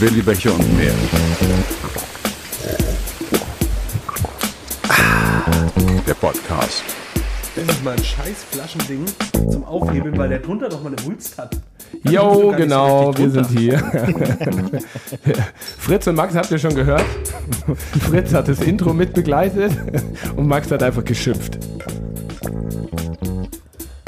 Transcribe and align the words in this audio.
Willi 0.00 0.22
Becher 0.22 0.54
und 0.54 0.78
mehr. 0.78 0.94
Der 6.06 6.14
Podcast. 6.14 6.82
Das 7.54 7.64
ist 7.64 7.84
mal 7.84 7.90
ein 7.90 8.02
scheiß 8.02 8.44
Flaschending 8.50 9.04
zum 9.50 9.62
Aufhebeln, 9.64 10.16
weil 10.16 10.30
der 10.30 10.38
drunter 10.38 10.70
noch 10.70 10.82
mal 10.82 10.94
eine 10.94 11.04
Wulst 11.04 11.36
hat. 11.36 11.54
Jo, 12.04 12.34
so 12.34 12.56
genau, 12.56 13.10
richtig 13.10 13.34
wir 13.34 13.44
sind 13.44 13.58
hier. 13.58 13.78
Fritz 15.78 16.06
und 16.06 16.14
Max 16.14 16.34
habt 16.34 16.50
ihr 16.50 16.58
schon 16.58 16.74
gehört. 16.74 17.04
Fritz 18.08 18.32
hat 18.32 18.48
das 18.48 18.60
Intro 18.60 18.94
mit 18.94 19.12
begleitet 19.12 19.72
und 20.34 20.46
Max 20.46 20.70
hat 20.70 20.82
einfach 20.82 21.04
geschimpft. 21.04 21.58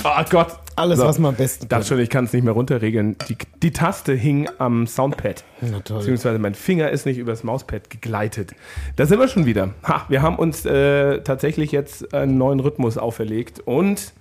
Oh 0.04 0.24
Gott. 0.30 0.61
Alles, 0.76 0.98
So. 0.98 1.04
was 1.06 1.18
man 1.18 1.30
am 1.30 1.34
besten 1.36 1.68
dachte 1.68 1.86
schon, 1.86 1.98
ich 2.00 2.08
kann 2.10 2.24
es 2.24 2.32
nicht 2.32 2.44
mehr 2.44 2.52
runterregeln. 2.54 3.16
Die, 3.28 3.36
die 3.62 3.72
Taste 3.72 4.14
hing 4.14 4.48
am 4.58 4.86
Soundpad. 4.86 5.44
Na 5.60 5.80
toll. 5.80 5.98
Beziehungsweise 5.98 6.38
mein 6.38 6.54
Finger 6.54 6.90
ist 6.90 7.04
nicht 7.06 7.18
übers 7.18 7.44
Mauspad 7.44 7.90
gegleitet. 7.90 8.54
Da 8.96 9.06
sind 9.06 9.18
wir 9.20 9.28
schon 9.28 9.44
wieder. 9.46 9.70
Ha, 9.86 10.06
wir 10.08 10.22
haben 10.22 10.36
uns 10.36 10.64
äh, 10.64 11.20
tatsächlich 11.22 11.72
jetzt 11.72 12.14
einen 12.14 12.38
neuen 12.38 12.60
Rhythmus 12.60 12.96
auferlegt 12.98 13.60
und 13.60 14.12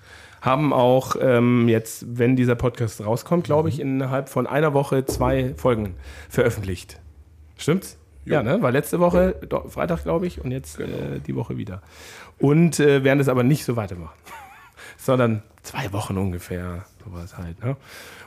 haben 0.42 0.74
auch 0.74 1.16
ähm, 1.22 1.70
jetzt, 1.70 2.06
wenn 2.18 2.36
dieser 2.36 2.56
Podcast 2.56 3.06
rauskommt, 3.06 3.44
glaube 3.46 3.70
ich, 3.70 3.80
innerhalb 3.80 4.28
von 4.28 4.48
einer 4.48 4.74
Woche 4.74 5.06
zwei 5.06 5.54
Folgen 5.56 5.96
veröffentlicht. 6.30 7.00
Stimmt's? 7.58 7.98
Ja, 8.26 8.44
ne? 8.44 8.62
War 8.62 8.72
letzte 8.72 9.00
Woche, 9.00 9.36
do- 9.48 9.68
Freitag, 9.70 10.04
glaube 10.04 10.28
ich, 10.28 10.42
und 10.44 10.52
jetzt 10.52 10.80
äh, 10.80 11.20
die 11.26 11.36
Woche 11.36 11.58
wieder. 11.58 11.82
Und 12.40 12.80
äh, 12.80 13.04
werden 13.04 13.20
es 13.20 13.28
aber 13.30 13.44
nicht 13.44 13.64
so 13.66 13.76
weitermachen 13.76 14.18
sondern 14.98 15.44
zwei 15.64 15.92
Wochen 15.94 16.18
ungefähr. 16.18 16.86
Sowas 17.04 17.38
halt. 17.38 17.64
Ne? 17.64 17.76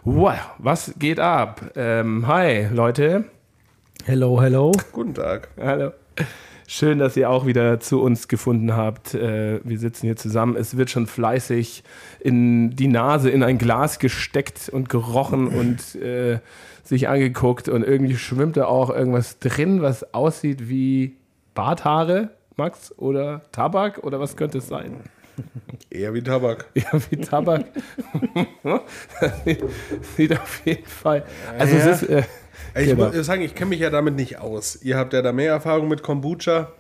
Wow, 0.05 0.39
was 0.59 0.95
geht 0.99 1.21
ab? 1.21 1.73
Ähm, 1.77 2.27
hi, 2.27 2.69
Leute. 2.73 3.25
Hello, 4.05 4.41
hello. 4.41 4.73
Guten 4.93 5.15
Tag. 5.15 5.49
Hallo. 5.61 5.93
Schön, 6.67 6.99
dass 6.99 7.17
ihr 7.17 7.29
auch 7.29 7.45
wieder 7.47 7.79
zu 7.79 8.01
uns 8.01 8.27
gefunden 8.27 8.75
habt. 8.75 9.15
Äh, 9.15 9.61
wir 9.65 9.79
sitzen 9.79 10.07
hier 10.07 10.17
zusammen. 10.17 10.57
Es 10.57 10.77
wird 10.77 10.91
schon 10.91 11.07
fleißig 11.07 11.85
in 12.21 12.71
die 12.71 12.89
Nase 12.89 13.31
in 13.31 13.43
ein 13.43 13.59
Glas 13.59 13.99
gesteckt 13.99 14.71
und 14.71 14.89
gerochen 14.89 15.49
und 15.49 15.95
äh, 15.97 16.41
sich 16.83 17.09
angeguckt. 17.09 17.69
Und 17.69 17.83
irgendwie 17.83 18.17
schwimmt 18.17 18.57
da 18.57 18.67
auch 18.67 18.91
irgendwas 18.91 19.39
drin, 19.39 19.83
was 19.83 20.15
aussieht 20.15 20.69
wie 20.69 21.17
Barthaare, 21.55 22.31
Max, 22.57 22.97
oder 22.97 23.43
Tabak 23.53 23.99
oder 24.03 24.19
was 24.19 24.37
könnte 24.37 24.59
es 24.59 24.69
sein? 24.69 24.97
Eher 25.91 26.15
wie 26.15 26.23
Tabak. 26.23 26.67
Ja, 26.75 26.87
wie 27.11 27.17
Tabak. 27.17 27.65
sieht, 29.45 29.65
sieht 30.17 30.33
auf 30.41 30.63
jeden 30.67 30.87
Fall. 30.87 31.25
Also 31.59 31.77
Ja. 31.77 31.87
es 31.91 32.03
ist. 32.03 32.09
Äh, 32.11 32.23
Ich 32.77 32.89
Genau. 32.89 33.07
muss 33.13 33.27
sagen, 33.27 33.43
ich 33.43 33.55
kenne 33.55 33.71
mich 33.71 33.81
ja 33.81 33.91
damit 33.91 34.15
nicht 34.17 34.39
aus. 34.39 34.81
Ihr 34.83 34.97
habt 34.97 35.13
ja 35.13 35.23
da 35.23 35.33
mehr 35.33 35.53
Erfahrung 35.53 35.87
mit 35.89 36.03
Kombucha, 36.03 36.73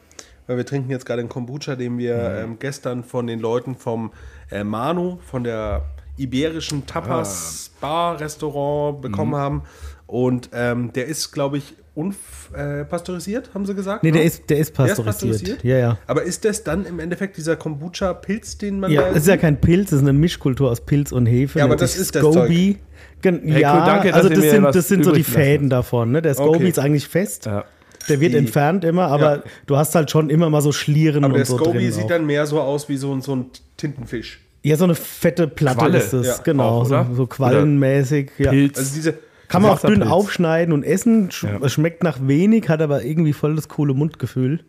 weil 0.47 0.57
wir 0.57 0.67
trinken 0.67 0.91
jetzt 0.91 1.07
gerade 1.07 1.21
einen 1.21 1.29
Kombucha, 1.29 1.77
den 1.77 1.99
wir 1.99 2.17
Mhm. 2.17 2.45
ähm, 2.53 2.57
gestern 2.59 3.05
von 3.05 3.27
den 3.29 3.39
Leuten 3.39 3.77
vom 3.77 4.13
äh, 4.51 4.65
Manu, 4.65 5.19
von 5.25 5.45
der 5.45 5.85
iberischen 6.17 6.87
Tapas 6.87 7.71
Bar 7.81 8.19
Restaurant 8.21 9.03
bekommen 9.03 9.33
Mhm. 9.33 9.37
haben. 9.37 9.63
Und 10.07 10.51
ähm, 10.53 10.93
der 10.93 11.07
ist, 11.07 11.31
glaube 11.33 11.59
ich, 11.59 11.75
unpasteurisiert, 11.95 13.51
haben 13.55 13.67
sie 13.67 13.75
gesagt? 13.75 14.03
Nee, 14.03 14.11
der 14.11 14.23
ne? 14.23 14.27
ist, 14.27 14.49
der 14.51 14.59
ist 14.59 14.77
Der 14.79 14.87
ist 14.87 15.03
pasteurisiert. 15.05 15.63
Ja, 15.65 15.77
ja. 15.79 15.99
Aber 16.07 16.23
ist 16.23 16.45
das 16.45 16.65
dann 16.65 16.87
im 16.87 16.99
Endeffekt 17.01 17.37
dieser 17.37 17.57
Kombucha-Pilz, 17.57 18.59
den 18.59 18.81
man 18.81 18.91
Ja, 18.91 19.03
da 19.03 19.09
es 19.11 19.17
ist 19.19 19.29
ja 19.29 19.37
kein 19.37 19.61
Pilz, 19.61 19.93
es 19.93 19.99
ist 19.99 20.03
eine 20.03 20.13
Mischkultur 20.13 20.71
aus 20.71 20.81
Pilz 20.81 21.13
und 21.13 21.27
Hefe. 21.27 21.59
Ja, 21.59 21.65
aber 21.65 21.77
das 21.77 21.97
ist 21.97 22.15
das 22.15 22.23
Scoby. 22.23 22.79
Gen 23.23 23.41
Hey, 23.45 23.63
ja, 23.63 23.75
cool, 23.79 23.87
danke, 23.87 24.15
also 24.15 24.29
das 24.29 24.39
sind, 24.51 24.63
das 24.65 24.89
sind 24.89 25.05
so 25.05 25.13
die 25.13 25.23
Fäden 25.25 25.71
davon. 25.71 26.13
Ne? 26.13 26.21
Der 26.23 26.35
Scoby 26.35 26.57
Okay. 26.57 26.69
ist 26.69 26.79
eigentlich 26.79 27.09
fest. 27.09 27.47
ja. 27.47 27.65
Der 28.09 28.21
wird 28.21 28.35
Die- 28.35 28.37
entfernt 28.39 28.85
immer, 28.85 29.07
aber 29.07 29.37
Ja. 29.37 29.43
du 29.67 29.77
hast 29.79 29.95
halt 29.95 30.11
schon 30.11 30.29
immer 30.29 30.51
mal 30.51 30.61
so 30.61 30.73
Schlieren 30.73 31.25
Aber 31.25 31.33
und 31.33 31.39
der 31.39 31.47
so 31.47 31.57
Scoby 31.57 31.79
drin. 31.79 31.93
sieht 31.93 32.05
auch. 32.05 32.09
dann 32.09 32.27
mehr 32.27 32.45
so 32.47 32.61
aus 32.61 32.89
wie 32.91 32.99
so 32.99 33.15
ein, 33.15 33.23
so 33.23 33.35
ein 33.35 33.47
Tintenfisch. 33.79 34.41
ja, 34.63 34.77
so 34.77 34.85
eine 34.85 34.95
fette 34.95 35.47
Platte 35.49 35.79
Qualle. 35.79 35.99
ist 35.99 36.13
es, 36.13 36.27
Ja, 36.27 36.37
genau. 36.45 36.81
auch, 36.81 36.85
so, 36.87 37.07
so 37.15 37.27
quallenmäßig. 37.27 38.31
Ja. 38.37 38.51
Pilz. 38.51 38.77
Also 38.79 38.95
diese, 38.95 39.15
Kann 39.49 39.63
man 39.63 39.71
auch 39.73 39.81
dünn 39.81 40.03
aufschneiden 40.03 40.73
und 40.73 40.83
essen. 40.85 41.31
Sch 41.31 41.45
Ja. 41.45 41.69
Schmeckt 41.69 42.03
nach 42.03 42.19
wenig, 42.23 42.69
hat 42.69 42.81
aber 42.83 43.05
irgendwie 43.05 43.33
voll 43.33 43.55
das 43.57 43.69
coole 43.69 43.95
Mundgefühl. 43.95 44.61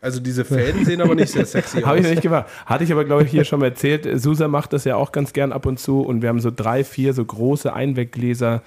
also 0.00 0.20
diese 0.20 0.44
Fäden 0.44 0.84
sehen 0.84 1.00
aber 1.00 1.14
nicht 1.14 1.32
sehr 1.32 1.46
sexy 1.46 1.78
aus. 1.78 1.84
Habe 1.86 1.98
ich 1.98 2.04
noch 2.04 2.10
nicht 2.10 2.22
gemacht. 2.22 2.46
Hatte 2.64 2.84
ich 2.84 2.92
aber, 2.92 3.04
glaube 3.04 3.24
ich, 3.24 3.30
hier 3.30 3.44
schon 3.44 3.60
mal 3.60 3.66
erzählt. 3.66 4.08
Susa 4.20 4.48
macht 4.48 4.72
das 4.72 4.84
ja 4.84 4.96
auch 4.96 5.12
ganz 5.12 5.32
gern 5.32 5.52
ab 5.52 5.66
und 5.66 5.78
zu. 5.78 6.00
Und 6.00 6.22
wir 6.22 6.28
haben 6.28 6.40
so 6.40 6.50
drei, 6.54 6.84
vier 6.84 7.12
so 7.12 7.24
große 7.24 7.72
Einweggläser, 7.72 8.62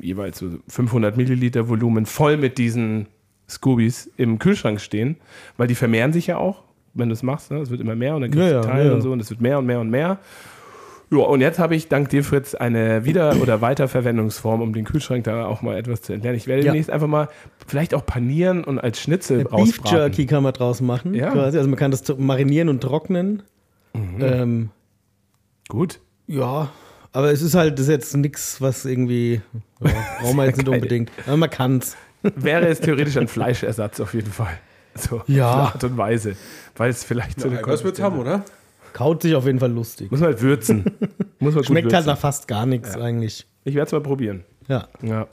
jeweils 0.00 0.38
so 0.38 0.48
500 0.68 1.16
Milliliter 1.16 1.68
Volumen, 1.68 2.06
voll 2.06 2.36
mit 2.36 2.58
diesen 2.58 3.06
Scoobies 3.48 4.10
im 4.16 4.38
Kühlschrank 4.38 4.80
stehen. 4.80 5.16
Weil 5.56 5.68
die 5.68 5.74
vermehren 5.74 6.12
sich 6.12 6.26
ja 6.26 6.36
auch, 6.36 6.62
wenn 6.92 7.08
du 7.08 7.14
es 7.14 7.22
machst. 7.22 7.50
Ne? 7.50 7.58
Es 7.58 7.70
wird 7.70 7.80
immer 7.80 7.94
mehr 7.94 8.14
und 8.14 8.22
dann 8.22 8.30
gibt 8.30 8.42
es 8.42 8.50
Ja, 8.50 8.56
ja, 8.60 8.62
Teile 8.62 8.88
ja. 8.88 8.94
und 8.94 9.00
so. 9.00 9.12
Und 9.12 9.20
es 9.20 9.30
wird 9.30 9.40
mehr 9.40 9.58
und 9.58 9.66
mehr 9.66 9.80
und 9.80 9.90
mehr. 9.90 10.18
Ja, 11.10 11.18
und 11.18 11.40
jetzt 11.40 11.58
habe 11.58 11.76
ich 11.76 11.88
dank 11.88 12.08
dir, 12.08 12.24
Fritz, 12.24 12.54
eine 12.54 13.04
Wieder- 13.04 13.36
oder 13.40 13.60
Weiterverwendungsform, 13.60 14.62
um 14.62 14.72
den 14.72 14.84
Kühlschrank 14.84 15.24
da 15.24 15.46
auch 15.46 15.62
mal 15.62 15.76
etwas 15.76 16.02
zu 16.02 16.12
entlernen. 16.12 16.36
Ich 16.38 16.46
werde 16.46 16.62
Ja. 16.62 16.72
demnächst 16.72 16.90
einfach 16.90 17.06
mal 17.06 17.28
vielleicht 17.66 17.94
auch 17.94 18.04
panieren 18.06 18.64
und 18.64 18.78
als 18.78 19.00
Schnitzel 19.00 19.44
Beef 19.44 19.52
rausbraten. 19.52 19.96
Jerky 19.98 20.26
kann 20.26 20.42
man 20.42 20.52
draus 20.54 20.80
machen. 20.80 21.14
Ja. 21.14 21.30
Quasi. 21.30 21.56
Also 21.58 21.68
man 21.68 21.78
kann 21.78 21.90
das 21.90 22.02
marinieren 22.16 22.68
und 22.68 22.80
trocknen. 22.80 23.42
Mhm. 23.92 24.16
Ähm, 24.20 24.70
Gut. 25.68 26.00
ja, 26.26 26.68
aber 27.12 27.30
es 27.32 27.42
ist 27.42 27.54
halt 27.54 27.78
das 27.78 27.86
ist 27.86 27.90
jetzt 27.92 28.16
nichts, 28.16 28.60
was 28.60 28.84
irgendwie 28.84 29.40
ja, 29.80 29.90
brauchen 30.20 30.36
wir 30.36 30.46
jetzt 30.46 30.56
nicht 30.56 30.68
unbedingt. 30.68 31.10
Aber 31.26 31.36
man 31.36 31.50
kann's. 31.50 31.96
wäre 32.22 32.66
es 32.66 32.80
theoretisch 32.80 33.16
ein 33.18 33.28
Fleischersatz 33.28 34.00
auf 34.00 34.14
jeden 34.14 34.32
Fall. 34.32 34.58
So, 34.96 35.22
Ja. 35.26 35.48
Art 35.50 35.84
und 35.84 35.96
Weise. 35.96 36.34
Weil 36.76 36.90
es 36.90 37.04
vielleicht 37.04 37.40
so 37.40 37.48
eine 37.48 37.60
Was 37.64 37.84
wird's 37.84 38.00
haben, 38.00 38.18
oder? 38.18 38.44
Kaut 38.94 39.22
sich 39.22 39.34
auf 39.34 39.44
jeden 39.44 39.58
Fall 39.58 39.72
lustig. 39.72 40.10
Muss 40.10 40.20
man 40.20 40.30
halt 40.30 40.40
würzen. 40.40 40.84
Muss 41.40 41.54
man 41.54 41.62
gut 41.62 41.66
Schmeckt 41.66 41.92
halt 41.92 42.06
nach 42.06 42.16
fast 42.16 42.48
gar 42.48 42.64
nichts 42.64 42.96
eigentlich. 42.96 43.44
Ich 43.64 43.74
werde 43.74 43.86
es 43.86 43.92
mal 43.92 44.00
probieren. 44.00 44.44
Ja. 44.68 44.88
Ja. 45.02 45.26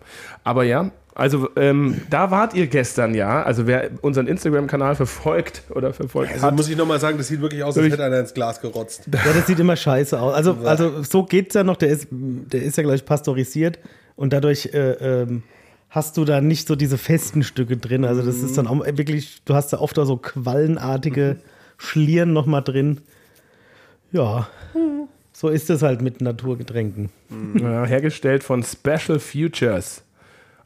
Aber 0.44 0.64
ja, 0.64 0.92
also 1.14 1.48
ähm, 1.56 2.02
da 2.10 2.32
wart 2.32 2.56
ihr 2.56 2.66
gestern 2.66 3.14
ja. 3.14 3.44
Also 3.44 3.68
wer 3.68 3.92
unseren 4.02 4.26
Instagram-Kanal 4.26 4.96
verfolgt 4.96 5.62
oder 5.70 5.94
verfolgt 5.94 6.34
Also 6.34 6.48
hat. 6.48 6.56
muss 6.56 6.70
ich 6.70 6.76
nochmal 6.76 7.00
sagen, 7.00 7.20
das 7.20 7.28
sieht 7.28 7.40
wirklich 7.40 7.64
aus, 7.64 7.78
als 7.78 7.92
hätte 7.92 8.04
einer 8.04 8.20
ins 8.20 8.34
Glas 8.34 8.62
gerotzt. 8.62 9.04
Ja, 9.14 9.32
das 9.32 9.46
sieht 9.46 9.60
immer 9.60 9.76
scheiße 9.76 10.20
aus. 10.20 10.34
Also, 10.34 10.58
also 10.64 11.04
so 11.04 11.24
geht's 11.24 11.54
ja 11.54 11.64
noch. 11.64 11.78
Der 11.78 11.90
ist, 11.90 12.08
der 12.10 12.64
ist 12.64 12.78
ja 12.78 12.84
gleich 12.84 13.06
pasteurisiert 13.06 13.78
und 14.16 14.34
dadurch 14.34 14.72
äh, 14.74 15.22
ähm, 15.22 15.44
hast 15.90 16.18
du 16.18 16.26
da 16.26 16.42
nicht 16.42 16.68
so 16.68 16.76
diese 16.76 16.98
festen 16.98 17.44
Stücke 17.44 17.78
drin. 17.78 18.06
Also 18.06 18.24
das 18.24 18.38
ist 18.38 18.58
dann 18.58 18.66
auch 18.66 18.84
wirklich, 18.98 19.44
du 19.46 19.54
hast 19.54 19.72
da 19.72 19.78
oft 19.78 20.00
auch 20.00 20.06
so 20.06 20.18
quallenartige 20.18 21.38
Schlieren 21.78 22.34
noch 22.34 22.48
mal 22.48 22.62
drin. 22.62 23.02
Ja, 24.12 24.48
so 25.34 25.50
ist 25.50 25.70
es 25.70 25.82
halt 25.82 26.02
mit 26.02 26.22
Naturgetränken. 26.22 27.10
Ja, 27.56 27.86
hergestellt 27.86 28.44
von 28.44 28.64
Special 28.64 29.20
Futures 29.20 30.04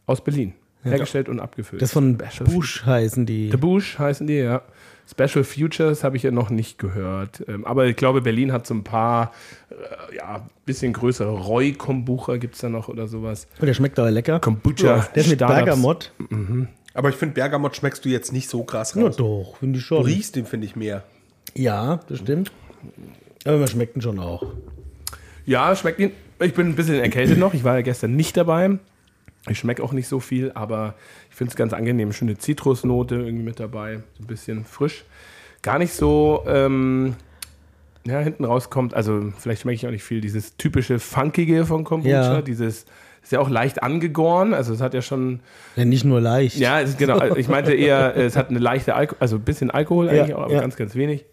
aus 0.06 0.24
Berlin. 0.24 0.54
Hergestellt 0.84 1.30
und 1.30 1.40
abgefüllt. 1.40 1.82
Das 1.82 1.92
von 1.94 2.18
Special 2.20 2.50
Bush 2.50 2.86
heißen 2.86 3.26
die. 3.26 3.50
The 3.52 3.58
Bush 3.58 3.98
heißen 3.98 4.28
die, 4.28 4.36
ja. 4.36 4.62
Special 5.10 5.44
Futures 5.44 6.04
habe 6.04 6.18
ich 6.18 6.24
ja 6.24 6.32
noch 6.32 6.50
nicht 6.50 6.78
gehört. 6.80 7.44
Ähm, 7.48 7.66
aber 7.66 7.86
ich 7.86 7.96
glaube, 7.96 8.22
Berlin 8.22 8.52
hat 8.52 8.66
so 8.66 8.74
ein 8.74 8.84
paar, 8.84 9.32
äh, 9.70 10.16
ja, 10.16 10.48
bisschen 10.66 10.94
größere. 10.94 11.30
Roy 11.30 11.74
Kombucha 11.74 12.38
gibt 12.38 12.56
es 12.56 12.62
da 12.62 12.70
noch 12.70 12.88
oder 12.88 13.08
sowas. 13.08 13.48
Oh, 13.62 13.66
der 13.66 13.74
schmeckt 13.76 13.98
aber 14.00 14.10
lecker. 14.12 14.40
Kombucha. 14.40 15.08
Der 15.14 15.22
ist 15.24 15.30
mit 15.30 15.38
Startups. 15.40 15.60
Bergamott. 15.66 16.12
Aber 16.96 17.10
ich 17.10 17.16
finde, 17.16 17.36
Bergamott 17.36 17.76
schmeckst 17.76 18.04
du 18.06 18.10
jetzt 18.10 18.32
nicht 18.34 18.50
so 18.50 18.64
krass 18.64 18.94
Ja, 18.96 19.04
raus. 19.04 19.16
doch, 19.18 19.58
finde 19.60 19.78
ich 19.78 19.84
du 19.84 19.88
schon. 19.96 20.04
riechst 20.06 20.36
den, 20.36 20.46
finde 20.46 20.66
ich, 20.66 20.76
mehr. 20.76 21.04
Ja, 21.56 22.00
das 22.10 22.20
stimmt. 22.20 22.52
Aber 23.46 23.58
man 23.58 23.68
schmeckt 23.68 23.96
ihn 23.96 24.02
schon 24.02 24.20
auch. 24.20 24.44
Ja, 25.46 25.76
schmeckt 25.76 26.00
ihn. 26.00 26.12
Ich 26.42 26.54
bin 26.54 26.68
ein 26.68 26.76
bisschen 26.76 26.96
erkältet 27.00 27.38
noch. 27.38 27.54
Ich 27.54 27.64
war 27.64 27.76
ja 27.76 27.82
gestern 27.82 28.16
nicht 28.16 28.36
dabei. 28.36 28.78
Ich 29.48 29.60
schmecke 29.60 29.84
auch 29.84 29.94
nicht 29.94 30.08
so 30.08 30.20
viel, 30.20 30.52
aber 30.56 30.96
ich 31.30 31.36
finde 31.36 31.52
es 31.52 31.56
ganz 31.56 31.72
angenehm. 31.72 32.12
Schöne 32.12 32.38
Zitrusnote 32.38 33.16
irgendwie 33.16 33.44
mit 33.44 33.60
dabei. 33.60 34.00
So 34.18 34.24
ein 34.24 34.28
bisschen 34.28 34.66
frisch. 34.66 35.06
Gar 35.62 35.78
nicht 35.80 35.94
so, 35.94 36.44
ähm, 36.48 37.16
ja, 38.06 38.20
hinten 38.20 38.44
rauskommt. 38.46 38.94
Also, 38.96 39.32
vielleicht 39.38 39.62
schmecke 39.62 39.76
ich 39.76 39.88
auch 39.88 39.92
nicht 39.92 40.04
viel. 40.04 40.22
Dieses 40.22 40.58
typische 40.58 41.00
Funkige 41.00 41.66
von 41.66 41.84
Kombucha. 41.84 42.10
Ja. 42.36 42.42
Dieses, 42.42 42.86
ist 43.24 43.32
ja 43.32 43.40
auch 43.40 43.50
leicht 43.50 43.84
angegoren. 43.84 44.54
Also, 44.56 44.74
es 44.74 44.82
hat 44.82 44.94
ja 44.96 45.02
schon, 45.04 45.40
Ja, 45.76 45.86
nicht 45.86 46.06
nur 46.06 46.22
leicht. 46.22 46.58
ja, 46.58 46.82
es 46.82 46.92
ist 46.92 46.98
genau. 46.98 47.20
Ich 47.36 47.48
meinte 47.48 47.74
eher, 47.74 48.16
es 48.18 48.36
hat 48.36 48.50
eine 48.50 48.60
leichte 48.60 48.96
Alkohol, 48.96 49.18
also 49.20 49.36
ein 49.38 49.44
bisschen 49.44 49.70
Alkohol 49.72 50.08
Ja, 50.08 50.24
eigentlich, 50.24 50.36
auch, 50.36 50.44
aber 50.44 50.54
ja. 50.54 50.62
ganz, 50.62 50.76
ganz 50.76 50.96
wenig. 50.96 51.26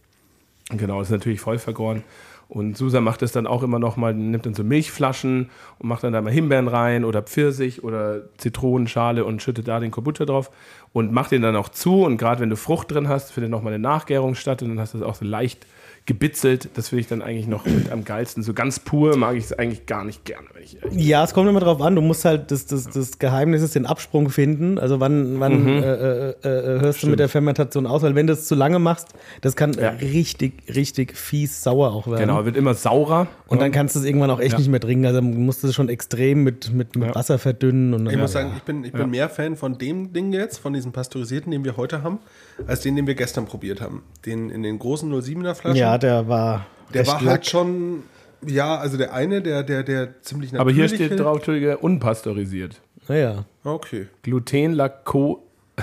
Genau, 0.76 1.00
ist 1.00 1.10
natürlich 1.10 1.40
voll 1.40 1.58
vergoren. 1.58 2.02
Und 2.48 2.76
Susa 2.76 3.00
macht 3.00 3.22
es 3.22 3.32
dann 3.32 3.46
auch 3.46 3.62
immer 3.62 3.78
noch 3.78 3.96
mal, 3.96 4.12
nimmt 4.12 4.44
dann 4.44 4.52
so 4.52 4.62
Milchflaschen 4.62 5.48
und 5.78 5.88
macht 5.88 6.04
dann 6.04 6.12
da 6.12 6.20
mal 6.20 6.32
Himbeeren 6.32 6.68
rein 6.68 7.04
oder 7.06 7.22
Pfirsich 7.22 7.82
oder 7.82 8.24
Zitronenschale 8.36 9.24
und 9.24 9.40
schüttet 9.40 9.68
da 9.68 9.80
den 9.80 9.90
Kombucha 9.90 10.26
drauf 10.26 10.50
und 10.92 11.12
macht 11.12 11.30
den 11.30 11.40
dann 11.40 11.56
auch 11.56 11.70
zu. 11.70 12.04
Und 12.04 12.18
gerade 12.18 12.42
wenn 12.42 12.50
du 12.50 12.56
Frucht 12.56 12.90
drin 12.90 13.08
hast, 13.08 13.32
findet 13.32 13.50
noch 13.50 13.62
mal 13.62 13.70
eine 13.70 13.78
Nachgärung 13.78 14.34
statt 14.34 14.62
und 14.62 14.68
dann 14.68 14.80
hast 14.80 14.92
du 14.92 14.98
es 14.98 15.04
auch 15.04 15.14
so 15.14 15.24
leicht 15.24 15.66
gebitzelt. 16.06 16.70
Das 16.74 16.88
finde 16.88 17.00
ich 17.02 17.06
dann 17.06 17.22
eigentlich 17.22 17.46
noch 17.46 17.64
mit 17.64 17.90
am 17.92 18.04
geilsten. 18.04 18.42
So 18.42 18.54
ganz 18.54 18.80
pur 18.80 19.16
mag 19.16 19.36
ich 19.36 19.44
es 19.44 19.52
eigentlich 19.52 19.86
gar 19.86 20.04
nicht 20.04 20.24
gerne. 20.24 20.46
Wenn 20.52 20.62
ich, 20.64 20.76
Ja, 20.92 21.22
es 21.22 21.32
kommt 21.32 21.48
immer 21.48 21.60
drauf 21.60 21.80
an. 21.80 21.94
Du 21.94 22.00
musst 22.02 22.24
halt 22.24 22.50
das, 22.50 22.66
das, 22.66 22.88
das 22.90 23.18
Geheimnis 23.20 23.62
ist 23.62 23.74
den 23.76 23.86
Absprung 23.86 24.28
finden. 24.28 24.78
Also 24.78 24.98
wann, 24.98 25.38
wann 25.38 25.68
äh, 25.68 26.30
äh, 26.30 26.30
äh, 26.42 26.80
hörst 26.80 27.02
du 27.04 27.06
mit 27.06 27.20
der 27.20 27.28
Fermentation 27.28 27.86
aus? 27.86 28.02
Weil 28.02 28.14
wenn 28.16 28.26
du 28.26 28.32
es 28.32 28.48
zu 28.48 28.54
lange 28.56 28.78
machst, 28.80 29.08
das 29.42 29.54
kann 29.54 29.72
Ja. 29.74 29.90
richtig, 29.90 30.54
richtig 30.74 31.16
fies 31.16 31.62
sauer 31.62 31.92
auch 31.92 32.06
werden. 32.08 32.20
genau, 32.20 32.44
wird 32.44 32.56
immer 32.56 32.74
saurer. 32.74 33.28
Und 33.46 33.60
dann 33.60 33.70
kannst 33.70 33.94
du 33.94 34.00
es 34.00 34.04
irgendwann 34.04 34.30
auch 34.30 34.40
echt 34.40 34.52
Ja. 34.52 34.58
nicht 34.58 34.68
mehr 34.70 34.80
trinken. 34.80 35.06
Also 35.06 35.22
musst 35.22 35.62
du 35.62 35.68
es 35.68 35.74
schon 35.74 35.88
extrem 35.88 36.42
mit, 36.42 36.72
mit, 36.72 36.96
mit 36.96 37.08
Ja. 37.10 37.14
Wasser 37.14 37.38
verdünnen. 37.38 37.94
Und 37.94 38.10
Ich 38.10 38.16
muss 38.16 38.32
sagen, 38.32 38.52
ich 38.56 38.62
bin, 38.64 38.82
ich 38.84 38.92
bin 38.92 39.10
mehr 39.10 39.28
Fan 39.28 39.54
von 39.56 39.78
dem 39.78 40.12
Ding 40.12 40.32
jetzt, 40.32 40.58
von 40.58 40.72
diesem 40.72 40.90
pasteurisierten, 40.92 41.52
den 41.52 41.64
wir 41.64 41.76
heute 41.76 42.02
haben, 42.02 42.18
als 42.66 42.80
den, 42.80 42.96
den 42.96 43.06
wir 43.06 43.14
gestern 43.14 43.44
probiert 43.46 43.80
haben. 43.80 44.02
Den 44.26 44.50
in 44.50 44.62
den 44.62 44.78
großen 44.78 45.08
07er 45.12 45.54
Flaschen. 45.54 45.76
ja, 45.76 45.91
der 45.98 46.28
war. 46.28 46.66
der 46.92 47.06
war 47.06 47.20
lack. 47.22 47.30
halt 47.30 47.46
schon, 47.46 48.02
ja, 48.46 48.76
also 48.76 48.96
der 48.96 49.12
eine, 49.12 49.42
der, 49.42 49.62
der, 49.62 49.82
der 49.82 50.22
ziemlich 50.22 50.58
Aber 50.58 50.70
hier 50.70 50.88
steht 50.88 51.18
drauf, 51.18 51.36
Entschuldige, 51.36 51.78
unpasteurisiert. 51.78 52.80
Naja. 53.08 53.44
Okay. 53.64 54.08
Gluten, 54.22 54.72
Lacko, 54.72 55.42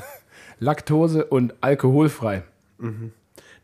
Laktose 0.59 1.25
und 1.25 1.53
alkoholfrei. 1.61 2.43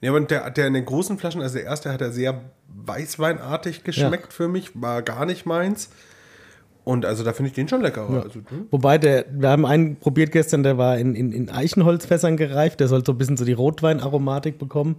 Ja, 0.01 0.11
und 0.11 0.29
der, 0.29 0.49
der 0.51 0.67
in 0.67 0.73
den 0.73 0.85
großen 0.85 1.17
Flaschen, 1.17 1.41
also 1.41 1.55
der 1.55 1.65
erste 1.65 1.91
hat 1.91 2.01
er 2.01 2.11
sehr 2.11 2.41
weißweinartig 2.67 3.83
geschmeckt 3.83 4.33
für 4.33 4.47
mich, 4.47 4.71
war 4.79 5.01
gar 5.01 5.25
nicht 5.25 5.45
meins. 5.45 5.89
Und 6.85 7.03
also 7.03 7.23
da 7.23 7.33
finde 7.33 7.49
ich 7.49 7.55
den 7.55 7.67
schon 7.67 7.81
leckerer. 7.81 8.23
Also, 8.23 8.35
hm. 8.35 8.67
Wobei, 8.71 8.97
der, 8.97 9.25
wir 9.31 9.49
haben 9.49 9.65
einen 9.65 9.97
probiert 9.97 10.31
gestern, 10.31 10.63
der 10.63 10.77
war 10.77 10.97
in, 10.97 11.15
in, 11.15 11.31
in 11.33 11.49
Eichenholzfässern 11.49 12.37
gereift. 12.37 12.79
Der 12.79 12.87
soll 12.87 13.03
so 13.03 13.11
ein 13.11 13.17
bisschen 13.17 13.37
so 13.37 13.43
die 13.43 13.53
Rotweinaromatik 13.53 14.57
bekommen. 14.59 14.97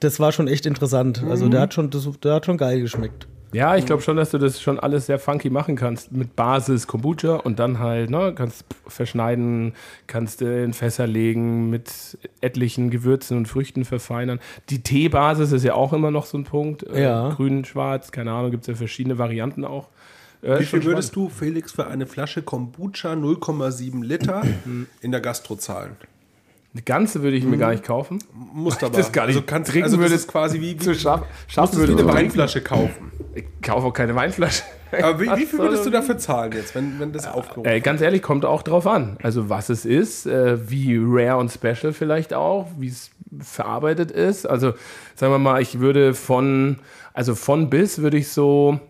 Das 0.00 0.20
war 0.20 0.32
schon 0.32 0.48
echt 0.48 0.64
interessant. 0.64 1.22
Also 1.28 1.48
der 1.48 1.60
hat 1.60 1.74
schon, 1.74 1.90
das, 1.90 2.08
der 2.22 2.34
hat 2.34 2.46
schon 2.46 2.56
geil 2.56 2.80
geschmeckt. 2.80 3.26
Ja, 3.52 3.76
ich 3.76 3.86
glaube 3.86 4.02
schon, 4.02 4.16
dass 4.16 4.30
du 4.30 4.38
das 4.38 4.60
schon 4.60 4.80
alles 4.80 5.06
sehr 5.06 5.20
funky 5.20 5.48
machen 5.48 5.76
kannst. 5.76 6.10
Mit 6.10 6.34
Basis 6.34 6.88
Kombucha 6.88 7.36
und 7.36 7.60
dann 7.60 7.78
halt, 7.78 8.10
ne, 8.10 8.32
kannst 8.34 8.64
verschneiden, 8.86 9.74
kannst 10.08 10.42
äh, 10.42 10.64
in 10.64 10.72
Fässer 10.72 11.06
legen, 11.06 11.70
mit 11.70 12.18
etlichen 12.40 12.90
Gewürzen 12.90 13.36
und 13.36 13.46
Früchten 13.46 13.84
verfeinern. 13.84 14.40
Die 14.70 14.82
Teebasis 14.82 15.52
ist 15.52 15.64
ja 15.64 15.74
auch 15.74 15.92
immer 15.92 16.10
noch 16.10 16.26
so 16.26 16.36
ein 16.36 16.44
Punkt. 16.44 16.82
Äh, 16.82 17.04
Ja. 17.04 17.28
Grün, 17.30 17.64
schwarz, 17.64 18.10
keine 18.10 18.32
Ahnung, 18.32 18.50
gibt 18.50 18.64
es 18.64 18.66
ja 18.68 18.74
verschiedene 18.74 19.18
Varianten 19.18 19.64
auch. 19.64 19.88
Äh, 20.44 20.60
Wie 20.60 20.64
viel 20.64 20.84
würdest 20.84 21.16
du, 21.16 21.30
Felix, 21.30 21.72
für 21.72 21.86
eine 21.86 22.06
Flasche 22.06 22.42
Kombucha 22.42 23.14
0,7 23.14 24.04
Liter 24.04 24.42
in 25.00 25.10
der 25.10 25.20
Gastro 25.20 25.56
zahlen? 25.56 25.96
Eine 26.74 26.82
ganze 26.82 27.22
würde 27.22 27.36
ich 27.36 27.44
mir 27.44 27.56
gar 27.56 27.70
nicht 27.70 27.84
kaufen. 27.84 28.18
Musst 28.52 28.82
aber. 28.82 28.98
das 28.98 29.12
gar 29.12 29.26
nicht 29.26 29.36
also 29.36 29.46
kannst, 29.46 29.70
trinken 29.70 29.84
also 29.84 29.98
würde, 29.98 30.14
ist 30.14 30.26
quasi 30.26 30.60
wie, 30.60 30.72
wie 30.72 30.76
Zu 30.76 30.92
du 30.92 30.96
wie 30.96 31.76
würde 31.76 31.92
eine. 31.92 32.12
Weinflasche 32.12 32.62
kaufen. 32.62 33.12
Ich 33.34 33.44
kaufe 33.62 33.86
auch 33.86 33.92
keine 33.92 34.14
Weinflasche. 34.16 34.64
Aber 34.90 35.20
wie, 35.20 35.26
wie 35.26 35.46
viel 35.46 35.60
würdest 35.60 35.86
du 35.86 35.90
dafür 35.90 36.18
zahlen 36.18 36.52
jetzt, 36.52 36.74
wenn, 36.74 36.98
wenn 36.98 37.12
das 37.12 37.26
aufgehoben 37.26 37.68
Äh, 37.68 37.80
ganz 37.80 38.00
ehrlich, 38.00 38.22
kommt 38.22 38.44
auch 38.44 38.62
drauf 38.62 38.86
an. 38.86 39.18
Also 39.22 39.48
was 39.48 39.68
es 39.68 39.84
ist, 39.84 40.26
äh, 40.26 40.68
wie 40.68 40.98
rare 41.00 41.38
und 41.38 41.50
special 41.50 41.92
vielleicht 41.92 42.34
auch, 42.34 42.68
wie 42.78 42.88
es 42.88 43.10
verarbeitet 43.40 44.10
ist. 44.10 44.44
Also 44.44 44.74
sagen 45.14 45.32
wir 45.32 45.38
mal, 45.38 45.62
ich 45.62 45.78
würde 45.78 46.12
von, 46.12 46.80
also 47.12 47.34
von 47.34 47.70
bis 47.70 47.98
würde 47.98 48.18
ich 48.18 48.28
so 48.28 48.80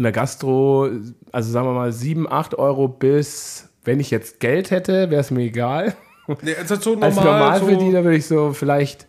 in 0.00 0.04
der 0.04 0.12
Gastro, 0.12 0.88
also 1.30 1.52
sagen 1.52 1.66
wir 1.66 1.74
mal 1.74 1.92
7, 1.92 2.26
8 2.30 2.58
Euro 2.58 2.88
bis, 2.88 3.68
wenn 3.84 4.00
ich 4.00 4.10
jetzt 4.10 4.40
Geld 4.40 4.70
hätte, 4.70 5.10
wäre 5.10 5.20
es 5.20 5.30
mir 5.30 5.42
egal. 5.42 5.94
Nee, 6.42 6.54
also 6.58 6.76
so 6.76 6.90
normal, 6.90 7.06
Als 7.08 7.14
so, 7.16 7.22
Normalverdiener 7.22 8.04
würde 8.04 8.16
ich 8.16 8.26
so 8.26 8.52
vielleicht 8.52 9.06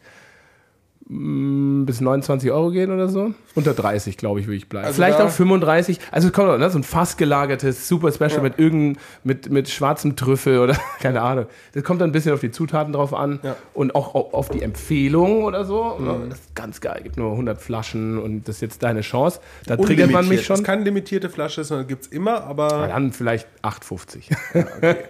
bis 1.14 2.00
29 2.00 2.52
Euro 2.52 2.72
gehen 2.72 2.90
oder 2.90 3.10
so. 3.10 3.34
Unter 3.56 3.74
30, 3.74 4.16
glaube 4.16 4.40
ich, 4.40 4.48
würde 4.48 4.56
ich 4.56 4.70
bleiben. 4.70 4.86
Also 4.88 4.96
vielleicht 4.96 5.20
auch 5.20 5.30
35. 5.30 6.00
Also 6.10 6.30
es 6.30 6.34
kommt 6.34 6.48
auch, 6.50 6.58
ne, 6.58 6.70
so 6.70 6.80
ein 6.80 6.84
fast 6.84 7.18
gelagertes, 7.18 7.86
super 7.90 8.14
special 8.14 8.42
mit 8.42 8.58
irgendeinem, 8.60 8.96
mit, 9.26 9.50
mit 9.52 9.68
schwarzem 9.70 10.16
Trüffel 10.16 10.60
oder 10.60 10.78
keine 11.02 11.22
Ahnung. 11.22 11.48
Das 11.74 11.84
kommt 11.84 12.00
dann 12.00 12.12
ein 12.12 12.14
bisschen 12.14 12.32
auf 12.34 12.40
die 12.40 12.52
Zutaten 12.52 12.94
drauf 12.94 13.14
an 13.14 13.40
Ja. 13.44 13.58
und 13.74 13.94
auch 13.94 14.16
au- 14.16 14.30
auf 14.32 14.48
die 14.50 14.62
Empfehlung 14.62 15.44
oder 15.44 15.66
so. 15.66 15.98
Ne, 16.00 16.28
Das 16.30 16.40
ist 16.40 16.56
ganz 16.56 16.80
geil. 16.80 17.02
Gibt 17.04 17.18
nur 17.18 17.32
100 17.32 17.60
Flaschen 17.62 18.18
und 18.18 18.48
das 18.48 18.56
ist 18.58 18.62
jetzt 18.62 18.84
deine 18.84 19.02
Chance. 19.02 19.42
Da 19.66 19.76
triggert 19.76 20.12
man 20.12 20.30
mich 20.30 20.46
schon. 20.46 20.56
ist 20.56 20.64
keine 20.64 20.84
limitierte 20.86 21.30
Flasche, 21.30 21.66
sondern 21.66 21.88
gibt 21.88 22.04
es 22.04 22.08
immer, 22.08 22.46
aber 22.46 22.88
Dann 22.88 23.12
vielleicht 23.12 23.48
8,50. 23.64 24.30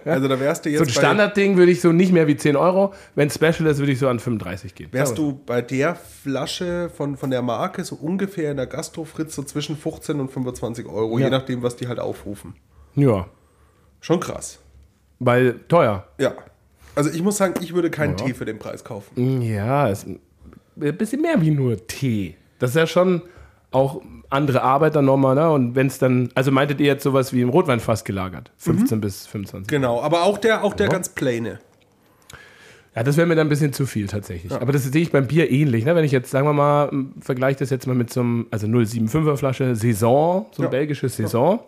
also 0.04 0.26
da 0.28 0.40
wärst 0.40 0.64
du 0.64 0.70
jetzt 0.70 0.78
So 0.80 0.84
ein 0.84 0.90
Standardding 0.90 1.56
würde 1.56 1.70
ich 1.70 1.80
so 1.80 1.92
nicht 1.92 2.10
mehr 2.12 2.26
wie 2.26 2.36
10 2.36 2.56
Euro. 2.56 2.92
Wenn 3.14 3.28
es 3.28 3.34
Special 3.34 3.66
ist, 3.66 3.78
würde 3.78 3.92
ich 3.92 4.00
so 4.00 4.08
an 4.08 4.18
35 4.18 4.74
gehen. 4.74 4.88
wärst 4.90 5.16
du 5.16 5.40
bei 5.46 5.62
der 5.62 5.91
Flasche 5.94 6.90
von, 6.96 7.16
von 7.16 7.30
der 7.30 7.42
Marke 7.42 7.84
so 7.84 7.96
ungefähr 7.96 8.50
in 8.50 8.56
der 8.56 8.66
Gastro 8.66 9.04
Fritz 9.04 9.34
so 9.34 9.42
zwischen 9.42 9.76
15 9.76 10.20
und 10.20 10.30
25 10.30 10.86
Euro, 10.86 11.18
je 11.18 11.30
nachdem, 11.30 11.62
was 11.62 11.76
die 11.76 11.88
halt 11.88 11.98
aufrufen. 12.00 12.54
Ja, 12.94 13.26
Schon 14.00 14.20
krass. 14.20 14.58
weil 15.18 15.60
teuer. 15.68 16.06
Ja. 16.18 16.34
Also 16.94 17.10
ich 17.10 17.22
muss 17.22 17.36
sagen, 17.38 17.54
ich 17.60 17.72
würde 17.74 17.90
keinen 17.90 18.16
Tee 18.16 18.34
für 18.34 18.44
den 18.44 18.58
Preis 18.58 18.84
kaufen. 18.84 19.40
Ja, 19.40 19.88
ist 19.88 20.06
ein 20.06 20.18
bisschen 20.74 21.22
mehr 21.22 21.40
wie 21.40 21.50
nur 21.50 21.86
Tee. 21.86 22.36
Das 22.58 22.70
ist 22.70 22.76
ja 22.76 22.86
schon 22.86 23.22
auch 23.70 24.02
andere 24.28 24.62
Arbeit 24.62 24.94
dann 24.96 25.06
nochmal, 25.06 25.34
ne? 25.34 25.50
Und 25.50 25.74
wenn 25.74 25.86
es 25.86 25.98
dann, 25.98 26.28
also 26.34 26.50
meintet 26.50 26.80
ihr 26.80 26.86
jetzt 26.86 27.02
sowas 27.02 27.32
wie 27.32 27.40
im 27.40 27.48
Rotweinfass 27.48 28.04
gelagert? 28.04 28.50
15 28.58 29.00
bis 29.00 29.26
25. 29.26 29.68
Genau, 29.68 30.02
aber 30.02 30.24
auch 30.24 30.36
der, 30.38 30.64
auch 30.64 30.74
der 30.74 30.88
ganz 30.88 31.08
plaine. 31.08 31.58
Ja, 32.94 33.02
das 33.02 33.16
wäre 33.16 33.26
mir 33.26 33.34
dann 33.36 33.46
ein 33.46 33.50
bisschen 33.50 33.72
zu 33.72 33.86
viel 33.86 34.06
tatsächlich. 34.06 34.52
Aber 34.52 34.70
das 34.72 34.84
sehe 34.84 35.00
ich 35.02 35.10
beim 35.12 35.26
Bier 35.26 35.50
ähnlich. 35.50 35.84
Ne? 35.86 35.94
Wenn 35.94 36.04
ich 36.04 36.12
jetzt, 36.12 36.30
sagen 36.30 36.46
wir 36.46 36.52
mal, 36.52 36.90
vergleiche 37.20 37.60
das 37.60 37.70
jetzt 37.70 37.86
mal 37.86 37.94
mit 37.94 38.12
so 38.12 38.20
einem, 38.20 38.46
also 38.50 38.66
0,75er 38.66 39.36
Flasche 39.36 39.74
Saison, 39.76 40.46
so 40.52 40.62
ein 40.62 40.64
Ja. 40.64 40.68
belgisches 40.70 41.16
Saison. 41.16 41.60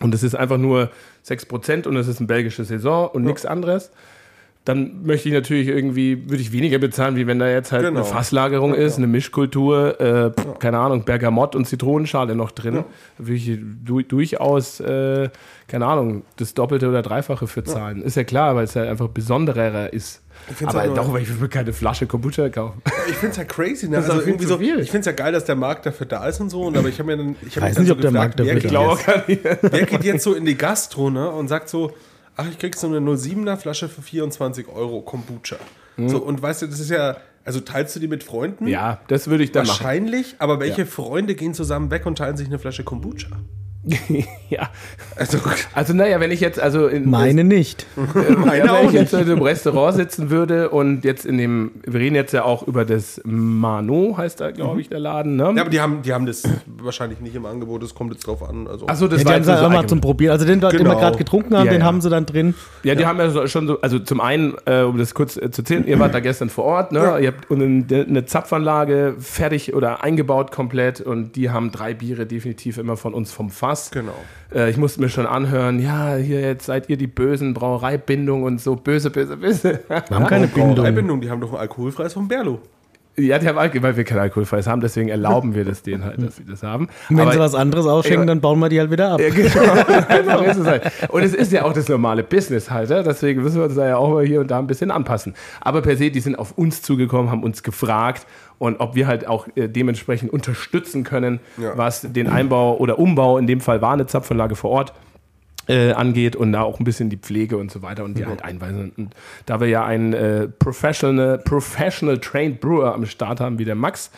Und 0.00 0.14
das 0.14 0.22
ist 0.22 0.34
einfach 0.36 0.58
nur 0.58 0.90
6% 1.26 1.86
und 1.88 1.96
es 1.96 2.06
ist 2.08 2.20
ein 2.20 2.26
belgisches 2.28 2.68
Saison 2.68 3.08
und 3.08 3.24
nichts 3.24 3.44
anderes. 3.44 3.90
Dann 4.66 5.04
möchte 5.04 5.28
ich 5.28 5.34
natürlich 5.34 5.68
irgendwie, 5.68 6.28
würde 6.28 6.42
ich 6.42 6.52
weniger 6.52 6.78
bezahlen, 6.78 7.16
wie 7.16 7.26
wenn 7.26 7.38
da 7.38 7.48
jetzt 7.48 7.72
halt 7.72 7.82
Genau. 7.82 8.00
eine 8.00 8.04
Fasslagerung 8.08 8.74
ist, 8.74 8.98
eine 8.98 9.06
Mischkultur, 9.06 9.98
äh, 9.98 10.30
pf, 10.30 10.58
keine 10.58 10.78
Ahnung, 10.78 11.04
Bergamott 11.06 11.56
und 11.56 11.66
Zitronenschale 11.66 12.34
noch 12.34 12.50
drin. 12.50 12.74
Da 12.74 13.26
würde 13.26 13.34
ich 13.34 13.58
du, 13.84 14.02
durchaus, 14.02 14.78
äh, 14.80 15.30
keine 15.66 15.86
Ahnung, 15.86 16.24
das 16.36 16.52
Doppelte 16.52 16.88
oder 16.90 17.00
Dreifache 17.00 17.46
für 17.46 17.64
zahlen. 17.64 18.02
Ist 18.02 18.16
ja 18.16 18.24
klar, 18.24 18.54
weil 18.54 18.64
es 18.64 18.74
ja 18.74 18.82
einfach 18.82 19.08
besonderer 19.08 19.92
ist. 19.94 20.20
Aber 20.64 20.78
halt 20.80 20.96
doch, 20.96 21.10
weil 21.12 21.22
ich 21.22 21.28
will 21.30 21.36
mir 21.40 21.48
keine 21.48 21.72
Flasche 21.72 22.06
Kombucha 22.06 22.48
kaufen. 22.50 22.82
Ich 23.08 23.14
finde 23.16 23.30
es 23.32 23.36
ja 23.38 23.44
crazy, 23.44 23.88
ne? 23.88 23.96
Das 23.96 24.06
ist 24.06 24.10
Also 24.10 24.26
irgendwie 24.26 24.46
so, 24.46 24.58
viel. 24.58 24.78
ich 24.80 24.90
finde 24.90 25.00
es 25.00 25.06
ja 25.06 25.12
geil, 25.12 25.32
dass 25.32 25.44
der 25.46 25.56
Markt 25.56 25.86
dafür 25.86 26.06
da 26.06 26.26
ist 26.28 26.38
und 26.40 26.50
so. 26.50 26.62
Und 26.62 26.76
aber 26.76 26.88
ich 26.88 26.98
habe 26.98 27.06
mir 27.10 27.16
dann, 27.16 27.36
ich 27.46 27.56
hab 27.56 27.64
Weiß 27.64 27.78
nicht, 27.78 27.88
so 27.88 27.94
ob 27.94 28.00
der 28.02 28.10
Markt 28.10 28.38
wer 28.38 28.54
dafür 28.54 28.60
geht, 28.60 29.06
da 29.06 29.24
nicht. 29.26 29.40
wer 29.72 29.86
geht 29.86 30.04
jetzt 30.04 30.22
so 30.22 30.34
in 30.34 30.44
die 30.44 30.56
Gastro, 30.56 31.08
ne? 31.10 31.30
Und 31.30 31.48
sagt 31.48 31.68
so, 31.70 31.92
ach, 32.36 32.48
ich 32.48 32.58
krieg 32.58 32.76
so 32.76 32.86
eine 32.86 32.98
07er 32.98 33.56
Flasche 33.56 33.88
für 33.88 34.02
24 34.02 34.68
Euro 34.68 35.02
Kombucha. 35.02 35.56
So, 36.08 36.18
und 36.18 36.40
weißt 36.40 36.62
du, 36.62 36.66
das 36.66 36.80
ist 36.80 36.90
ja, 36.90 37.18
also 37.44 37.60
teilst 37.60 37.94
du 37.94 38.00
die 38.00 38.08
mit 38.08 38.24
Freunden? 38.24 38.66
Ja, 38.66 39.00
das 39.08 39.28
würde 39.28 39.44
ich 39.44 39.52
dann 39.52 39.66
machen. 39.66 39.80
Wahrscheinlich, 39.80 40.36
aber 40.38 40.58
welche 40.60 40.86
Freunde 40.86 41.34
gehen 41.34 41.52
zusammen 41.52 41.90
weg 41.90 42.06
und 42.06 42.16
teilen 42.16 42.38
sich 42.38 42.46
eine 42.46 42.58
Flasche 42.58 42.84
Kombucha? 42.84 43.28
ja. 44.50 44.68
Also, 45.16 45.38
Also, 45.74 45.94
naja, 45.94 46.20
wenn 46.20 46.30
ich 46.30 46.40
jetzt, 46.40 46.60
also 46.60 46.86
in, 46.86 47.08
Meine 47.08 47.44
nicht. 47.44 47.86
meine 47.96 48.58
ja, 48.66 48.74
wenn 48.78 48.86
ich 48.88 48.92
jetzt 48.92 49.14
in 49.14 49.20
einem 49.20 49.40
Restaurant 49.40 49.96
sitzen 49.96 50.28
würde 50.30 50.68
und 50.68 51.04
jetzt 51.04 51.24
in 51.24 51.38
dem, 51.38 51.70
wir 51.86 51.98
reden 52.00 52.14
jetzt 52.14 52.32
ja 52.32 52.44
auch 52.44 52.66
über 52.66 52.84
das 52.84 53.20
Mano, 53.24 54.14
heißt 54.18 54.40
da, 54.40 54.50
glaube 54.50 54.80
ich, 54.82 54.90
der 54.90 55.00
Laden, 55.00 55.36
ne? 55.36 55.52
Ja, 55.56 55.62
aber 55.62 55.70
die 55.70 55.80
haben, 55.80 56.02
die 56.02 56.12
haben 56.12 56.26
das 56.26 56.42
wahrscheinlich 56.66 57.20
nicht 57.20 57.34
im 57.34 57.46
Angebot, 57.46 57.82
das 57.82 57.94
kommt 57.94 58.12
jetzt 58.12 58.26
drauf 58.26 58.46
an. 58.46 58.66
Also, 58.68 58.86
Achso, 58.86 59.08
das 59.08 59.18
Ja, 59.22 59.24
die 59.24 59.24
war 59.26 59.32
haben 59.34 59.40
jetzt 59.40 59.46
sie 59.46 59.56
so 59.58 59.64
auch 59.66 59.70
mal 59.70 59.86
zum 59.86 60.00
Probieren. 60.02 60.32
Also 60.32 60.44
den, 60.44 60.60
dort, 60.60 60.74
den 60.74 60.80
wir 60.80 60.84
Genau. 60.90 60.98
gerade 61.00 61.16
getrunken 61.18 61.56
haben, 61.56 61.66
Ja, 61.66 61.72
den 61.72 61.80
ja. 61.80 61.86
haben 61.86 62.00
sie 62.02 62.10
dann 62.10 62.26
drin. 62.26 62.54
Ja, 62.82 62.94
die 62.94 63.06
haben 63.06 63.18
ja 63.18 63.30
so, 63.30 63.46
schon 63.46 63.66
so, 63.66 63.80
also 63.80 63.98
zum 63.98 64.20
einen, 64.20 64.54
äh, 64.66 64.82
um 64.82 64.98
das 64.98 65.14
kurz 65.14 65.36
äh, 65.38 65.50
zu 65.50 65.62
erzählen, 65.62 65.86
ihr 65.86 65.98
wart 65.98 66.12
da 66.12 66.20
gestern 66.20 66.50
vor 66.50 66.64
Ort, 66.64 66.92
ne? 66.92 66.98
Ja. 66.98 67.18
Ihr 67.18 67.28
habt 67.28 67.50
eine, 67.50 67.84
eine 68.08 68.24
Zapfanlage 68.26 69.14
fertig 69.18 69.74
oder 69.74 70.02
eingebaut 70.04 70.52
komplett 70.52 71.00
und 71.00 71.36
die 71.36 71.48
haben 71.50 71.70
drei 71.72 71.94
Biere 71.94 72.26
definitiv 72.26 72.76
immer 72.78 72.96
von 72.98 73.14
uns 73.14 73.32
vom 73.32 73.48
Fass. 73.70 73.90
genau. 73.90 74.14
Äh, 74.54 74.68
ich 74.70 74.76
musste 74.76 75.00
mir 75.00 75.08
schon 75.08 75.26
anhören, 75.26 75.78
ja, 75.80 76.16
hier 76.16 76.40
jetzt 76.40 76.66
seid 76.66 76.88
ihr 76.88 76.96
die 76.96 77.06
bösen 77.06 77.54
Brauereibindung 77.54 78.42
und 78.42 78.60
so 78.60 78.74
böse, 78.76 79.10
böse, 79.10 79.36
böse. 79.36 79.80
Wir 79.88 80.02
haben 80.16 80.26
keine 80.26 80.46
Bindung. 80.48 80.74
Brauereibindung, 80.76 81.20
die 81.20 81.30
haben 81.30 81.40
doch 81.40 81.52
ein 81.52 81.60
alkoholfreies 81.60 82.12
vom 82.14 82.26
Berlo. 82.28 82.58
ja, 83.16 83.38
die 83.38 83.46
haben 83.46 83.58
Alkohol, 83.58 83.82
weil 83.82 83.96
wir 83.96 84.04
kein 84.04 84.18
Alkoholfreies 84.18 84.66
haben, 84.66 84.80
deswegen 84.80 85.08
erlauben 85.08 85.54
wir 85.54 85.64
das 85.64 85.82
denen 85.82 86.04
halt, 86.04 86.22
dass 86.22 86.36
sie 86.36 86.44
das 86.46 86.62
haben. 86.62 86.86
Und 87.10 87.16
wenn 87.16 87.20
Aber- 87.20 87.32
sie 87.32 87.38
was 87.38 87.54
anderes 87.54 87.86
ausschenken, 87.86 88.22
Ja. 88.22 88.26
dann 88.26 88.40
bauen 88.40 88.58
wir 88.60 88.68
die 88.70 88.80
halt 88.80 88.90
wieder 88.90 89.12
ab. 89.12 89.20
Ja, 89.20 89.28
genau. 89.28 90.40
Es 90.42 90.58
halt. 90.64 90.90
Und 91.10 91.22
es 91.22 91.34
ist 91.34 91.52
ja 91.52 91.64
auch 91.64 91.72
das 91.72 91.88
normale 91.88 92.22
Business 92.22 92.70
halt. 92.70 92.88
Ja? 92.90 93.02
Deswegen 93.02 93.42
müssen 93.42 93.56
wir 93.58 93.64
uns 93.64 93.74
da 93.74 93.86
ja 93.86 93.96
auch 93.98 94.10
mal 94.10 94.24
hier 94.24 94.40
und 94.40 94.50
da 94.50 94.58
ein 94.58 94.66
bisschen 94.66 94.90
anpassen. 94.90 95.34
Aber 95.60 95.82
per 95.82 95.96
se, 95.96 96.10
die 96.10 96.20
sind 96.20 96.36
auf 96.38 96.52
uns 96.56 96.82
zugekommen, 96.82 97.30
haben 97.30 97.42
uns 97.42 97.62
gefragt 97.62 98.26
und 98.60 98.78
ob 98.78 98.94
wir 98.94 99.08
halt 99.08 99.26
auch 99.26 99.48
äh, 99.56 99.66
dementsprechend 99.68 100.32
unterstützen 100.32 101.02
können, 101.02 101.40
Ja. 101.56 101.76
was 101.76 102.02
den 102.02 102.28
Einbau 102.28 102.76
oder 102.76 102.98
Umbau, 103.00 103.38
in 103.38 103.46
dem 103.48 103.60
Fall 103.60 103.80
war 103.82 103.94
eine 103.94 104.06
Zapfanlage 104.06 104.54
vor 104.54 104.70
Ort, 104.70 104.92
äh, 105.70 105.92
angeht 105.92 106.34
und 106.34 106.52
da 106.52 106.62
auch 106.62 106.80
ein 106.80 106.84
bisschen 106.84 107.10
die 107.10 107.16
Pflege 107.16 107.56
und 107.56 107.70
so 107.70 107.80
weiter 107.80 108.02
und 108.02 108.18
die 108.18 108.26
halt 108.26 108.42
einweisen. 108.42 108.92
Und 108.96 109.14
da 109.46 109.60
wir 109.60 109.68
ja 109.68 109.84
einen 109.84 110.12
äh, 110.12 110.48
professional, 110.48 111.38
professional 111.38 112.18
trained 112.18 112.60
Brewer 112.60 112.92
am 112.92 113.06
Start 113.06 113.38
haben 113.40 113.58
wie 113.60 113.64
der 113.64 113.76
Max, 113.76 114.10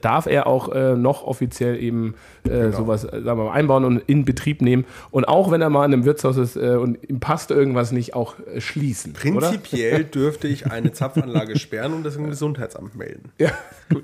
darf 0.00 0.26
er 0.26 0.48
auch 0.48 0.70
äh, 0.70 0.96
noch 0.96 1.22
offiziell 1.22 1.80
eben 1.80 2.14
äh, 2.42 2.72
sowas 2.72 3.04
äh, 3.04 3.22
sagen 3.22 3.38
wir 3.38 3.44
mal, 3.44 3.52
einbauen 3.52 3.84
und 3.84 4.02
in 4.08 4.24
Betrieb 4.24 4.60
nehmen. 4.60 4.84
Und 5.12 5.26
auch 5.28 5.52
wenn 5.52 5.62
er 5.62 5.70
mal 5.70 5.84
in 5.84 5.92
einem 5.92 6.04
Wirtshaus 6.04 6.36
ist 6.36 6.56
äh, 6.56 6.76
und 6.76 6.98
ihm 7.08 7.20
passt 7.20 7.52
irgendwas 7.52 7.92
nicht, 7.92 8.14
auch 8.14 8.34
schließen. 8.58 9.14
Oder? 9.36 9.50
Prinzipiell 9.50 10.02
dürfte 10.04 10.48
ich 10.48 10.70
eine 10.70 10.90
Zapfanlage 10.90 11.56
sperren 11.60 11.94
und 11.94 12.02
das 12.02 12.16
im 12.16 12.28
Gesundheitsamt 12.28 12.96
melden. 12.96 13.30
Ja. 13.38 13.50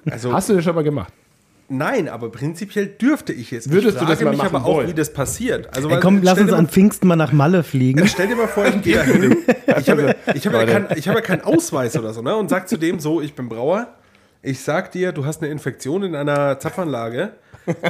Also 0.08 0.32
Hast 0.32 0.48
du 0.48 0.54
das 0.54 0.62
schon 0.62 0.76
mal 0.76 0.84
gemacht? 0.84 1.12
Nein, 1.76 2.08
aber 2.08 2.30
prinzipiell 2.30 2.86
dürfte 2.86 3.32
ich 3.32 3.52
es. 3.52 3.70
Würdest 3.70 3.96
ich 3.96 4.00
du 4.02 4.06
das 4.06 4.18
frage 4.18 4.24
mal 4.24 4.30
mich 4.30 4.38
machen 4.38 4.56
aber 4.56 4.64
auch, 4.64 4.76
wollen? 4.76 4.88
wie 4.88 4.94
das 4.94 5.12
passiert. 5.12 5.74
Also, 5.74 5.88
Ey, 5.88 6.00
komm, 6.00 6.22
lass 6.22 6.38
uns 6.38 6.52
an 6.52 6.68
Pfingsten 6.68 7.08
mal 7.08 7.16
nach 7.16 7.32
Malle 7.32 7.62
fliegen. 7.62 8.06
Stell 8.08 8.28
dir 8.28 8.36
mal 8.36 8.48
vor, 8.48 8.66
ich 8.66 8.82
gehe 8.82 9.02
hin. 9.02 9.36
Ich 9.78 9.90
habe, 9.90 10.14
ich, 10.34 10.46
habe 10.46 10.56
ja 10.58 10.66
kein, 10.66 10.86
ich 10.96 11.08
habe 11.08 11.18
ja 11.18 11.24
keinen 11.24 11.42
Ausweis 11.42 11.96
oder 11.96 12.12
so, 12.12 12.22
ne? 12.22 12.36
Und 12.36 12.48
sag 12.48 12.68
zu 12.68 12.76
dem 12.76 13.00
so, 13.00 13.20
ich 13.20 13.34
bin 13.34 13.48
Brauer. 13.48 13.88
Ich 14.42 14.60
sag 14.60 14.92
dir, 14.92 15.12
du 15.12 15.24
hast 15.24 15.42
eine 15.42 15.50
Infektion 15.50 16.02
in 16.02 16.14
einer 16.14 16.58
Zapfanlage. 16.58 17.32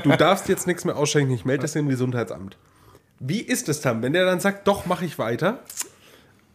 Du 0.04 0.10
darfst 0.10 0.48
jetzt 0.48 0.66
nichts 0.66 0.84
mehr 0.84 0.96
ausschenken. 0.96 1.34
Ich 1.34 1.44
melde 1.44 1.62
das 1.62 1.74
im 1.74 1.88
Gesundheitsamt. 1.88 2.56
Wie 3.18 3.40
ist 3.40 3.68
es 3.68 3.80
dann, 3.80 4.02
wenn 4.02 4.12
der 4.12 4.24
dann 4.24 4.40
sagt, 4.40 4.68
doch, 4.68 4.86
mache 4.86 5.04
ich 5.04 5.18
weiter? 5.18 5.60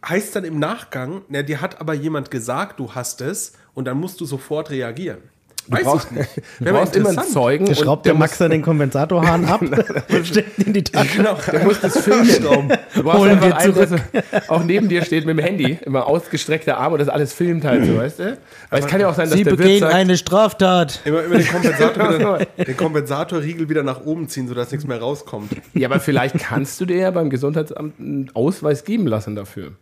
Heißt 0.06 0.34
dann 0.34 0.44
im 0.44 0.58
Nachgang, 0.58 1.22
na, 1.28 1.42
dir 1.42 1.60
hat 1.60 1.80
aber 1.80 1.92
jemand 1.94 2.30
gesagt, 2.30 2.80
du 2.80 2.94
hast 2.94 3.20
es 3.20 3.52
und 3.74 3.84
dann 3.84 3.98
musst 3.98 4.20
du 4.20 4.24
sofort 4.24 4.70
reagieren. 4.70 5.18
Weiß 5.70 5.84
brauchst- 5.84 6.08
ich 6.10 6.16
nicht. 6.18 6.30
Du 6.58 6.64
brauchst 6.72 6.96
immer 6.96 7.10
einen. 7.10 7.22
Zeugen. 7.28 7.64
Der 7.66 7.74
schraubt 7.74 8.04
der 8.06 8.14
Max 8.14 8.38
dann 8.38 8.50
den 8.50 8.62
Kompensatorhahn 8.62 9.44
ab 9.46 9.60
und 9.62 10.26
steckt 10.26 10.58
ihn 10.58 10.66
in 10.66 10.72
die 10.72 10.84
Tasche. 10.84 11.18
Genau. 11.18 11.36
Der 11.52 11.64
muss 11.64 11.80
das 11.80 11.98
filmen. 11.98 12.28
Du 12.94 13.02
brauchst 13.02 13.18
Holen 13.18 13.30
einfach 13.32 13.46
wir 13.46 13.56
einen, 13.56 13.74
zurück. 13.74 14.00
der 14.12 14.50
auch 14.50 14.64
neben 14.64 14.88
dir 14.88 15.04
steht 15.04 15.26
mit 15.26 15.38
dem 15.38 15.44
Handy, 15.44 15.78
immer 15.84 16.06
ausgestreckter 16.06 16.76
Arm 16.78 16.94
und 16.94 16.98
das 16.98 17.08
alles 17.08 17.32
filmt 17.32 17.64
halt 17.64 17.86
so, 17.86 17.96
weißt 17.96 18.18
du? 18.18 18.38
Weil 18.70 18.80
es 18.80 18.86
kann 18.86 19.00
ja 19.00 19.08
auch 19.08 19.14
sein, 19.14 19.28
dass 19.28 19.38
Sie 19.38 19.44
der 19.44 19.52
Wirt 19.52 19.58
begehen 19.62 19.80
sagt, 19.80 19.94
eine 19.94 20.16
Straftat. 20.16 21.00
Immer, 21.04 21.24
immer 21.24 21.36
den, 21.38 21.46
Kompensator 21.48 22.14
wieder, 22.18 22.46
den 22.64 22.76
Kompensatorriegel 22.76 23.68
wieder 23.68 23.82
nach 23.82 24.04
oben 24.04 24.28
ziehen, 24.28 24.48
sodass 24.48 24.70
nichts 24.72 24.86
mehr 24.86 24.98
rauskommt. 25.00 25.52
ja, 25.74 25.88
aber 25.88 26.00
vielleicht 26.00 26.38
kannst 26.38 26.80
du 26.80 26.86
dir 26.86 26.96
ja 26.96 27.10
beim 27.10 27.30
Gesundheitsamt 27.30 27.98
einen 28.00 28.30
Ausweis 28.34 28.84
geben 28.84 29.06
lassen 29.06 29.36
dafür. 29.36 29.72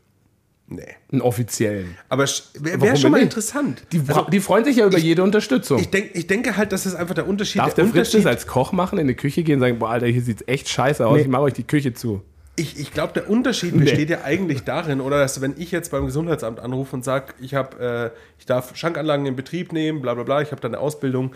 Nee. 0.71 0.83
Einen 1.11 1.23
offiziellen. 1.23 1.97
Aber 2.11 2.25
wäre 2.61 2.81
wär 2.83 2.97
schon 2.97 3.11
mal 3.11 3.17
nicht? 3.19 3.25
interessant. 3.25 3.85
Die, 3.91 4.03
die 4.31 4.41
freuen 4.41 4.65
sich 4.67 4.77
ja 4.77 4.87
über 4.87 4.99
jede 4.99 5.23
Unterstützung. 5.23 5.79
Ich, 5.81 5.89
denk, 5.89 6.11
ich 6.13 6.27
denke 6.27 6.59
halt, 6.59 6.73
das 6.73 6.85
ist 6.85 6.95
einfach 6.95 7.15
der 7.15 7.27
Unterschied. 7.27 7.63
Darf 7.63 7.73
der 7.73 7.85
Fritz 7.87 7.95
Unterschied 7.95 8.21
das 8.21 8.27
als 8.27 8.47
Koch 8.47 8.73
machen, 8.73 8.99
in 8.99 9.09
die 9.09 9.15
Küche 9.15 9.43
gehen 9.45 9.55
und 9.55 9.61
sagen, 9.61 9.79
boah, 9.79 9.91
Alter, 9.91 10.07
hier 10.07 10.21
sieht's 10.21 10.45
echt 10.47 10.69
scheiße 10.69 11.07
aus, 11.07 11.17
Nee. 11.17 11.23
ich 11.23 11.29
mache 11.29 11.43
euch 11.43 11.55
die 11.55 11.65
Küche 11.65 11.95
zu. 11.95 12.21
ich 12.57 12.79
ich 12.79 12.93
glaube, 12.93 13.15
der 13.15 13.31
Unterschied 13.31 13.79
besteht 13.79 14.11
ja 14.11 14.25
eigentlich 14.25 14.65
darin, 14.65 15.01
oder 15.01 15.21
dass 15.21 15.41
wenn 15.41 15.55
ich 15.57 15.71
jetzt 15.71 15.91
beim 15.91 16.05
Gesundheitsamt 16.05 16.61
anrufe 16.61 16.95
und 16.97 17.03
sage, 17.03 17.33
ich, 17.41 17.55
hab, 17.55 17.81
äh, 17.81 18.11
ich 18.39 18.45
darf 18.45 18.77
Schankanlagen 18.77 19.25
in 19.25 19.37
Betrieb 19.37 19.73
nehmen, 19.73 20.03
bla 20.03 20.13
bla 20.13 20.25
bla, 20.25 20.43
ich 20.43 20.51
habe 20.51 20.61
da 20.61 20.69
eine 20.69 20.81
Ausbildung, 20.81 21.35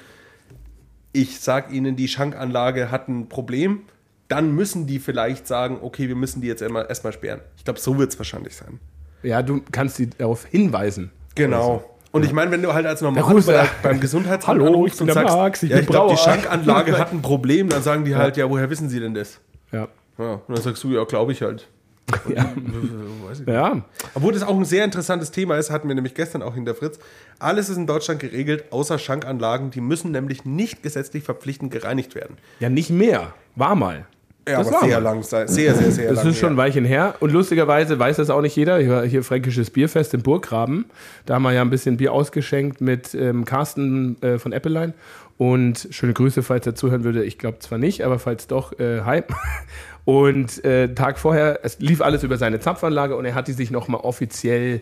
ich 1.12 1.40
sage 1.40 1.72
ihnen, 1.74 1.96
die 1.96 2.08
Schankanlage 2.08 2.90
hat 2.90 3.08
ein 3.08 3.28
Problem, 3.30 3.82
dann 4.28 4.54
müssen 4.54 4.86
die 4.86 4.98
vielleicht 4.98 5.46
sagen, 5.46 5.78
okay, 5.80 6.08
wir 6.08 6.16
müssen 6.16 6.40
die 6.42 6.48
jetzt 6.48 6.60
erstmal 6.62 6.86
erstmal 6.86 7.12
sperren. 7.14 7.40
Ich 7.56 7.64
glaube, 7.64 7.80
so 7.80 7.98
wird 7.98 8.12
es 8.12 8.18
wahrscheinlich 8.18 8.56
sein. 8.56 8.78
Ja, 9.22 9.42
du 9.42 9.60
kannst 9.70 9.96
sie 9.96 10.10
darauf 10.10 10.44
hinweisen. 10.46 11.10
Genau. 11.34 11.84
Und 12.10 12.24
ich 12.24 12.32
meine, 12.32 12.50
wenn 12.50 12.62
du 12.62 12.74
halt 12.74 12.84
als 12.84 13.00
normal 13.00 13.22
rufst 13.22 13.48
du- 13.48 13.52
bei- 13.52 13.66
beim 13.82 13.98
Gesundheitsamt 14.00 14.46
Hallo, 14.48 14.64
ich 14.64 14.68
anrufst 14.74 14.98
bin 14.98 15.08
und 15.08 15.14
der 15.14 15.22
sagst, 15.22 15.36
Max, 15.36 15.62
ich 15.62 15.70
ja, 15.70 15.78
ich 15.78 15.86
glaube, 15.86 16.12
die. 16.14 16.18
Schankanlage 16.20 16.98
hat 16.98 17.12
ein 17.12 17.22
Problem, 17.22 17.68
dann 17.70 17.82
sagen 17.82 18.04
die 18.04 18.14
halt, 18.14 18.36
ja, 18.36 18.50
woher 18.50 18.68
wissen 18.68 18.88
sie 18.90 19.00
denn 19.00 19.14
das? 19.14 19.38
Ja. 19.70 19.88
Ja, 20.18 20.32
und 20.34 20.42
dann 20.48 20.60
sagst 20.60 20.84
du, 20.84 20.90
ja, 20.92 21.04
glaube 21.04 21.32
ich 21.32 21.40
halt. 21.40 21.68
Ja. 22.28 22.52
Weiß 23.26 23.40
ich 23.40 23.46
ja. 23.46 23.80
Obwohl 24.14 24.34
das 24.34 24.42
auch 24.42 24.54
ein 24.58 24.66
sehr 24.66 24.84
interessantes 24.84 25.30
Thema 25.30 25.56
ist, 25.56 25.70
hatten 25.70 25.88
wir 25.88 25.94
nämlich 25.94 26.14
gestern 26.14 26.42
auch 26.42 26.54
in 26.56 26.66
der 26.66 26.74
Fritz. 26.74 26.98
Alles 27.38 27.70
ist 27.70 27.78
in 27.78 27.86
Deutschland 27.86 28.20
geregelt, 28.20 28.64
außer 28.70 28.98
Schankanlagen. 28.98 29.70
Die 29.70 29.80
müssen 29.80 30.10
nämlich 30.10 30.44
nicht 30.44 30.82
gesetzlich 30.82 31.24
verpflichtend 31.24 31.72
gereinigt 31.72 32.14
werden. 32.14 32.36
Ja, 32.60 32.68
nicht 32.68 32.90
mehr. 32.90 33.32
War 33.56 33.74
mal. 33.74 34.04
Ja, 34.48 34.58
Das 34.58 34.68
aber 34.72 34.86
sehr 34.86 35.00
lang, 35.00 35.22
sehr, 35.22 35.46
sehr, 35.46 35.74
sehr, 35.74 35.90
sehr 35.92 36.08
Das 36.10 36.24
lang. 36.24 36.32
ist 36.32 36.38
schon 36.38 36.48
ein 36.50 36.56
her. 36.56 36.64
Weilchen 36.64 36.84
her. 36.84 37.14
Und 37.20 37.32
lustigerweise 37.32 37.98
weiß 37.98 38.16
das 38.16 38.28
auch 38.30 38.40
nicht 38.40 38.56
jeder. 38.56 38.86
War 38.88 39.06
hier 39.06 39.22
Fränkisches 39.22 39.70
Bierfest 39.70 40.14
im 40.14 40.22
Burggraben. 40.22 40.86
Da 41.26 41.34
haben 41.34 41.42
wir 41.42 41.52
ja 41.52 41.62
ein 41.62 41.70
bisschen 41.70 41.96
Bier 41.96 42.12
ausgeschenkt 42.12 42.80
mit 42.80 43.14
ähm, 43.14 43.44
Carsten 43.44 44.20
äh, 44.20 44.38
von 44.38 44.52
Appleline. 44.52 44.94
Und 45.38 45.88
schöne 45.90 46.12
Grüße, 46.12 46.42
falls 46.42 46.66
er 46.66 46.74
zuhören 46.74 47.04
würde. 47.04 47.24
Ich 47.24 47.38
glaube 47.38 47.60
zwar 47.60 47.78
nicht, 47.78 48.02
aber 48.04 48.18
falls 48.18 48.46
doch, 48.48 48.78
äh, 48.78 49.02
hi. 49.02 49.22
Und 50.04 50.64
äh, 50.64 50.92
Tag 50.94 51.18
vorher, 51.18 51.60
es 51.62 51.78
lief 51.78 52.00
alles 52.00 52.24
über 52.24 52.36
seine 52.36 52.58
Zapfanlage 52.58 53.14
und 53.16 53.24
er 53.24 53.36
hat 53.36 53.46
die 53.46 53.52
sich 53.52 53.70
nochmal 53.70 54.00
offiziell 54.00 54.80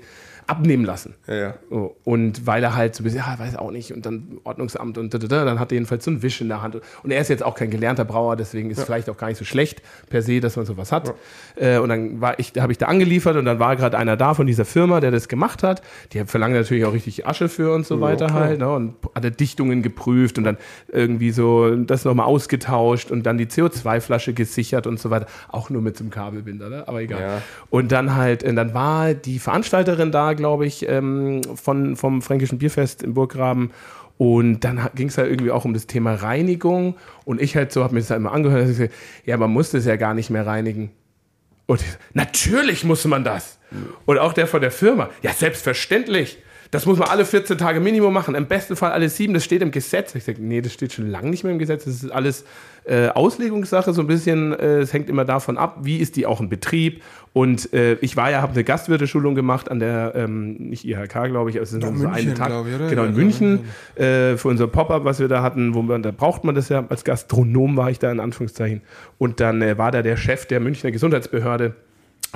abnehmen 0.50 0.84
lassen. 0.84 1.14
Ja, 1.26 1.34
ja. 1.34 1.54
So, 1.70 1.96
Und 2.04 2.46
weil 2.46 2.62
er 2.62 2.74
halt 2.74 2.96
so 2.96 3.02
ein 3.02 3.04
bisschen, 3.04 3.20
ja, 3.20 3.38
weiß 3.38 3.56
auch 3.56 3.70
nicht, 3.70 3.92
und 3.92 4.04
dann 4.04 4.38
Ordnungsamt 4.42 4.98
und 4.98 5.14
da, 5.14 5.18
da, 5.18 5.28
da, 5.28 5.44
dann 5.44 5.60
hat 5.60 5.70
er 5.70 5.76
jedenfalls 5.76 6.04
so 6.04 6.10
einen 6.10 6.22
Wisch 6.22 6.40
in 6.40 6.48
der 6.48 6.60
Hand. 6.60 6.76
Und 7.02 7.10
er 7.10 7.20
ist 7.20 7.28
jetzt 7.28 7.44
auch 7.44 7.54
kein 7.54 7.70
gelernter 7.70 8.04
Brauer, 8.04 8.34
deswegen 8.34 8.70
ist 8.70 8.78
es 8.78 8.84
vielleicht 8.84 9.08
auch 9.08 9.16
gar 9.16 9.28
nicht 9.28 9.38
so 9.38 9.44
schlecht 9.44 9.82
per 10.08 10.22
se, 10.22 10.40
dass 10.40 10.56
man 10.56 10.66
sowas 10.66 10.90
hat. 10.90 11.14
Äh, 11.54 11.78
und 11.78 11.88
dann 11.88 12.20
war 12.20 12.38
ich, 12.38 12.52
habe 12.58 12.72
ich 12.72 12.78
da 12.78 12.86
angeliefert 12.86 13.36
und 13.36 13.44
dann 13.44 13.60
war 13.60 13.76
gerade 13.76 13.96
einer 13.96 14.16
da 14.16 14.34
von 14.34 14.46
dieser 14.46 14.64
Firma, 14.64 15.00
der 15.00 15.12
das 15.12 15.28
gemacht 15.28 15.62
hat. 15.62 15.82
Die 16.12 16.24
verlangen 16.24 16.56
natürlich 16.56 16.84
auch 16.84 16.92
richtig 16.92 17.26
Asche 17.26 17.48
für 17.48 17.72
und 17.72 17.86
so 17.86 18.00
weiter 18.00 18.32
halt. 18.32 18.58
Ne? 18.58 18.68
Und 18.70 18.94
hatte 19.14 19.30
Dichtungen 19.30 19.82
geprüft 19.82 20.36
und 20.36 20.44
dann 20.44 20.56
irgendwie 20.88 21.30
so 21.30 21.76
das 21.76 22.04
nochmal 22.04 22.26
ausgetauscht 22.26 23.10
und 23.10 23.24
dann 23.24 23.38
die 23.38 23.46
CO2-Flasche 23.46 24.34
gesichert 24.34 24.86
und 24.86 24.98
so 24.98 25.10
weiter. 25.10 25.26
Auch 25.48 25.70
nur 25.70 25.82
mit 25.82 25.96
so 25.96 26.04
einem 26.04 26.10
Kabelbinder, 26.10 26.68
ne? 26.68 26.88
aber 26.88 27.02
egal. 27.02 27.20
Ja. 27.20 27.42
Und 27.68 27.92
dann 27.92 28.16
halt, 28.16 28.42
äh, 28.42 28.52
dann 28.52 28.74
war 28.74 29.14
die 29.14 29.38
Veranstalterin 29.38 30.10
da, 30.10 30.34
glaube 30.40 30.66
ich, 30.66 30.88
ähm, 30.88 31.42
von, 31.54 31.96
vom 31.96 32.20
Fränkischen 32.20 32.58
Bierfest 32.58 33.02
im 33.02 33.14
Burggraben. 33.14 33.70
Und 34.18 34.60
dann 34.60 34.90
ging 34.94 35.08
es 35.08 35.16
halt 35.16 35.30
irgendwie 35.30 35.50
auch 35.50 35.64
um 35.64 35.72
das 35.72 35.86
Thema 35.86 36.14
Reinigung. 36.14 36.96
Und 37.24 37.40
ich 37.40 37.56
halt 37.56 37.72
so, 37.72 37.84
habe 37.84 37.94
mir 37.94 38.00
das 38.00 38.10
halt 38.10 38.18
immer 38.18 38.32
angehört. 38.32 38.62
dass 38.62 38.70
ich 38.70 38.76
gesagt, 38.76 38.94
ja, 39.24 39.36
man 39.36 39.50
muss 39.50 39.70
das 39.70 39.86
ja 39.86 39.96
gar 39.96 40.14
nicht 40.14 40.28
mehr 40.28 40.46
reinigen. 40.46 40.90
Und 41.66 41.80
ich, 41.80 41.86
natürlich 42.12 42.84
muss 42.84 43.04
man 43.04 43.24
das. 43.24 43.58
Und 44.04 44.18
auch 44.18 44.32
der 44.32 44.46
von 44.46 44.60
der 44.60 44.72
Firma, 44.72 45.08
ja, 45.22 45.32
selbstverständlich. 45.32 46.38
Das 46.70 46.86
muss 46.86 46.98
man 46.98 47.08
alle 47.08 47.24
14 47.24 47.58
Tage 47.58 47.80
Minimum 47.80 48.12
machen. 48.12 48.34
Im 48.36 48.46
besten 48.46 48.76
Fall 48.76 48.92
alle 48.92 49.08
sieben. 49.08 49.34
Das 49.34 49.44
steht 49.44 49.60
im 49.60 49.72
Gesetz. 49.72 50.14
Ich 50.14 50.24
sage, 50.24 50.40
nee, 50.40 50.60
das 50.60 50.72
steht 50.72 50.92
schon 50.92 51.10
lange 51.10 51.30
nicht 51.30 51.42
mehr 51.42 51.52
im 51.52 51.58
Gesetz. 51.58 51.84
Das 51.84 51.94
ist 51.94 52.10
alles 52.10 52.44
äh, 52.84 53.08
Auslegungssache, 53.08 53.92
so 53.92 54.02
ein 54.02 54.06
bisschen. 54.06 54.52
Äh, 54.52 54.78
es 54.78 54.92
hängt 54.92 55.08
immer 55.08 55.24
davon 55.24 55.58
ab, 55.58 55.78
wie 55.82 55.96
ist 55.96 56.14
die 56.14 56.26
auch 56.26 56.40
in 56.40 56.48
Betrieb. 56.48 57.02
Und 57.32 57.72
äh, 57.72 57.94
ich 58.00 58.16
war 58.16 58.30
ja, 58.30 58.42
habe 58.42 58.52
eine 58.54 58.64
Gastwirteschulung 58.64 59.36
gemacht 59.36 59.70
an 59.70 59.78
der, 59.78 60.14
ähm, 60.16 60.54
nicht 60.54 60.84
IHK, 60.84 61.26
glaube 61.28 61.50
ich, 61.50 61.56
aber 61.56 61.62
es 61.62 61.72
ist 61.72 61.80
so 61.82 61.88
einen 62.08 62.34
Tag. 62.34 62.50
ich, 62.66 62.74
oder? 62.74 62.88
Genau, 62.88 63.04
in 63.04 63.10
Ja, 63.12 63.16
München. 63.16 63.60
Äh, 63.94 64.36
für 64.36 64.48
unser 64.48 64.66
Pop-Up, 64.66 65.04
was 65.04 65.20
wir 65.20 65.28
da 65.28 65.40
hatten, 65.42 65.74
wo 65.74 65.82
man, 65.82 66.02
da 66.02 66.10
braucht 66.10 66.42
man 66.42 66.56
das 66.56 66.68
ja. 66.70 66.84
Als 66.88 67.04
Gastronom 67.04 67.76
war 67.76 67.88
ich 67.90 68.00
da 68.00 68.10
in 68.10 68.18
Anführungszeichen. 68.18 68.80
Und 69.18 69.38
dann 69.38 69.62
äh, 69.62 69.78
war 69.78 69.92
da 69.92 70.02
der 70.02 70.16
Chef 70.16 70.46
der 70.46 70.58
Münchner 70.58 70.90
Gesundheitsbehörde 70.90 71.74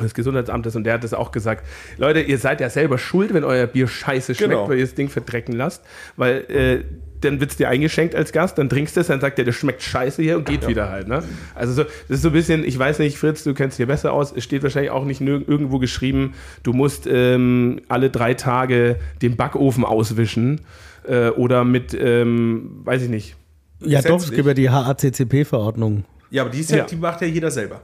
des 0.01 0.15
Gesundheitsamtes 0.15 0.75
und 0.77 0.85
der 0.85 0.95
hat 0.95 1.05
das 1.05 1.15
auch 1.15 1.31
gesagt. 1.33 1.65
Leute, 1.99 2.21
ihr 2.21 2.39
seid 2.39 2.61
ja 2.61 2.69
selber 2.71 2.99
schuld, 2.99 3.33
wenn 3.35 3.45
euer 3.45 3.67
Bier 3.67 3.87
scheiße 3.87 4.35
schmeckt, 4.35 4.51
Genau. 4.51 4.69
weil 4.69 4.79
ihr 4.79 4.85
das 4.85 4.95
Ding 4.95 5.09
verdrecken 5.09 5.55
lasst, 5.55 5.85
weil 6.17 6.45
äh, 6.49 6.85
dann 7.25 7.41
wird 7.41 7.51
es 7.51 7.57
dir 7.57 7.69
eingeschenkt 7.69 8.15
als 8.15 8.31
Gast, 8.33 8.59
dann 8.59 8.69
trinkst 8.69 8.97
du 8.97 9.01
es, 9.01 9.09
dann 9.09 9.21
sagt 9.21 9.39
der, 9.39 9.45
das 9.45 9.55
schmeckt 9.55 9.83
scheiße 9.83 10.23
hier 10.23 10.37
und 10.37 10.47
geht 10.47 10.67
wieder 10.69 10.91
halt. 10.91 11.09
Ne? 11.09 11.23
Also 11.55 11.73
so, 11.73 11.83
das 11.83 11.93
ist 12.19 12.23
so 12.23 12.29
ein 12.29 12.33
bisschen, 12.35 12.65
ich 12.65 12.79
weiß 12.79 12.99
nicht, 13.01 13.19
Fritz, 13.19 13.43
du 13.45 13.55
kennst 13.55 13.75
dich 13.75 13.79
hier 13.79 13.87
besser 13.87 14.13
aus, 14.13 14.33
es 14.37 14.45
steht 14.45 14.63
wahrscheinlich 14.63 14.91
auch 14.93 15.05
nicht 15.05 15.21
nirg- 15.21 15.49
irgendwo 15.49 15.79
geschrieben, 15.79 16.35
du 16.63 16.73
musst 16.73 17.07
ähm, 17.11 17.81
alle 17.89 18.11
drei 18.11 18.35
Tage 18.35 18.97
den 19.23 19.37
Backofen 19.37 19.85
auswischen 19.85 20.61
äh, 21.09 21.29
oder 21.31 21.65
mit, 21.65 21.95
ähm, 21.99 22.81
weiß 22.85 23.03
ich 23.03 23.09
nicht, 23.09 23.37
Ja, 23.81 24.01
doch, 24.03 24.21
es 24.23 24.31
gibt 24.31 24.47
ja 24.47 24.55
die 24.55 24.71
HACCP-Verordnung. 24.71 26.05
Ja, 26.31 26.43
aber 26.43 26.51
die, 26.51 26.61
ist 26.61 26.71
ja, 26.71 26.79
Ja. 26.79 26.85
die 26.85 26.97
macht 26.97 27.21
ja 27.21 27.27
jeder 27.27 27.51
selber. 27.51 27.81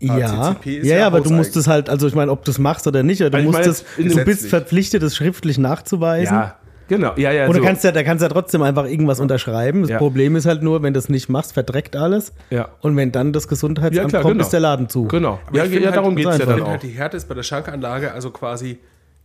Ja, 0.00 0.16
ja, 0.16 0.56
ja 0.64 0.98
ja, 0.98 1.06
aber 1.08 1.20
du 1.20 1.30
musst 1.30 1.56
es 1.56 1.66
halt, 1.66 1.90
also 1.90 2.06
ich 2.06 2.14
meine, 2.14 2.30
ob 2.30 2.44
du 2.44 2.52
es 2.52 2.58
machst 2.60 2.86
oder 2.86 3.02
nicht, 3.02 3.20
oder 3.20 3.30
du 3.30 3.36
Also 3.38 3.48
musst 3.48 3.58
meine, 3.58 3.70
es, 3.72 4.14
du 4.16 4.24
bist 4.24 4.46
verpflichtet, 4.46 5.02
es 5.02 5.16
schriftlich 5.16 5.58
nachzuweisen. 5.58 6.36
ja, 6.36 6.56
genau, 6.88 7.12
ja, 7.16 7.30
ja, 7.32 7.46
Und 7.46 7.54
du 7.56 7.60
so. 7.60 7.64
kannst 7.66 7.84
ja, 7.84 7.92
da 7.92 8.02
kannst 8.02 8.22
du 8.22 8.26
ja 8.26 8.32
trotzdem 8.32 8.62
einfach 8.62 8.84
irgendwas 8.86 9.20
unterschreiben. 9.20 9.82
Das 9.82 9.90
Ja. 9.90 9.98
Problem 9.98 10.34
ist 10.36 10.46
halt 10.46 10.62
nur, 10.62 10.82
wenn 10.82 10.92
du 10.94 10.98
es 10.98 11.08
nicht 11.08 11.28
machst, 11.28 11.52
verdreckt 11.52 11.94
alles. 11.96 12.32
Ja. 12.50 12.68
Und 12.80 12.96
wenn 12.96 13.12
dann 13.12 13.32
das 13.32 13.46
Gesundheitsamt 13.48 13.94
Ja, 13.96 14.08
klar, 14.08 14.22
kommt, 14.22 14.34
genau. 14.34 14.44
ist 14.44 14.52
der 14.52 14.60
Laden 14.60 14.88
zu. 14.88 15.04
Genau. 15.08 15.38
Aber 15.46 15.56
Ja, 15.56 15.64
ich 15.64 15.72
ja 15.74 15.86
halt, 15.86 15.96
darum 15.96 16.16
geht 16.16 16.26
es 16.26 16.38
ja 16.38 16.46
dann 16.46 16.48
Ich 16.48 16.54
finde 16.54 16.64
auch. 16.64 16.70
halt, 16.70 16.82
die 16.82 16.88
Härte 16.88 17.16
ist 17.16 17.28
bei 17.28 17.34
der 17.34 17.42
Schankanlage 17.44 18.12
also 18.12 18.30
quasi, 18.30 18.78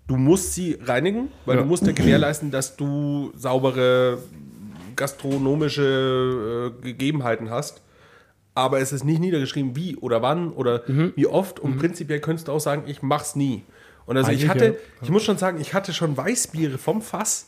du 0.08 0.16
musst 0.18 0.54
sie 0.54 0.78
reinigen, 0.86 1.30
weil 1.46 1.56
Ja. 1.56 1.62
du 1.64 1.68
musst 1.68 1.86
ja 1.88 1.94
gewährleisten, 1.94 2.52
dass 2.52 2.76
du 2.76 3.32
saubere 3.36 4.18
gastronomische 4.96 6.72
äh, 6.80 6.84
Gegebenheiten 6.84 7.50
hast. 7.50 7.82
Aber 8.56 8.80
es 8.80 8.94
ist 8.94 9.04
nicht 9.04 9.20
niedergeschrieben, 9.20 9.76
wie 9.76 9.96
oder 9.98 10.22
wann 10.22 10.52
oder 10.52 10.84
Mhm. 10.88 11.14
wie 11.16 11.26
oft. 11.26 11.60
Und 11.60 11.78
prinzipiell 11.80 12.20
könntest 12.20 12.48
du 12.48 12.52
auch 12.52 12.60
sagen, 12.60 12.84
ich 12.86 13.02
mach's 13.02 13.36
nie. 13.36 13.64
Und 14.06 14.18
also 14.18 14.30
ich 14.32 14.38
Eigentlich, 14.44 14.50
hatte, 14.50 14.66
ja. 14.66 14.72
ich 15.02 15.10
muss 15.10 15.24
schon 15.24 15.38
sagen, 15.38 15.60
ich 15.60 15.74
hatte 15.74 15.94
schon 15.94 16.16
Weißbiere 16.16 16.78
vom 16.78 17.02
Fass, 17.02 17.48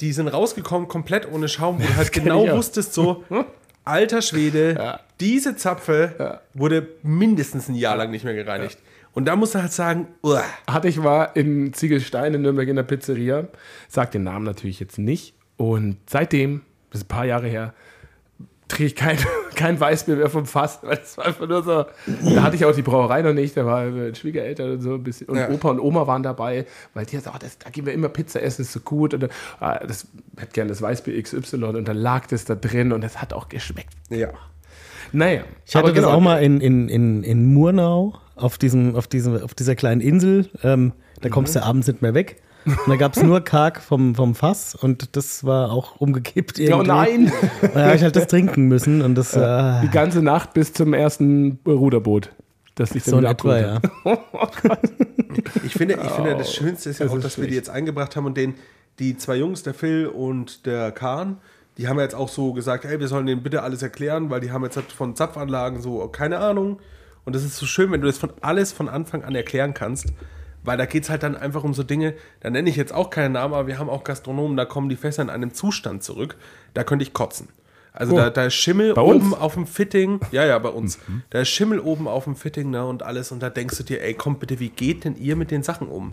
die 0.00 0.12
sind 0.12 0.28
rausgekommen 0.28 0.88
komplett 0.88 1.30
ohne 1.30 1.48
Schaum, 1.48 1.80
wo 1.80 1.86
du 1.86 1.96
halt 1.96 2.12
genau 2.12 2.48
wusstest 2.56 2.94
so, 2.94 3.24
alter 3.84 4.22
Schwede, 4.22 5.00
diese 5.20 5.56
Zapfe 5.56 6.40
wurde 6.54 6.88
mindestens 7.02 7.68
ein 7.68 7.74
Jahr 7.74 7.96
lang 7.96 8.10
nicht 8.10 8.24
mehr 8.24 8.34
gereinigt. 8.34 8.78
Und 9.12 9.24
da 9.24 9.34
musst 9.34 9.54
du 9.54 9.60
halt 9.60 9.72
sagen, 9.72 10.06
uah. 10.22 10.44
hatte 10.68 10.86
ich 10.86 11.02
war 11.02 11.34
in 11.34 11.72
Ziegelstein 11.72 12.34
in 12.34 12.42
Nürnberg 12.42 12.68
in 12.68 12.76
der 12.76 12.84
Pizzeria. 12.84 13.48
Sag 13.88 14.12
den 14.12 14.22
Namen 14.22 14.44
natürlich 14.44 14.78
jetzt 14.78 14.98
nicht. 14.98 15.34
Und 15.56 15.96
seitdem, 16.08 16.62
das 16.90 17.00
ist 17.00 17.06
ein 17.06 17.08
paar 17.08 17.24
Jahre 17.24 17.48
her, 17.48 17.74
trinke 18.68 18.84
ich 18.84 18.94
kein, 18.94 19.18
kein 19.58 19.78
Weißbier 19.78 20.16
mehr 20.16 20.30
vom 20.30 20.46
Fass. 20.46 20.78
Weil 20.82 20.96
das 20.96 21.18
war 21.18 21.26
einfach 21.26 21.46
nur 21.48 21.62
so. 21.62 21.84
Da 22.34 22.42
hatte 22.42 22.56
ich 22.56 22.64
auch 22.64 22.74
die 22.74 22.82
Brauerei 22.82 23.22
noch 23.22 23.34
nicht. 23.34 23.56
Da 23.56 23.66
war 23.66 23.84
äh, 23.86 24.14
Schwiegereltern 24.14 24.72
und 24.72 24.80
so 24.80 24.94
ein 24.94 25.02
bisschen. 25.02 25.28
Und 25.28 25.36
Ja. 25.38 25.50
Opa 25.50 25.70
und 25.70 25.80
Oma 25.80 26.06
waren 26.06 26.22
dabei, 26.22 26.64
weil 26.94 27.04
die 27.04 27.16
gesagt, 27.16 27.34
oh, 27.34 27.38
das, 27.38 27.58
da 27.58 27.70
gehen 27.70 27.84
wir 27.86 27.92
immer 27.92 28.08
Pizza 28.08 28.40
essen, 28.42 28.62
ist 28.62 28.72
so 28.72 28.80
gut. 28.80 29.14
Und, 29.14 29.28
ah, 29.60 29.78
das 29.86 30.06
hätte 30.36 30.52
gerne 30.52 30.68
das 30.70 30.80
Weißbier 30.80 31.22
XY 31.22 31.64
und 31.64 31.88
dann 31.88 31.96
lag 31.96 32.26
das 32.28 32.44
da 32.44 32.54
drin 32.54 32.92
und 32.92 33.02
das 33.02 33.20
hat 33.20 33.32
auch 33.32 33.48
geschmeckt. 33.48 33.92
Ja. 34.10 34.28
Naja. 35.12 35.42
Ich 35.66 35.74
hatte 35.74 35.86
aber 35.86 35.94
das 35.94 36.04
genau, 36.04 36.16
auch 36.16 36.20
mal 36.20 36.42
in, 36.42 36.60
in, 36.60 36.88
in, 36.88 37.22
in 37.24 37.46
Murnau 37.52 38.14
auf, 38.36 38.58
diesem, 38.58 38.94
auf, 38.94 39.06
diesem, 39.06 39.42
auf 39.42 39.54
dieser 39.54 39.74
kleinen 39.74 40.00
Insel. 40.00 40.48
Ähm, 40.62 40.92
da 41.20 41.28
kommst 41.30 41.54
Mhm. 41.54 41.60
du 41.60 41.64
abends 41.66 41.86
nicht 41.88 42.02
mehr 42.02 42.14
weg. 42.14 42.36
Und 42.68 42.88
da 42.88 42.96
gab 42.96 43.16
es 43.16 43.22
nur 43.22 43.40
Karg 43.40 43.80
vom, 43.80 44.14
vom 44.14 44.34
Fass 44.34 44.74
und 44.74 45.16
das 45.16 45.44
war 45.44 45.72
auch 45.72 45.96
umgekippt 46.00 46.58
irgendwie. 46.58 46.80
Oh 46.80 46.82
nein! 46.82 47.32
Und 47.62 47.74
da 47.74 47.86
habe 47.86 47.96
ich 47.96 48.02
halt 48.02 48.16
das 48.16 48.26
trinken 48.26 48.68
müssen 48.68 49.02
und 49.02 49.14
das 49.14 49.34
äh, 49.34 49.80
Die 49.82 49.90
ganze 49.90 50.22
Nacht 50.22 50.54
bis 50.54 50.72
zum 50.72 50.94
ersten 50.94 51.58
Ruderboot. 51.66 52.30
Das 52.74 52.90
dann 52.90 53.00
so 53.00 53.12
in 53.12 53.18
wieder 53.18 53.30
etwa, 53.30 53.58
ja. 53.58 53.80
hat. 54.04 54.80
Ich 55.64 55.74
finde, 55.74 55.98
ich 56.02 56.10
finde 56.10 56.36
das 56.36 56.54
Schönste 56.54 56.90
ist 56.90 57.00
ja 57.00 57.06
Das 57.06 57.14
auch, 57.14 57.20
dass 57.20 57.38
wir 57.38 57.48
die 57.48 57.54
jetzt 57.54 57.70
eingebracht 57.70 58.14
haben 58.14 58.26
und 58.26 58.36
den, 58.36 58.54
die 58.98 59.16
zwei 59.16 59.36
Jungs, 59.36 59.64
der 59.64 59.74
Phil 59.74 60.06
und 60.06 60.64
der 60.64 60.92
Kahn, 60.92 61.38
die 61.76 61.88
haben 61.88 61.96
ja 61.96 62.04
jetzt 62.04 62.14
auch 62.14 62.28
so 62.28 62.52
gesagt, 62.52 62.84
hey, 62.84 63.00
wir 63.00 63.08
sollen 63.08 63.26
denen 63.26 63.42
bitte 63.42 63.62
alles 63.62 63.82
erklären, 63.82 64.30
weil 64.30 64.40
die 64.40 64.52
haben 64.52 64.62
jetzt 64.62 64.76
halt 64.76 64.92
von 64.92 65.16
Zapfanlagen 65.16 65.80
so 65.80 66.06
keine 66.08 66.38
Ahnung. 66.38 66.78
Und 67.24 67.34
das 67.34 67.44
ist 67.44 67.56
so 67.56 67.66
schön, 67.66 67.90
wenn 67.92 68.00
du 68.00 68.06
das 68.06 68.18
von 68.18 68.32
alles 68.40 68.72
von 68.72 68.88
Anfang 68.88 69.22
an 69.22 69.34
erklären 69.34 69.74
kannst. 69.74 70.12
Weil 70.68 70.76
da 70.76 70.84
geht 70.84 71.04
es 71.04 71.08
halt 71.08 71.22
dann 71.22 71.34
einfach 71.34 71.64
um 71.64 71.72
so 71.72 71.82
Dinge, 71.82 72.12
da 72.40 72.50
nenne 72.50 72.68
ich 72.68 72.76
jetzt 72.76 72.92
auch 72.92 73.08
keinen 73.08 73.32
Namen, 73.32 73.54
aber 73.54 73.66
wir 73.66 73.78
haben 73.78 73.88
auch 73.88 74.04
Gastronomen, 74.04 74.54
da 74.54 74.66
kommen 74.66 74.90
die 74.90 74.96
Fässer 74.96 75.22
in 75.22 75.30
einem 75.30 75.54
Zustand 75.54 76.02
zurück, 76.02 76.36
da 76.74 76.84
könnte 76.84 77.04
ich 77.04 77.14
kotzen. 77.14 77.48
Also 77.94 78.14
da, 78.14 78.28
da 78.28 78.44
ist 78.44 78.54
Schimmel 78.54 78.92
Bei 78.92 79.00
oben 79.00 79.32
uns? 79.32 79.40
auf 79.40 79.54
dem 79.54 79.66
Fitting, 79.66 80.20
ja, 80.30 80.44
ja, 80.44 80.58
bei 80.58 80.68
uns. 80.68 80.98
Da 81.30 81.40
ist 81.40 81.48
Schimmel 81.48 81.80
oben 81.80 82.06
auf 82.06 82.24
dem 82.24 82.36
Fitting 82.36 82.68
ne, 82.68 82.84
und 82.84 83.02
alles 83.02 83.32
und 83.32 83.42
da 83.42 83.48
denkst 83.48 83.78
du 83.78 83.82
dir, 83.82 84.02
ey, 84.02 84.12
komm 84.12 84.38
bitte, 84.38 84.60
wie 84.60 84.68
geht 84.68 85.04
denn 85.04 85.16
ihr 85.16 85.36
mit 85.36 85.50
den 85.50 85.62
Sachen 85.62 85.88
um? 85.88 86.12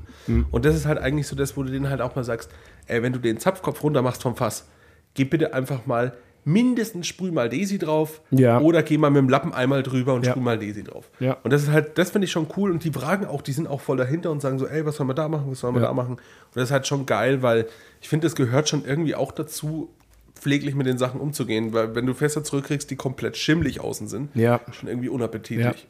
Und 0.51 0.63
das 0.63 0.73
ist 0.73 0.85
halt 0.85 0.99
eigentlich 0.99 1.27
so 1.27 1.35
das, 1.35 1.57
wo 1.57 1.63
du 1.63 1.69
denen 1.69 1.89
halt 1.89 1.99
auch 1.99 2.15
mal 2.15 2.23
sagst, 2.23 2.49
ey, 2.87 3.03
wenn 3.03 3.11
du 3.11 3.19
den 3.19 3.37
Zapfkopf 3.37 3.83
runter 3.83 4.01
machst 4.01 4.23
vom 4.23 4.37
Fass, 4.37 4.69
geh 5.15 5.25
bitte 5.25 5.53
einfach 5.53 5.85
mal 5.85 6.13
mindestens 6.45 7.07
sprüh 7.07 7.31
mal 7.31 7.49
Desi 7.49 7.77
drauf 7.79 8.21
Ja. 8.31 8.59
oder 8.59 8.83
geh 8.83 8.97
mal 8.97 9.09
mit 9.09 9.17
dem 9.17 9.29
Lappen 9.29 9.51
einmal 9.53 9.83
drüber 9.83 10.13
und 10.13 10.25
Ja. 10.25 10.31
sprüh 10.31 10.41
mal 10.41 10.57
Desi 10.59 10.83
drauf. 10.83 11.09
Ja. 11.19 11.37
Und 11.43 11.51
das 11.51 11.63
ist 11.63 11.71
halt, 11.71 11.97
das 11.97 12.11
finde 12.11 12.25
ich 12.25 12.31
schon 12.31 12.47
cool 12.55 12.71
und 12.71 12.83
die 12.83 12.91
fragen 12.91 13.25
auch, 13.25 13.41
die 13.41 13.51
sind 13.51 13.67
auch 13.67 13.81
voll 13.81 13.97
dahinter 13.97 14.31
und 14.31 14.41
sagen 14.41 14.59
so, 14.59 14.67
ey, 14.67 14.85
was 14.85 14.95
sollen 14.95 15.09
wir 15.09 15.15
da 15.15 15.27
machen, 15.27 15.45
was 15.49 15.59
sollen 15.59 15.73
wir 15.75 15.81
da 15.81 15.91
machen? 15.93 16.13
Und 16.13 16.21
das 16.53 16.65
ist 16.65 16.71
halt 16.71 16.85
schon 16.87 17.05
geil, 17.05 17.41
weil 17.41 17.65
ich 17.99 18.07
finde, 18.07 18.27
das 18.27 18.35
gehört 18.35 18.69
schon 18.69 18.85
irgendwie 18.85 19.15
auch 19.15 19.31
dazu, 19.31 19.89
pfleglich 20.35 20.75
mit 20.75 20.85
den 20.85 20.97
Sachen 20.99 21.19
umzugehen, 21.19 21.73
weil 21.73 21.95
wenn 21.95 22.05
du 22.05 22.13
Fässer 22.13 22.43
zurückkriegst, 22.43 22.91
die 22.91 22.95
komplett 22.95 23.37
schimmlig 23.37 23.79
außen 23.81 24.07
sind, 24.07 24.29
Ja. 24.35 24.59
schon 24.71 24.87
irgendwie 24.87 25.09
unappetitlich. 25.09 25.87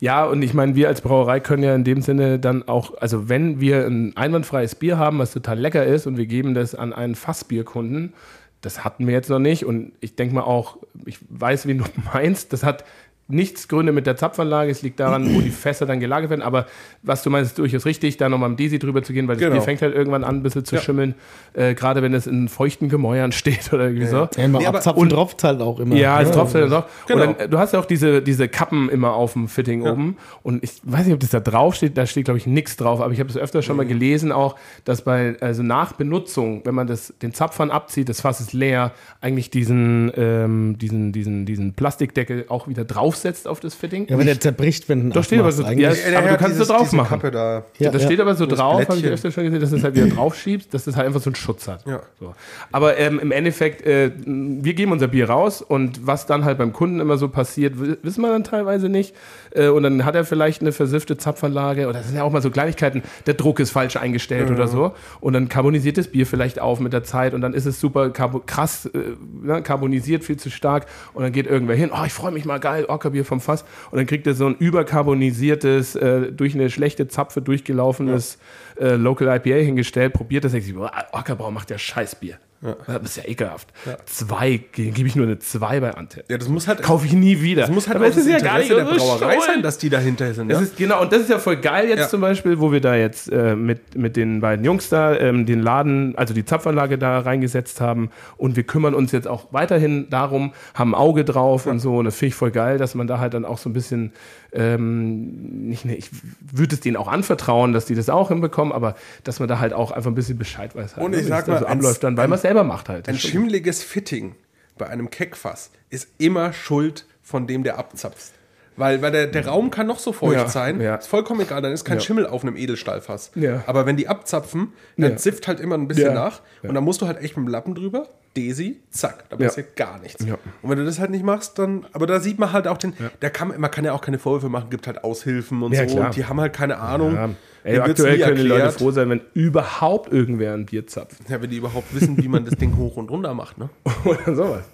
Ja, 0.00 0.24
und 0.26 0.42
ich 0.42 0.54
meine, 0.54 0.74
wir 0.76 0.86
als 0.88 1.00
Brauerei 1.00 1.40
können 1.40 1.62
ja 1.64 1.74
in 1.74 1.82
dem 1.84 2.02
Sinne 2.02 2.38
dann 2.38 2.66
auch, 2.68 2.96
also 2.98 3.28
wenn 3.28 3.60
wir 3.60 3.84
ein 3.86 4.16
einwandfreies 4.16 4.76
Bier 4.76 4.96
haben, 4.96 5.18
was 5.18 5.32
total 5.32 5.58
lecker 5.58 5.84
ist 5.84 6.06
und 6.06 6.16
wir 6.16 6.26
geben 6.26 6.54
das 6.54 6.74
an 6.76 6.92
einen 6.92 7.14
Fassbierkunden, 7.16 8.12
das 8.60 8.84
hatten 8.84 9.06
wir 9.06 9.14
jetzt 9.14 9.30
noch 9.30 9.38
nicht. 9.38 9.64
Und 9.64 9.92
ich 10.00 10.16
denke 10.16 10.34
mal 10.34 10.42
auch, 10.42 10.78
ich 11.04 11.18
weiß, 11.28 11.66
wen 11.66 11.78
du 11.78 11.84
meinst, 12.12 12.52
das 12.52 12.62
hat 12.62 12.84
nichts 13.30 13.68
Gründe 13.68 13.92
mit 13.92 14.06
der 14.06 14.16
Zapfanlage, 14.16 14.70
es 14.70 14.80
liegt 14.82 14.98
daran, 15.00 15.34
wo 15.34 15.40
die 15.40 15.50
Fässer 15.50 15.84
dann 15.84 16.00
gelagert 16.00 16.30
werden, 16.30 16.40
aber 16.42 16.66
was 17.02 17.22
du 17.22 17.28
meinst, 17.30 17.50
ist 17.50 17.58
durchaus 17.58 17.84
richtig, 17.84 18.16
da 18.16 18.28
nochmal 18.30 18.48
im 18.48 18.56
Desi 18.56 18.78
drüber 18.78 19.02
zu 19.02 19.12
gehen, 19.12 19.28
weil 19.28 19.36
das 19.36 19.42
Genau. 19.42 19.52
Bier 19.54 19.62
fängt 19.62 19.82
halt 19.82 19.94
irgendwann 19.94 20.24
an, 20.24 20.36
ein 20.36 20.42
bisschen 20.42 20.64
zu 20.64 20.76
Ja. 20.76 20.80
schimmeln, 20.80 21.14
äh, 21.52 21.74
gerade 21.74 22.00
wenn 22.02 22.14
es 22.14 22.26
in 22.26 22.48
feuchten 22.48 22.88
Gemäuern 22.88 23.30
steht 23.32 23.70
oder 23.72 23.84
irgendwie 23.88 24.06
so. 24.06 24.28
Ja, 24.36 24.48
Nee, 24.48 24.66
aber- 24.66 24.78
abzapfen 24.78 25.08
tropft 25.10 25.44
halt 25.44 25.60
auch 25.60 25.78
immer. 25.78 25.94
Ja, 25.94 26.20
es 26.22 26.30
tropft 26.30 26.54
dann 26.54 26.70
doch. 26.70 26.86
Genau. 27.06 27.22
Und 27.28 27.38
dann, 27.40 27.50
du 27.50 27.58
hast 27.58 27.72
ja 27.74 27.80
auch 27.80 27.84
diese, 27.84 28.22
diese 28.22 28.48
Kappen 28.48 28.88
immer 28.88 29.12
auf 29.12 29.34
dem 29.34 29.48
Fitting 29.48 29.82
oben. 29.82 30.16
Und 30.42 30.64
ich 30.64 30.80
weiß 30.84 31.04
nicht, 31.04 31.14
ob 31.14 31.20
das 31.20 31.30
da 31.30 31.40
drauf 31.40 31.74
steht. 31.74 31.98
Da 31.98 32.06
steht, 32.06 32.24
glaube 32.24 32.38
ich, 32.38 32.46
nichts 32.46 32.76
drauf. 32.76 33.00
Aber 33.02 33.12
ich 33.12 33.20
habe 33.20 33.28
es 33.28 33.36
öfter 33.36 33.60
schon 33.62 33.76
mal 33.76 33.84
gelesen, 33.86 34.32
auch, 34.32 34.56
dass 34.84 35.02
bei, 35.02 35.36
also 35.40 35.62
nach 35.62 35.92
Benutzung, 35.92 36.62
wenn 36.64 36.74
man 36.74 36.86
das, 36.86 37.12
den 37.20 37.34
Zapfhahn 37.34 37.70
abzieht, 37.70 38.08
das 38.08 38.22
Fass 38.22 38.40
ist 38.40 38.52
leer, 38.54 38.92
eigentlich 39.20 39.50
diesen, 39.50 40.10
ähm, 40.16 40.78
diesen, 40.78 41.12
diesen, 41.12 41.44
diesen 41.44 41.74
Plastikdeckel 41.74 42.46
auch 42.48 42.68
wieder 42.68 42.84
draufsetzt 43.18 43.48
auf 43.48 43.60
das 43.60 43.74
Fitting. 43.74 44.06
Ja, 44.08 44.18
wenn 44.18 44.26
der 44.26 44.40
zerbricht, 44.40 44.88
wenn 44.88 45.00
ihn 45.00 45.10
Doch 45.10 45.24
steht 45.24 45.40
aber 45.40 45.52
so- 45.52 45.64
eigentlich. 45.64 46.04
ja, 46.10 46.18
Aber 46.18 46.28
du 46.28 46.36
kannst 46.36 46.60
es 46.60 46.68
so 46.68 46.74
drauf 46.74 46.92
machen. 46.92 47.08
Kappe 47.20 47.30
da. 47.30 47.64
Ja, 47.78 47.90
das 47.90 48.02
ja. 48.02 48.08
steht 48.08 48.20
aber 48.20 48.34
so 48.34 48.46
Das 48.46 48.58
drauf, 48.58 48.88
habe 48.88 48.98
ich 48.98 49.04
öfter 49.06 49.30
schon 49.30 49.44
gesehen, 49.44 49.60
dass 49.60 49.70
du 49.70 49.76
es 49.76 49.84
halt 49.84 49.94
wieder 49.94 50.06
draufschiebst, 50.08 50.72
dass 50.72 50.84
das 50.84 50.96
halt 50.96 51.06
einfach 51.06 51.20
so 51.20 51.30
einen 51.30 51.34
Schutz 51.36 51.68
hat. 51.68 51.84
Ja. 51.86 52.00
So. 52.20 52.34
Aber 52.72 52.96
ähm, 52.98 53.18
im 53.18 53.32
Endeffekt, 53.32 53.84
äh, 53.86 54.10
wir 54.24 54.74
geben 54.74 54.92
unser 54.92 55.08
Bier 55.08 55.28
raus 55.28 55.62
und 55.62 56.06
was 56.06 56.26
dann 56.26 56.44
halt 56.44 56.58
beim 56.58 56.72
Kunden 56.72 57.00
immer 57.00 57.16
so 57.18 57.28
passiert, 57.28 57.80
wi- 57.80 57.96
wissen 58.02 58.22
wir 58.22 58.30
dann 58.30 58.44
teilweise 58.44 58.88
nicht. 58.88 59.14
Äh, 59.58 59.68
und 59.68 59.82
dann 59.82 60.04
hat 60.04 60.14
er 60.14 60.24
vielleicht 60.24 60.62
eine 60.62 60.72
versiffte 60.72 61.16
Zapfanlage 61.16 61.88
oder 61.88 61.98
das 61.98 62.06
sind 62.06 62.16
ja 62.16 62.22
auch 62.22 62.32
mal 62.32 62.42
so 62.42 62.50
Kleinigkeiten, 62.50 63.02
der 63.26 63.34
Druck 63.34 63.60
ist 63.60 63.70
falsch 63.70 63.96
eingestellt 63.96 64.50
oder 64.50 64.68
so. 64.68 64.94
Und 65.20 65.32
dann 65.32 65.48
carbonisiert 65.48 65.98
das 65.98 66.08
Bier 66.08 66.26
vielleicht 66.26 66.60
auf 66.60 66.80
mit 66.80 66.92
der 66.92 67.04
Zeit 67.04 67.34
und 67.34 67.40
dann 67.40 67.54
ist 67.54 67.66
es 67.66 67.80
super 67.80 68.10
krass 68.10 68.86
äh, 68.86 69.16
ne, 69.42 69.62
carbonisiert, 69.62 70.24
viel 70.24 70.36
zu 70.36 70.50
stark. 70.50 70.86
Und 71.12 71.22
dann 71.22 71.32
geht 71.32 71.46
irgendwer 71.46 71.76
hin, 71.76 71.90
oh, 71.92 72.04
ich 72.06 72.12
freue 72.12 72.32
mich 72.32 72.44
mal 72.44 72.60
geil, 72.60 72.86
Ockerbier 72.86 73.24
vom 73.24 73.40
Fass. 73.40 73.64
Und 73.90 73.98
dann 73.98 74.06
kriegt 74.06 74.26
er 74.26 74.34
so 74.34 74.46
ein 74.46 74.54
übercarbonisiertes, 74.54 75.96
äh, 75.96 76.32
durch 76.32 76.54
eine 76.54 76.70
schlechte 76.70 77.08
Zapfe 77.08 77.42
durchgelaufenes 77.42 78.38
äh, 78.80 78.94
Local 78.94 79.28
IPA 79.28 79.56
hingestellt, 79.64 80.12
probiert 80.12 80.44
das, 80.44 80.52
denkt 80.52 80.66
sich, 80.66 80.76
Ockerbrau 80.76 81.50
macht 81.50 81.70
ja 81.70 81.78
Scheißbier. 81.78 82.38
Das 82.60 83.02
ist 83.02 83.16
ja 83.18 83.24
ekelhaft. 83.26 83.68
Zwei, 84.06 84.60
ge- 84.72 84.90
gebe 84.90 85.06
ich 85.06 85.14
nur 85.14 85.26
eine 85.26 85.38
zwei 85.38 85.78
bei 85.78 85.94
Ante. 85.94 86.24
Ja, 86.28 86.38
das 86.38 86.48
muss 86.48 86.66
halt, 86.66 86.82
Kaufe 86.82 87.06
ich 87.06 87.12
nie 87.12 87.40
wieder. 87.40 87.62
das 87.62 87.70
muss 87.70 87.86
halt 87.86 87.96
Aber 87.96 88.06
das 88.06 88.16
ist 88.16 88.26
ja 88.28 88.38
gar 88.40 88.58
nicht 88.58 88.68
der 88.70 88.82
Brauerei 88.84 89.34
Schuld. 89.34 89.44
sein, 89.46 89.62
dass 89.62 89.78
die 89.78 89.88
dahinter 89.90 90.34
sind. 90.34 90.48
Das 90.48 90.58
Ja? 90.58 90.64
ist, 90.64 90.76
genau, 90.76 91.00
und 91.02 91.12
das 91.12 91.20
ist 91.22 91.30
ja 91.30 91.38
voll 91.38 91.56
geil 91.58 91.88
jetzt 91.88 91.98
Ja. 92.00 92.08
zum 92.08 92.20
Beispiel, 92.20 92.58
wo 92.58 92.72
wir 92.72 92.80
da 92.80 92.96
jetzt 92.96 93.30
äh, 93.30 93.54
mit, 93.54 93.96
mit 93.96 94.16
den 94.16 94.40
beiden 94.40 94.64
Jungs 94.64 94.88
da 94.88 95.14
ähm, 95.16 95.46
den 95.46 95.60
Laden, 95.62 96.16
also 96.16 96.34
die 96.34 96.44
Zapfanlage 96.44 96.98
da 96.98 97.20
reingesetzt 97.20 97.80
haben 97.80 98.10
und 98.36 98.56
wir 98.56 98.64
kümmern 98.64 98.94
uns 98.94 99.12
jetzt 99.12 99.28
auch 99.28 99.46
weiterhin 99.52 100.10
darum, 100.10 100.52
haben 100.74 100.92
ein 100.92 100.98
Auge 100.98 101.24
drauf 101.24 101.66
und 101.66 101.78
so 101.78 101.98
und 101.98 102.06
das 102.06 102.16
finde 102.16 102.28
ich 102.30 102.34
voll 102.34 102.50
geil, 102.50 102.78
dass 102.78 102.94
man 102.96 103.06
da 103.06 103.20
halt 103.20 103.34
dann 103.34 103.44
auch 103.44 103.58
so 103.58 103.68
ein 103.70 103.72
bisschen, 103.72 104.12
ähm, 104.52 105.68
nicht, 105.68 105.84
ne, 105.84 105.96
ich 105.96 106.10
würde 106.40 106.74
es 106.74 106.80
denen 106.80 106.96
auch 106.96 107.08
anvertrauen, 107.08 107.72
dass 107.72 107.84
die 107.86 107.94
das 107.94 108.08
auch 108.08 108.28
hinbekommen, 108.28 108.72
aber 108.72 108.94
dass 109.24 109.40
man 109.40 109.48
da 109.48 109.58
halt 109.58 109.72
auch 109.72 109.90
einfach 109.90 110.10
ein 110.10 110.14
bisschen 110.14 110.38
Bescheid 110.38 110.74
weiß. 110.74 110.96
Halt, 110.96 111.04
Und 111.04 111.10
ne, 111.12 111.18
ich 111.20 111.26
sag 111.26 111.46
mal, 111.48 111.58
so 111.58 111.66
abläuft 111.66 112.02
dann, 112.04 112.16
weil 112.16 112.28
man 112.28 112.36
es 112.36 112.42
selber 112.42 112.64
macht 112.64 112.88
halt. 112.88 113.08
Ein 113.08 113.18
schimmliges 113.18 113.82
Fitting 113.82 114.34
bei 114.78 114.86
einem 114.88 115.10
Keckfass 115.10 115.70
ist 115.90 116.08
immer 116.18 116.52
Schuld 116.52 117.06
von 117.22 117.46
dem, 117.46 117.62
der 117.62 117.78
abzapft. 117.78 118.32
Weil, 118.76 119.02
weil 119.02 119.10
der, 119.10 119.26
der 119.26 119.44
Raum 119.48 119.72
kann 119.72 119.88
noch 119.88 119.98
so 119.98 120.12
feucht 120.12 120.34
Ja, 120.34 120.48
sein, 120.48 120.80
ja. 120.80 120.94
ist 120.94 121.08
vollkommen 121.08 121.40
egal, 121.40 121.60
dann 121.60 121.72
ist 121.72 121.84
kein 121.84 121.96
Ja. 121.98 122.00
Schimmel 122.04 122.26
auf 122.28 122.42
einem 122.42 122.56
Edelstahlfass. 122.56 123.32
Aber 123.66 123.86
wenn 123.86 123.96
die 123.96 124.06
abzapfen, 124.06 124.72
dann 124.96 125.18
zifft 125.18 125.48
halt 125.48 125.58
immer 125.58 125.76
ein 125.76 125.88
bisschen 125.88 126.14
nach 126.14 126.40
und 126.62 126.74
dann 126.74 126.84
musst 126.84 127.02
du 127.02 127.06
halt 127.06 127.18
echt 127.20 127.36
mit 127.36 127.44
dem 127.46 127.50
Lappen 127.50 127.74
drüber, 127.74 128.08
Desi, 128.38 128.80
zack, 128.90 129.28
da 129.30 129.36
Ja. 129.36 129.46
passiert 129.46 129.74
gar 129.76 129.98
nichts. 130.00 130.24
Ja. 130.24 130.34
Und 130.62 130.70
wenn 130.70 130.78
du 130.78 130.84
das 130.84 130.98
halt 131.00 131.10
nicht 131.10 131.24
machst, 131.24 131.58
dann, 131.58 131.84
aber 131.92 132.06
da 132.06 132.20
sieht 132.20 132.38
man 132.38 132.52
halt 132.52 132.68
auch 132.68 132.78
den, 132.78 132.92
der 133.20 133.30
kann, 133.30 133.52
man 133.58 133.70
kann 133.70 133.84
ja 133.84 133.92
auch 133.92 134.00
keine 134.00 134.18
Vorwürfe 134.18 134.48
machen, 134.48 134.70
gibt 134.70 134.86
halt 134.86 135.02
Aushilfen 135.04 135.62
und 135.62 135.72
Ja, 135.72 135.88
so, 135.88 135.98
und 136.00 136.14
die 136.16 136.24
haben 136.24 136.40
halt 136.40 136.52
keine 136.52 136.78
Ahnung. 136.78 137.14
Ja. 137.14 137.28
Ey, 137.64 137.78
aktuell 137.80 138.18
können 138.20 138.36
die 138.36 138.42
Leute 138.42 138.70
froh 138.70 138.92
sein, 138.92 139.10
wenn 139.10 139.20
überhaupt 139.34 140.12
irgendwer 140.12 140.54
ein 140.54 140.64
Bier 140.66 140.86
zapft. 140.86 141.16
Ja, 141.28 141.42
wenn 141.42 141.50
die 141.50 141.56
überhaupt 141.56 141.92
wissen, 141.94 142.16
wie 142.16 142.28
man 142.28 142.44
das 142.44 142.54
Ding 142.54 142.76
hoch 142.76 142.96
und 142.96 143.10
runter 143.10 143.34
macht, 143.34 143.58
ne? 143.58 143.68
Oder 144.04 144.34
sowas. 144.34 144.64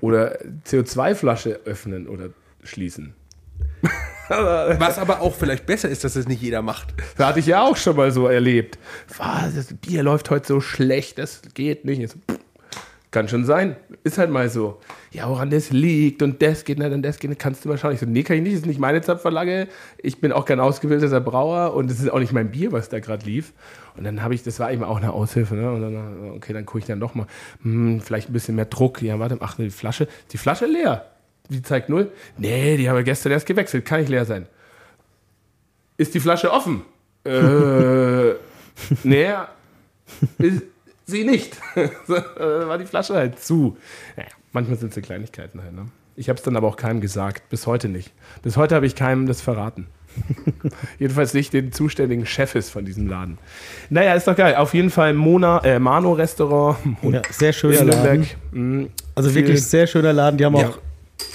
Oder 0.00 0.38
CO2-Flasche 0.66 1.60
öffnen 1.64 2.08
oder 2.08 2.30
schließen. 2.64 3.14
Was 4.28 4.98
aber 4.98 5.20
auch 5.20 5.34
vielleicht 5.34 5.66
besser 5.66 5.88
ist, 5.88 6.04
dass 6.04 6.16
es 6.16 6.26
nicht 6.26 6.40
jeder 6.42 6.62
macht. 6.62 6.94
Das 7.16 7.26
hatte 7.26 7.40
ich 7.40 7.46
ja 7.46 7.62
auch 7.62 7.76
schon 7.76 7.96
mal 7.96 8.10
so 8.12 8.26
erlebt. 8.28 8.78
Was, 9.18 9.54
das 9.54 9.74
Bier 9.74 10.02
läuft 10.02 10.30
heute 10.30 10.46
so 10.48 10.60
schlecht, 10.60 11.18
das 11.18 11.42
geht 11.54 11.84
nicht. 11.84 12.00
Ich 12.00 12.10
so, 12.10 12.18
pff, 12.30 12.38
kann 13.12 13.28
schon 13.28 13.44
sein. 13.44 13.76
Ist 14.04 14.18
halt 14.18 14.30
mal 14.30 14.48
so. 14.48 14.80
Ja, 15.12 15.28
woran 15.28 15.50
das 15.50 15.70
liegt 15.70 16.22
und 16.22 16.42
das 16.42 16.64
geht 16.64 16.78
nicht 16.78 16.90
und 16.90 17.02
das 17.02 17.18
geht 17.18 17.30
nicht, 17.30 17.40
kannst 17.40 17.64
du 17.64 17.68
mal 17.68 17.78
schauen. 17.78 17.92
Ich 17.92 18.00
so, 18.00 18.06
nee, 18.06 18.22
kann 18.22 18.36
ich 18.38 18.42
nicht, 18.42 18.54
das 18.54 18.60
ist 18.62 18.66
nicht 18.66 18.80
meine 18.80 19.02
Zapfanlage. 19.02 19.68
Ich 19.98 20.20
bin 20.20 20.32
auch 20.32 20.46
kein 20.46 20.58
ausgebildeter 20.58 21.20
Brauer 21.20 21.74
und 21.74 21.90
es 21.90 22.00
ist 22.00 22.10
auch 22.10 22.18
nicht 22.18 22.32
mein 22.32 22.50
Bier, 22.50 22.72
was 22.72 22.88
da 22.88 22.98
gerade 22.98 23.24
lief. 23.26 23.52
Und 23.96 24.04
dann 24.04 24.22
habe 24.22 24.34
ich, 24.34 24.42
das 24.42 24.58
war 24.58 24.72
eben 24.72 24.82
auch 24.82 24.96
eine 24.96 25.12
Aushilfe, 25.12 25.54
ne? 25.54 25.70
Und 25.70 25.82
dann, 25.82 26.30
okay, 26.36 26.54
dann 26.54 26.64
gucke 26.64 26.78
ich 26.80 26.86
dann 26.86 27.00
doch 27.00 27.14
mal, 27.14 27.26
hm, 27.62 28.00
vielleicht 28.00 28.30
ein 28.30 28.32
bisschen 28.32 28.56
mehr 28.56 28.64
Druck. 28.64 29.02
Ja, 29.02 29.18
warte, 29.18 29.36
ach, 29.40 29.56
die 29.56 29.70
Flasche, 29.70 30.08
die 30.32 30.38
Flasche 30.38 30.64
leer. 30.66 31.06
Die 31.50 31.62
zeigt 31.62 31.90
null. 31.90 32.10
Nee, 32.38 32.78
die 32.78 32.88
haben 32.88 32.96
wir 32.96 33.04
gestern 33.04 33.32
erst 33.32 33.46
gewechselt, 33.46 33.84
kann 33.84 34.00
nicht 34.00 34.08
leer 34.08 34.24
sein. 34.24 34.46
Ist 35.98 36.14
die 36.14 36.20
Flasche 36.20 36.50
offen? 36.50 36.82
Äh, 37.24 38.30
nee, 39.04 39.28
ist, 40.38 40.62
sie 41.04 41.24
nicht. 41.24 41.56
äh, 41.76 41.88
war 42.08 42.78
die 42.78 42.86
Flasche 42.86 43.14
halt 43.14 43.38
zu. 43.38 43.76
Naja, 44.16 44.28
manchmal 44.52 44.78
sind 44.78 44.90
es 44.90 44.94
so 44.94 45.00
Kleinigkeiten 45.00 45.62
halt. 45.62 45.72
Ne? 45.74 45.86
Ich 46.16 46.28
habe 46.28 46.36
es 46.36 46.42
dann 46.42 46.56
aber 46.56 46.68
auch 46.68 46.76
keinem 46.76 47.00
gesagt. 47.00 47.48
Bis 47.48 47.66
heute 47.66 47.88
nicht. 47.88 48.12
Bis 48.42 48.56
heute 48.56 48.74
habe 48.74 48.86
ich 48.86 48.94
keinem 48.94 49.26
das 49.26 49.40
verraten. 49.40 49.86
Jedenfalls 50.98 51.32
nicht 51.32 51.52
den 51.54 51.72
zuständigen 51.72 52.26
Chefs 52.26 52.68
von 52.68 52.84
diesem 52.84 53.06
Laden. 53.08 53.38
Naja, 53.88 54.14
ist 54.14 54.28
doch 54.28 54.36
geil. 54.36 54.56
Auf 54.56 54.74
jeden 54.74 54.90
Fall 54.90 55.14
Mona, 55.14 55.58
äh, 55.64 55.78
Mano 55.78 56.12
Restaurant. 56.12 56.76
Ja, 57.02 57.22
sehr 57.30 57.52
schöner 57.54 57.84
Laden. 57.84 58.26
Mhm. 58.50 58.90
Also 59.14 59.30
Viel- 59.30 59.42
wirklich 59.42 59.64
sehr 59.64 59.86
schöner 59.86 60.12
Laden. 60.12 60.36
Die 60.36 60.44
haben 60.44 60.56
Ja. 60.56 60.68
auch 60.68 60.78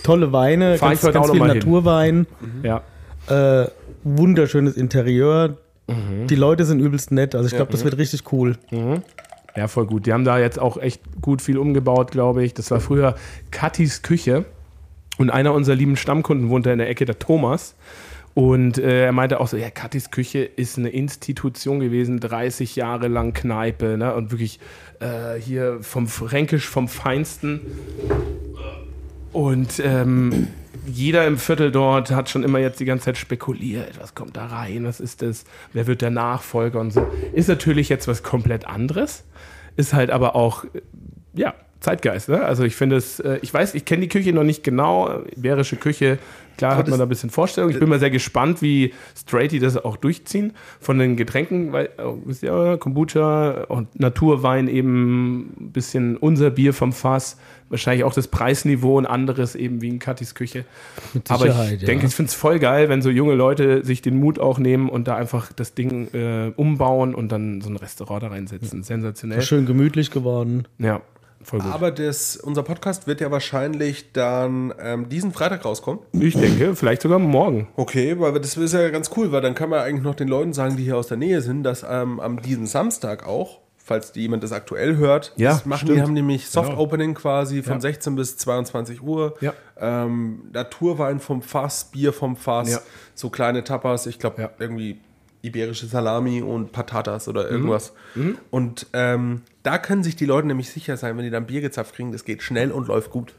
tolle 0.03 0.31
Weine, 0.31 0.77
Fahr 0.77 0.89
ganz, 0.89 1.03
ich 1.03 1.11
ganz 1.11 1.31
viel. 1.31 1.39
Naturwein. 1.39 2.27
Ja. 2.63 2.83
Äh, 3.29 3.67
wunderschönes 4.03 4.77
Interieur. 4.77 5.57
Mhm. 5.87 6.27
Die 6.27 6.35
Leute 6.35 6.63
sind 6.65 6.79
übelst 6.79 7.11
nett. 7.11 7.33
Also 7.33 7.47
ich 7.47 7.55
glaube, 7.55 7.71
das 7.71 7.83
wird 7.83 7.97
richtig 7.97 8.31
cool. 8.31 8.57
Ja, 9.57 9.67
voll 9.67 9.87
gut. 9.87 10.05
Die 10.05 10.13
haben 10.13 10.23
da 10.23 10.37
jetzt 10.37 10.59
auch 10.59 10.77
echt 10.77 11.01
gut 11.19 11.41
viel 11.41 11.57
umgebaut, 11.57 12.11
glaube 12.11 12.43
ich. 12.43 12.53
Das 12.53 12.69
war 12.69 12.79
früher 12.79 13.15
Katis 13.49 14.03
Küche. 14.03 14.45
Und 15.17 15.31
einer 15.31 15.51
unserer 15.51 15.75
lieben 15.75 15.95
Stammkunden 15.95 16.49
wohnt 16.49 16.67
da 16.67 16.71
in 16.71 16.77
der 16.77 16.87
Ecke, 16.87 17.05
der 17.05 17.17
Thomas. 17.17 17.73
Und 18.35 18.77
äh, 18.77 19.05
er 19.05 19.11
meinte 19.13 19.39
auch 19.39 19.47
so, 19.47 19.57
ja, 19.57 19.71
Katis 19.71 20.11
Küche 20.11 20.43
ist 20.43 20.77
eine 20.77 20.89
Institution 20.89 21.79
gewesen, 21.79 22.19
30 22.19 22.75
Jahre 22.75 23.07
lang 23.07 23.33
Kneipe, 23.33 23.97
ne? 23.97 24.13
Und 24.13 24.29
wirklich 24.29 24.59
äh, 24.99 25.41
hier 25.41 25.79
vom 25.81 26.05
Fränkisch 26.05 26.67
vom 26.67 26.87
Feinsten. 26.87 27.61
Und 29.33 29.81
ähm, 29.83 30.49
jeder 30.87 31.27
im 31.27 31.37
Viertel 31.37 31.71
dort 31.71 32.11
hat 32.11 32.29
schon 32.29 32.43
immer 32.43 32.59
jetzt 32.59 32.79
die 32.79 32.85
ganze 32.85 33.05
Zeit 33.05 33.17
spekuliert, 33.17 33.99
was 33.99 34.15
kommt 34.15 34.37
da 34.37 34.45
rein, 34.47 34.85
was 34.85 34.99
ist 34.99 35.21
das, 35.21 35.45
wer 35.73 35.87
wird 35.87 36.01
der 36.01 36.09
Nachfolger 36.09 36.79
und 36.79 36.91
so. 36.91 37.05
Ist 37.33 37.49
natürlich 37.49 37.89
jetzt 37.89 38.07
was 38.07 38.23
komplett 38.23 38.65
anderes, 38.65 39.23
ist 39.75 39.93
halt 39.93 40.11
aber 40.11 40.35
auch, 40.35 40.63
äh, 40.65 40.81
ja, 41.33 41.53
Zeitgeist. 41.79 42.29
Ne? 42.29 42.43
Also 42.43 42.63
ich 42.63 42.75
finde 42.75 42.95
es, 42.95 43.19
äh, 43.19 43.39
ich 43.41 43.53
weiß, 43.53 43.75
ich 43.75 43.85
kenne 43.85 44.01
die 44.01 44.07
Küche 44.07 44.33
noch 44.33 44.43
nicht 44.43 44.63
genau, 44.63 45.21
iberische 45.35 45.75
Küche, 45.75 46.17
klar 46.57 46.75
hat 46.75 46.87
man 46.87 46.99
da 46.99 47.05
ein 47.05 47.09
bisschen 47.09 47.29
Vorstellung. 47.29 47.69
Ich 47.69 47.79
bin 47.79 47.87
mal 47.89 47.99
sehr 47.99 48.09
gespannt, 48.09 48.61
wie 48.61 48.93
straight 49.15 49.51
die 49.51 49.59
das 49.59 49.77
auch 49.77 49.97
durchziehen. 49.97 50.53
Von 50.79 50.99
den 50.99 51.15
Getränken, 51.15 51.71
weil, 51.71 51.85
äh, 51.85 52.03
wisst 52.25 52.43
ihr, 52.43 52.77
Kombucha 52.79 53.65
und 53.67 53.99
Naturwein 53.99 54.67
eben 54.67 55.39
ein 55.59 55.71
bisschen 55.71 56.17
unser 56.17 56.49
Bier 56.49 56.73
vom 56.73 56.91
Fass. 56.91 57.37
Wahrscheinlich 57.69 58.05
auch 58.05 58.13
das 58.13 58.29
Preisniveau 58.29 58.97
ein 58.97 59.05
anderes 59.05 59.55
eben 59.55 59.81
wie 59.81 59.89
in 59.89 59.99
Katis 59.99 60.35
Küche. 60.35 60.63
Aber 61.27 61.47
ich 61.47 61.81
ja. 61.81 61.87
denke, 61.87 62.05
ich 62.05 62.15
finde 62.15 62.29
es 62.29 62.35
voll 62.35 62.59
geil, 62.59 62.87
wenn 62.87 63.01
so 63.01 63.09
junge 63.09 63.35
Leute 63.35 63.83
sich 63.83 64.01
den 64.01 64.17
Mut 64.17 64.39
auch 64.39 64.57
nehmen 64.57 64.87
und 64.87 65.07
da 65.07 65.15
einfach 65.15 65.51
das 65.51 65.73
Ding 65.73 66.07
äh, 66.13 66.53
umbauen 66.55 67.13
und 67.13 67.31
dann 67.31 67.61
so 67.61 67.69
ein 67.69 67.75
Restaurant 67.75 68.23
da 68.23 68.27
reinsetzen. 68.27 68.83
Sensationell. 68.83 69.41
Schön 69.41 69.65
gemütlich 69.65 70.11
geworden. 70.11 70.65
Ja, 70.79 71.01
voll 71.47 71.59
gut. 71.59 71.71
Aber 71.73 71.91
das, 71.91 72.35
unser 72.37 72.63
Podcast 72.63 73.07
wird 73.07 73.21
ja 73.21 73.31
wahrscheinlich 73.31 74.11
dann 74.13 74.73
ähm, 74.79 75.09
diesen 75.09 75.31
Freitag 75.31 75.65
rauskommen. 75.65 76.01
ich 76.13 76.35
denke, 76.35 76.75
vielleicht 76.75 77.01
sogar 77.01 77.19
morgen. 77.19 77.67
Okay, 77.75 78.19
weil 78.19 78.33
das 78.39 78.57
ist 78.57 78.73
ja 78.73 78.89
ganz 78.89 79.09
cool, 79.15 79.31
weil 79.31 79.41
dann 79.41 79.55
kann 79.55 79.69
man 79.69 79.79
eigentlich 79.79 80.03
noch 80.03 80.15
den 80.15 80.27
Leuten 80.27 80.53
sagen, 80.53 80.77
die 80.77 80.83
hier 80.83 80.97
aus 80.97 81.07
der 81.07 81.17
Nähe 81.17 81.41
sind, 81.41 81.63
dass 81.63 81.83
ähm, 81.87 82.19
am 82.19 82.41
diesen 82.41 82.65
Samstag 82.67 83.25
auch, 83.25 83.59
falls 83.77 84.11
die 84.11 84.21
jemand 84.21 84.43
das 84.43 84.51
aktuell 84.51 84.97
hört, 84.97 85.31
Ja, 85.37 85.51
das 85.51 85.65
machen, 85.65 85.85
die 85.85 85.91
stimmt. 85.93 86.07
haben 86.07 86.13
nämlich 86.13 86.49
Soft 86.49 86.69
Genau. 86.71 86.81
Opening 86.81 87.13
quasi 87.13 87.63
von 87.63 87.75
Ja. 87.75 87.79
16 87.81 88.15
bis 88.15 88.37
22 88.37 89.01
Uhr. 89.01 89.35
Ja. 89.39 89.53
Ähm, 89.79 90.49
Naturwein 90.51 91.19
vom 91.21 91.41
Fass, 91.41 91.85
Bier 91.85 92.11
vom 92.11 92.35
Fass, 92.35 92.69
Ja. 92.69 92.79
so 93.15 93.29
kleine 93.29 93.63
Tapas, 93.63 94.05
ich 94.05 94.19
glaube 94.19 94.41
Ja. 94.41 94.49
irgendwie 94.59 94.99
iberische 95.47 95.87
Salami 95.87 96.41
und 96.41 96.71
Patatas 96.71 97.27
oder 97.27 97.49
irgendwas. 97.49 97.93
Mhm. 98.15 98.37
Und 98.51 98.87
ähm, 98.93 99.41
da 99.63 99.77
können 99.77 100.03
sich 100.03 100.15
die 100.15 100.25
Leute 100.25 100.47
nämlich 100.47 100.69
sicher 100.69 100.97
sein, 100.97 101.17
wenn 101.17 101.23
die 101.23 101.29
dann 101.29 101.45
Bier 101.45 101.61
gezapft 101.61 101.95
kriegen, 101.95 102.11
das 102.11 102.25
geht 102.25 102.41
schnell 102.41 102.71
und 102.71 102.87
läuft 102.87 103.11
gut. 103.11 103.33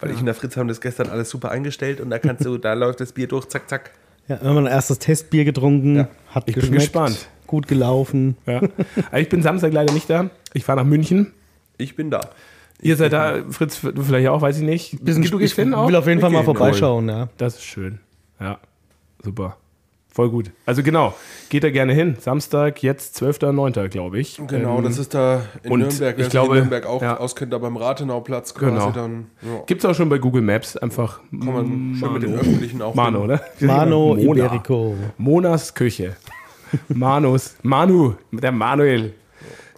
Weil 0.00 0.10
ich 0.10 0.18
und 0.18 0.26
der 0.26 0.34
Fritz 0.34 0.56
haben 0.56 0.68
das 0.68 0.80
gestern 0.80 1.08
alles 1.08 1.30
super 1.30 1.50
eingestellt 1.50 2.00
und 2.00 2.10
da 2.10 2.18
kannst 2.18 2.44
du, 2.44 2.56
da 2.58 2.72
läuft 2.72 3.00
das 3.00 3.12
Bier 3.12 3.28
durch, 3.28 3.48
zack, 3.48 3.68
zack. 3.68 3.90
Ja, 4.28 4.40
wir 4.40 4.48
haben 4.48 4.58
ein 4.58 4.66
erstes 4.66 4.98
Testbier 4.98 5.44
getrunken. 5.44 6.06
Hat 6.28 6.44
Ich 6.46 6.54
bin 6.54 6.62
geschmeckt, 6.62 6.82
gespannt. 6.82 7.28
Gut 7.46 7.66
gelaufen. 7.66 8.36
Ja. 8.46 8.62
Ich 9.16 9.28
bin 9.28 9.42
Samstag 9.42 9.72
leider 9.72 9.92
nicht 9.92 10.08
da. 10.08 10.30
Ich 10.54 10.64
fahre 10.64 10.78
nach 10.78 10.86
München. 10.86 11.32
Ich 11.78 11.96
bin 11.96 12.10
da. 12.10 12.20
Ihr 12.82 12.96
seid 12.96 13.12
da, 13.12 13.42
Fritz, 13.50 13.80
du 13.80 14.02
vielleicht 14.02 14.28
auch, 14.28 14.40
weiß 14.40 14.58
ich 14.58 14.62
nicht. 14.62 15.04
Bisschen, 15.04 15.22
du 15.22 15.36
ich 15.36 15.42
gehst 15.42 15.56
hin 15.56 15.74
auch? 15.74 15.88
will 15.88 15.96
auf 15.96 16.06
jeden 16.06 16.20
Fall 16.20 16.30
mal 16.30 16.44
vorbeischauen, 16.44 17.08
ja. 17.08 17.28
Das 17.36 17.56
ist 17.56 17.64
schön. 17.64 17.98
Ja, 18.38 18.58
super. 19.22 19.56
Voll 20.12 20.28
gut. 20.30 20.50
Also 20.66 20.82
genau, 20.82 21.14
geht 21.50 21.62
da 21.62 21.70
gerne 21.70 21.92
hin. 21.94 22.16
Samstag, 22.18 22.82
jetzt 22.82 23.20
12.09., 23.22 23.88
glaube 23.88 24.18
ich. 24.18 24.40
Genau, 24.48 24.78
Ähm, 24.78 24.84
das 24.84 24.98
ist 24.98 25.14
da 25.14 25.42
in 25.62 25.70
und 25.70 25.80
Nürnberg. 25.80 26.16
ich 26.18 26.24
wer 26.24 26.28
glaube, 26.30 26.54
in 26.56 26.62
Nürnberg 26.62 26.86
auch 26.86 27.00
ja. 27.00 27.16
auskennt, 27.18 27.52
da 27.52 27.58
beim 27.58 27.76
Rathenauplatz 27.76 28.54
quasi 28.54 28.72
Genau. 28.72 28.90
dann 28.90 29.26
ja, 29.42 29.62
Gibt's 29.66 29.84
auch 29.84 29.94
schon 29.94 30.08
bei 30.08 30.18
Google 30.18 30.42
Maps 30.42 30.76
einfach. 30.76 31.20
kann 31.30 31.38
man 31.38 31.96
schön 31.98 32.12
mit 32.12 32.22
den 32.24 32.34
Öffentlichen 32.34 32.82
auch 32.82 32.94
Mano, 32.94 33.26
ne? 33.26 33.40
Mano 33.60 34.16
Mona. 34.16 34.46
Iberico. 34.46 34.96
Monas 35.16 35.74
Küche. 35.74 36.16
Manus. 36.88 37.56
Manu. 37.62 38.14
Der 38.32 38.52
Manuel. 38.52 39.14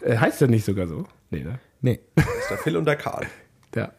Äh, 0.02 0.16
heißt 0.16 0.40
der 0.40 0.48
nicht 0.48 0.64
sogar 0.64 0.86
so? 0.86 1.04
Nee, 1.30 1.40
ne? 1.44 1.58
Nee. 1.82 2.00
Das 2.14 2.24
ist 2.26 2.50
der 2.50 2.58
Phil 2.58 2.76
und 2.78 2.86
der 2.86 2.96
Kahn. 2.96 3.26
Der 3.74 3.92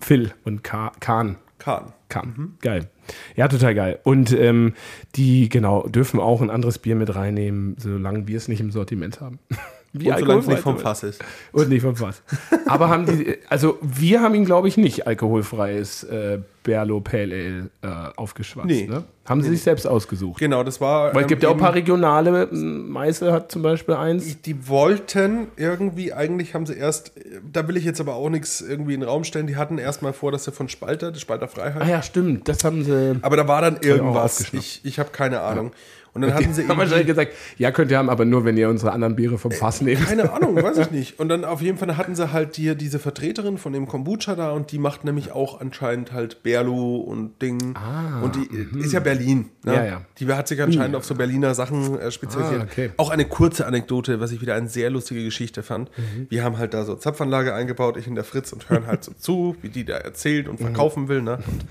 Phil 0.00 0.32
und 0.44 0.64
Ka 0.64 0.90
Kahn. 0.98 1.36
Kahn. 1.62 1.92
Kam. 2.08 2.56
Geil. 2.60 2.90
Ja, 3.36 3.46
total 3.46 3.76
geil. 3.76 4.00
Und 4.02 4.32
ähm, 4.32 4.74
die, 5.14 5.48
genau, 5.48 5.86
dürfen 5.86 6.18
auch 6.18 6.40
ein 6.40 6.50
anderes 6.50 6.80
Bier 6.80 6.96
mit 6.96 7.14
reinnehmen, 7.14 7.76
solange 7.78 8.26
wir 8.26 8.36
es 8.36 8.48
nicht 8.48 8.60
im 8.60 8.72
Sortiment 8.72 9.20
haben. 9.20 9.38
Wie 9.94 10.10
Und 10.10 10.18
solange 10.18 10.40
es 10.40 10.46
nicht 10.46 10.60
vom 10.60 10.78
Fass 10.78 11.02
ist. 11.02 11.22
Und 11.52 11.68
nicht 11.68 11.82
vom 11.82 11.96
Fass. 11.96 12.22
Aber 12.66 12.88
haben 12.88 13.04
die, 13.04 13.36
also 13.50 13.78
wir 13.82 14.22
haben 14.22 14.34
ihn, 14.34 14.46
glaube 14.46 14.66
ich, 14.68 14.78
nicht 14.78 15.06
alkoholfreies 15.06 16.04
äh, 16.04 16.38
Berlo 16.62 17.00
Pale 17.00 17.22
Ale 17.34 17.70
äh, 17.82 18.12
aufgeschwatzt. 18.16 18.68
Nee. 18.68 18.86
Ne? 18.86 19.04
Haben 19.26 19.42
sie 19.42 19.50
sich 19.50 19.62
selbst 19.62 19.86
ausgesucht. 19.86 20.38
Genau, 20.40 20.64
das 20.64 20.80
war. 20.80 21.14
Weil 21.14 21.22
es 21.22 21.28
gibt 21.28 21.42
ja 21.42 21.50
auch 21.50 21.54
ein 21.54 21.60
paar 21.60 21.74
regionale, 21.74 22.48
Meißel 22.50 23.32
hat 23.32 23.52
zum 23.52 23.62
Beispiel 23.62 23.94
eins. 23.94 24.40
Die 24.42 24.66
wollten 24.68 25.48
irgendwie, 25.56 26.12
eigentlich 26.12 26.54
haben 26.54 26.66
sie 26.66 26.74
erst, 26.74 27.12
da 27.52 27.68
will 27.68 27.76
ich 27.76 27.84
jetzt 27.84 28.00
aber 28.00 28.14
auch 28.14 28.30
nichts 28.30 28.60
irgendwie 28.60 28.94
in 28.94 29.00
den 29.00 29.08
Raum 29.08 29.24
stellen, 29.24 29.46
die 29.46 29.56
hatten 29.56 29.78
erstmal 29.78 30.12
vor, 30.12 30.32
dass 30.32 30.44
sie 30.44 30.52
von 30.52 30.68
Spalter, 30.68 31.12
die 31.12 31.20
Spalter 31.20 31.48
Freiheit, 31.48 31.82
Ah 31.82 31.88
ja, 31.88 32.02
stimmt, 32.02 32.48
das 32.48 32.64
haben 32.64 32.82
sie. 32.84 33.18
aber 33.22 33.36
da 33.36 33.46
war 33.46 33.60
dann 33.60 33.78
irgendwas, 33.82 34.52
ich, 34.52 34.80
ich 34.84 34.98
habe 34.98 35.10
keine 35.10 35.40
Ahnung. 35.40 35.72
Und 36.14 36.20
dann 36.22 36.34
hatten 36.34 36.52
sie 36.52 36.68
haben 36.68 36.76
wahrscheinlich 36.76 37.06
gesagt, 37.06 37.32
ja, 37.56 37.70
könnt 37.70 37.90
ihr 37.90 37.96
haben, 37.96 38.10
aber 38.10 38.26
nur, 38.26 38.44
wenn 38.44 38.56
ihr 38.58 38.68
unsere 38.68 38.92
anderen 38.92 39.16
Biere 39.16 39.38
vom 39.38 39.50
Fass 39.50 39.80
nehmt. 39.80 40.04
keine 40.04 40.30
Ahnung, 40.30 40.56
weiß 40.62 40.76
ich 40.76 40.90
nicht. 40.90 41.18
Und 41.18 41.30
dann 41.30 41.44
auf 41.46 41.62
jeden 41.62 41.78
Fall 41.78 41.96
hatten 41.96 42.14
sie 42.14 42.32
halt 42.32 42.58
die, 42.58 42.74
diese 42.76 42.98
Vertreterin 42.98 43.56
von 43.56 43.72
dem 43.72 43.88
Kombucha 43.88 44.34
da 44.34 44.50
und 44.50 44.72
die 44.72 44.78
macht 44.78 45.04
nämlich 45.04 45.32
auch 45.32 45.60
anscheinend 45.60 46.12
halt 46.12 46.42
Berlu 46.42 46.96
und 46.96 47.40
Ding. 47.40 47.74
und 48.22 48.36
die 48.36 48.80
ist 48.80 48.92
ja 48.92 49.00
Berlin. 49.00 49.48
Ne? 49.64 49.72
Ah, 49.72 49.74
Ja, 49.76 49.84
ja. 49.86 50.00
Die 50.18 50.26
hat 50.28 50.48
sich 50.48 50.60
anscheinend 50.60 50.96
auf 50.96 51.04
so 51.06 51.14
Berliner 51.14 51.54
Sachen 51.54 51.98
äh, 51.98 52.10
spezialisiert. 52.10 52.60
Ah, 52.60 52.66
okay. 52.70 52.90
Auch 52.98 53.08
eine 53.10 53.24
kurze 53.24 53.64
Anekdote, 53.66 54.20
was 54.20 54.32
ich 54.32 54.42
wieder 54.42 54.54
eine 54.54 54.68
sehr 54.68 54.90
lustige 54.90 55.24
Geschichte 55.24 55.62
fand. 55.62 55.90
Mhm. 55.96 56.26
Wir 56.28 56.44
haben 56.44 56.58
halt 56.58 56.74
da 56.74 56.84
so 56.84 56.94
Zapfanlage 56.94 57.54
eingebaut, 57.54 57.96
ich 57.96 58.06
und 58.06 58.16
der 58.16 58.24
Fritz, 58.24 58.52
und 58.52 58.68
hören 58.68 58.86
halt 58.86 59.02
so 59.02 59.12
zu, 59.18 59.56
wie 59.62 59.70
die 59.70 59.84
da 59.86 59.96
erzählt 59.96 60.46
und 60.48 60.60
Mhm. 60.60 60.64
verkaufen 60.64 61.08
will. 61.08 61.22
Ne? 61.22 61.36
Und 61.36 61.64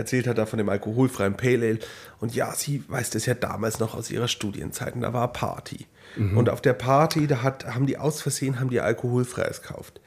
erzählt 0.00 0.26
hat 0.26 0.38
da 0.38 0.46
von 0.46 0.58
dem 0.58 0.68
alkoholfreien 0.68 1.36
Pale 1.36 1.66
Ale. 1.66 1.78
Und 2.18 2.34
ja, 2.34 2.52
sie 2.52 2.82
weiß 2.88 3.10
das 3.10 3.26
ja 3.26 3.34
damals 3.34 3.78
noch 3.78 3.94
aus 3.94 4.10
ihrer 4.10 4.28
Studienzeiten, 4.28 5.02
da 5.02 5.12
war 5.12 5.32
Party. 5.32 5.86
Mhm. 6.16 6.36
Und 6.36 6.48
auf 6.50 6.60
der 6.60 6.72
Party, 6.72 7.26
da 7.26 7.42
hat, 7.42 7.66
haben 7.66 7.86
die 7.86 7.98
aus 7.98 8.20
Versehen 8.22 8.58
haben 8.58 8.70
die 8.70 8.80
alkoholfreies 8.80 9.62
gekauft. 9.62 10.00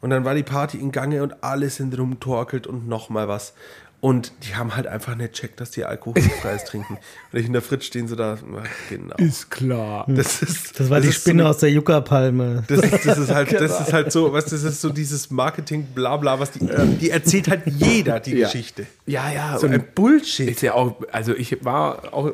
Und 0.00 0.10
dann 0.10 0.24
war 0.24 0.34
die 0.34 0.44
Party 0.44 0.78
in 0.78 0.92
Gange 0.92 1.22
und 1.22 1.42
alle 1.42 1.70
sind 1.70 1.98
rumtorkelt 1.98 2.66
und 2.66 2.86
noch 2.86 3.08
mal 3.08 3.26
was. 3.26 3.54
Und 4.00 4.32
die 4.44 4.54
haben 4.54 4.76
halt 4.76 4.86
einfach 4.86 5.16
nicht 5.16 5.32
checkt, 5.32 5.60
dass 5.60 5.72
die 5.72 5.84
alkoholfreies 5.84 6.64
trinken. 6.66 6.98
Und 7.32 7.38
ich 7.40 7.46
und 7.48 7.52
der 7.52 7.62
Fritz 7.62 7.84
stehen 7.84 8.06
so 8.06 8.14
da, 8.14 8.38
na, 8.48 8.62
genau. 8.88 9.16
Ist 9.16 9.50
klar. 9.50 10.04
Das 10.08 10.40
ist, 10.40 10.78
Das 10.78 10.88
war 10.88 11.00
die 11.00 11.08
ist 11.08 11.16
so 11.16 11.20
Spinne 11.22 11.42
eine- 11.42 11.50
aus 11.50 11.58
der 11.58 11.70
Yucca-Palme. 11.72 12.62
das 12.68 12.78
ist, 12.78 13.04
das 13.06 13.18
ist 13.18 13.34
halt, 13.34 13.52
das 13.52 13.80
ist 13.88 13.92
halt 13.92 14.12
so, 14.12 14.32
was 14.32 14.44
das 14.44 14.62
ist 14.62 14.80
so 14.80 14.90
dieses 14.90 15.30
Marketing, 15.32 15.84
bla 15.96 16.16
bla, 16.16 16.38
was 16.38 16.52
die, 16.52 16.60
die 17.00 17.10
erzählt 17.10 17.48
halt 17.48 17.62
jeder 17.66 18.20
die 18.20 18.36
Ja. 18.36 18.46
Geschichte. 18.46 18.86
Ja, 19.06 19.32
ja. 19.32 19.58
So 19.58 19.66
ein 19.66 19.82
Bullshit. 19.96 20.48
ist 20.48 20.62
ja 20.62 20.74
auch, 20.74 20.94
also 21.10 21.34
ich 21.34 21.64
war 21.64 22.14
auch, 22.14 22.32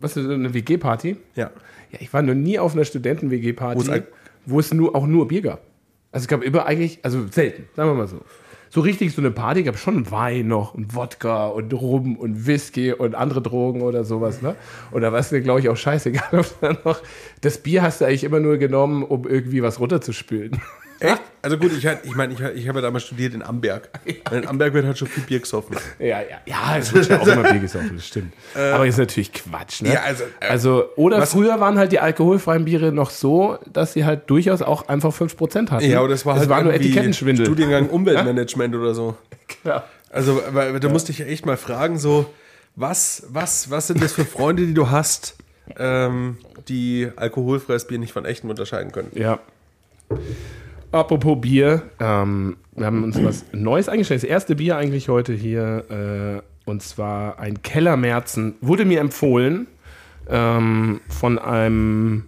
was 0.00 0.16
ist 0.16 0.24
das, 0.24 0.32
eine 0.32 0.54
WG-Party? 0.54 1.18
Ja. 1.34 1.50
Ja, 1.90 1.98
ich 2.00 2.10
war 2.14 2.22
noch 2.22 2.32
nie 2.34 2.58
auf 2.58 2.72
einer 2.72 2.86
Studenten-WG-Party, 2.86 4.02
wo 4.46 4.60
es 4.60 4.72
nur, 4.72 4.96
auch 4.96 5.06
nur 5.06 5.28
Bier 5.28 5.42
gab. 5.42 5.60
Also 6.10 6.24
es 6.24 6.28
gab 6.28 6.42
immer 6.42 6.64
eigentlich, 6.64 7.00
also 7.02 7.26
selten, 7.30 7.64
sagen 7.76 7.90
wir 7.90 7.94
mal 7.94 8.08
so. 8.08 8.22
So 8.74 8.80
richtig 8.80 9.14
so 9.14 9.20
eine 9.20 9.30
Party 9.30 9.64
gab 9.64 9.76
schon 9.76 10.10
Wein 10.10 10.48
noch 10.48 10.72
und 10.72 10.94
Wodka 10.94 11.48
und 11.48 11.74
Rum 11.74 12.16
und 12.16 12.46
Whisky 12.46 12.94
und 12.94 13.14
andere 13.14 13.42
Drogen 13.42 13.82
oder 13.82 14.02
sowas, 14.02 14.40
ne? 14.40 14.56
Und 14.92 15.02
da 15.02 15.12
war 15.12 15.18
es 15.18 15.30
mir, 15.30 15.42
glaube 15.42 15.60
ich, 15.60 15.68
auch 15.68 15.76
scheißegal, 15.76 16.42
noch. 16.84 17.02
Das 17.42 17.58
Bier 17.58 17.82
hast 17.82 18.00
du 18.00 18.06
eigentlich 18.06 18.24
immer 18.24 18.40
nur 18.40 18.56
genommen, 18.56 19.02
um 19.02 19.28
irgendwie 19.28 19.62
was 19.62 19.78
runterzuspülen. 19.78 20.58
Echt? 21.02 21.22
Also 21.42 21.58
gut, 21.58 21.72
ich, 21.76 21.84
ich 22.04 22.14
meine, 22.14 22.32
ich, 22.34 22.40
ich 22.40 22.68
habe 22.68 22.78
ja 22.78 22.82
damals 22.82 23.04
studiert 23.04 23.34
in 23.34 23.42
Amberg. 23.42 23.88
Und 24.30 24.36
in 24.36 24.46
Amberg 24.46 24.72
wird 24.74 24.86
halt 24.86 24.96
schon 24.96 25.08
viel 25.08 25.24
Bier 25.24 25.40
gesoffen. 25.40 25.76
Ja, 25.98 26.20
ja, 26.20 26.38
ja, 26.46 26.76
es 26.78 26.92
wird 26.94 27.08
ja 27.08 27.20
auch 27.20 27.26
immer 27.26 27.42
Bier 27.50 27.58
gesoffen, 27.60 27.92
das 27.96 28.06
stimmt. 28.06 28.32
Aber 28.54 28.86
ist 28.86 28.98
natürlich 28.98 29.32
Quatsch, 29.32 29.82
ne? 29.82 29.94
ja, 29.94 30.02
also, 30.02 30.24
äh, 30.40 30.46
also, 30.48 30.84
oder 30.96 31.18
was- 31.18 31.32
früher 31.32 31.58
waren 31.60 31.78
halt 31.78 31.90
die 31.92 31.98
alkoholfreien 32.00 32.64
Biere 32.64 32.92
noch 32.92 33.10
so, 33.10 33.58
dass 33.72 33.92
sie 33.92 34.04
halt 34.04 34.30
durchaus 34.30 34.62
auch 34.62 34.88
einfach 34.88 35.12
5% 35.12 35.70
hatten. 35.70 35.84
Ja, 35.84 35.98
aber 35.98 36.08
das 36.08 36.24
war 36.24 36.36
halt 36.36 36.48
war 36.48 36.62
nur 36.62 36.72
irgendwie 36.72 36.90
Etikettenschwindel. 36.90 37.46
Studiengang 37.46 37.88
Umweltmanagement 37.90 38.74
oder 38.76 38.94
so. 38.94 39.16
Ja. 39.64 39.84
Also, 40.10 40.40
weil, 40.50 40.78
da 40.78 40.88
musste 40.90 41.10
ich 41.10 41.18
ja 41.18 41.26
echt 41.26 41.44
mal 41.46 41.56
fragen, 41.56 41.98
so, 41.98 42.26
was, 42.76 43.24
was, 43.28 43.70
was 43.70 43.88
sind 43.88 44.02
das 44.02 44.12
für 44.12 44.24
Freunde, 44.24 44.64
die 44.66 44.74
du 44.74 44.90
hast, 44.90 45.36
ähm, 45.76 46.36
die 46.68 47.10
alkoholfreies 47.16 47.86
Bier 47.86 47.98
nicht 47.98 48.12
von 48.12 48.24
echtem 48.24 48.48
unterscheiden 48.50 48.92
können? 48.92 49.10
Ja. 49.14 49.38
Apropos 50.92 51.40
Bier, 51.40 51.82
ähm, 52.00 52.56
wir 52.76 52.84
haben 52.84 53.02
uns 53.02 53.22
was 53.24 53.46
Neues 53.52 53.88
eingestellt. 53.88 54.22
Das 54.22 54.28
erste 54.28 54.56
Bier 54.56 54.76
eigentlich 54.76 55.08
heute 55.08 55.32
hier, 55.32 56.42
äh, 56.66 56.70
und 56.70 56.82
zwar 56.82 57.38
ein 57.38 57.62
Kellermerzen, 57.62 58.56
wurde 58.60 58.84
mir 58.84 59.00
empfohlen 59.00 59.68
ähm, 60.28 61.00
von 61.08 61.38
einem 61.38 62.24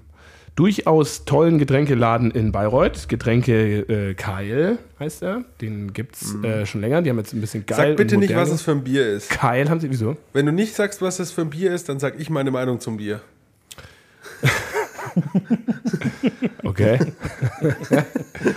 durchaus 0.57 1.27
tollen 1.27 1.59
Getränkeladen 1.59 2.31
in 2.31 2.53
Bayreuth. 2.53 3.11
Getränke 3.11 3.81
äh, 3.81 4.15
Keil 4.15 4.79
heißt 4.99 5.23
er. 5.23 5.45
Den 5.61 5.93
gibt 5.93 6.17
es 6.17 6.35
äh, 6.43 6.65
schon 6.65 6.81
länger. 6.81 7.03
Die 7.03 7.11
haben 7.11 7.19
jetzt 7.19 7.35
ein 7.35 7.43
bisschen 7.43 7.67
geil. 7.67 7.91
Sag 7.91 7.97
bitte 7.97 8.17
nicht, 8.17 8.35
was 8.35 8.51
es 8.51 8.63
für 8.63 8.71
ein 8.71 8.83
Bier 8.83 9.07
ist. 9.07 9.29
Keil 9.29 9.69
haben 9.69 9.81
sie, 9.81 9.91
wieso? 9.91 10.17
Wenn 10.33 10.47
du 10.47 10.53
nicht 10.53 10.75
sagst, 10.75 11.03
was 11.03 11.19
es 11.19 11.33
für 11.33 11.43
ein 11.43 11.51
Bier 11.51 11.75
ist, 11.75 11.91
dann 11.91 11.99
sag 11.99 12.19
ich 12.19 12.31
meine 12.31 12.51
Meinung 12.51 12.81
zum 12.81 12.97
Bier. 12.97 13.21
Okay. 16.65 16.99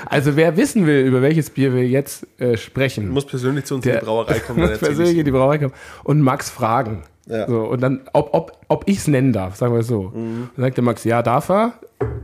also 0.05 0.35
wer 0.35 0.57
wissen 0.57 0.85
will, 0.85 1.05
über 1.05 1.21
welches 1.21 1.49
Bier 1.49 1.73
wir 1.73 1.87
jetzt 1.87 2.25
äh, 2.39 2.57
sprechen, 2.57 3.07
Du 3.07 3.11
musst 3.13 3.29
persönlich 3.29 3.65
zu 3.65 3.75
uns 3.75 3.85
in 3.85 3.91
Der- 3.91 3.99
die 4.01 4.05
Brauerei 4.05 4.39
kommen. 4.39 4.59
Muss 4.61 4.77
persönlich 4.79 5.13
ich. 5.13 5.19
in 5.19 5.25
die 5.25 5.31
Brauerei 5.31 5.57
kommen 5.57 5.73
und 6.03 6.21
Max 6.21 6.49
fragen. 6.49 7.03
Ja. 7.27 7.45
So, 7.47 7.61
und 7.65 7.81
dann, 7.81 8.01
ob, 8.13 8.33
ob, 8.33 8.57
ob 8.69 8.83
ich 8.87 8.99
es 8.99 9.07
nennen 9.07 9.33
darf, 9.33 9.57
sagen 9.57 9.73
wir 9.73 9.81
es 9.81 9.87
so. 9.87 10.11
Mhm. 10.15 10.49
Dann 10.55 10.65
sagt 10.65 10.77
der 10.77 10.83
Max, 10.83 11.03
ja, 11.03 11.21
darf 11.21 11.49
er. 11.49 11.73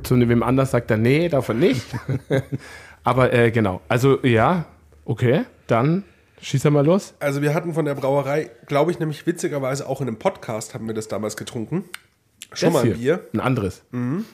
Zu 0.03 0.17
wem 0.17 0.43
anders 0.43 0.71
sagt 0.71 0.91
er, 0.91 0.97
nee, 0.97 1.27
darf 1.27 1.49
er 1.49 1.55
nicht. 1.55 1.85
Aber 3.03 3.33
äh, 3.33 3.51
genau, 3.51 3.81
also 3.89 4.19
ja, 4.23 4.65
okay, 5.03 5.41
dann 5.67 6.03
schieß 6.41 6.63
er 6.65 6.71
mal 6.71 6.85
los. 6.85 7.13
Also 7.19 7.41
wir 7.41 7.53
hatten 7.53 7.73
von 7.73 7.83
der 7.83 7.95
Brauerei, 7.95 8.49
glaube 8.65 8.91
ich, 8.91 8.99
nämlich 8.99 9.25
witzigerweise 9.27 9.87
auch 9.89 9.99
in 9.99 10.07
einem 10.07 10.17
Podcast 10.19 10.73
haben 10.73 10.87
wir 10.87 10.93
das 10.93 11.09
damals 11.09 11.35
getrunken. 11.35 11.83
Schon 12.55 12.67
Das 12.67 12.73
mal 12.73 12.79
ein 12.89 12.95
hier, 12.95 13.17
Bier. 13.17 13.27
Ein 13.33 13.39
anderes. 13.39 13.81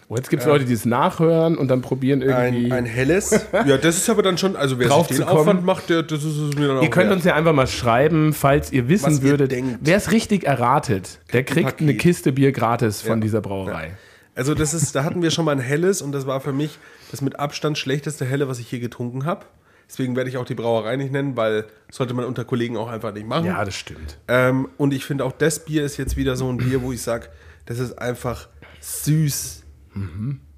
Oh, 0.08 0.16
jetzt 0.16 0.30
gibt 0.30 0.42
es 0.44 0.48
Leute, 0.48 0.66
die 0.66 0.74
es 0.74 0.86
nachhören 0.86 1.58
und 1.58 1.68
dann 1.70 1.82
probieren 1.82 2.22
irgendwie. 2.22 2.66
Ein, 2.66 2.72
ein 2.72 2.86
helles. 2.86 3.32
Ja, 3.66 3.78
das 3.78 3.98
ist 3.98 4.10
aber 4.10 4.22
dann 4.24 4.38
schon, 4.38 4.56
also 4.56 4.78
wer 4.80 4.88
Drauf 4.88 5.08
sich 5.08 5.18
den 5.18 5.26
kommen. 5.26 5.40
Aufwand 5.40 5.66
macht, 5.66 5.90
der, 5.90 6.04
das 6.04 6.24
ist 6.24 6.38
es 6.38 6.56
mir 6.56 6.68
dann 6.68 6.78
auch 6.78 6.84
Ihr 6.84 6.90
könnt 6.90 7.08
wert. 7.08 7.16
uns 7.18 7.26
ja 7.26 7.36
einfach 7.36 7.54
mal 7.54 7.68
schreiben, 7.68 8.34
falls 8.34 8.72
ihr 8.72 8.88
wissen 8.90 9.06
Was 9.08 9.22
würdet, 9.22 9.54
wer 9.82 9.98
es 9.98 10.12
richtig 10.12 10.44
erratet, 10.46 11.20
der 11.34 11.44
Kriegt 11.44 11.58
ein 11.58 11.66
kriegt 11.66 11.82
eine. 11.82 11.96
Kiste 11.96 12.32
Bier 12.32 12.52
gratis 12.52 13.02
von 13.02 13.18
Ja. 13.20 13.22
dieser 13.22 13.42
Brauerei. 13.42 13.92
Also 14.36 14.54
das 14.54 14.74
ist, 14.74 14.96
da 14.96 15.04
hatten 15.04 15.22
wir 15.22 15.32
schon 15.32 15.46
mal 15.46 15.52
ein 15.52 15.60
helles 15.60 16.02
und 16.02 16.12
das 16.14 16.26
war 16.28 16.40
für 16.40 16.54
mich 16.54 16.78
das 17.12 17.22
mit 17.22 17.40
Abstand 17.40 17.78
schlechteste 17.78 18.26
helle, 18.26 18.48
was 18.48 18.60
ich 18.60 18.68
hier 18.68 18.80
getrunken 18.80 19.26
habe. 19.26 19.46
Deswegen 19.90 20.16
werde 20.16 20.30
ich 20.30 20.38
auch 20.38 20.46
die 20.46 20.54
Brauerei 20.54 20.96
nicht 20.98 21.12
nennen, 21.12 21.36
weil 21.36 21.66
sollte 21.92 22.14
man 22.14 22.24
unter 22.26 22.46
Kollegen 22.46 22.78
auch 22.78 22.90
einfach 22.90 23.12
nicht 23.12 23.26
machen. 23.28 23.46
Ja, 23.48 23.66
das 23.66 23.74
stimmt. 23.76 24.18
Ähm, 24.28 24.70
und 24.78 24.94
ich 24.94 25.04
finde 25.04 25.26
auch 25.26 25.32
das 25.32 25.66
Bier 25.66 25.84
ist 25.84 25.98
jetzt 25.98 26.16
wieder 26.16 26.36
so 26.36 26.48
ein 26.48 26.58
Bier, 26.58 26.84
wo 26.84 26.92
ich 26.94 27.02
sage, 27.02 27.26
das 27.70 27.78
ist 27.78 28.00
einfach 28.00 28.50
süß, 28.82 29.64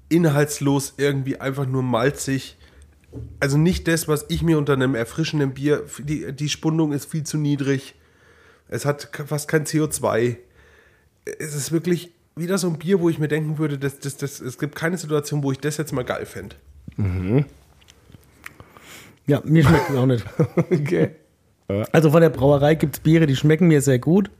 inhaltslos, 0.08 0.94
irgendwie 0.96 1.38
einfach 1.38 1.66
nur 1.66 1.82
malzig. 1.82 2.56
Also 3.38 3.58
nicht 3.58 3.86
das, 3.86 4.08
was 4.08 4.24
ich 4.30 4.42
mir 4.42 4.56
unter 4.56 4.72
einem 4.72 4.94
erfrischenden 4.94 5.52
Bier, 5.52 5.84
die, 5.98 6.32
die 6.32 6.48
Spundung 6.48 6.92
ist 6.92 7.04
viel 7.04 7.22
zu 7.24 7.36
niedrig. 7.36 7.96
Es 8.68 8.86
hat 8.86 9.10
fast 9.26 9.46
kein 9.46 9.66
CO2. 9.66 10.38
Es 11.38 11.54
ist 11.54 11.70
wirklich 11.70 12.12
wieder 12.34 12.56
so 12.56 12.68
ein 12.68 12.78
Bier, 12.78 12.98
wo 12.98 13.10
ich 13.10 13.18
mir 13.18 13.28
denken 13.28 13.58
würde, 13.58 13.76
das, 13.76 13.98
das, 13.98 14.16
das, 14.16 14.40
es 14.40 14.58
gibt 14.58 14.74
keine 14.74 14.96
Situation, 14.96 15.42
wo 15.42 15.52
ich 15.52 15.58
das 15.58 15.76
jetzt 15.76 15.92
mal 15.92 16.06
geil 16.06 16.24
fände. 16.24 16.56
Ja, 19.26 19.42
mir 19.44 19.64
schmeckt 19.64 19.90
es 19.90 19.96
auch 19.96 20.06
nicht. 20.06 20.24
Okay. 20.70 21.10
Also 21.92 22.10
von 22.10 22.22
der 22.22 22.30
Brauerei 22.30 22.74
gibt 22.74 22.96
es 22.96 23.00
Biere, 23.00 23.26
die 23.26 23.36
schmecken 23.36 23.68
mir 23.68 23.82
sehr 23.82 23.98
gut, 23.98 24.30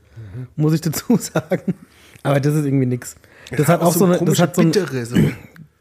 muss 0.55 0.73
ich 0.73 0.81
dazu 0.81 1.17
sagen. 1.19 1.75
Aber 2.23 2.39
das 2.39 2.55
ist 2.55 2.65
irgendwie 2.65 2.85
nix. 2.85 3.15
Das 3.55 3.67
hat 3.67 3.81
auch 3.81 3.93
so, 3.93 4.05
eine, 4.05 4.13
das 4.13 4.19
komische 4.19 4.41
hat 4.41 4.55
so 4.55 4.61
einen 4.61 4.71
bittere, 4.71 5.05
so. 5.05 5.15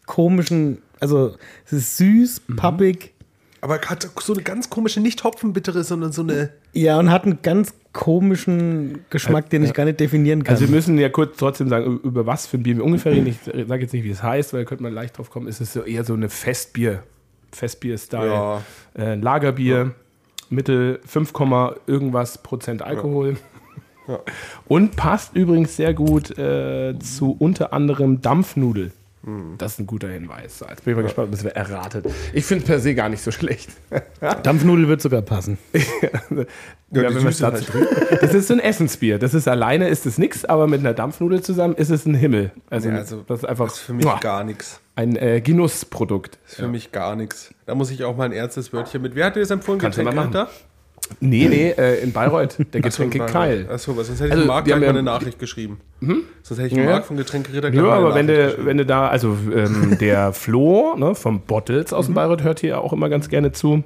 komischen, 0.06 0.78
also 1.00 1.34
es 1.66 1.72
ist 1.72 1.96
süß, 1.96 2.42
Mhm. 2.48 2.56
pappig, 2.56 3.12
aber 3.60 3.78
hat 3.80 4.08
so 4.20 4.32
eine 4.34 4.42
ganz 4.42 4.68
komische, 4.70 5.00
nicht 5.00 5.22
Hopfenbittere, 5.22 5.84
sondern 5.84 6.10
so 6.12 6.22
eine. 6.22 6.50
ja, 6.72 6.98
und 6.98 7.10
hat 7.10 7.24
einen 7.24 7.38
ganz 7.42 7.72
komischen 7.92 9.04
Geschmack, 9.10 9.50
den 9.50 9.62
ich 9.62 9.72
gar 9.74 9.84
nicht 9.84 10.00
definieren 10.00 10.42
kann. 10.42 10.54
Also 10.54 10.66
wir 10.66 10.74
müssen 10.74 10.98
ja 10.98 11.08
kurz 11.10 11.36
trotzdem 11.36 11.68
sagen, 11.68 12.00
über 12.02 12.26
was 12.26 12.46
für 12.46 12.56
ein 12.56 12.62
Bier 12.64 12.76
wir 12.76 12.84
ungefähr 12.84 13.12
reden. 13.12 13.28
Ich 13.28 13.36
sage 13.68 13.82
jetzt 13.82 13.92
nicht, 13.92 14.02
wie 14.04 14.10
es 14.10 14.22
heißt, 14.22 14.52
weil 14.52 14.62
da 14.64 14.68
könnte 14.68 14.82
man 14.82 14.92
leicht 14.92 15.16
drauf 15.18 15.30
kommen. 15.30 15.46
Es 15.46 15.60
ist 15.60 15.74
so 15.74 15.82
eher 15.82 16.02
so 16.02 16.14
eine 16.14 16.28
Festbier, 16.28 17.04
Festbier-Style. 17.52 18.26
Ja. 18.26 18.62
Äh, 18.98 19.14
Lagerbier, 19.16 19.94
Mittel 20.50 21.00
5, 21.06 21.32
Komma 21.32 21.76
irgendwas 21.86 22.38
Prozent 22.42 22.82
Alkohol. 22.82 23.36
Ja. 24.12 24.20
Und 24.66 24.96
passt 24.96 25.34
übrigens 25.34 25.76
sehr 25.76 25.94
gut 25.94 26.36
äh, 26.38 26.98
zu 26.98 27.36
unter 27.38 27.72
anderem 27.72 28.20
Dampfnudel. 28.20 28.92
Hm. 29.24 29.54
Das 29.56 29.74
ist 29.74 29.78
ein 29.78 29.86
guter 29.86 30.08
Hinweis. 30.08 30.64
Jetzt 30.68 30.84
bin 30.84 30.92
ich 30.92 30.96
mal 30.96 31.02
gespannt, 31.02 31.26
ob 31.26 31.32
das 31.32 31.44
wer 31.44 31.54
erratet. 31.56 32.06
Ich 32.32 32.44
finde 32.44 32.64
es 32.64 32.66
per 32.66 32.80
se 32.80 32.94
gar 32.96 33.08
nicht 33.08 33.22
so 33.22 33.30
schlecht. 33.30 33.70
Dampfnudel 34.42 34.88
wird 34.88 35.00
sogar 35.00 35.22
passen. 35.22 35.58
ja, 36.90 37.02
es 37.04 37.22
Süße 37.22 37.42
dazu 37.42 37.64
trinkt. 37.64 37.88
Das 38.20 38.34
ist 38.34 38.48
so 38.48 38.54
ein 38.54 38.60
Essensbier. 38.60 39.18
Das 39.20 39.32
ist 39.34 39.46
alleine 39.46 39.88
ist 39.88 40.06
es 40.06 40.18
nichts, 40.18 40.44
aber 40.44 40.66
mit 40.66 40.80
einer 40.80 40.92
Dampfnudel 40.92 41.40
zusammen 41.40 41.74
ist 41.76 41.90
es 41.90 42.04
ein 42.04 42.14
Himmel. 42.14 42.50
Also, 42.68 42.88
Ja, 42.88 42.96
also 42.96 43.22
das 43.26 43.40
ist 43.40 43.44
einfach 43.44 43.66
Das 43.66 43.74
ist 43.74 43.80
für 43.82 43.92
mich 43.94 44.04
Muah, 44.04 44.18
gar 44.18 44.42
nichts. 44.42 44.80
ein 44.96 45.14
äh, 45.14 45.40
Genussprodukt. 45.40 46.38
Das 46.42 46.54
ist 46.54 46.58
für 46.58 46.68
mich 46.68 46.90
gar 46.90 47.14
nichts. 47.14 47.54
Da 47.66 47.76
muss 47.76 47.90
ich 47.92 48.02
auch 48.02 48.16
mal 48.16 48.24
ein 48.24 48.32
ernstes 48.32 48.72
Wörtchen 48.72 49.02
mit. 49.02 49.14
Wer 49.14 49.26
hat 49.26 49.36
dir 49.36 49.40
das 49.40 49.50
empfohlen? 49.52 49.78
Kannst 49.78 49.98
du 49.98 50.02
mal 50.02 50.12
machen. 50.12 50.32
Getränkehalter? 50.32 50.52
Nee, 51.20 51.48
nee, 51.48 51.70
äh, 51.70 52.02
in 52.02 52.12
Bayreuth, 52.12 52.56
der 52.72 52.80
Getränke 52.80 53.18
Keil. 53.20 53.66
Achso, 53.70 53.96
was? 53.96 54.06
Sonst 54.08 54.20
hätte 54.20 54.28
ich 54.28 54.32
Also, 54.34 54.46
Marc 54.46 54.64
gleich 54.64 54.74
haben 54.74 54.80
mal 54.80 54.86
ja- 54.86 54.90
eine 54.90 55.02
Nachricht 55.02 55.38
geschrieben. 55.38 55.78
Sonst 56.42 56.60
hätte 56.60 56.68
ich 56.68 56.72
Ja. 56.76 56.84
Marc 56.84 57.04
von 57.06 57.16
Getränkeräder 57.16 57.72
Ja, 57.72 57.82
mal 57.82 57.90
eine 57.92 58.06
aber 58.06 58.14
wenn 58.14 58.26
du, 58.26 58.56
wenn 58.64 58.78
du 58.78 58.86
da, 58.86 59.08
also 59.08 59.36
ähm, 59.54 59.96
der 60.00 60.32
Flo 60.32 60.94
ne, 60.96 61.14
vom 61.14 61.40
Bottles 61.42 61.90
Mhm. 61.92 61.96
aus 61.96 62.06
dem 62.06 62.14
Bayreuth 62.14 62.42
hört 62.42 62.60
hier 62.60 62.80
auch 62.80 62.92
immer 62.92 63.08
ganz 63.08 63.28
gerne 63.28 63.52
zu. 63.52 63.82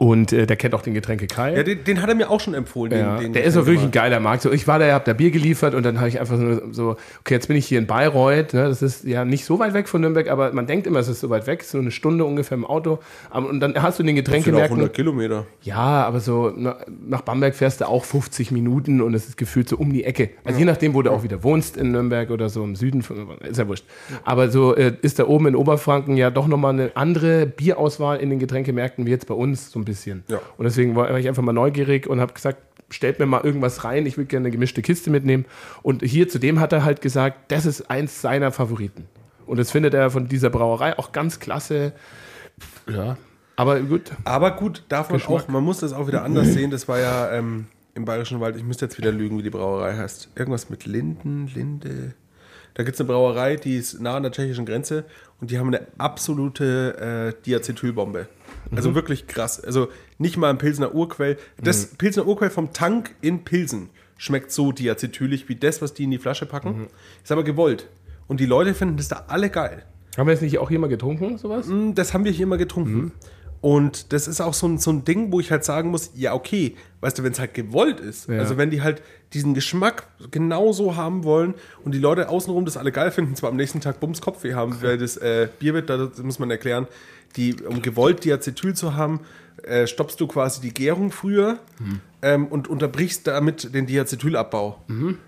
Und 0.00 0.32
äh, 0.32 0.46
der 0.46 0.56
kennt 0.56 0.74
auch 0.74 0.80
den 0.80 0.94
Getränke 0.94 1.26
Keil. 1.26 1.58
Ja, 1.58 1.62
den, 1.62 1.84
den 1.84 2.00
hat 2.00 2.08
er 2.08 2.14
mir 2.14 2.30
auch 2.30 2.40
schon 2.40 2.54
empfohlen. 2.54 2.90
Ja, 2.90 3.16
den, 3.16 3.24
den 3.24 3.32
der 3.34 3.44
ist 3.44 3.54
auch 3.58 3.66
wirklich 3.66 3.84
ein 3.84 3.90
geiler 3.90 4.18
Markt. 4.18 4.40
So, 4.40 4.50
ich 4.50 4.66
war 4.66 4.78
da, 4.78 4.90
hab 4.94 5.04
da 5.04 5.12
Bier 5.12 5.30
geliefert 5.30 5.74
und 5.74 5.84
dann 5.84 5.98
habe 5.98 6.08
ich 6.08 6.18
einfach 6.18 6.38
so, 6.38 6.72
so, 6.72 6.96
okay, 7.20 7.34
jetzt 7.34 7.48
bin 7.48 7.56
ich 7.58 7.66
hier 7.66 7.78
in 7.78 7.86
Bayreuth. 7.86 8.54
Ne, 8.54 8.66
das 8.66 8.80
ist 8.80 9.04
ja 9.04 9.26
nicht 9.26 9.44
so 9.44 9.58
weit 9.58 9.74
weg 9.74 9.88
von 9.88 10.00
Nürnberg, 10.00 10.30
aber 10.30 10.54
man 10.54 10.66
denkt 10.66 10.86
immer, 10.86 11.00
es 11.00 11.08
ist 11.08 11.20
so 11.20 11.28
weit 11.28 11.46
weg, 11.46 11.64
so 11.64 11.76
eine 11.76 11.90
Stunde 11.90 12.24
ungefähr 12.24 12.56
im 12.56 12.64
Auto. 12.64 13.00
Und 13.30 13.60
dann 13.60 13.74
hast 13.82 13.98
du 13.98 14.02
den 14.02 14.16
Das 14.16 14.24
sind 14.24 14.28
auch 14.28 14.40
Getränkemärkten. 14.40 14.76
100 14.78 14.94
Kilometer. 14.94 15.46
Ja, 15.60 16.06
aber 16.06 16.20
so 16.20 16.50
na, 16.56 16.78
nach 17.06 17.20
Bamberg 17.20 17.54
fährst 17.54 17.82
du 17.82 17.84
auch 17.86 18.04
50 18.04 18.52
Minuten 18.52 19.02
und 19.02 19.12
es 19.12 19.28
ist 19.28 19.36
gefühlt 19.36 19.68
so 19.68 19.76
um 19.76 19.92
die 19.92 20.04
Ecke. 20.04 20.30
Also 20.44 20.58
je 20.58 20.64
nachdem, 20.64 20.94
wo 20.94 21.02
du 21.02 21.10
auch 21.10 21.24
wieder 21.24 21.44
wohnst 21.44 21.76
in 21.76 21.92
Nürnberg 21.92 22.30
oder 22.30 22.48
so 22.48 22.64
im 22.64 22.74
Süden, 22.74 23.02
von, 23.02 23.38
ist 23.40 23.58
ja 23.58 23.68
wurscht. 23.68 23.84
Aber 24.24 24.48
so 24.48 24.74
äh, 24.74 24.94
ist 25.02 25.18
da 25.18 25.26
oben 25.26 25.48
in 25.48 25.56
Oberfranken 25.56 26.16
ja 26.16 26.30
doch 26.30 26.46
nochmal 26.46 26.72
eine 26.72 26.96
andere 26.96 27.44
Bierauswahl 27.44 28.16
in 28.16 28.30
den 28.30 28.38
Getränkemärkten 28.38 29.04
wie 29.04 29.10
jetzt 29.10 29.26
bei 29.26 29.34
uns 29.34 29.70
so 29.70 29.78
ein 29.78 29.89
bisschen. 29.90 30.24
Ja. 30.28 30.40
Und 30.56 30.64
deswegen 30.64 30.96
war, 30.96 31.10
war 31.10 31.18
ich 31.18 31.28
einfach 31.28 31.42
mal 31.42 31.52
neugierig 31.52 32.06
und 32.06 32.20
habe 32.20 32.32
gesagt, 32.32 32.58
stellt 32.90 33.18
mir 33.18 33.26
mal 33.26 33.42
irgendwas 33.42 33.84
rein, 33.84 34.06
ich 34.06 34.16
würde 34.16 34.26
gerne 34.26 34.46
eine 34.46 34.52
gemischte 34.52 34.82
Kiste 34.82 35.10
mitnehmen. 35.10 35.44
Und 35.82 36.02
hier 36.02 36.28
zudem 36.28 36.60
hat 36.60 36.72
er 36.72 36.84
halt 36.84 37.00
gesagt, 37.00 37.52
das 37.52 37.66
ist 37.66 37.90
eins 37.90 38.20
seiner 38.20 38.52
Favoriten. 38.52 39.06
Und 39.46 39.58
das 39.58 39.70
findet 39.70 39.94
er 39.94 40.10
von 40.10 40.28
dieser 40.28 40.50
Brauerei 40.50 40.98
auch 40.98 41.12
ganz 41.12 41.40
klasse. 41.40 41.92
Ja, 42.88 43.16
aber 43.56 43.80
gut. 43.80 44.12
Aber 44.24 44.52
gut, 44.52 44.84
darf 44.88 45.10
man 45.10 45.18
Geschmack. 45.18 45.42
auch, 45.44 45.48
man 45.48 45.64
muss 45.64 45.80
das 45.80 45.92
auch 45.92 46.06
wieder 46.06 46.24
anders 46.24 46.48
sehen. 46.48 46.70
Das 46.70 46.88
war 46.88 46.98
ja 46.98 47.32
ähm, 47.32 47.66
im 47.94 48.04
Bayerischen 48.04 48.40
Wald, 48.40 48.56
ich 48.56 48.64
müsste 48.64 48.86
jetzt 48.86 48.98
wieder 48.98 49.12
lügen, 49.12 49.38
wie 49.38 49.42
die 49.42 49.50
Brauerei 49.50 49.96
heißt. 49.96 50.30
Irgendwas 50.34 50.70
mit 50.70 50.86
Linden, 50.86 51.46
Linde. 51.54 52.14
Da 52.74 52.84
gibt 52.84 52.94
es 52.94 53.00
eine 53.00 53.08
Brauerei, 53.08 53.56
die 53.56 53.76
ist 53.76 54.00
nah 54.00 54.16
an 54.16 54.22
der 54.22 54.32
tschechischen 54.32 54.64
Grenze 54.64 55.04
und 55.40 55.50
die 55.50 55.58
haben 55.58 55.68
eine 55.68 55.86
absolute 55.98 57.34
äh, 57.36 57.44
Diacetylbombe. 57.44 58.28
Also 58.74 58.94
wirklich 58.94 59.26
krass. 59.26 59.60
Also 59.60 59.88
nicht 60.18 60.36
mal 60.36 60.50
ein 60.50 60.58
Pilsner 60.58 60.94
Urquell. 60.94 61.36
Das 61.62 61.86
Pilsner 61.86 62.26
Urquell 62.26 62.50
vom 62.50 62.72
Tank 62.72 63.14
in 63.20 63.44
Pilsen 63.44 63.90
schmeckt 64.16 64.52
so 64.52 64.70
diacetylisch 64.72 65.48
wie 65.48 65.56
das, 65.56 65.80
was 65.82 65.94
die 65.94 66.04
in 66.04 66.10
die 66.10 66.18
Flasche 66.18 66.46
packen. 66.46 66.88
Ist 67.22 67.32
aber 67.32 67.42
gewollt. 67.44 67.88
Und 68.28 68.38
die 68.40 68.46
Leute 68.46 68.74
finden 68.74 68.96
das 68.96 69.08
da 69.08 69.24
alle 69.28 69.50
geil. 69.50 69.84
Haben 70.16 70.26
wir 70.26 70.32
jetzt 70.32 70.42
nicht 70.42 70.58
auch 70.58 70.68
hier 70.68 70.78
mal 70.78 70.88
getrunken, 70.88 71.38
sowas? 71.38 71.66
Mm, 71.66 71.94
Das 71.94 72.14
haben 72.14 72.24
wir 72.24 72.32
hier 72.32 72.44
immer 72.44 72.58
getrunken. 72.58 73.12
Und 73.60 74.12
das 74.12 74.26
ist 74.28 74.40
auch 74.40 74.54
so 74.54 74.66
ein, 74.68 74.78
so 74.78 74.90
ein 74.90 75.04
Ding, 75.04 75.32
wo 75.32 75.40
ich 75.40 75.50
halt 75.50 75.64
sagen 75.64 75.90
muss, 75.90 76.12
ja, 76.14 76.32
okay, 76.34 76.76
weißt 77.00 77.18
du, 77.18 77.22
wenn 77.24 77.32
es 77.32 77.38
halt 77.38 77.54
gewollt 77.54 78.00
ist, 78.00 78.28
Ja. 78.28 78.38
also 78.38 78.56
wenn 78.56 78.70
die 78.70 78.82
halt 78.82 79.02
diesen 79.32 79.54
Geschmack 79.54 80.08
genauso 80.30 80.96
haben 80.96 81.24
wollen 81.24 81.54
und 81.84 81.92
die 81.92 81.98
Leute 81.98 82.28
außenrum 82.28 82.64
das 82.64 82.76
alle 82.76 82.92
geil 82.92 83.10
finden, 83.10 83.36
zwar 83.36 83.50
am 83.50 83.56
nächsten 83.56 83.80
Tag 83.80 84.00
Bums 84.00 84.20
Kopfweh 84.20 84.54
haben, 84.54 84.82
weil 84.82 84.98
das 84.98 85.16
äh, 85.16 85.48
Bier 85.58 85.74
wird, 85.74 85.88
da 85.88 86.10
muss 86.22 86.38
man 86.38 86.50
erklären, 86.50 86.86
die, 87.36 87.54
um 87.62 87.80
gewollt 87.80 88.24
Diacetyl 88.24 88.74
zu 88.74 88.96
haben, 88.96 89.20
äh, 89.62 89.86
stoppst 89.86 90.20
du 90.20 90.26
quasi 90.26 90.60
die 90.60 90.74
Gärung 90.74 91.12
früher 91.12 91.58
ähm, 92.22 92.46
und 92.46 92.66
unterbrichst 92.66 93.26
damit 93.26 93.72
den 93.74 93.86
Diacetylabbau. 93.86 94.80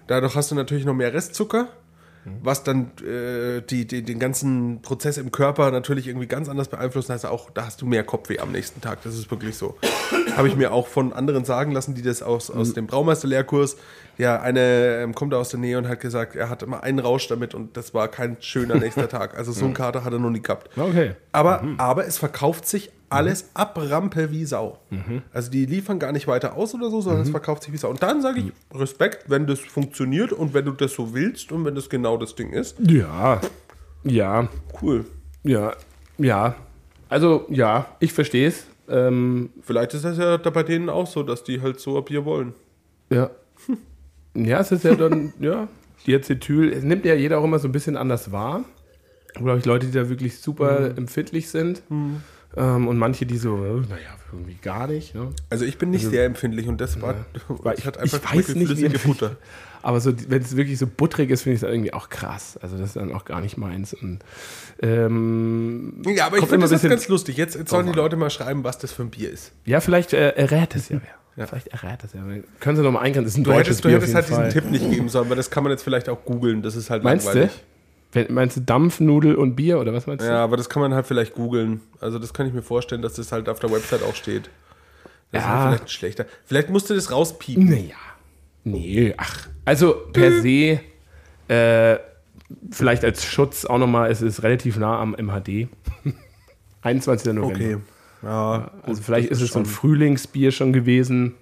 Dadurch 0.08 0.34
hast 0.34 0.50
du 0.50 0.54
natürlich 0.54 0.84
noch 0.84 0.94
mehr 0.94 1.12
Restzucker 1.12 1.68
was 2.24 2.62
dann 2.62 2.92
äh, 3.04 3.62
die, 3.62 3.86
die, 3.86 4.02
den 4.02 4.20
ganzen 4.20 4.80
Prozess 4.80 5.18
im 5.18 5.32
Körper 5.32 5.70
natürlich 5.72 6.06
irgendwie 6.06 6.28
ganz 6.28 6.48
anders 6.48 6.68
beeinflusst. 6.68 7.10
Also 7.10 7.28
auch 7.28 7.50
da 7.50 7.66
hast 7.66 7.82
du 7.82 7.86
mehr 7.86 8.04
Kopfweh 8.04 8.38
am 8.38 8.52
nächsten 8.52 8.80
Tag. 8.80 9.02
Das 9.02 9.14
ist 9.14 9.30
wirklich 9.30 9.56
so. 9.56 9.76
Habe 10.36 10.46
ich 10.46 10.54
mir 10.54 10.72
auch 10.72 10.86
von 10.86 11.12
anderen 11.12 11.44
sagen 11.44 11.72
lassen, 11.72 11.94
die 11.94 12.02
das 12.02 12.22
aus, 12.22 12.50
aus 12.50 12.74
dem 12.74 12.86
Braumeister-Lehrkurs. 12.86 13.76
Ja, 14.18 14.40
eine 14.40 15.00
ähm, 15.02 15.14
kommt 15.14 15.34
aus 15.34 15.48
der 15.48 15.58
Nähe 15.58 15.78
und 15.78 15.88
hat 15.88 16.00
gesagt, 16.00 16.36
er 16.36 16.48
hatte 16.48 16.64
immer 16.66 16.82
einen 16.84 17.00
Rausch 17.00 17.26
damit 17.26 17.54
und 17.54 17.76
das 17.76 17.92
war 17.92 18.06
kein 18.08 18.36
schöner 18.40 18.74
nächster 18.78 19.08
Tag. 19.08 19.36
Also 19.36 19.50
so 19.50 19.64
einen 19.64 19.74
Kater 19.74 20.04
hat 20.04 20.12
er 20.12 20.18
noch 20.20 20.30
nie 20.30 20.42
gehabt. 20.42 20.70
Okay. 20.78 21.16
Aber, 21.32 21.64
aber 21.78 22.06
es 22.06 22.18
verkauft 22.18 22.68
sich 22.68 22.92
alles 23.12 23.50
ab 23.54 23.78
Rampe 23.80 24.30
wie 24.30 24.44
Sau. 24.44 24.78
Also 25.32 25.50
die 25.50 25.66
liefern 25.66 25.98
gar 25.98 26.12
nicht 26.12 26.26
weiter 26.26 26.56
aus 26.56 26.74
oder 26.74 26.90
so, 26.90 27.00
sondern 27.00 27.22
es 27.22 27.30
verkauft 27.30 27.62
sich 27.64 27.72
wie 27.72 27.76
Sau. 27.76 27.90
Und 27.90 28.02
dann 28.02 28.22
sage 28.22 28.40
ich, 28.40 28.52
Respekt, 28.78 29.28
wenn 29.28 29.46
das 29.46 29.60
funktioniert 29.60 30.32
und 30.32 30.54
wenn 30.54 30.64
du 30.64 30.72
das 30.72 30.92
so 30.94 31.14
willst 31.14 31.52
und 31.52 31.64
wenn 31.64 31.74
das 31.74 31.88
genau 31.88 32.16
das 32.16 32.34
Ding 32.34 32.50
ist, 32.52 32.76
Ja. 32.80 33.40
Ja. 34.04 34.48
cool. 34.82 35.04
Ja. 35.44 35.72
Ja. 36.18 36.54
Also, 37.08 37.46
ja, 37.50 37.86
ich 38.00 38.12
verstehe 38.12 38.48
es. 38.48 38.66
Ähm, 38.88 39.50
Vielleicht 39.62 39.94
ist 39.94 40.04
das 40.04 40.18
ja 40.18 40.38
da 40.38 40.50
bei 40.50 40.62
denen 40.62 40.88
auch 40.88 41.06
so, 41.06 41.22
dass 41.22 41.44
die 41.44 41.60
halt 41.60 41.78
so 41.80 41.96
ab 41.98 42.08
hier 42.08 42.24
wollen. 42.24 42.54
ja. 43.10 43.30
Ja, 44.34 44.60
es 44.60 44.72
ist 44.72 44.84
ja 44.84 44.94
dann, 44.94 45.34
ja, 45.40 45.68
Diacetyl, 46.06 46.72
es 46.72 46.82
nimmt 46.82 47.04
ja 47.04 47.14
jeder 47.14 47.38
auch 47.38 47.44
immer 47.44 47.58
so 47.58 47.68
ein 47.68 47.72
bisschen 47.72 47.98
anders 47.98 48.32
wahr. 48.32 48.64
Glaube 49.34 49.58
ich, 49.58 49.66
Leute, 49.66 49.86
die 49.86 49.92
da 49.92 50.08
wirklich 50.08 50.38
super 50.40 50.96
empfindlich 50.96 51.50
sind. 51.50 51.82
Ähm, 52.56 52.86
und 52.88 52.98
manche, 52.98 53.24
die 53.26 53.38
so, 53.38 53.56
äh, 53.56 53.80
naja, 53.88 54.16
irgendwie 54.32 54.56
gar 54.60 54.86
nicht. 54.86 55.14
Ne? 55.14 55.30
Also 55.50 55.64
ich 55.64 55.78
bin 55.78 55.90
nicht 55.90 56.06
sehr 56.06 56.24
empfindlich 56.26 56.68
und 56.68 56.80
das 56.80 57.00
war, 57.00 57.14
Weil 57.48 57.78
ich 57.78 57.86
hat 57.86 57.96
ich 57.96 58.12
einfach 58.14 58.34
weiß 58.34 58.48
nicht, 58.54 58.60
wie 58.60 58.66
flüssige 58.66 58.98
Futter. 58.98 59.36
Aber 59.82 60.00
so, 60.00 60.12
wenn 60.28 60.42
es 60.42 60.54
wirklich 60.56 60.78
so 60.78 60.86
butterig 60.86 61.30
ist, 61.30 61.42
finde 61.42 61.56
ich 61.56 61.62
es 61.62 61.68
irgendwie 61.68 61.92
auch 61.92 62.08
krass. 62.08 62.56
Also 62.62 62.76
das 62.76 62.88
ist 62.88 62.96
dann 62.96 63.12
auch 63.12 63.24
gar 63.24 63.40
nicht 63.40 63.56
meins. 63.56 63.94
Und, 63.94 64.20
ähm, 64.80 66.02
Ja, 66.06 66.26
aber 66.26 66.38
ich 66.38 66.44
finde 66.46 66.68
das 66.68 66.82
ganz 66.82 67.08
lustig. 67.08 67.36
Jetzt, 67.36 67.56
jetzt 67.56 67.70
sollen 67.70 67.86
die 67.86 67.92
Leute 67.92 68.16
mal 68.16 68.30
schreiben, 68.30 68.62
was 68.64 68.78
das 68.78 68.92
für 68.92 69.02
ein 69.02 69.10
Bier 69.10 69.30
ist. 69.30 69.52
ja, 69.64 69.80
vielleicht 69.80 70.12
äh, 70.12 70.28
errät 70.36 70.76
es 70.76 70.88
ja 70.88 71.00
wer. 71.34 71.46
Vielleicht 71.48 71.68
errät 71.68 72.04
es 72.04 72.12
ja. 72.12 72.20
Können 72.60 72.76
Sie 72.76 72.82
noch 72.82 72.92
mal 72.92 73.00
eingrenzen? 73.00 73.24
Das 73.24 73.32
ist 73.32 73.38
ein 73.38 73.44
Du 73.44 73.50
deutsches 73.50 73.78
hättest, 73.78 73.84
du 73.84 73.88
Bier 73.88 73.96
auf 73.98 74.02
hättest 74.02 74.14
halt 74.14 74.28
diesen 74.28 74.42
Fall. 74.42 74.52
Tipp 74.52 74.70
nicht 74.70 74.90
geben 74.90 75.08
sollen, 75.08 75.28
weil 75.30 75.36
das 75.36 75.50
kann 75.50 75.62
man 75.64 75.70
jetzt 75.72 75.82
vielleicht 75.82 76.08
auch 76.08 76.24
googeln. 76.24 76.62
Das 76.62 76.76
ist 76.76 76.90
halt 76.90 77.02
Meinst 77.04 77.24
du? 77.26 77.30
langweilig. 77.30 77.50
Wenn- 77.56 77.71
Meinst 78.28 78.56
du 78.58 78.60
Dampf, 78.60 79.00
Nudel 79.00 79.34
und 79.36 79.56
Bier 79.56 79.78
oder 79.80 79.92
was 79.94 80.06
meinst 80.06 80.24
du? 80.24 80.28
Ja, 80.28 80.44
aber 80.44 80.56
das 80.58 80.68
kann 80.68 80.82
man 80.82 80.92
halt 80.94 81.06
vielleicht 81.06 81.34
googeln. 81.34 81.80
Also 82.00 82.18
das 82.18 82.34
kann 82.34 82.46
ich 82.46 82.52
mir 82.52 82.62
vorstellen, 82.62 83.00
dass 83.00 83.14
das 83.14 83.32
halt 83.32 83.48
auf 83.48 83.58
der 83.58 83.70
Website 83.72 84.02
auch 84.02 84.14
steht. 84.14 84.50
Das 85.30 85.42
ist 85.42 85.48
Ja. 85.48 85.58
halt 85.58 85.68
vielleicht 85.78 85.90
schlechter. 85.92 86.26
Vielleicht 86.44 86.68
musst 86.68 86.90
du 86.90 86.94
das 86.94 87.10
rauspiepen. 87.10 87.64
Naja. 87.70 87.94
Nee, 88.64 89.14
ach. 89.16 89.48
Also 89.64 89.94
per 90.12 90.40
se, 90.42 90.80
äh, 91.48 91.98
vielleicht 92.70 93.02
als 93.04 93.24
Schutz 93.24 93.64
auch 93.64 93.78
nochmal, 93.78 94.10
es 94.10 94.20
ist 94.20 94.42
relativ 94.42 94.76
nah 94.76 95.00
am 95.00 95.14
MHD. 95.14 95.68
21. 96.82 97.32
November. 97.32 97.54
Okay. 97.54 97.76
Ja, 98.22 98.70
Also 98.82 99.02
vielleicht 99.02 99.30
ist 99.30 99.40
es 99.40 99.50
so 99.52 99.58
ein 99.58 99.66
Frühlingsbier 99.66 100.52
schon 100.52 100.72
gewesen. 100.72 101.34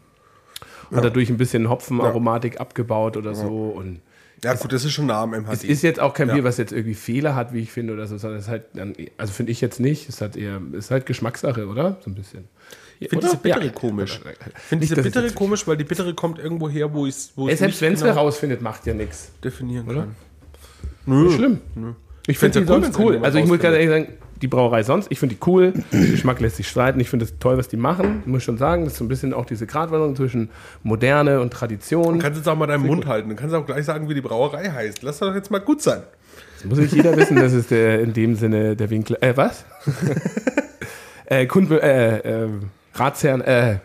Hat 0.95 1.05
dadurch 1.05 1.29
ein 1.31 1.37
bisschen 1.37 1.69
Hopfenaromatik 1.69 2.61
abgebaut 2.61 3.17
oder 3.17 3.35
so. 3.35 3.69
Und 3.69 4.01
ja 4.45 4.55
gut, 4.55 4.73
das 4.73 4.85
ist 4.85 4.93
schon 4.93 5.07
nah 5.07 5.23
am 5.23 5.31
MHD. 5.31 5.53
es 5.53 5.65
ist 5.65 5.83
jetzt 5.83 6.01
auch 6.01 6.15
kein 6.15 6.29
Ja. 6.29 6.35
Bier, 6.35 6.45
was 6.45 6.57
jetzt 6.59 6.73
irgendwie 6.73 6.95
Fehler 6.95 7.35
hat, 7.35 7.53
wie 7.53 7.61
ich 7.61 7.73
finde, 7.73 7.93
oder 7.93 8.07
so, 8.07 8.17
sondern 8.19 8.39
es 8.39 8.47
ist 8.47 8.51
halt 8.51 8.65
also 9.19 9.33
finde 9.33 9.53
ich 9.53 9.61
jetzt 9.61 9.81
nicht, 9.81 10.09
es 10.09 10.21
hat 10.21 10.37
eher, 10.37 10.61
es 10.73 10.87
ist 10.87 10.91
halt 10.91 11.07
Geschmackssache, 11.07 11.67
oder? 11.67 11.99
So 12.05 12.11
ein 12.11 12.15
bisschen. 12.15 12.45
ich 12.99 13.09
finde 13.09 13.27
diese 13.27 13.37
bittere 13.39 13.65
Ja. 13.67 13.73
komisch. 13.73 14.19
Ich 14.21 14.25
Nicht, 14.25 14.53
finde 14.69 14.87
diese 14.87 14.95
es 15.01 15.03
bittere 15.05 15.31
komisch, 15.33 15.67
weil 15.67 15.77
die 15.77 15.85
bittere 15.85 16.15
kommt 16.15 16.39
irgendwo 16.39 16.69
her, 16.69 16.93
wo 16.93 17.07
ich 17.07 17.15
es 17.15 17.33
selbst 17.37 17.61
nicht 17.63 17.81
wenn 17.83 17.93
es 17.95 18.01
genau 18.01 18.15
wer 18.15 18.21
rausfindet, 18.23 18.63
macht 18.63 18.87
ja 18.87 18.95
nichts. 18.95 19.31
definieren 19.45 19.89
Oder? 19.89 20.01
kann. 20.01 20.17
Nö. 21.07 21.31
Schlimm. 21.31 21.61
Ich 22.27 22.39
find's 22.39 22.57
finde 22.57 22.73
ja 22.73 22.79
die 22.81 22.87
cool, 22.99 23.17
cool. 23.17 23.25
Also 23.25 23.39
ich 23.39 23.47
muss 23.47 23.59
ganz 23.59 23.75
ehrlich 23.77 23.89
sagen, 23.91 24.09
die 24.43 24.49
Brauerei 24.49 24.83
sonst, 24.83 25.09
ich 25.11 25.19
finde 25.19 25.35
die 25.35 25.41
cool. 25.47 25.73
Geschmack 25.91 26.41
lässt 26.41 26.57
sich 26.57 26.69
streiten. 26.69 26.99
Ich 27.01 27.11
finde 27.11 27.25
es 27.27 27.39
toll, 27.39 27.59
was 27.59 27.69
die 27.69 27.77
machen. 27.77 28.21
Ich 28.23 28.27
muss 28.27 28.43
schon 28.43 28.59
sagen, 28.59 28.85
das 28.85 28.95
ist 28.95 28.99
so 28.99 29.05
ein 29.05 29.09
bisschen 29.09 29.35
auch 29.35 29.45
diese 29.45 29.67
Gratwanderung 29.67 30.17
zwischen 30.17 30.51
Moderne 30.83 31.41
und 31.41 31.53
Tradition. 31.53 32.15
Du 32.15 32.21
kannst 32.21 32.39
jetzt 32.39 32.49
auch 32.49 32.57
mal 32.57 32.67
deinen 32.67 32.87
Mund 32.87 33.07
halten. 33.07 33.29
Du 33.29 33.37
kannst 33.37 33.55
auch 33.55 33.67
gleich 33.67 33.85
sagen, 33.85 34.09
wie 34.09 34.15
die 34.15 34.21
Brauerei 34.21 34.71
heißt. 34.71 35.03
Lass 35.03 35.19
doch 35.19 35.35
jetzt 35.35 35.51
mal 35.51 35.59
gut 35.61 35.83
sein. 35.83 36.03
Das 36.57 36.65
muss 36.69 36.79
nicht 36.79 36.95
jeder 36.95 37.17
wissen, 37.17 37.37
das 37.37 37.53
ist 37.53 37.71
der, 37.71 38.01
in 38.01 38.13
dem 38.13 38.35
Sinne 38.37 38.77
der 38.77 38.91
Winkler. 38.91 39.23
Äh, 39.23 39.37
was? 39.37 39.65
äh, 41.27 41.47
Kund, 41.47 41.71
äh, 41.71 42.19
äh, 42.19 42.49
Ratsherrn, 42.95 43.41
äh. 43.41 43.79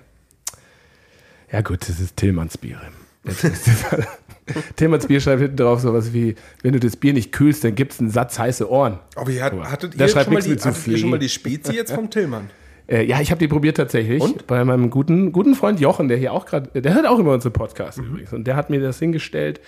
Ja 1.51 1.61
gut, 1.61 1.87
das 1.87 1.99
ist 1.99 2.17
Tillmanns 2.17 2.57
Bier. 2.57 2.81
Jetzt 3.23 3.43
wisst 3.43 3.67
ihr- 3.67 4.07
Tillmanns 4.75 5.07
Bier 5.07 5.19
schreibt 5.19 5.41
hinten 5.41 5.57
drauf 5.57 5.79
sowas 5.79 6.13
wie, 6.13 6.35
wenn 6.61 6.73
du 6.73 6.79
das 6.79 6.95
Bier 6.95 7.13
nicht 7.13 7.31
kühlst, 7.31 7.63
dann 7.63 7.75
gibt 7.75 7.93
es 7.93 7.99
einen 7.99 8.09
Satz 8.09 8.37
heiße 8.37 8.69
Ohren. 8.69 8.99
Aber 9.15 9.29
ihr 9.31 9.43
hat, 9.43 9.53
hattet, 9.53 9.95
ihr 9.95 10.07
schreibt 10.07 10.25
schon 10.25 10.33
mal 10.33 10.41
die, 10.41 10.55
hattet 10.55 10.87
ihr 10.87 10.97
schon 10.97 11.09
mal 11.09 11.19
die 11.19 11.29
Spezi 11.29 11.73
jetzt 11.73 11.91
vom 11.91 12.09
Tillmann? 12.11 12.49
Äh, 12.87 13.03
ja, 13.05 13.19
ich 13.19 13.31
habe 13.31 13.39
die 13.39 13.47
probiert 13.47 13.77
tatsächlich. 13.77 14.21
Und? 14.21 14.45
Bei 14.45 14.63
meinem 14.63 14.89
guten, 14.91 15.31
guten 15.31 15.55
Freund 15.55 15.79
Jochen, 15.79 16.07
der 16.07 16.17
hier 16.17 16.33
auch 16.33 16.45
gerade, 16.45 16.79
der 16.79 16.93
hört 16.93 17.07
auch 17.07 17.17
immer 17.17 17.33
unseren 17.33 17.53
Podcast 17.53 17.97
übrigens. 17.97 18.31
Und 18.33 18.45
der 18.45 18.55
hat 18.55 18.69
mir 18.69 18.79
das 18.79 18.99
hingestellt 18.99 19.59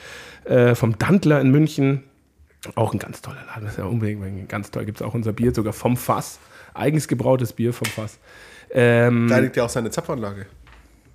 äh, 0.45 0.75
vom 0.75 0.97
Dantler 0.99 1.41
in 1.41 1.49
München. 1.49 2.03
Auch 2.75 2.93
ein 2.93 2.99
ganz 2.99 3.21
toller 3.21 3.43
Laden, 3.47 3.63
das 3.63 3.73
ist 3.73 3.77
ja 3.79 3.85
unbedingt 3.85 4.49
ganz 4.49 4.71
toll. 4.71 4.85
Gibt 4.85 4.99
es 4.99 5.05
auch 5.05 5.13
unser 5.13 5.33
Bier, 5.33 5.53
sogar 5.53 5.73
vom 5.73 5.97
Fass. 5.97 6.39
Eigens 6.73 7.07
gebrautes 7.07 7.53
Bier 7.53 7.73
vom 7.73 7.87
Fass. 7.87 8.19
Ähm, 8.69 9.27
Da 9.29 9.39
liegt 9.39 9.55
ja 9.55 9.63
auch 9.63 9.69
seine 9.69 9.89
Zapfanlage. 9.89 10.45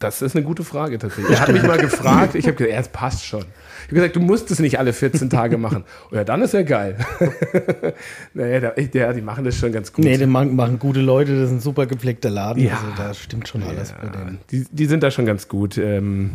Das 0.03 0.23
ist 0.23 0.37
eine 0.37 0.45
gute 0.45 0.65
Frage 0.65 0.99
tatsächlich. 0.99 1.37
Er 1.37 1.41
hat 1.41 1.53
mich 1.53 1.63
mal 1.63 1.79
gefragt, 1.79 2.35
ich 2.35 2.47
habe 2.47 2.57
gesagt, 2.57 2.73
ja, 2.73 2.81
es 2.81 2.89
passt 2.89 3.25
schon. 3.25 3.41
Ich 3.41 3.89
habe 3.89 3.95
gesagt, 3.95 4.17
du 4.17 4.21
musst 4.21 4.51
es 4.51 4.59
nicht 4.59 4.79
alle 4.79 4.93
14 4.93 5.31
Tage 5.31 5.59
machen. 5.59 5.85
Oh 6.11 6.17
ja, 6.17 6.25
dann 6.25 6.43
ist 6.43 6.53
ja 6.53 6.63
geil. 6.63 6.97
naja, 8.35 8.61
der, 8.61 8.73
der, 8.73 9.13
die 9.13 9.21
machen 9.21 9.45
das 9.45 9.57
schon 9.57 9.73
ganz 9.73 9.93
gut. 9.93 10.05
Nee, 10.05 10.17
den 10.17 10.31
machen, 10.31 10.55
machen 10.57 10.79
gute 10.79 11.01
Leute, 11.01 11.35
das 11.35 11.51
ist 11.51 11.57
ein 11.57 11.61
super 11.61 11.87
gepflegter 11.87 12.31
Laden. 12.31 12.63
Ja. 12.63 12.75
Also 12.75 12.87
da 12.97 13.15
stimmt 13.15 13.49
schon 13.49 13.63
alles 13.63 13.93
bei 13.93 14.09
denen. 14.09 14.39
Die, 14.51 14.67
die 14.71 14.87
sind 14.87 15.03
da 15.03 15.11
schon 15.11 15.27
ganz 15.27 15.49
gut. 15.49 15.79
Ähm, 15.79 16.33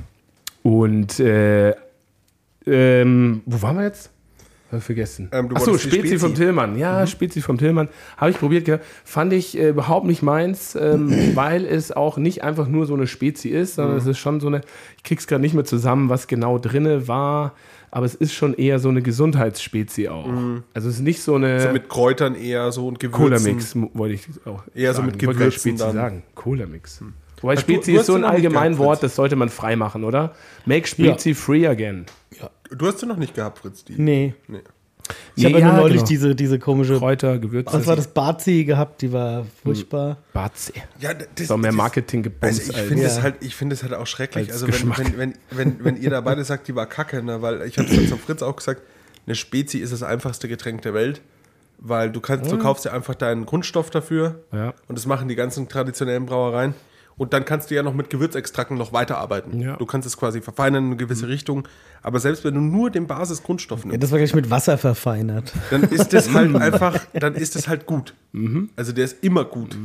und 0.64 1.20
äh, 1.20 1.76
ähm, 2.66 3.42
wo 3.46 3.62
waren 3.62 3.78
wir 3.78 3.84
jetzt? 3.84 4.10
Ich 4.76 4.84
vergessen. 4.84 5.30
Ähm, 5.32 5.50
Achso, 5.56 5.78
Spezi, 5.78 6.00
Spezi. 6.00 6.20
vom 6.20 6.36
Tillmann. 6.36 6.78
Ja, 6.78 7.08
Spezi 7.08 7.42
vom 7.42 7.58
Tillmann. 7.58 7.88
Habe 8.18 8.32
ich 8.32 8.38
probiert. 8.38 8.82
Fand 9.06 9.32
ich 9.32 9.58
äh, 9.58 9.70
überhaupt 9.70 10.06
nicht 10.06 10.22
meins, 10.22 10.76
ähm, 10.76 11.10
weil 11.36 11.66
es 11.66 11.92
auch 11.94 12.18
nicht 12.18 12.44
einfach 12.44 12.68
nur 12.68 12.86
so 12.86 12.94
eine 12.94 13.08
Spezi 13.08 13.50
ist, 13.50 13.76
sondern 13.76 13.98
es 13.98 14.06
ist 14.06 14.18
schon 14.18 14.40
so 14.42 14.48
eine, 14.48 14.62
ich 14.98 15.04
krieg's 15.04 15.26
gerade 15.28 15.42
nicht 15.42 15.54
mehr 15.54 15.64
zusammen, 15.64 16.10
was 16.10 16.28
genau 16.28 16.58
drinne 16.60 17.08
war, 17.08 17.54
aber 17.92 18.06
es 18.06 18.16
ist 18.16 18.34
schon 18.34 18.54
eher 18.56 18.80
so 18.80 18.90
eine 18.90 19.02
Gesundheitsspezi 19.02 20.10
auch. 20.10 20.28
Also 20.74 20.90
es 20.90 20.96
ist 20.96 21.02
nicht 21.02 21.22
so 21.22 21.36
eine 21.36 21.62
So 21.62 21.70
mit 21.70 21.88
Kräutern 21.88 22.36
eher 22.36 22.70
so 22.74 22.88
und 22.88 23.00
Gewürzen. 23.00 23.22
Cola-Mix, 23.30 23.76
wollte 23.94 24.16
ich 24.16 24.22
auch 24.46 24.64
Eher 24.76 24.92
so 24.92 24.98
sagen. 24.98 25.06
mit 25.08 25.22
Ich 25.22 25.28
wollte 25.28 25.40
gerade 25.40 25.50
Gewürzen 25.52 25.60
Spezi 25.78 25.84
dann. 25.86 25.94
sagen. 25.96 26.24
Cola-Mix. 26.36 27.02
Wobei 27.42 27.56
du- 27.56 27.62
Spezi 27.62 27.94
ist 27.94 28.08
so 28.08 28.16
ein 28.16 28.24
ja 28.24 28.30
Allgemeinwort, 28.30 28.98
Fritz. 29.00 29.02
das 29.12 29.16
sollte 29.16 29.36
man 29.36 29.50
frei 29.50 29.76
machen, 29.76 30.04
oder? 30.04 30.34
Make 30.66 30.88
Spezi 30.88 31.34
free 31.36 31.68
again. 31.68 32.06
Du 32.76 32.88
hast 32.88 33.00
sie 33.00 33.06
noch 33.06 33.18
nicht 33.18 33.34
gehabt, 33.36 33.60
Fritz. 33.60 33.84
Die. 33.84 33.94
Nee. 34.02 34.34
Nee. 34.48 34.60
Ich 35.38 35.46
habe 35.46 35.54
Nee, 35.56 35.62
ja 35.62 35.66
nur 35.68 35.76
ja, 35.76 35.82
neulich 35.82 35.96
genau. 35.98 36.08
diese, 36.08 36.36
diese 36.36 36.60
komische. 36.60 36.98
Kräuter, 36.98 37.40
Gewürze. 37.40 37.74
Was 37.74 37.88
war 37.88 37.96
das 37.96 38.08
Bazi 38.08 38.66
gehabt? 38.66 39.02
Die 39.02 39.14
war 39.14 39.46
furchtbar. 39.64 40.18
Bazi. 40.34 40.74
Ja, 41.00 41.14
das, 41.14 41.48
So 41.48 41.56
mehr 41.56 41.72
das- 41.72 41.78
Marketing 41.78 42.20
Also 42.26 42.30
gebumst. 42.60 42.70
ich 42.70 42.76
als- 42.76 42.88
finde 42.88 43.04
es 43.06 43.16
Ja. 43.18 43.22
halt, 43.24 43.36
ich 43.40 43.56
finde 43.56 43.74
es 43.76 43.84
halt 43.84 43.94
auch 43.94 44.06
schrecklich. 44.08 44.52
Als 44.52 44.64
Also 44.64 44.68
wenn, 44.68 44.98
wenn, 44.98 45.18
wenn, 45.18 45.34
wenn, 45.52 45.84
wenn 45.86 46.02
ihr 46.02 46.10
da 46.10 46.20
beide 46.20 46.44
sagt, 46.44 46.68
die 46.68 46.76
war 46.76 46.88
kacke, 46.88 47.24
ne? 47.24 47.42
weil 47.42 47.62
ich 47.62 47.78
habe 47.78 47.88
es 47.90 48.10
zum 48.10 48.20
Fritz 48.20 48.42
auch 48.42 48.56
gesagt, 48.58 48.82
eine 49.26 49.36
Spezi 49.36 49.78
ist 49.78 49.94
das 49.94 50.04
einfachste 50.04 50.50
Getränk 50.50 50.82
der 50.82 50.94
Welt, 50.94 51.22
weil 51.78 52.12
du 52.12 52.20
kannst, 52.20 52.52
du 52.52 52.58
kaufst 52.58 52.84
dir 52.84 52.92
einfach 52.92 53.16
deinen 53.16 53.46
Grundstoff 53.46 53.90
dafür 53.90 54.44
Ja. 54.52 54.74
und 54.90 54.98
das 54.98 55.06
machen 55.06 55.30
die 55.30 55.36
ganzen 55.36 55.70
traditionellen 55.70 56.26
Brauereien. 56.26 56.74
Und 57.18 57.34
dann 57.34 57.46
kannst 57.46 57.72
du 57.72 57.76
ja 57.76 57.82
noch 57.84 57.94
mit 57.96 58.10
Gewürzextrakten 58.12 58.78
noch 58.78 58.94
weiterarbeiten. 58.94 59.60
Ja. 59.60 59.76
Du 59.78 59.86
kannst 59.88 60.06
es 60.08 60.18
quasi 60.18 60.40
verfeinern 60.42 60.84
in 60.84 60.90
eine 60.92 60.98
gewisse 60.98 61.28
Richtung. 61.28 61.68
Aber 62.04 62.20
selbst 62.20 62.44
wenn 62.44 62.54
du 62.54 62.62
nur 62.62 62.92
den 62.92 63.08
Basisgrundstoff 63.08 63.80
Ja, 63.82 63.88
nimmst, 63.88 64.04
das 64.04 64.12
war 64.12 64.20
gleich 64.20 64.36
mit 64.36 64.50
Wasser 64.52 64.78
verfeinert. 64.78 65.52
dann 65.72 65.84
ist 65.84 66.14
das 66.14 66.32
halt 66.34 66.56
einfach, 66.62 67.00
dann 67.14 67.34
ist 67.36 67.56
das 67.56 67.68
halt 67.68 67.86
gut. 67.88 68.14
Also 68.76 68.92
der 68.92 69.06
ist 69.06 69.24
immer 69.24 69.46
gut. 69.46 69.76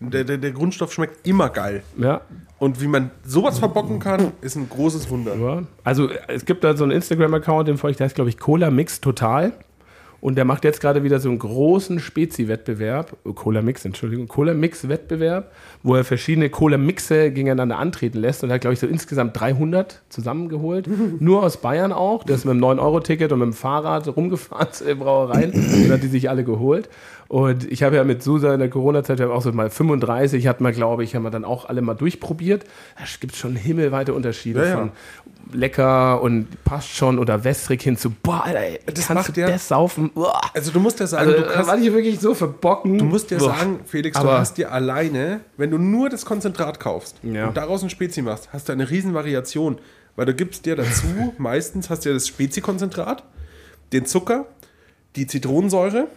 Der, 0.00 0.24
der, 0.24 0.36
der 0.36 0.50
Grundstoff 0.50 0.92
schmeckt 0.92 1.26
immer 1.26 1.48
geil. 1.48 1.82
Ja, 1.96 2.22
Und 2.58 2.80
wie 2.82 2.88
man 2.88 3.10
sowas 3.24 3.58
verbocken 3.60 4.00
kann, 4.00 4.32
ist 4.40 4.56
ein 4.56 4.68
großes 4.68 5.08
Wunder. 5.10 5.36
ja. 5.36 5.62
Also 5.84 6.08
äh, 6.10 6.18
es 6.28 6.44
gibt 6.44 6.64
da 6.64 6.76
so 6.76 6.82
einen 6.84 6.92
Instagram-Account, 6.92 7.68
den 7.68 7.78
folge 7.78 7.92
ich, 7.92 7.96
der 7.98 8.06
heißt, 8.06 8.16
glaube 8.16 8.28
ich, 8.28 8.38
Cola 8.38 8.70
Mix 8.70 9.00
Total. 9.00 9.52
Und 10.22 10.36
der 10.36 10.44
macht 10.44 10.62
jetzt 10.62 10.80
gerade 10.80 11.02
wieder 11.02 11.18
so 11.18 11.28
einen 11.28 11.40
großen 11.40 11.98
Spezi-Wettbewerb, 11.98 13.16
Cola-Mix, 13.34 13.84
Entschuldigung, 13.84 14.28
Cola-Mix-Wettbewerb, 14.28 15.50
wo 15.82 15.96
er 15.96 16.04
verschiedene 16.04 16.48
Cola-Mixe 16.48 17.32
gegeneinander 17.32 17.76
antreten 17.76 18.18
lässt 18.18 18.44
und 18.44 18.50
er 18.50 18.54
hat, 18.54 18.60
glaube 18.60 18.74
ich, 18.74 18.78
so 18.78 18.86
insgesamt 18.86 19.38
300 19.40 20.00
zusammengeholt. 20.10 20.88
Nur 21.18 21.42
aus 21.42 21.56
Bayern 21.56 21.90
auch. 21.90 22.22
Der 22.22 22.36
ist 22.36 22.44
mit 22.44 22.54
dem 22.54 22.62
9-Euro-Ticket 22.62 23.32
und 23.32 23.40
mit 23.40 23.46
dem 23.46 23.52
Fahrrad 23.52 24.16
rumgefahren 24.16 24.72
zu 24.72 24.94
Brauereien 24.94 25.50
und 25.50 25.90
hat 25.90 26.04
die 26.04 26.06
sich 26.06 26.30
alle 26.30 26.44
geholt. 26.44 26.88
Und 27.32 27.64
ich 27.72 27.82
habe 27.82 27.96
ja 27.96 28.04
mit 28.04 28.22
Susa 28.22 28.52
in 28.52 28.60
der 28.60 28.68
Corona-Zeit 28.68 29.18
wir 29.18 29.24
haben 29.24 29.32
auch 29.32 29.40
so 29.40 29.50
mal 29.52 29.70
35, 29.70 30.46
hat 30.46 30.60
man, 30.60 30.70
glaube 30.74 31.02
ich, 31.02 31.14
haben 31.16 31.22
wir 31.22 31.30
dann 31.30 31.46
auch 31.46 31.64
alle 31.66 31.80
mal 31.80 31.94
durchprobiert. 31.94 32.64
Da 32.98 33.04
gibt 33.20 33.32
es 33.32 33.38
schon 33.38 33.56
himmelweite 33.56 34.12
Unterschiede 34.12 34.60
Ja, 34.60 34.68
ja. 34.68 34.76
von 34.76 34.90
lecker 35.54 36.20
und 36.20 36.62
passt 36.64 36.90
schon 36.90 37.18
oder 37.18 37.42
wässrig 37.42 37.80
hin 37.80 37.96
zu, 37.96 38.10
boah, 38.10 38.44
Alter, 38.44 38.58
ey, 38.60 38.80
Das 38.84 39.06
kannst 39.06 39.28
macht 39.28 39.36
du 39.38 39.40
ja- 39.40 39.48
das 39.48 39.66
saufen? 39.66 40.10
Uah. 40.14 40.42
Also 40.52 40.72
du 40.72 40.80
musst 40.80 41.00
ja 41.00 41.06
sagen, 41.06 41.30
Also, 41.30 41.40
du, 41.42 41.46
da 41.48 41.52
kannst, 41.54 41.70
war 41.70 41.78
ich 41.78 41.90
wirklich 41.94 42.20
so 42.20 42.34
verbocken. 42.34 42.98
du 42.98 43.04
musst 43.06 43.30
ja 43.30 43.38
Boah. 43.38 43.54
sagen, 43.56 43.80
Felix, 43.86 44.20
du 44.20 44.28
hast 44.28 44.58
dir 44.58 44.70
alleine, 44.70 45.40
wenn 45.56 45.70
du 45.70 45.78
nur 45.78 46.10
das 46.10 46.26
Konzentrat 46.26 46.80
kaufst 46.80 47.16
Ja. 47.22 47.48
und 47.48 47.56
daraus 47.56 47.82
ein 47.82 47.88
Spezi 47.88 48.20
machst, 48.20 48.50
hast 48.52 48.68
du 48.68 48.72
eine 48.74 48.90
riesen 48.90 49.14
Variation. 49.14 49.78
Weil 50.16 50.26
du 50.26 50.34
gibst 50.34 50.66
dir 50.66 50.76
dazu, 50.76 51.06
meistens 51.38 51.88
hast 51.88 52.04
du 52.04 52.10
ja 52.10 52.14
das 52.14 52.26
Spezi-Konzentrat, 52.28 53.24
den 53.94 54.04
Zucker, 54.04 54.44
die 55.16 55.26
Zitronensäure, 55.26 56.08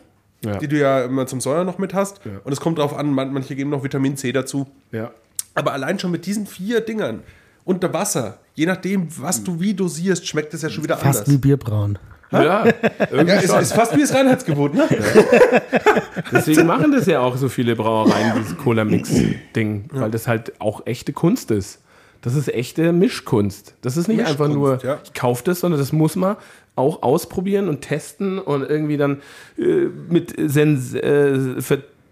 Ja. 0.46 0.58
die 0.58 0.68
du 0.68 0.78
ja 0.80 1.04
immer 1.06 1.28
zum 1.28 1.42
Säuern 1.42 1.66
noch 1.66 1.78
mit 1.78 1.94
hast. 1.94 2.22
Ja. 2.26 2.32
Und 2.44 2.52
es 2.52 2.60
kommt 2.60 2.78
darauf 2.80 2.96
an, 2.98 3.12
man- 3.14 3.34
manche 3.34 3.56
geben 3.56 3.70
noch 3.70 3.84
Vitamin 3.84 4.18
C 4.18 4.32
dazu. 4.32 4.68
Ja. 4.92 5.12
Aber 5.54 5.74
allein 5.74 6.00
schon 6.00 6.12
mit 6.12 6.26
diesen 6.26 6.46
vier 6.48 6.82
Dingern 6.82 7.22
unter 7.64 7.94
Wasser, 7.94 8.38
je 8.54 8.66
nachdem, 8.66 9.08
was 9.20 9.44
du 9.44 9.60
wie 9.60 9.74
dosierst, 9.74 10.28
schmeckt 10.28 10.54
es 10.54 10.62
ja 10.62 10.70
schon 10.70 10.84
wieder 10.84 10.98
Fast 10.98 11.26
wie 11.28 11.32
anders. 11.32 11.42
Bierbrauen. 11.42 11.98
Ja, 12.32 12.66
irgendwie 13.12 13.34
Ja, 13.34 13.40
ist, 13.40 13.50
schon. 13.52 13.62
ist 13.62 13.74
fast 13.74 13.96
wie 13.96 14.02
das 14.02 14.14
Reinheitsgebot, 14.14 14.74
ne? 14.74 14.88
Deswegen 16.32 16.66
machen 16.66 16.92
das 16.92 17.06
ja 17.06 17.20
auch 17.20 17.38
so 17.38 17.50
viele 17.50 17.76
Brauereien, 17.76 18.34
dieses 18.38 18.58
Cola-Mix-Ding, 18.58 19.86
weil 19.92 20.12
das 20.12 20.28
halt 20.28 20.60
auch 20.60 20.86
echte 20.86 21.14
Kunst 21.14 21.52
ist. 21.52 21.80
Das 22.22 22.34
ist 22.36 22.52
echte 22.54 22.92
Mischkunst. 22.92 23.76
Das 23.82 23.98
ist 23.98 24.08
nicht 24.08 24.26
einfach 24.26 24.48
nur, 24.48 24.74
Mischkunst, 24.74 24.84
ja. 24.86 25.00
ich 25.04 25.14
kaufe 25.14 25.44
das, 25.46 25.60
sondern 25.60 25.80
das 25.80 25.92
muss 25.94 26.16
man 26.16 26.36
auch 26.76 27.04
ausprobieren 27.04 27.70
und 27.70 27.82
testen 27.82 28.40
und 28.40 28.64
irgendwie 28.70 28.98
dann 28.98 29.22
äh, 29.58 29.86
mit 30.10 30.34
Sens 30.50 30.94
äh, 30.94 31.40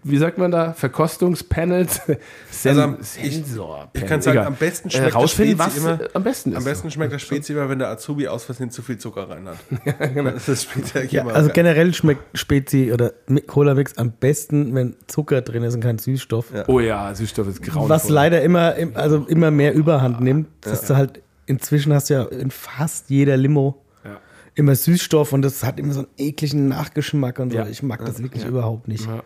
wie 0.06 0.18
sagt 0.18 0.36
man 0.36 0.50
da? 0.50 0.74
Verkostungspanels? 0.74 2.02
Sen 2.50 2.78
Also, 2.78 2.96
ich- 3.22 3.36
Sensor. 3.36 3.88
ich 3.94 4.04
kann 4.04 4.20
sagen, 4.20 4.38
am 4.40 4.54
besten 4.54 4.90
schmeckt 4.90 5.06
das 5.08 5.14
rausfinden, 5.14 5.56
Spezi 5.58 5.66
was 5.66 5.78
immer- 5.78 6.00
äh, 6.02 6.08
am 6.12 6.22
besten 6.22 6.50
ist. 6.52 6.56
Am 6.58 6.64
besten 6.64 6.90
schmeckt 6.90 7.12
das 7.14 7.22
Spezi 7.22 7.52
immer, 7.54 7.70
wenn 7.70 7.78
der 7.78 7.88
Azubi 7.88 8.28
aus 8.28 8.44
Versehen 8.44 8.70
zu 8.70 8.82
viel 8.82 8.98
Zucker 8.98 9.30
rein 9.30 9.48
hat. 9.48 9.56
genau. 10.14 10.30
Das 10.30 10.46
ist 10.48 10.68
eigentlich 10.94 11.12
Ja, 11.12 11.24
also 11.26 11.46
geil. 11.48 11.54
generell 11.54 11.94
schmeckt 11.94 12.38
Spezi 12.38 12.92
oder 12.92 13.14
Cola 13.46 13.72
Mix 13.74 13.96
am 13.96 14.12
besten, 14.12 14.74
wenn 14.74 14.94
Zucker 15.06 15.40
drin 15.40 15.62
ist 15.62 15.74
und 15.74 15.80
kein 15.80 15.96
Süßstoff. 15.98 16.52
Oh 16.66 16.80
ja, 16.80 17.14
Süßstoff 17.14 17.48
ist 17.48 17.62
grauenvoll. 17.62 17.88
Was 17.88 18.10
leider 18.10 18.42
immer, 18.42 18.74
im- 18.74 18.94
also 18.96 19.24
immer 19.26 19.50
mehr 19.50 19.72
Überhand 19.72 20.20
nimmt. 20.20 20.48
Dass 20.60 20.86
du 20.86 20.96
halt, 20.96 21.22
inzwischen 21.46 21.94
hast 21.94 22.10
du 22.10 22.14
ja 22.14 22.24
in 22.24 22.50
fast 22.50 23.08
jeder 23.08 23.38
Limo 23.38 23.78
Ja. 23.78 23.83
Immer 24.54 24.74
Süßstoff 24.74 25.32
und 25.32 25.42
das 25.42 25.64
hat 25.64 25.78
immer 25.78 25.92
so 25.92 26.00
einen 26.00 26.08
ekligen 26.16 26.68
Nachgeschmack 26.68 27.38
und 27.38 27.50
so. 27.50 27.58
Ja. 27.58 27.66
Ich 27.66 27.82
mag 27.82 28.04
das 28.04 28.22
wirklich 28.22 28.44
überhaupt 28.44 28.88
nicht. 28.88 29.06
Ja. 29.06 29.22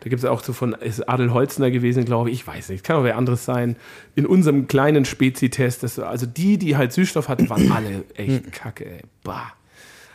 Da 0.00 0.08
gibt 0.08 0.22
es 0.22 0.24
auch 0.24 0.42
so 0.42 0.52
von, 0.52 0.74
ist 0.74 1.08
Adel 1.08 1.32
Holzner 1.32 1.70
gewesen, 1.70 2.04
glaube 2.04 2.30
ich, 2.30 2.40
ich 2.40 2.46
weiß 2.46 2.68
nicht, 2.68 2.84
kann 2.84 2.96
auch 2.96 3.04
wer 3.04 3.16
anderes 3.16 3.44
sein. 3.44 3.76
In 4.14 4.26
unserem 4.26 4.68
kleinen 4.68 5.04
Spezi-Test, 5.04 5.98
also 6.00 6.24
die, 6.24 6.56
die 6.56 6.76
halt 6.76 6.92
Süßstoff 6.92 7.28
hatten, 7.28 7.50
waren 7.50 7.72
alle 7.74 8.04
echt 8.14 8.52
kacke, 8.52 8.86
ey. 8.86 9.00
Bah. 9.24 9.52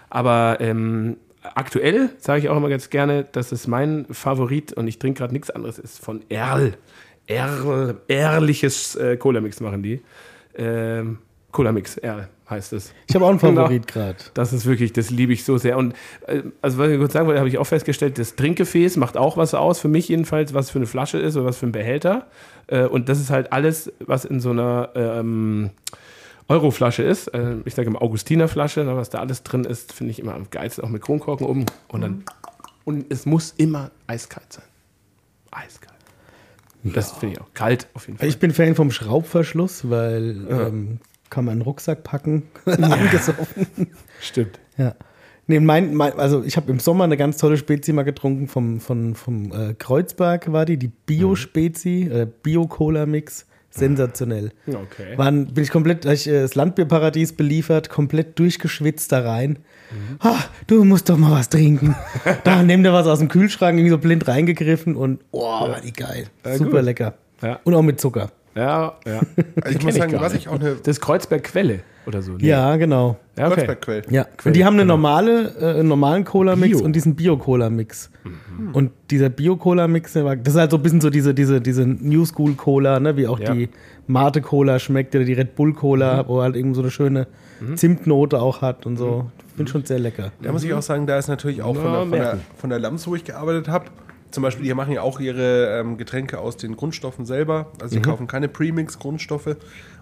Aber 0.09 0.57
ähm, 0.61 1.17
aktuell 1.41 2.09
sage 2.17 2.39
ich 2.39 2.49
auch 2.49 2.57
immer 2.57 2.69
ganz 2.69 2.89
gerne, 2.89 3.25
dass 3.31 3.51
es 3.51 3.67
mein 3.67 4.05
Favorit 4.09 4.73
und 4.73 4.87
ich 4.87 4.99
trinke 4.99 5.19
gerade 5.19 5.33
nichts 5.33 5.49
anderes 5.49 5.79
ist 5.79 5.99
von 5.99 6.21
Erl. 6.29 6.75
Erl, 7.25 8.01
ehrliches 8.07 8.95
äh, 8.95 9.17
Cola-Mix 9.17 9.59
machen 9.59 9.83
die. 9.83 10.01
Ähm, 10.55 11.19
Cola-Mix, 11.51 11.97
Erl 11.97 12.29
heißt 12.49 12.73
es. 12.73 12.93
Ich 13.07 13.15
habe 13.15 13.25
auch 13.25 13.29
einen 13.29 13.39
Genau. 13.39 13.61
Favorit 13.61 13.87
gerade. 13.87 14.17
Das 14.33 14.53
ist 14.53 14.65
wirklich, 14.65 14.93
das 14.93 15.09
liebe 15.09 15.33
ich 15.33 15.43
so 15.43 15.57
sehr. 15.57 15.77
Und 15.77 15.93
äh, 16.27 16.43
also 16.61 16.77
was 16.77 16.89
ich 16.89 16.97
kurz 16.99 17.13
sagen 17.13 17.27
wollte, 17.27 17.39
habe 17.39 17.49
ich 17.49 17.57
auch 17.57 17.65
festgestellt, 17.65 18.17
das 18.17 18.35
Trinkgefäß 18.35 18.97
macht 18.97 19.17
auch 19.17 19.37
was 19.37 19.53
aus, 19.53 19.79
für 19.79 19.87
mich 19.87 20.09
jedenfalls, 20.09 20.53
was 20.53 20.69
für 20.69 20.79
eine 20.79 20.85
Flasche 20.87 21.17
ist 21.19 21.35
oder 21.35 21.45
was 21.45 21.57
für 21.57 21.65
ein 21.67 21.71
Behälter. 21.71 22.27
Äh, 22.67 22.85
und 22.85 23.09
das 23.09 23.19
ist 23.19 23.29
halt 23.29 23.53
alles, 23.53 23.91
was 23.99 24.25
in 24.25 24.39
so 24.39 24.49
einer 24.51 24.89
ähm, 24.95 25.69
Euroflasche 26.49 27.03
ist. 27.03 27.27
Äh, 27.29 27.55
ich 27.65 27.75
sage 27.75 27.87
immer 27.87 28.01
Augustinerflasche, 28.01 28.83
ne, 28.83 28.95
was 28.95 29.09
da 29.09 29.19
alles 29.19 29.43
drin 29.43 29.63
ist, 29.63 29.93
finde 29.93 30.11
ich 30.11 30.19
immer 30.19 30.35
am 30.35 30.49
geilsten, 30.49 30.83
auch 30.83 30.89
mit 30.89 31.01
Kronkorken 31.01 31.47
oben. 31.47 31.65
Und 31.87 32.01
dann 32.01 32.23
und 32.85 33.05
es 33.09 33.25
muss 33.25 33.53
immer 33.55 33.91
eiskalt 34.07 34.51
sein. 34.51 34.65
Eiskalt. 35.51 35.93
Das 36.83 37.13
finde 37.13 37.35
ich 37.35 37.41
auch. 37.41 37.47
Kalt 37.53 37.87
auf 37.93 38.07
jeden 38.07 38.19
Fall. 38.19 38.27
Ich 38.27 38.39
bin 38.39 38.51
Fan 38.51 38.75
vom 38.75 38.91
Schraubverschluss, 38.91 39.89
weil 39.89 40.45
ähm, 40.49 40.99
kann 41.33 41.45
man 41.45 41.53
in 41.53 41.59
den 41.59 41.65
Rucksack 41.65 42.03
packen. 42.03 42.43
Angesoffen. 42.65 43.67
Stimmt. 44.21 44.59
Ja. 44.77 44.93
Nee, 45.47 45.59
mein, 45.59 45.95
mein, 45.95 46.13
also 46.19 46.43
ich 46.43 46.55
habe 46.55 46.71
im 46.71 46.79
Sommer 46.79 47.05
eine 47.05 47.17
ganz 47.17 47.37
tolle 47.37 47.57
Spezi 47.57 47.91
mal 47.91 48.03
getrunken 48.03 48.47
vom, 48.47 48.79
vom, 48.79 49.15
vom 49.15 49.51
äh, 49.51 49.73
Kreuzberg 49.73 50.53
war 50.53 50.65
die, 50.65 50.77
die 50.77 50.87
Bio-Spezi, 50.87 52.03
äh, 52.03 52.27
Bio-Cola-Mix. 52.43 53.47
Sensationell. 53.75 54.51
Okay. 54.67 55.17
Waren, 55.17 55.47
bin 55.47 55.63
ich 55.63 55.71
komplett, 55.71 56.05
ich 56.05 56.27
äh, 56.27 56.41
das 56.43 56.53
Landbierparadies 56.53 57.33
beliefert, 57.33 57.89
komplett 57.89 58.37
durchgeschwitzt 58.37 59.11
da 59.11 59.21
rein. 59.21 59.57
Ah, 60.19 60.37
du 60.67 60.83
musst 60.83 61.09
doch 61.09 61.17
mal 61.17 61.31
was 61.31 61.49
trinken. 61.49 61.95
da 62.43 62.61
nimm 62.61 62.83
dir 62.83 62.93
was 62.93 63.07
aus 63.07 63.17
dem 63.17 63.29
Kühlschrank, 63.29 63.79
irgendwie 63.79 63.89
so 63.89 63.97
blind 63.97 64.27
reingegriffen 64.27 64.95
und 64.95 65.21
oh, 65.31 65.41
war 65.41 65.81
die 65.81 65.91
geil. 65.91 66.27
Super 66.43 66.69
gut. 66.69 66.83
lecker. 66.83 67.15
Ja. 67.41 67.59
Und 67.63 67.73
auch 67.73 67.81
mit 67.81 67.99
Zucker. 67.99 68.31
Ja, 68.55 68.93
ja. 69.05 69.21
Also 69.63 69.77
ich 69.77 69.83
muss 69.83 69.95
sagen, 69.95 70.11
gar 70.11 70.21
was 70.21 70.33
ich 70.33 70.47
auch 70.47 70.59
eine 70.59 70.75
Das 70.75 70.97
ist 70.97 71.01
Kreuzberg 71.01 71.43
Quelle 71.43 71.79
oder 72.05 72.21
so. 72.21 72.33
ne? 72.33 72.37
Ja, 72.45 72.75
genau. 72.75 73.17
ja 73.37 73.47
okay. 73.47 73.55
Kreuzbergquell. 73.55 74.01
Ja, 74.09 74.23
Quelle, 74.25 74.51
und 74.51 74.55
die 74.57 74.65
haben 74.65 74.73
eine 74.73 74.83
genau. 74.83 74.95
normale, 74.95 75.55
äh, 75.59 75.79
einen 75.79 75.87
normalen 75.87 76.23
Cola-Mix 76.25 76.77
Bio. 76.77 76.85
und 76.85 76.93
diesen 76.93 77.15
Bio-Cola-Mix. 77.15 78.11
Und 78.73 78.91
dieser 79.09 79.29
Bio-Cola-Mix, 79.29 80.13
der 80.13 80.25
war- 80.25 80.35
das 80.35 80.53
ist 80.53 80.59
halt 80.59 80.71
so 80.71 80.77
ein 80.77 80.83
bisschen 80.83 81.01
so 81.01 81.09
diese, 81.09 81.33
diese, 81.33 81.61
diese 81.61 81.85
New 81.87 82.25
School-Cola, 82.25 82.99
ne? 82.99 83.15
wie 83.17 83.27
auch 83.27 83.39
Ja. 83.39 83.53
die 83.53 83.69
Mate-Cola 84.07 84.79
schmeckt 84.79 85.15
oder 85.15 85.23
die 85.23 85.33
Red 85.33 85.55
Bull-Cola, 85.55 86.27
wo 86.27 86.41
halt 86.41 86.55
irgendwie 86.55 86.75
so 86.75 86.81
eine 86.81 86.91
schöne 86.91 87.27
Zimtnote 87.75 88.39
auch 88.41 88.61
hat 88.61 88.85
und 88.85 88.97
so. 88.97 89.31
Finde 89.55 89.71
schon 89.71 89.85
sehr 89.85 89.99
lecker. 89.99 90.31
Da 90.41 90.51
muss 90.51 90.63
ich 90.63 90.73
auch 90.73 90.81
sagen, 90.81 91.05
da 91.07 91.17
ist 91.17 91.27
natürlich 91.27 91.61
auch 91.61 91.75
von 91.75 91.83
Na, 91.85 91.91
der, 91.91 92.01
von, 92.01 92.11
der, 92.11 92.37
von 92.57 92.69
der 92.71 92.79
Lams, 92.79 93.07
wo 93.07 93.15
ich 93.15 93.23
gearbeitet 93.23 93.67
habe, 93.69 93.85
zum 94.33 94.43
Beispiel, 94.43 94.65
die 94.65 94.73
machen 94.73 94.91
ja 94.93 95.01
auch 95.01 95.19
ihre 95.19 95.79
ähm, 95.79 95.97
Getränke 95.97 96.39
aus 96.39 96.57
den 96.57 96.75
Grundstoffen 96.75 97.25
selber. 97.25 97.71
Also 97.81 97.95
die 97.95 98.01
kaufen 98.01 98.27
keine 98.27 98.47
Premix-Grundstoffe. 98.49 99.55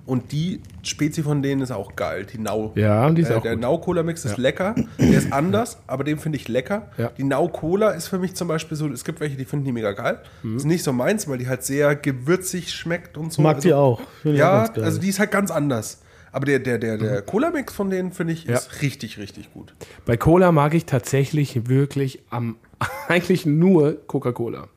Und 0.05 0.31
die 0.31 0.61
Spezi 0.81 1.21
von 1.21 1.43
denen 1.43 1.61
ist 1.61 1.69
auch 1.71 1.95
geil. 1.95 2.25
Die 2.25 2.39
Nau. 2.39 2.71
Ja, 2.75 3.07
die 3.11 3.21
ist 3.21 3.29
äh, 3.29 3.35
auch 3.35 3.41
Der. 3.43 3.55
Nau-Cola-Mix 3.55 4.25
ist 4.25 4.37
lecker. 4.37 4.73
Der 4.97 5.09
ist 5.17 5.31
anders, 5.31 5.77
aber 5.85 6.03
den 6.03 6.17
finde 6.17 6.37
ich 6.37 6.47
lecker. 6.47 6.89
Ja. 6.97 7.11
Die 7.15 7.23
Nau-Cola 7.23 7.91
ist 7.91 8.07
für 8.07 8.17
mich 8.17 8.33
zum 8.33 8.47
Beispiel 8.47 8.75
so, 8.75 8.87
es 8.87 9.03
gibt 9.03 9.19
welche, 9.19 9.35
die 9.37 9.45
finden 9.45 9.65
die 9.65 9.71
mega 9.71 9.91
geil. 9.91 10.19
Mhm. 10.41 10.57
Ist 10.57 10.65
nicht 10.65 10.83
so 10.83 10.91
meins, 10.91 11.27
weil 11.27 11.37
die 11.37 11.47
halt 11.47 11.63
sehr 11.63 11.95
gewürzig 11.95 12.73
schmeckt 12.73 13.15
und 13.17 13.31
so. 13.31 13.41
Mag 13.43 13.57
also, 13.57 13.67
die 13.67 13.73
auch. 13.75 14.01
Auch 14.01 14.05
Ja, 14.23 14.67
geil. 14.67 14.83
also 14.83 14.99
die 14.99 15.09
ist 15.09 15.19
halt 15.19 15.29
ganz 15.31 15.51
anders. 15.51 16.01
Aber 16.31 16.45
der, 16.45 16.59
der, 16.59 16.77
der, 16.79 16.97
der 16.97 17.21
Cola-Mix 17.21 17.73
von 17.73 17.89
denen, 17.89 18.11
finde 18.11 18.33
ich, 18.33 18.45
Ja. 18.45 18.55
ist 18.55 18.81
richtig, 18.81 19.17
richtig 19.19 19.53
gut. 19.53 19.75
Bei 20.05 20.17
Cola 20.17 20.51
mag 20.51 20.73
ich 20.73 20.85
tatsächlich 20.85 21.67
wirklich 21.67 22.23
am 22.29 22.55
eigentlich 23.07 23.45
nur 23.45 23.97
Coca-Cola. 24.07 24.67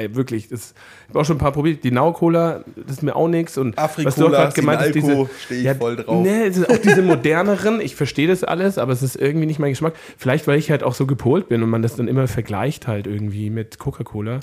Ey, 0.00 0.14
wirklich. 0.14 0.48
Das, 0.48 0.72
ich 1.02 1.08
habe 1.10 1.20
auch 1.20 1.24
schon 1.26 1.36
ein 1.36 1.40
paar 1.40 1.52
probiert. 1.52 1.84
Die 1.84 1.90
Nau-Cola, 1.90 2.64
das 2.74 2.96
ist 2.96 3.02
mir 3.02 3.14
auch 3.14 3.28
nichts. 3.28 3.58
Und 3.58 3.76
Afrikola, 3.78 4.06
was 4.06 4.14
du 4.16 4.26
auch 4.26 4.30
gerade 4.30 4.54
gemeint 4.54 4.80
hast, 4.80 4.94
diese. 4.94 5.06
Sinalco, 5.08 5.30
steh 5.44 5.70
ich 5.70 5.76
voll 5.76 5.96
drauf. 5.96 6.22
Nee, 6.22 6.46
es 6.46 6.56
ist 6.56 6.70
auch 6.70 6.78
diese 6.78 7.02
moderneren. 7.02 7.82
Ich 7.82 7.96
verstehe 7.96 8.26
das 8.26 8.42
alles, 8.42 8.78
aber 8.78 8.94
es 8.94 9.02
ist 9.02 9.16
irgendwie 9.16 9.44
nicht 9.44 9.58
mein 9.58 9.72
Geschmack. 9.72 9.92
Vielleicht, 10.16 10.46
weil 10.46 10.58
ich 10.58 10.70
halt 10.70 10.82
auch 10.82 10.94
so 10.94 11.04
gepolt 11.04 11.50
bin 11.50 11.62
und 11.62 11.68
man 11.68 11.82
das 11.82 11.96
dann 11.96 12.08
immer 12.08 12.28
vergleicht 12.28 12.86
halt 12.86 13.06
irgendwie 13.06 13.50
mit 13.50 13.78
Coca-Cola. 13.78 14.40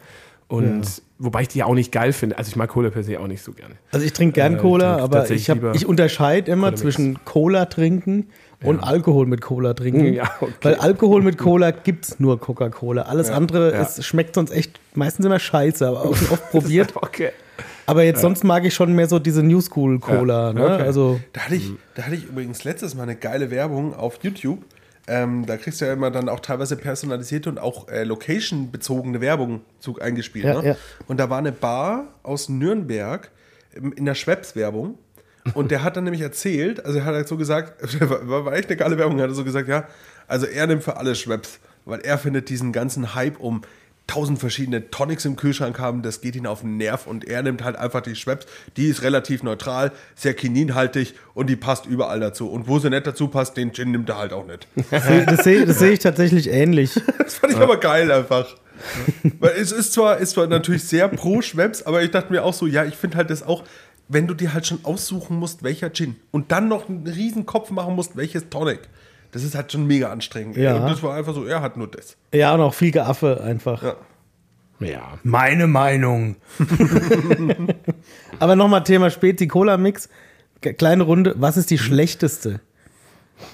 Und 0.47 0.84
wobei 1.18 1.41
ich 1.41 1.47
die 1.47 1.64
auch 1.64 1.74
nicht 1.74 1.91
geil 1.91 2.14
finde. 2.14 2.38
Also 2.38 2.49
ich 2.49 2.55
mag 2.55 2.70
Cola 2.70 2.89
per 2.89 3.03
se 3.03 3.20
auch 3.20 3.28
nicht 3.28 3.41
so 3.41 3.51
gerne. 3.51 3.76
Also 3.91 4.05
ich 4.05 4.14
trinke 4.14 4.34
gern 4.36 4.55
Äh, 4.55 4.60
Cola, 4.60 4.97
aber 4.97 5.30
ich, 5.30 5.49
hab, 5.49 5.76
ich 5.76 5.86
unterscheide 5.86 6.51
immer 6.51 6.68
Cola-Mix. 6.68 6.82
zwischen 6.82 7.26
Cola 7.26 7.66
trinken 7.66 8.28
und 8.64 8.80
Alkohol 8.80 9.26
mit 9.28 9.41
Cola 9.41 9.74
trinken. 9.74 10.14
Ja, 10.14 10.32
okay. 10.41 10.51
Weil 10.62 10.76
Alkohol 10.76 11.22
mit 11.22 11.38
Cola 11.38 11.72
gibt 11.72 12.05
es 12.05 12.20
nur 12.20 12.39
Coca-Cola. 12.39 13.03
Alles 13.03 13.30
andere 13.30 13.72
Ja. 13.74 13.82
Es 13.82 14.03
schmeckt 14.05 14.34
sonst 14.36 14.51
echt 14.51 14.80
meistens 14.95 15.26
immer 15.26 15.39
scheiße, 15.39 15.88
aber 15.88 16.05
auch 16.05 16.16
schon 16.16 16.30
oft 16.30 16.49
probiert. 16.51 16.93
Okay. 16.95 17.30
Aber 17.86 18.03
jetzt 18.03 18.22
sonst 18.22 18.43
mag 18.43 18.66
ich 18.66 18.74
schon 18.74 18.93
mehr 18.93 19.08
so 19.08 19.20
diese 19.20 19.43
New 19.43 19.62
School 19.62 19.99
Cola. 19.99 20.47
Ja, 20.47 20.53
Ne? 20.53 20.66
okay. 20.66 20.84
Also 20.84 21.20
Da 21.34 21.41
hatte, 21.41 21.55
ich, 21.55 21.72
da 21.95 22.03
hatte 22.03 22.16
ich 22.16 22.26
übrigens 22.26 22.64
letztes 22.64 22.95
Mal 22.95 23.03
eine 23.03 23.16
geile 23.16 23.49
Werbung 23.51 23.93
auf 23.95 24.20
YouTube. 24.24 24.60
Ähm, 25.10 25.45
da 25.45 25.55
kriegst 25.55 25.80
du 25.80 25.86
ja 25.86 25.93
immer 25.93 26.12
dann 26.12 26.28
auch 26.28 26.41
teilweise 26.41 26.76
personalisierte 26.76 27.49
und 27.49 27.60
auch 27.60 27.88
äh, 27.88 28.03
location-bezogene 28.03 29.22
Werbung 29.22 29.62
eingespielt. 30.01 30.45
Ja, 30.45 30.62
ne? 30.62 30.68
ja. 30.70 30.76
Und 31.08 31.18
da 31.20 31.30
war 31.30 31.38
eine 31.38 31.53
Bar 31.53 32.08
aus 32.24 32.49
Nürnberg 32.49 33.32
im- 33.74 33.93
in 33.93 34.03
der 34.05 34.16
Schweppes-Werbung. 34.16 34.97
Und 35.54 35.72
der 35.72 35.84
hat 35.84 35.98
dann 35.98 36.04
nämlich 36.04 36.22
erzählt, 36.22 36.84
also 36.86 37.00
er 37.00 37.06
hat 37.06 37.16
halt 37.16 37.28
so 37.28 37.38
gesagt, 37.38 38.00
war, 38.10 38.45
war 38.45 38.54
echt 38.54 38.70
eine 38.70 38.78
geile 38.78 38.98
Werbung, 38.98 39.20
er 39.20 39.28
hat 39.28 39.36
so 39.36 39.43
gesagt, 39.43 39.68
ja, 39.68 39.88
also 40.28 40.45
er 40.45 40.68
nimmt 40.68 40.84
für 40.84 40.98
alle 40.98 41.16
Schweppes. 41.16 41.60
weil 41.86 42.02
er 42.02 42.18
findet 42.18 42.50
diesen 42.50 42.72
ganzen 42.72 43.16
Hype 43.16 43.39
um 43.39 43.62
tausend 44.08 44.39
verschiedene 44.39 44.89
Tonics 44.89 45.26
im 45.26 45.36
Kühlschrank 45.36 45.80
haben, 45.80 46.02
das 46.02 46.22
geht 46.22 46.36
ihn 46.36 46.48
auf 46.48 46.62
den 46.62 46.78
Nerv 46.78 47.08
und 47.08 47.26
er 47.26 47.43
nimmt 47.43 47.64
halt 47.64 47.76
einfach 47.76 48.02
die 48.02 48.16
Schweppes, 48.16 48.48
die 48.78 48.88
ist 48.88 49.04
relativ 49.04 49.43
neutral, 49.43 49.91
sehr 50.16 50.34
kininhaltig 50.34 51.14
und 51.34 51.50
die 51.50 51.58
passt 51.58 51.86
überall 51.86 52.22
dazu. 52.22 52.50
Und 52.50 52.68
wo 52.68 52.80
sie 52.80 52.89
nicht 52.89 53.06
dazu 53.06 53.28
passt, 53.28 53.58
den 53.58 53.74
Gin 53.74 53.91
nimmt 53.91 54.10
er 54.10 54.18
halt 54.18 54.34
auch 54.34 54.48
nicht. 54.48 54.68
Das 55.28 55.43
sehe 55.43 55.66
das 55.66 55.80
sehe 55.80 55.91
ich 55.91 56.00
tatsächlich 56.00 56.50
ähnlich. 56.50 57.00
Das 57.18 57.36
fand 57.36 57.54
ich 57.54 57.60
aber 57.60 57.78
geil 57.78 58.10
einfach. 58.10 58.56
Weil 59.39 59.54
es 59.58 59.72
ist 59.72 59.91
zwar, 59.93 60.18
ist 60.18 60.32
zwar 60.32 60.48
natürlich 60.48 60.84
sehr 60.84 61.08
pro 61.10 61.41
Schweppes, 61.41 61.86
aber 61.86 62.04
ich 62.04 62.12
dachte 62.12 62.32
mir 62.32 62.43
auch 62.43 62.54
so, 62.54 62.68
ja, 62.68 62.86
ich 62.86 62.95
finde 62.95 63.18
halt 63.18 63.30
das 63.30 63.43
auch, 63.43 63.64
wenn 64.10 64.28
du 64.28 64.34
dir 64.34 64.53
halt 64.53 64.66
schon 64.66 64.80
aussuchen 64.84 65.38
musst, 65.38 65.64
welcher 65.64 65.91
Gin 65.91 66.16
und 66.32 66.51
dann 66.51 66.68
noch 66.68 66.88
einen 66.89 67.05
riesen 67.08 67.45
Kopf 67.45 67.72
machen 67.72 67.95
musst, 67.95 68.16
welches 68.16 68.49
Tonic. 68.49 68.82
Das 69.32 69.43
ist 69.43 69.55
halt 69.55 69.72
schon 69.72 69.86
mega 69.88 70.10
anstrengend. 70.12 70.55
Ja. 70.58 70.76
Und 70.78 70.84
das 70.89 71.03
war 71.03 71.16
einfach 71.16 71.34
so, 71.34 71.45
er 71.45 71.62
hat 71.62 71.76
nur 71.78 71.88
das. 71.88 72.16
Ja, 72.34 72.53
und 72.53 72.62
auch 72.62 72.74
viel 72.74 72.91
Geaffe 72.91 73.41
einfach. 73.43 73.84
Ja. 73.84 73.95
Ja. 74.80 75.18
Meine 75.24 75.68
Meinung. 75.68 76.36
Aber 78.39 78.55
nochmal 78.55 78.84
Thema 78.84 79.10
Spezi-Cola-Mix. 79.10 80.10
Ge- 80.62 80.74
Kleine 80.74 81.03
Runde. 81.03 81.36
Was 81.38 81.58
ist 81.58 81.70
die 81.72 81.78
schlechteste? 81.78 82.60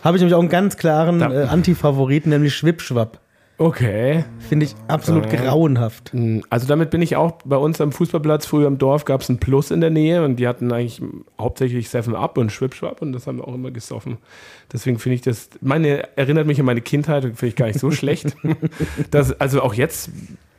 Habe 0.04 0.18
ich 0.18 0.22
nämlich 0.22 0.36
auch 0.36 0.40
einen 0.40 0.50
ganz 0.50 0.78
klaren 0.78 1.22
äh, 1.22 1.48
Anti-Favoriten, 1.50 2.30
nämlich 2.30 2.56
Schwippschwapp. 2.56 3.20
Okay. 3.58 4.26
Finde 4.40 4.66
ich 4.66 4.76
absolut 4.88 5.30
grauenhaft. 5.30 6.12
Also 6.50 6.68
damit 6.68 6.90
bin 6.90 7.02
ich 7.02 7.16
auch 7.16 7.34
bei 7.46 7.56
uns 7.56 7.80
am 7.82 7.92
Fußballplatz, 7.92 8.46
früher 8.46 8.68
im 8.68 8.78
Dorf, 8.78 9.06
gab 9.06 9.22
es 9.22 9.30
ein 9.30 9.40
Plus 9.40 9.72
in 9.72 9.80
der 9.80 9.90
Nähe 9.90 10.26
und 10.26 10.38
die 10.38 10.48
hatten 10.48 10.72
eigentlich 10.72 11.02
hauptsächlich 11.40 11.90
Seven 11.90 12.16
Up 12.16 12.38
und 12.38 12.52
Schwipschwap 12.52 13.02
und 13.02 13.14
das 13.14 13.28
haben 13.28 13.38
wir 13.38 13.48
auch 13.48 13.54
immer 13.54 13.72
gesoffen. 13.72 14.18
Deswegen 14.72 14.98
finde 14.98 15.16
ich 15.16 15.22
das, 15.22 15.50
meine, 15.62 16.18
erinnert 16.18 16.48
mich 16.48 16.60
an 16.60 16.66
meine 16.66 16.82
Kindheit 16.82 17.26
und 17.26 17.38
finde 17.38 17.50
ich 17.50 17.56
gar 17.56 17.68
nicht 17.68 17.80
so 17.80 17.92
schlecht. 17.92 18.36
Das, 19.12 19.40
also 19.40 19.62
auch 19.62 19.76
jetzt, 19.76 20.10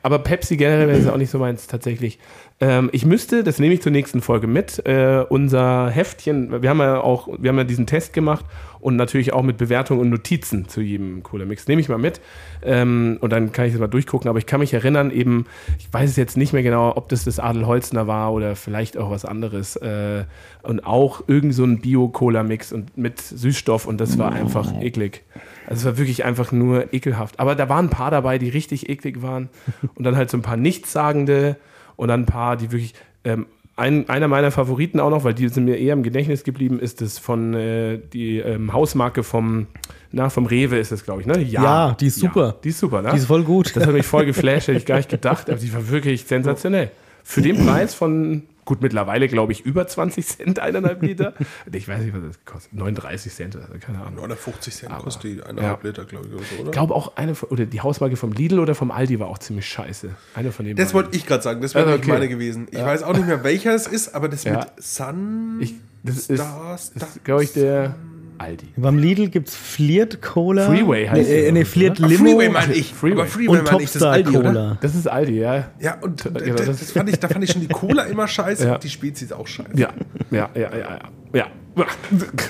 aber 0.05 0.19
Pepsi 0.19 0.55
generell 0.55 0.87
wäre 0.87 0.99
es 0.99 1.07
auch 1.07 1.17
nicht 1.17 1.31
so 1.31 1.39
meins 1.39 1.65
tatsächlich. 1.65 2.19
Ähm, 2.59 2.91
ich 2.93 3.07
müsste, 3.07 3.43
das 3.43 3.57
nehme 3.57 3.73
ich 3.73 3.81
zur 3.81 3.91
nächsten 3.91 4.21
Folge 4.21 4.45
mit, 4.45 4.85
äh, 4.85 5.25
unser 5.27 5.89
Heftchen, 5.89 6.61
wir 6.61 6.69
haben 6.69 6.77
ja 6.77 7.01
auch, 7.01 7.27
wir 7.39 7.49
haben 7.49 7.57
ja 7.57 7.63
diesen 7.63 7.87
Test 7.87 8.13
gemacht 8.13 8.45
und 8.79 8.97
natürlich 8.97 9.33
auch 9.33 9.41
mit 9.41 9.57
Bewertungen 9.57 10.01
und 10.01 10.11
Notizen 10.11 10.67
zu 10.67 10.81
jedem 10.81 11.23
Cola-Mix. 11.23 11.67
Nehme 11.67 11.81
ich 11.81 11.89
mal 11.89 11.97
mit 11.97 12.21
ähm, 12.61 13.17
und 13.19 13.31
dann 13.31 13.51
kann 13.51 13.65
ich 13.65 13.71
das 13.71 13.81
mal 13.81 13.87
durchgucken. 13.87 14.29
Aber 14.29 14.37
ich 14.37 14.45
kann 14.45 14.59
mich 14.59 14.75
erinnern, 14.75 15.09
eben, 15.09 15.47
ich 15.79 15.91
weiß 15.91 16.07
es 16.07 16.17
jetzt 16.17 16.37
nicht 16.37 16.53
mehr 16.53 16.61
genau, 16.61 16.95
ob 16.95 17.09
das 17.09 17.23
das 17.23 17.39
Adel 17.39 17.65
Holzner 17.65 18.05
war 18.05 18.31
oder 18.31 18.55
vielleicht 18.55 18.99
auch 18.99 19.09
was 19.09 19.25
anderes. 19.25 19.75
Äh, 19.77 20.25
und 20.61 20.85
auch 20.85 21.23
irgend 21.25 21.55
so 21.55 21.63
ein 21.63 21.81
Bio-Cola-Mix 21.81 22.73
und 22.73 22.95
mit 22.95 23.21
Süßstoff 23.21 23.87
und 23.87 23.99
das 23.99 24.19
war 24.19 24.33
einfach 24.33 24.71
eklig. 24.79 25.23
Also 25.67 25.81
es 25.81 25.85
war 25.85 25.97
wirklich 25.97 26.25
einfach 26.25 26.51
nur 26.51 26.93
ekelhaft. 26.93 27.39
Aber 27.39 27.55
da 27.55 27.69
waren 27.69 27.85
ein 27.85 27.89
paar 27.89 28.11
dabei, 28.11 28.37
die 28.37 28.49
richtig 28.49 28.89
eklig 28.89 29.21
waren 29.21 29.49
und 29.95 30.03
dann 30.03 30.15
halt 30.15 30.29
so 30.29 30.37
ein 30.37 30.41
paar 30.41 30.57
Nichtssagende 30.57 31.57
und 31.95 32.07
dann 32.07 32.21
ein 32.21 32.25
paar, 32.25 32.57
die 32.57 32.71
wirklich. 32.71 32.93
Ähm, 33.23 33.47
ein, 33.77 34.07
einer 34.07 34.27
meiner 34.27 34.51
Favoriten 34.51 34.99
auch 34.99 35.09
noch, 35.09 35.23
weil 35.25 35.33
die 35.33 35.49
sind 35.49 35.65
mir 35.65 35.77
eher 35.77 35.93
im 35.93 36.03
Gedächtnis 36.03 36.43
geblieben, 36.43 36.79
ist 36.79 37.01
das 37.01 37.19
von 37.19 37.53
äh, 37.53 37.99
die 38.13 38.37
ähm, 38.37 38.71
Hausmarke 38.71 39.21
vom, 39.21 39.67
na, 40.11 40.29
vom 40.29 40.45
Rewe 40.45 40.77
ist 40.77 40.93
es, 40.93 41.03
glaube 41.03 41.21
ich, 41.21 41.27
ne? 41.27 41.41
Ja, 41.41 41.95
die 41.99 42.07
ist 42.07 42.19
super. 42.19 42.55
die 42.63 42.69
ist 42.69 42.79
super, 42.79 43.01
ne? 43.01 43.09
Die 43.11 43.17
ist 43.17 43.25
voll 43.25 43.43
gut. 43.43 43.75
Das 43.75 43.85
hat 43.85 43.93
mich 43.93 44.05
voll 44.05 44.25
geflasht, 44.25 44.69
hätte 44.69 44.77
ich 44.77 44.85
gar 44.85 44.97
nicht 44.97 45.09
gedacht, 45.09 45.49
aber 45.49 45.59
die 45.59 45.73
war 45.73 45.89
wirklich 45.89 46.23
sensationell. 46.25 46.89
Für 47.23 47.41
den 47.41 47.65
Preis 47.65 47.93
von, 47.93 48.43
gut, 48.65 48.81
mittlerweile 48.81 49.27
glaube 49.27 49.51
ich 49.53 49.61
über 49.65 49.87
20 49.87 50.25
Cent, 50.27 50.59
eineinhalb 50.59 51.01
Liter. 51.01 51.33
Ich 51.71 51.87
weiß 51.87 52.01
nicht, 52.01 52.13
was 52.13 52.21
das 52.23 52.45
kostet. 52.45 52.73
39 52.73 53.33
Cent 53.33 53.55
oder 53.55 53.67
so, 53.67 53.73
keine 53.79 53.99
Ahnung. 53.99 54.15
950 54.15 54.73
Cent 54.75 54.91
Aber- 54.91 55.03
kostet 55.03 55.23
die 55.23 55.43
eineinhalb 55.43 55.83
ja. 55.83 55.89
Liter, 55.89 56.05
glaube 56.05 56.27
ich, 56.27 56.33
oder 56.33 56.43
so, 56.43 56.55
oder? 56.55 56.65
Ich 56.65 56.71
glaube 56.71 56.93
auch 56.95 57.15
eine, 57.15 57.33
oder 57.33 57.65
die 57.65 57.81
Hausmarke 57.81 58.15
vom 58.17 58.31
Lidl 58.33 58.59
oder 58.59 58.75
vom 58.75 58.91
Aldi 58.91 59.19
war 59.19 59.27
auch 59.27 59.37
ziemlich 59.37 59.67
scheiße. 59.67 60.09
Eine 60.33 60.51
von 60.51 60.65
den 60.65 60.75
Das 60.75 60.93
beiden. 60.93 61.05
wollte 61.05 61.17
ich 61.17 61.25
gerade 61.25 61.43
sagen, 61.43 61.61
das 61.61 61.75
wäre 61.75 61.85
Also, 61.85 61.99
okay. 61.99 62.11
meine 62.11 62.27
gewesen. 62.27 62.67
Ich 62.71 62.79
weiß 62.79 63.03
auch 63.03 63.13
nicht 63.15 63.27
mehr, 63.27 63.43
welcher 63.43 63.73
es 63.75 63.87
ist, 63.87 64.13
aber 64.15 64.27
das 64.29 64.43
Ja. 64.43 64.59
mit 64.59 64.83
Sun. 64.83 65.57
Ich, 65.61 65.75
das 66.03 66.17
ist, 66.29 66.35
Star, 66.41 66.77
Star, 66.77 67.07
ist 67.07 67.23
glaube 67.23 67.43
ich, 67.43 67.53
der 67.53 67.95
Aldi. 68.37 68.67
Beim 68.77 68.97
Lidl 68.97 69.29
gibt 69.29 69.47
es 69.49 69.55
Flirt 69.55 70.21
Cola. 70.21 70.67
Freeway 70.67 71.07
heißt 71.07 71.29
nee, 71.29 71.47
äh, 71.47 71.51
nee, 71.51 71.59
oder? 71.59 71.65
Flirt 71.67 72.01
Ah, 72.03 72.07
Limo 72.07 72.23
Freeway 72.29 72.49
meine 72.49 72.73
ich. 72.73 72.93
Freeway. 72.93 73.19
Aber 73.21 73.25
Freeway 73.27 73.59
und 73.59 73.67
Topstar 73.67 74.11
Aldi, 74.13 74.37
oder? 74.37 74.49
Cola. 74.49 74.77
Das 74.81 74.95
ist 74.95 75.07
Aldi, 75.07 75.39
ja. 75.39 75.65
Ja, 75.79 75.97
und 76.01 76.25
das, 76.25 76.65
das- 76.65 76.91
fand 76.91 77.09
ich, 77.09 77.19
da 77.19 77.27
fand 77.27 77.43
ich 77.43 77.51
schon 77.51 77.61
die 77.61 77.67
Cola 77.67 78.03
immer 78.03 78.27
scheiße 78.27 78.67
Ja. 78.67 78.73
und 78.75 78.83
die 78.83 78.89
Spezies 78.89 79.31
auch 79.31 79.47
scheiße. 79.47 79.69
Ja, 79.75 79.89
ja, 80.31 80.49
ja, 80.55 80.61
ja, 80.71 80.77
ja. 80.77 80.99
ja. 81.33 81.45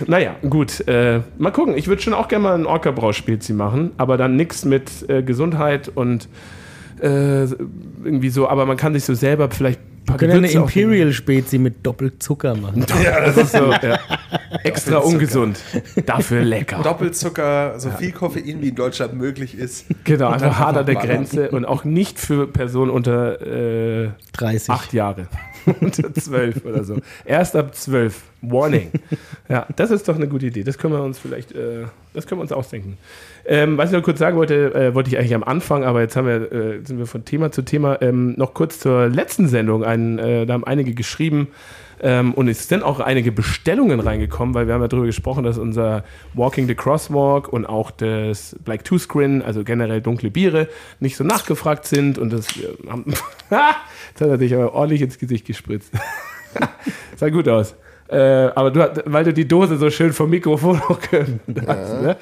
Naja, 0.07 0.35
gut. 0.47 0.87
Äh, 0.87 1.21
mal 1.37 1.51
gucken. 1.51 1.75
Ich 1.77 1.87
würde 1.87 2.01
schon 2.01 2.13
auch 2.13 2.27
gerne 2.27 2.43
mal 2.43 2.55
ein 2.55 2.65
Orca-Brauspielzi 2.67 3.53
machen, 3.53 3.91
aber 3.97 4.17
dann 4.17 4.35
nichts 4.35 4.65
mit 4.65 5.09
äh, 5.09 5.23
Gesundheit 5.23 5.89
und 5.93 6.29
äh, 7.01 7.43
irgendwie 7.45 8.29
so. 8.29 8.47
Aber 8.47 8.65
man 8.67 8.77
kann 8.77 8.93
sich 8.93 9.03
so 9.03 9.13
selber 9.15 9.49
vielleicht 9.49 9.79
Wir 10.07 10.17
können 10.17 10.31
eine 10.33 10.41
Gewürze 10.47 10.59
auch- 10.63 10.67
Imperial 10.75 11.11
Spezi 11.13 11.57
mit 11.57 11.85
Doppelzucker 11.85 12.55
machen. 12.55 12.85
Ja, 13.03 13.25
das 13.25 13.37
ist 13.37 13.51
so. 13.51 13.71
Ja. 13.71 13.99
Extra 14.63 14.97
ungesund. 14.97 15.59
Dafür 16.05 16.43
lecker. 16.43 16.81
Doppelzucker, 16.81 17.79
so 17.79 17.89
viel 17.91 18.11
Koffein 18.11 18.61
wie 18.61 18.69
in 18.69 18.75
Deutschland 18.75 19.13
möglich 19.15 19.57
ist. 19.57 19.85
Genau, 20.03 20.27
einfach 20.29 20.47
dann 20.47 20.59
hart 20.59 20.77
an 20.77 20.85
der. 20.85 20.95
Grenze 20.95 21.49
und 21.49 21.65
auch 21.65 21.83
nicht 21.83 22.19
für 22.19 22.47
Personen 22.47 22.89
unter 22.91 23.41
äh, 24.05 24.09
30. 24.33 24.69
acht 24.69 24.93
Jahre. 24.93 25.27
unter 25.81 26.13
zwölf 26.13 26.63
oder 26.65 26.83
so. 26.83 26.97
Erst 27.25 27.55
ab 27.55 27.75
zwölf. 27.75 28.21
Warning. 28.41 28.91
Ja, 29.49 29.65
das 29.75 29.89
ist 29.89 30.07
doch 30.07 30.15
eine 30.15 30.27
gute 30.27 30.45
Idee. 30.45 30.63
Das 30.63 30.77
können 30.77 30.93
wir 30.93 31.01
uns 31.01 31.17
vielleicht, 31.17 31.51
äh, 31.53 31.85
das 32.13 32.27
können 32.27 32.39
wir 32.39 32.43
uns 32.43 32.51
ausdenken. 32.51 32.97
Ähm, 33.47 33.77
was 33.77 33.91
ich 33.91 33.95
noch 33.95 34.03
kurz 34.03 34.19
sagen 34.19 34.37
wollte, 34.37 34.73
äh, 34.73 34.95
wollte 34.95 35.09
ich 35.09 35.17
eigentlich 35.17 35.35
am 35.35 35.43
Anfang, 35.43 35.83
aber 35.83 36.01
jetzt 36.01 36.15
haben 36.15 36.27
wir, 36.27 36.51
äh, 36.51 36.79
sind 36.83 36.97
wir 36.97 37.05
von 37.05 37.25
Thema 37.25 37.51
zu 37.51 37.61
Thema. 37.61 38.01
Ähm, 38.01 38.33
noch 38.37 38.53
kurz 38.53 38.79
zur 38.79 39.07
letzten 39.07 39.47
Sendung. 39.47 39.83
Ein, 39.83 40.17
äh, 40.17 40.45
da 40.45 40.53
haben 40.53 40.63
einige 40.63 40.93
geschrieben, 40.93 41.49
ähm, 42.01 42.33
und 42.33 42.47
es 42.47 42.67
sind 42.67 42.83
auch 42.83 42.99
einige 42.99 43.31
Bestellungen 43.31 43.99
reingekommen, 43.99 44.53
weil 44.53 44.67
wir 44.67 44.73
haben 44.73 44.81
ja 44.81 44.87
darüber 44.87 45.05
gesprochen, 45.05 45.43
dass 45.43 45.57
unser 45.57 46.03
Walking 46.33 46.67
the 46.67 46.75
Crosswalk 46.75 47.47
und 47.47 47.65
auch 47.65 47.91
das 47.91 48.55
Black 48.63 48.83
Two 48.83 48.97
Screen, 48.97 49.41
also 49.41 49.63
generell 49.63 50.01
dunkle 50.01 50.29
Biere, 50.29 50.67
nicht 50.99 51.15
so 51.15 51.23
nachgefragt 51.23 51.85
sind. 51.85 52.17
Und 52.17 52.33
das 52.33 52.47
haben. 52.89 53.05
Jetzt 53.49 54.21
hat 54.21 54.27
er 54.27 54.37
dich 54.37 54.53
aber 54.53 54.73
ordentlich 54.73 55.01
ins 55.01 55.17
Gesicht 55.17 55.45
gespritzt. 55.45 55.91
Sah 57.15 57.29
gut 57.29 57.47
aus. 57.47 57.75
Äh, 58.07 58.17
aber 58.55 58.71
du, 58.71 59.03
weil 59.05 59.23
du 59.23 59.33
die 59.33 59.47
Dose 59.47 59.77
so 59.77 59.89
schön 59.89 60.13
vom 60.13 60.29
Mikrofon 60.29 60.79
auch 60.89 60.99
gehört 61.01 61.39
hast. 61.67 62.01
Ne? 62.01 62.17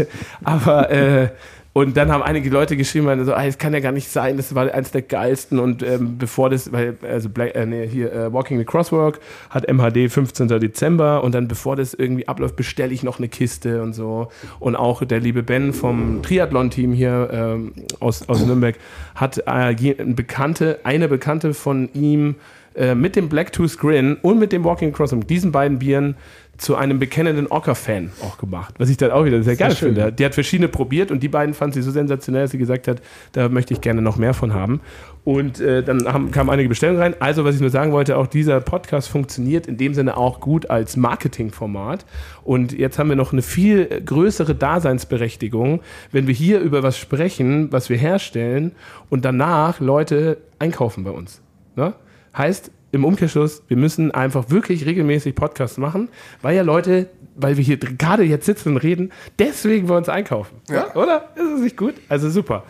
Aber 0.44 0.90
äh, 0.90 1.28
und 1.74 1.96
dann 1.96 2.12
haben 2.12 2.22
einige 2.22 2.50
Leute 2.50 2.76
geschrieben, 2.76 3.06
meine 3.06 3.24
so, 3.24 3.34
ah, 3.34 3.44
das 3.44 3.58
kann 3.58 3.74
ja 3.74 3.80
gar 3.80 3.90
nicht 3.90 4.08
sein, 4.08 4.36
das 4.36 4.54
war 4.54 4.72
eins 4.72 4.92
der 4.92 5.02
geilsten 5.02 5.58
und 5.58 5.82
ähm, 5.82 6.18
bevor 6.18 6.48
das, 6.48 6.70
weil, 6.70 6.96
also 7.02 7.28
Black, 7.28 7.56
äh, 7.56 7.66
nee, 7.66 7.88
hier 7.88 8.12
äh, 8.12 8.32
Walking 8.32 8.58
the 8.58 8.64
Crosswalk 8.64 9.18
hat 9.50 9.68
MHD 9.68 10.08
15. 10.08 10.46
Dezember 10.60 11.24
und 11.24 11.34
dann 11.34 11.48
bevor 11.48 11.74
das 11.74 11.92
irgendwie 11.92 12.28
abläuft, 12.28 12.54
bestelle 12.54 12.94
ich 12.94 13.02
noch 13.02 13.18
eine 13.18 13.28
Kiste 13.28 13.82
und 13.82 13.92
so. 13.92 14.28
Und 14.60 14.76
auch 14.76 15.04
der 15.04 15.18
liebe 15.18 15.42
Ben 15.42 15.72
vom 15.72 16.22
Triathlon-Team 16.22 16.92
hier 16.92 17.28
ähm, 17.32 17.72
aus, 17.98 18.28
aus 18.28 18.46
Nürnberg 18.46 18.76
hat 19.16 19.38
äh, 19.38 19.42
eine 19.50 20.14
Bekannte, 20.14 20.78
eine 20.84 21.08
Bekannte 21.08 21.54
von 21.54 21.88
ihm 21.92 22.36
äh, 22.74 22.94
mit 22.94 23.16
dem 23.16 23.28
Blacktooth 23.28 23.78
Grin 23.78 24.16
und 24.22 24.38
mit 24.38 24.52
dem 24.52 24.64
Walking 24.64 24.92
Crosswalk, 24.92 25.28
diesen 25.28 25.52
beiden 25.52 25.78
Bieren 25.78 26.16
zu 26.56 26.76
einem 26.76 26.98
bekennenden 26.98 27.48
Orca-Fan 27.48 28.12
auch 28.22 28.38
gemacht. 28.38 28.74
Was 28.78 28.88
ich 28.88 28.96
dann 28.96 29.10
auch 29.10 29.24
wieder 29.24 29.42
sehr 29.42 29.56
geil 29.56 29.74
schön. 29.74 29.94
finde. 29.94 30.12
Die 30.12 30.24
hat 30.24 30.34
verschiedene 30.34 30.68
probiert 30.68 31.10
und 31.10 31.22
die 31.22 31.28
beiden 31.28 31.54
fand 31.54 31.74
sie 31.74 31.82
so 31.82 31.90
sensationell, 31.90 32.42
dass 32.42 32.52
sie 32.52 32.58
gesagt 32.58 32.86
hat, 32.86 33.02
da 33.32 33.48
möchte 33.48 33.74
ich 33.74 33.80
gerne 33.80 34.02
noch 34.02 34.16
mehr 34.16 34.34
von 34.34 34.54
haben. 34.54 34.80
Und 35.24 35.60
äh, 35.60 35.82
dann 35.82 36.06
haben, 36.12 36.30
kamen 36.30 36.50
einige 36.50 36.68
Bestellungen 36.68 37.00
rein. 37.00 37.14
Also, 37.18 37.44
was 37.44 37.54
ich 37.54 37.60
nur 37.60 37.70
sagen 37.70 37.92
wollte, 37.92 38.16
auch 38.16 38.26
dieser 38.26 38.60
Podcast 38.60 39.08
funktioniert 39.08 39.66
in 39.66 39.76
dem 39.76 39.94
Sinne 39.94 40.16
auch 40.16 40.40
gut 40.40 40.70
als 40.70 40.96
Marketingformat. 40.96 42.04
Und 42.44 42.72
jetzt 42.72 42.98
haben 42.98 43.08
wir 43.08 43.16
noch 43.16 43.32
eine 43.32 43.42
viel 43.42 44.02
größere 44.04 44.54
Daseinsberechtigung, 44.54 45.80
wenn 46.12 46.26
wir 46.26 46.34
hier 46.34 46.60
über 46.60 46.82
was 46.82 46.98
sprechen, 46.98 47.72
was 47.72 47.88
wir 47.88 47.96
herstellen 47.96 48.72
und 49.10 49.24
danach 49.24 49.80
Leute 49.80 50.38
einkaufen 50.58 51.04
bei 51.04 51.10
uns. 51.10 51.40
Ne? 51.74 51.94
Heißt, 52.36 52.70
im 52.92 53.04
Umkehrschluss, 53.04 53.62
wir 53.68 53.76
müssen 53.76 54.12
einfach 54.12 54.50
wirklich 54.50 54.86
regelmäßig 54.86 55.34
Podcasts 55.34 55.78
machen, 55.78 56.08
weil 56.42 56.56
ja 56.56 56.62
Leute, 56.62 57.08
weil 57.34 57.56
wir 57.56 57.64
hier 57.64 57.76
gerade 57.76 58.22
jetzt 58.22 58.46
sitzen 58.46 58.70
und 58.70 58.76
reden, 58.78 59.10
deswegen 59.38 59.88
bei 59.88 59.96
uns 59.96 60.08
einkaufen. 60.08 60.60
Ja. 60.70 60.94
Oder? 60.94 61.30
Ist 61.34 61.56
es 61.56 61.60
nicht 61.60 61.76
gut? 61.76 61.94
Also 62.08 62.30
super. 62.30 62.62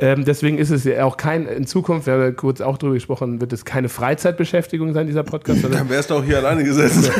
Ähm, 0.00 0.24
deswegen 0.24 0.58
ist 0.58 0.70
es 0.70 0.84
ja 0.84 1.04
auch 1.04 1.16
kein, 1.16 1.46
in 1.46 1.66
Zukunft, 1.66 2.06
wir 2.06 2.14
haben 2.14 2.20
ja 2.22 2.30
kurz 2.30 2.60
auch 2.60 2.78
drüber 2.78 2.94
gesprochen, 2.94 3.40
wird 3.40 3.52
es 3.52 3.64
keine 3.64 3.88
Freizeitbeschäftigung 3.88 4.92
sein, 4.94 5.06
dieser 5.08 5.24
Podcast, 5.24 5.64
Dann 5.64 5.88
wärst 5.88 6.10
du 6.10 6.14
auch 6.14 6.24
hier 6.24 6.38
alleine 6.38 6.62
gesessen. 6.62 7.04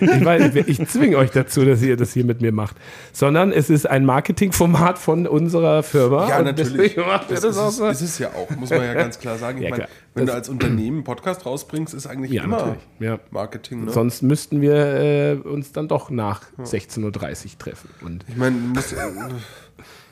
ich, 0.00 0.24
weiß, 0.24 0.54
ich, 0.54 0.86
zwinge 0.88 1.16
euch 1.16 1.30
dazu, 1.32 1.64
dass 1.64 1.82
ihr 1.82 1.96
das 1.96 2.12
hier 2.12 2.24
mit 2.24 2.40
mir 2.40 2.52
macht. 2.52 2.76
Sondern 3.12 3.50
es 3.52 3.68
ist 3.68 3.86
ein 3.86 4.04
Marketingformat 4.04 4.98
von 4.98 5.26
unserer 5.26 5.82
Firma. 5.82 6.28
Ja, 6.28 6.42
natürlich. 6.42 6.96
Macht 6.96 7.30
Das 7.30 7.40
das 7.40 7.56
ist, 7.56 7.58
auch 7.58 7.68
es, 7.68 7.76
so. 7.76 7.86
ist 7.88 8.00
es 8.02 8.18
ja 8.18 8.28
auch, 8.28 8.48
muss 8.56 8.70
man 8.70 8.82
ja 8.82 8.94
ganz 8.94 9.18
klar 9.18 9.36
sagen. 9.38 9.58
Ich 9.58 9.64
Ja, 9.64 9.70
meine, 9.70 9.88
wenn 10.14 10.26
Das- 10.26 10.32
du 10.34 10.38
als 10.38 10.48
Unternehmen 10.48 10.98
einen 10.98 11.04
Podcast 11.04 11.46
rausbringst, 11.46 11.94
ist 11.94 12.06
eigentlich 12.06 12.30
Ja, 12.32 12.44
immer. 12.44 12.76
Ja. 13.00 13.18
Marketing. 13.30 13.86
Ne? 13.86 13.90
Sonst 13.90 14.22
müssten 14.22 14.60
wir 14.60 14.74
äh, 14.74 15.32
uns 15.34 15.72
dann 15.72 15.88
doch 15.88 16.10
nach 16.10 16.42
16.30 16.62 17.04
Uhr 17.04 17.58
treffen. 17.58 17.90
Und 18.04 18.24
Ich 18.28 18.36
meine, 18.36 18.56
du 18.56 18.66
musst, 18.68 18.92
äh, 18.92 18.96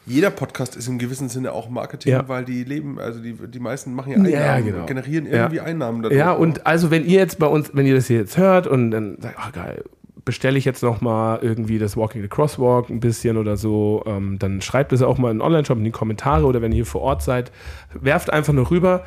Jeder 0.06 0.30
Podcast 0.30 0.76
ist 0.76 0.86
im 0.88 0.98
gewissen 0.98 1.28
Sinne 1.28 1.52
auch 1.52 1.68
Marketing, 1.68 2.12
Ja. 2.12 2.28
weil 2.28 2.44
die 2.44 2.62
leben, 2.64 2.98
also 3.00 3.20
die, 3.20 3.34
die 3.34 3.58
meisten 3.58 3.92
machen 3.92 4.12
ja 4.12 4.16
Einnahmen, 4.18 4.32
Ja, 4.32 4.60
genau. 4.60 4.86
generieren 4.86 5.26
irgendwie. 5.26 5.60
Einnahmen 5.60 6.02
dadurch. 6.02 6.18
Ja, 6.18 6.32
und 6.32 6.66
also 6.66 6.90
wenn 6.92 7.04
ihr 7.04 7.18
jetzt 7.18 7.38
bei 7.38 7.46
uns, 7.46 7.70
wenn 7.74 7.86
ihr 7.86 7.94
das 7.94 8.06
hier 8.06 8.18
jetzt 8.18 8.36
hört 8.38 8.66
und 8.68 8.92
dann 8.92 9.18
sagt, 9.20 9.36
ah 9.38 9.50
geil, 9.52 9.82
bestelle 10.24 10.58
ich 10.58 10.64
jetzt 10.64 10.82
noch 10.82 11.00
mal 11.00 11.38
irgendwie 11.42 11.78
das 11.78 11.96
Walking 11.96 12.22
the 12.22 12.28
Crosswalk 12.28 12.88
ein 12.88 13.00
bisschen 13.00 13.36
oder 13.36 13.56
so, 13.56 14.02
ähm, 14.06 14.38
dann 14.38 14.60
schreibt 14.60 14.92
es 14.92 15.02
auch 15.02 15.18
mal 15.18 15.30
in 15.30 15.38
den 15.38 15.42
Online-Shop 15.42 15.78
in 15.78 15.84
die 15.84 15.90
Kommentare 15.90 16.44
oder 16.46 16.62
wenn 16.62 16.72
ihr 16.72 16.76
hier 16.76 16.86
vor 16.86 17.00
Ort 17.02 17.22
seid, 17.22 17.50
werft 17.92 18.32
einfach 18.32 18.52
nur 18.52 18.70
rüber. 18.70 19.04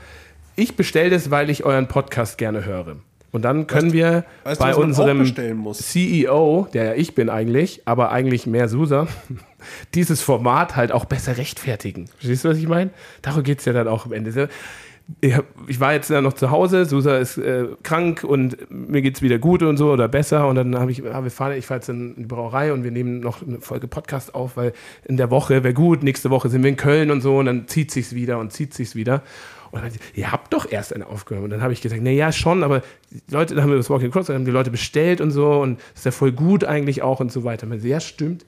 Ich 0.55 0.75
bestelle 0.75 1.09
das, 1.09 1.31
weil 1.31 1.49
ich 1.49 1.63
euren 1.65 1.87
Podcast 1.87 2.37
gerne 2.37 2.65
höre. 2.65 2.97
Und 3.31 3.43
dann 3.43 3.67
können 3.67 3.93
wir 3.93 4.25
weißt 4.43 4.59
bei 4.59 4.75
unserem? 4.75 5.23
CEO, 5.73 6.67
der 6.73 6.83
ja 6.83 6.93
ich 6.93 7.15
bin 7.15 7.29
eigentlich, 7.29 7.81
aber 7.85 8.11
eigentlich 8.11 8.47
mehr 8.47 8.67
Susa, 8.67 9.07
dieses 9.93 10.21
Format 10.21 10.75
halt 10.75 10.91
auch 10.91 11.05
besser 11.05 11.37
rechtfertigen. 11.37 12.07
Verstehst 12.17 12.45
du, 12.45 12.49
was 12.49 12.57
ich 12.57 12.67
meine? 12.67 12.89
Darum 13.21 13.43
geht 13.43 13.59
es 13.59 13.65
ja 13.65 13.73
dann 13.73 13.87
auch 13.87 14.05
am 14.05 14.13
Ende. 14.13 14.49
Ich 15.21 15.79
war 15.79 15.93
jetzt 15.93 16.11
ja 16.11 16.21
noch 16.21 16.33
zu 16.33 16.51
Hause, 16.51 16.85
Susa 16.85 17.17
ist 17.17 17.39
äh, 17.39 17.65
krank 17.81 18.23
und 18.23 18.57
mir 18.69 19.01
geht 19.01 19.15
es 19.15 19.23
wieder 19.23 19.39
gut 19.39 19.63
und 19.63 19.77
so 19.77 19.91
oder 19.91 20.07
besser. 20.07 20.47
Und 20.47 20.55
dann 20.55 20.77
habe 20.77 20.91
ich, 20.91 21.03
ah, 21.03 21.23
wir 21.23 21.31
fahren, 21.31 21.57
ich 21.57 21.65
fahre 21.65 21.79
jetzt 21.79 21.89
in 21.89 22.15
die 22.15 22.25
Brauerei 22.25 22.73
und 22.73 22.83
wir 22.83 22.91
nehmen 22.91 23.19
noch 23.19 23.41
eine 23.41 23.59
Folge 23.59 23.87
Podcast 23.87 24.35
auf, 24.35 24.55
weil 24.55 24.71
in 25.05 25.17
der 25.17 25.31
Woche 25.31 25.63
wäre 25.63 25.73
gut, 25.73 26.03
nächste 26.03 26.29
Woche 26.29 26.49
sind 26.49 26.61
wir 26.61 26.69
in 26.69 26.77
Köln 26.77 27.09
und 27.09 27.21
so 27.21 27.39
und 27.39 27.47
dann 27.47 27.67
zieht 27.67 27.89
sich's 27.89 28.13
wieder 28.13 28.37
und 28.37 28.53
zieht 28.53 28.75
sich's 28.75 28.95
wieder. 28.95 29.23
Und 29.71 29.83
dann, 29.83 29.91
ihr 30.15 30.31
habt 30.31 30.53
doch 30.53 30.71
erst 30.71 30.93
eine 30.93 31.07
aufgenommen. 31.07 31.45
Und 31.45 31.49
dann 31.51 31.61
habe 31.61 31.73
ich 31.73 31.81
gesagt, 31.81 32.01
na 32.03 32.11
ja, 32.11 32.31
schon, 32.31 32.63
aber 32.63 32.81
die 33.11 33.33
Leute, 33.33 33.55
dann 33.55 33.63
haben 33.63 33.71
wir 33.71 33.77
das 33.77 33.89
Walking 33.89 34.11
Cross, 34.11 34.27
dann 34.27 34.35
haben 34.35 34.45
die 34.45 34.51
Leute 34.51 34.71
bestellt 34.71 35.21
und 35.21 35.31
so 35.31 35.51
und 35.61 35.79
ist 35.95 36.05
ja 36.05 36.11
voll 36.11 36.31
gut 36.31 36.63
eigentlich 36.63 37.01
auch 37.01 37.19
und 37.19 37.31
so 37.31 37.43
weiter. 37.43 37.65
Und 37.65 37.71
dann, 37.71 37.85
ja, 37.85 37.99
stimmt. 37.99 38.45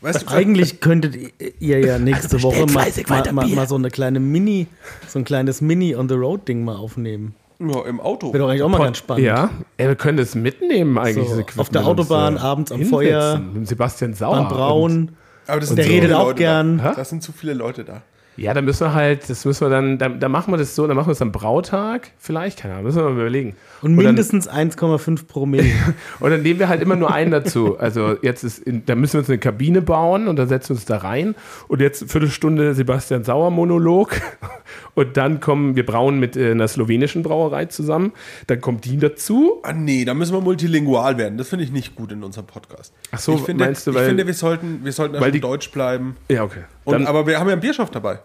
Weißt 0.00 0.22
du, 0.22 0.28
Eigentlich 0.28 0.80
könntet 0.80 1.16
ihr 1.60 1.80
ja 1.80 1.98
nächste 1.98 2.36
Also 2.36 2.48
Woche 2.48 2.66
mal, 2.66 2.86
mal, 3.08 3.32
mal, 3.32 3.48
mal 3.48 3.66
so 3.68 3.74
eine 3.74 3.90
kleine 3.90 4.20
Mini, 4.20 4.66
so 5.08 5.18
ein 5.18 5.24
kleines 5.24 5.62
Mini 5.62 5.96
on 5.96 6.10
the 6.10 6.14
Road 6.14 6.46
Ding 6.46 6.62
mal 6.62 6.76
aufnehmen. 6.76 7.34
ja, 7.58 7.84
im 7.86 8.00
Auto. 8.00 8.30
Wäre 8.32 8.42
doch 8.42 8.50
eigentlich 8.50 8.62
auch 8.62 8.68
mal 8.68 8.78
ganz 8.80 8.98
spannend. 8.98 9.24
Ja, 9.24 9.48
ey, 9.78 9.88
wir 9.88 9.94
können 9.96 10.18
das 10.18 10.34
mitnehmen 10.34 10.98
eigentlich. 10.98 11.26
So, 11.28 11.40
das 11.40 11.58
auf 11.58 11.70
der 11.70 11.86
Autobahn, 11.86 12.36
äh, 12.36 12.40
abends 12.40 12.70
am 12.70 12.80
hinsetzen. 12.80 12.98
Feuer, 13.08 13.38
Mit 13.38 13.56
dem 13.56 13.64
Sebastian 13.64 14.12
Sauer. 14.12 14.36
Beim 14.36 14.48
Braun. 14.48 15.16
Aber 15.46 15.60
das 15.60 15.70
sind 15.70 15.78
Der 15.78 15.86
redet 15.88 16.12
auch 16.12 16.26
Leute 16.26 16.38
gern. 16.38 16.78
Da. 16.78 16.92
Das 16.94 17.08
sind 17.08 17.22
zu 17.22 17.32
viele 17.32 17.54
Leute 17.54 17.84
da. 17.84 18.02
Ja, 18.36 18.52
da 18.52 18.62
müssen 18.62 18.86
wir 18.86 18.94
halt, 18.94 19.30
das 19.30 19.44
müssen 19.44 19.66
wir 19.66 19.70
dann, 19.70 19.96
da, 19.98 20.08
da 20.08 20.28
machen 20.28 20.52
wir 20.52 20.56
das 20.58 20.74
so, 20.74 20.86
dann 20.86 20.96
machen 20.96 21.06
wir 21.08 21.12
es 21.12 21.22
am 21.22 21.30
Brautag, 21.30 22.10
vielleicht, 22.18 22.58
keine 22.60 22.74
Ahnung, 22.74 22.86
müssen 22.86 22.98
wir 22.98 23.04
mal 23.10 23.12
überlegen. 23.20 23.54
Und 23.80 23.96
dann- 23.96 24.06
mindestens 24.06 24.48
1,5 24.50 25.26
Promille. 25.26 25.70
Und 26.20 26.30
dann 26.30 26.42
nehmen 26.42 26.58
wir 26.58 26.68
halt 26.68 26.82
immer 26.82 26.96
nur 26.96 27.12
einen 27.14 27.30
dazu. 27.30 27.78
Also 27.78 28.16
jetzt 28.22 28.42
ist, 28.42 28.58
in, 28.58 28.84
da 28.86 28.94
müssen 28.96 29.14
wir 29.14 29.18
uns 29.20 29.28
eine 29.28 29.38
Kabine 29.38 29.82
bauen 29.82 30.26
und 30.28 30.36
dann 30.36 30.48
setzen 30.48 30.70
wir 30.70 30.76
uns 30.76 30.84
da 30.84 30.96
rein. 30.98 31.34
Und 31.68 31.80
jetzt 31.80 32.02
eine 32.02 32.08
Viertelstunde 32.10 32.74
Sebastian 32.74 33.24
Sauer 33.24 33.50
Monolog. 33.50 34.20
Und 34.94 35.16
dann 35.16 35.40
kommen 35.40 35.74
wir 35.74 35.84
brauen 35.84 36.20
mit 36.20 36.36
äh, 36.36 36.52
einer 36.52 36.68
slowenischen 36.68 37.22
Brauerei 37.24 37.64
zusammen. 37.66 38.12
Dann 38.46 38.60
kommt 38.60 38.84
die 38.84 38.96
dazu. 38.96 39.60
Ah 39.64 39.72
nee, 39.72 40.04
da 40.04 40.14
müssen 40.14 40.32
wir 40.34 40.40
multilingual 40.40 41.18
werden. 41.18 41.36
Das 41.36 41.48
finde 41.48 41.64
ich 41.64 41.72
nicht 41.72 41.96
gut 41.96 42.12
in 42.12 42.22
unserem 42.22 42.46
Podcast. 42.46 42.92
Ach 43.10 43.18
so, 43.18 43.34
ich 43.34 43.40
finde, 43.42 43.64
meinst 43.64 43.86
du, 43.86 43.90
ich 43.90 43.96
weil- 43.96 44.06
finde 44.06 44.26
wir 44.26 44.34
sollten, 44.34 44.80
wir 44.84 44.92
sollten 44.92 45.14
weil 45.14 45.22
einfach 45.24 45.32
die- 45.32 45.40
Deutsch 45.40 45.70
bleiben. 45.72 46.16
Ja, 46.30 46.44
okay. 46.44 46.60
Und, 46.84 46.92
Dann, 46.92 47.06
aber 47.06 47.26
wir 47.26 47.38
haben 47.38 47.46
ja 47.48 47.52
einen 47.52 47.60
Bierschaft 47.60 47.94
dabei. 47.94 48.20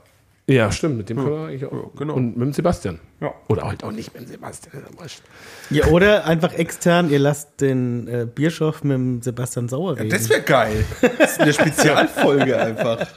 ja, 0.48 0.72
stimmt, 0.72 0.98
mit 0.98 1.10
dem 1.10 1.18
können 1.18 1.32
wir 1.32 1.48
eigentlich 1.48 1.66
auch. 1.66 1.72
Ja, 1.72 1.90
genau. 1.98 2.14
Und 2.16 2.38
mit 2.38 2.48
dem 2.48 2.54
Sebastian. 2.54 3.00
Ja. 3.22 3.34
Oder 3.48 3.64
halt 3.64 3.84
auch 3.84 3.92
nicht 3.92 4.14
mit 4.14 4.24
dem 4.24 4.30
Sebastian. 4.30 4.84
ist 5.06 5.22
ja 5.70 5.86
ja, 5.86 5.92
oder 5.92 6.26
einfach 6.26 6.54
extern, 6.54 7.10
ihr 7.10 7.20
lasst 7.20 7.62
den 7.62 8.08
äh, 8.08 8.26
Bierschof 8.26 8.84
mit 8.84 8.96
dem 8.96 9.22
Sebastian 9.22 9.70
Sauer 9.70 9.98
reden. 9.98 10.10
Das 10.10 10.30
wäre 10.30 10.42
geil. 10.42 10.84
Das 11.20 11.34
ist 11.34 11.42
eine 11.42 11.54
Spezialfolge 11.54 12.58
einfach. 12.58 13.08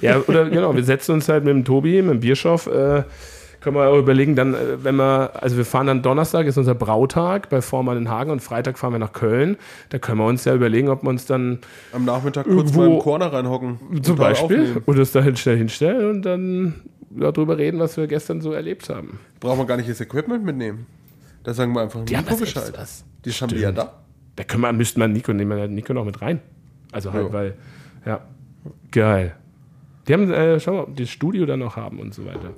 Ja, 0.00 0.18
oder 0.26 0.48
genau, 0.48 0.74
wir 0.74 0.84
setzen 0.84 1.12
uns 1.12 1.28
halt 1.28 1.44
mit 1.44 1.52
dem 1.52 1.64
Tobi, 1.64 2.02
mit 2.02 2.14
dem 2.14 2.20
Bierschoff, 2.20 2.66
äh, 2.66 3.02
können 3.60 3.76
wir 3.76 3.88
auch 3.88 3.98
überlegen, 3.98 4.36
dann, 4.36 4.54
äh, 4.54 4.82
wenn 4.84 4.96
wir, 4.96 5.30
also 5.42 5.56
wir 5.56 5.64
fahren 5.64 5.86
dann 5.88 6.02
Donnerstag, 6.02 6.46
ist 6.46 6.56
unser 6.58 6.74
Brautag 6.74 7.48
bei 7.50 7.60
Vormann 7.60 7.96
in 7.96 8.08
Hagen 8.08 8.30
und 8.30 8.40
Freitag 8.40 8.78
fahren 8.78 8.92
wir 8.92 8.98
nach 8.98 9.12
Köln. 9.12 9.56
Da 9.90 9.98
können 9.98 10.18
wir 10.18 10.26
uns 10.26 10.44
ja 10.44 10.54
überlegen, 10.54 10.88
ob 10.88 11.02
wir 11.02 11.08
uns 11.10 11.26
dann 11.26 11.58
Am 11.92 12.04
Nachmittag 12.04 12.44
kurz 12.46 12.70
Irgendwo- 12.70 12.80
mal 12.80 12.90
im 12.94 12.98
Corner 13.00 13.32
reinhocken. 13.32 13.78
zum 14.02 14.16
da 14.16 14.22
Beispiel 14.22 14.82
oder 14.86 15.00
uns 15.00 15.12
dahin 15.12 15.36
schnell 15.36 15.56
hinstellen 15.58 16.10
und 16.10 16.22
dann 16.22 16.74
darüber 17.10 17.58
reden, 17.58 17.78
was 17.80 17.96
wir 17.96 18.06
gestern 18.06 18.40
so 18.40 18.52
erlebt 18.52 18.88
haben. 18.90 19.18
Brauchen 19.40 19.58
wir 19.58 19.66
gar 19.66 19.76
nicht 19.76 19.88
das 19.88 20.00
Equipment 20.00 20.44
mitnehmen. 20.44 20.86
Da 21.42 21.54
sagen 21.54 21.72
wir 21.72 21.80
einfach 21.82 22.04
Die 22.04 22.16
haben 22.16 22.24
Nico 22.24 22.38
das 22.38 22.40
Bescheid. 22.54 22.72
was. 22.76 23.04
Die 23.24 23.30
haben 23.30 23.48
die 23.48 23.56
ja 23.56 23.72
da. 23.72 23.92
Da 24.36 24.44
können 24.44 24.62
wir, 24.62 24.72
müssten 24.72 25.00
wir 25.00 25.08
Nico, 25.08 25.32
nehmen 25.32 25.56
wir 25.56 25.66
Nico 25.68 25.92
noch 25.94 26.04
mit 26.04 26.20
rein. 26.22 26.40
Also 26.92 27.12
halt, 27.12 27.26
Ja. 27.28 27.32
weil, 27.32 27.54
ja, 28.06 28.20
geil. 28.92 29.34
Die 30.08 30.14
haben, 30.14 30.32
äh, 30.32 30.58
schau 30.58 30.72
mal, 30.72 30.86
das 30.96 31.10
Studio 31.10 31.44
dann 31.46 31.60
noch 31.60 31.76
haben 31.76 32.00
und 32.00 32.14
so 32.14 32.24
weiter. 32.24 32.54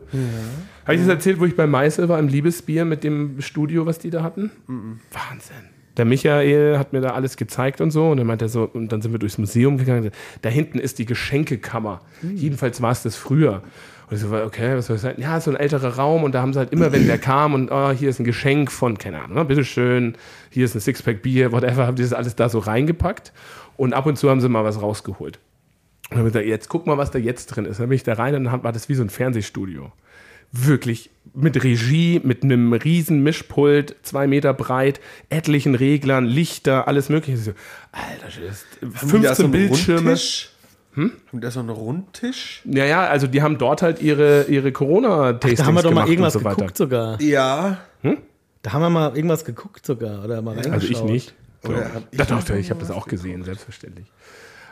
Habe 0.84 0.94
ich 0.94 1.00
das 1.00 1.08
erzählt, 1.08 1.40
wo 1.40 1.44
ich 1.44 1.56
bei 1.56 1.66
Meißel 1.66 2.08
war, 2.08 2.18
im 2.18 2.28
Liebesbier 2.28 2.84
mit 2.84 3.02
dem 3.02 3.40
Studio, 3.40 3.86
was 3.86 3.98
die 3.98 4.10
da 4.10 4.22
hatten? 4.22 4.50
Wahnsinn. 4.66 5.56
Der 5.96 6.04
Michael 6.04 6.78
hat 6.78 6.92
mir 6.92 7.00
da 7.00 7.10
alles 7.10 7.36
gezeigt 7.36 7.80
und 7.80 7.90
so. 7.90 8.10
Und 8.10 8.18
dann 8.18 8.26
meinte 8.26 8.46
er 8.46 8.48
so, 8.48 8.70
und 8.72 8.92
dann 8.92 9.02
sind 9.02 9.12
wir 9.12 9.18
durchs 9.18 9.36
Museum 9.36 9.76
gegangen. 9.76 10.10
Da 10.42 10.48
hinten 10.48 10.78
ist 10.78 10.98
die 10.98 11.04
Geschenkekammer. 11.04 12.00
Jedenfalls 12.22 12.80
war 12.80 12.92
es 12.92 13.02
das 13.02 13.16
früher. 13.16 13.62
Und 14.08 14.16
ich 14.16 14.22
so, 14.22 14.32
okay, 14.34 14.76
was 14.76 14.86
soll 14.86 14.96
das 14.96 15.02
sein? 15.02 15.16
Ja, 15.18 15.40
so 15.40 15.50
ein 15.50 15.56
älterer 15.56 15.96
Raum 15.96 16.24
und 16.24 16.34
da 16.34 16.42
haben 16.42 16.52
sie 16.52 16.58
halt 16.58 16.72
immer, 16.72 16.90
wenn 16.90 17.06
der 17.06 17.18
kam 17.18 17.54
und 17.54 17.70
oh, 17.70 17.90
hier 17.90 18.10
ist 18.10 18.18
ein 18.18 18.24
Geschenk 18.24 18.72
von, 18.72 18.98
keine 18.98 19.22
Ahnung, 19.22 19.36
ne, 19.36 19.44
bitteschön, 19.44 20.16
hier 20.50 20.64
ist 20.64 20.74
ein 20.74 20.80
Sixpack 20.80 21.22
Bier, 21.22 21.52
whatever, 21.52 21.86
haben 21.86 21.94
die 21.96 22.02
das 22.02 22.12
alles 22.12 22.34
da 22.34 22.48
so 22.48 22.58
reingepackt. 22.58 23.32
Und 23.76 23.92
ab 23.92 24.06
und 24.06 24.16
zu 24.16 24.28
haben 24.28 24.40
sie 24.40 24.48
mal 24.48 24.64
was 24.64 24.82
rausgeholt. 24.82 25.38
Und 26.10 26.16
dann 26.16 26.18
habe 26.18 26.28
ich 26.28 26.32
gesagt, 26.34 26.46
jetzt 26.48 26.68
guck 26.68 26.86
mal, 26.86 26.98
was 26.98 27.10
da 27.10 27.18
jetzt 27.18 27.46
drin 27.46 27.64
ist. 27.64 27.78
Dann 27.80 27.88
bin 27.88 27.96
ich 27.96 28.02
da 28.02 28.14
rein 28.14 28.34
und 28.34 28.44
dann 28.44 28.62
war 28.64 28.72
das 28.72 28.88
wie 28.88 28.94
so 28.94 29.02
ein 29.02 29.10
Fernsehstudio. 29.10 29.92
Wirklich 30.52 31.10
mit 31.32 31.62
Regie, 31.62 32.20
mit 32.24 32.42
einem 32.42 32.72
riesen 32.72 33.22
Mischpult, 33.22 33.94
zwei 34.02 34.26
Meter 34.26 34.52
breit, 34.52 35.00
etlichen 35.28 35.76
Reglern, 35.76 36.24
Lichter, 36.26 36.88
alles 36.88 37.08
mögliche. 37.08 37.38
Ich 37.38 37.44
So, 37.44 37.52
Alter, 37.92 38.40
das 38.44 38.64
ist 38.92 39.02
Haben 39.02 39.20
die 39.20 39.26
da 39.26 39.34
so 39.36 39.42
15 39.42 39.44
einen 39.44 39.52
Bildschirme. 39.52 40.00
Rundtisch? 40.10 40.50
Hm? 40.94 41.12
Haben 41.28 41.40
die 41.40 41.40
da 41.40 41.50
so 41.52 41.60
einen 41.60 41.68
Rundtisch? 41.68 42.62
Ja, 42.64 42.84
ja, 42.84 43.06
also 43.06 43.28
die 43.28 43.42
haben 43.42 43.58
dort 43.58 43.82
halt 43.82 44.02
ihre, 44.02 44.46
ihre 44.48 44.72
Corona-Tastings 44.72 45.60
da 45.60 45.66
haben 45.66 45.74
wir 45.76 45.82
doch 45.82 45.92
mal 45.92 46.00
gemacht 46.00 46.10
irgendwas 46.10 46.32
so 46.32 46.42
weiter. 46.42 46.56
geguckt 46.56 46.76
sogar. 46.76 47.22
Ja. 47.22 47.78
Da 48.62 48.72
haben 48.72 48.82
wir 48.82 48.90
mal 48.90 49.14
irgendwas 49.16 49.44
geguckt 49.44 49.86
sogar. 49.86 50.24
Oder 50.24 50.42
mal 50.42 50.56
Also 50.56 50.68
ich 50.68 50.74
reingeschaut. 50.74 51.10
nicht. 51.10 51.34
So. 51.62 51.70
Oder 51.70 51.90
ich 52.10 52.28
noch 52.28 52.50
ich 52.50 52.70
habe 52.70 52.80
das 52.80 52.90
auch 52.90 53.06
gesehen, 53.06 53.44
selbstverständlich. 53.44 54.06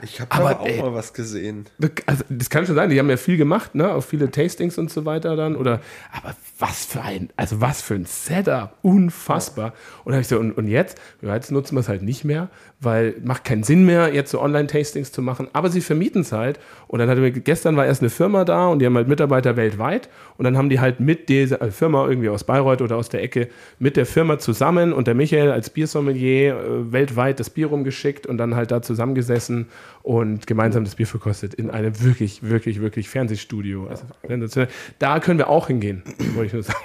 Ich 0.02 0.20
habe 0.20 0.30
Aber, 0.32 0.50
aber 0.50 0.60
auch 0.60 0.66
ey. 0.66 0.80
mal 0.80 0.94
was 0.94 1.12
gesehen. 1.12 1.66
Also, 2.06 2.24
das 2.28 2.50
kann 2.50 2.66
schon 2.66 2.74
sein, 2.74 2.90
die 2.90 2.98
haben 2.98 3.10
ja 3.10 3.16
viel 3.16 3.36
gemacht, 3.36 3.74
ne? 3.74 3.92
Auch 3.92 4.02
viele 4.02 4.30
Tastings 4.30 4.78
und 4.78 4.90
so 4.90 5.04
weiter 5.04 5.36
dann. 5.36 5.56
Oder, 5.56 5.80
aber 6.12 6.34
was 6.58 6.84
für 6.86 7.02
ein, 7.02 7.30
also 7.36 7.60
was 7.60 7.82
für 7.82 7.94
ein 7.94 8.04
Setup. 8.04 8.74
Unfassbar. 8.82 9.74
Und, 10.04 10.14
hab 10.14 10.20
ich 10.20 10.28
so, 10.28 10.38
und, 10.38 10.52
und 10.52 10.68
jetzt? 10.68 10.98
Ja, 11.22 11.34
jetzt 11.34 11.50
nutzen 11.50 11.74
wir 11.74 11.80
es 11.80 11.88
halt 11.88 12.02
nicht 12.02 12.24
mehr, 12.24 12.48
weil 12.80 13.16
macht 13.24 13.44
keinen 13.44 13.62
Sinn 13.62 13.84
mehr, 13.84 14.14
jetzt 14.14 14.30
so 14.30 14.40
Online-Tastings 14.40 15.12
zu 15.12 15.22
machen. 15.22 15.48
Aber 15.52 15.70
sie 15.70 15.80
vermieten 15.80 16.22
es 16.22 16.32
halt. 16.32 16.58
Und 16.88 16.98
dann 16.98 17.08
hatte 17.08 17.20
mir, 17.20 17.30
gestern 17.30 17.76
war 17.76 17.86
erst 17.86 18.00
eine 18.02 18.10
Firma 18.10 18.44
da 18.44 18.66
und 18.66 18.80
die 18.80 18.86
haben 18.86 18.96
halt 18.96 19.08
Mitarbeiter 19.08 19.56
weltweit. 19.56 20.08
Und 20.38 20.44
dann 20.44 20.56
haben 20.56 20.70
die 20.70 20.80
halt 20.80 21.00
mit 21.00 21.28
dieser 21.28 21.60
äh, 21.60 21.70
Firma 21.70 22.08
irgendwie 22.08 22.30
aus 22.30 22.44
Bayreuth 22.44 22.82
oder 22.82 22.96
aus 22.96 23.10
der 23.10 23.22
Ecke 23.22 23.48
mit 23.78 23.96
der 23.96 24.06
Firma 24.06 24.38
zusammen 24.38 24.92
und 24.92 25.06
der 25.06 25.14
Michael 25.14 25.52
als 25.52 25.70
Biersommelier 25.70 26.56
äh, 26.56 26.92
weltweit 26.92 27.40
das 27.40 27.50
Bier 27.50 27.66
rumgeschickt 27.66 28.26
und 28.26 28.38
dann 28.38 28.56
halt 28.56 28.70
da 28.70 28.80
zusammengesessen 28.80 29.66
und 30.02 30.46
gemeinsam 30.46 30.84
das 30.84 30.94
Bier 30.94 31.06
verkostet 31.06 31.54
in 31.54 31.70
einem 31.70 32.02
wirklich, 32.02 32.42
wirklich, 32.42 32.80
wirklich 32.80 33.08
Fernsehstudio. 33.08 33.86
Also, 33.86 34.04
sensationell. 34.26 34.72
da 34.98 35.20
können 35.20 35.38
wir 35.38 35.48
auch 35.48 35.66
hingehen, 35.66 36.02
wollte 36.34 36.46
ich 36.46 36.52
nur 36.54 36.62
sagen. 36.62 36.78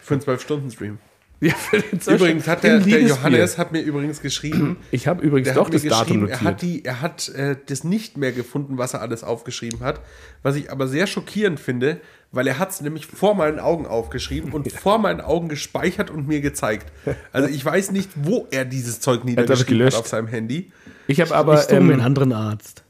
Für 0.00 0.14
einen 0.14 0.22
12-Stunden-Stream. 0.22 0.98
Ja, 1.42 1.54
für 1.54 1.80
den 1.80 1.98
Übrigens 2.16 2.46
hat 2.46 2.64
der, 2.64 2.80
der. 2.80 3.00
Johannes 3.00 3.56
hat 3.56 3.72
mir 3.72 3.80
übrigens 3.80 4.20
geschrieben, 4.20 4.76
Ich 4.90 5.06
habe 5.08 5.22
übrigens 5.24 5.46
der 5.46 5.54
doch 5.54 5.66
hat 5.68 5.74
das 5.74 5.82
Datum 5.84 5.98
geschrieben, 6.04 6.20
notiert. 6.20 6.40
er 6.42 6.44
hat, 6.44 6.62
die, 6.62 6.84
er 6.84 7.00
hat 7.00 7.28
äh, 7.30 7.56
das 7.66 7.82
nicht 7.82 8.18
mehr 8.18 8.32
gefunden, 8.32 8.76
was 8.76 8.92
er 8.92 9.00
alles 9.00 9.24
aufgeschrieben 9.24 9.80
hat. 9.80 10.00
Was 10.42 10.56
ich 10.56 10.70
aber 10.70 10.86
sehr 10.86 11.06
schockierend 11.06 11.58
finde, 11.58 12.00
weil 12.30 12.46
er 12.46 12.58
hat 12.58 12.70
es 12.72 12.82
nämlich 12.82 13.06
vor 13.06 13.34
meinen 13.34 13.58
Augen 13.58 13.86
aufgeschrieben 13.86 14.52
und 14.52 14.70
vor 14.72 14.98
meinen 14.98 15.22
Augen 15.22 15.48
gespeichert 15.48 16.10
und 16.10 16.28
mir 16.28 16.42
gezeigt. 16.42 16.92
Also 17.32 17.48
ich 17.48 17.64
weiß 17.64 17.90
nicht, 17.92 18.10
wo 18.16 18.46
er 18.50 18.66
dieses 18.66 19.00
Zeug 19.00 19.24
niedergeschrieben 19.24 19.60
hat 19.60 19.66
gelöscht. 19.68 19.96
auf 19.96 20.08
seinem 20.08 20.26
Handy. 20.28 20.70
ich 21.06 21.22
habe 21.22 21.34
aber. 21.34 21.54
mir 21.54 21.68
einen 21.70 21.90
Ähm, 21.92 22.00
anderen 22.02 22.32
Arzt. 22.34 22.82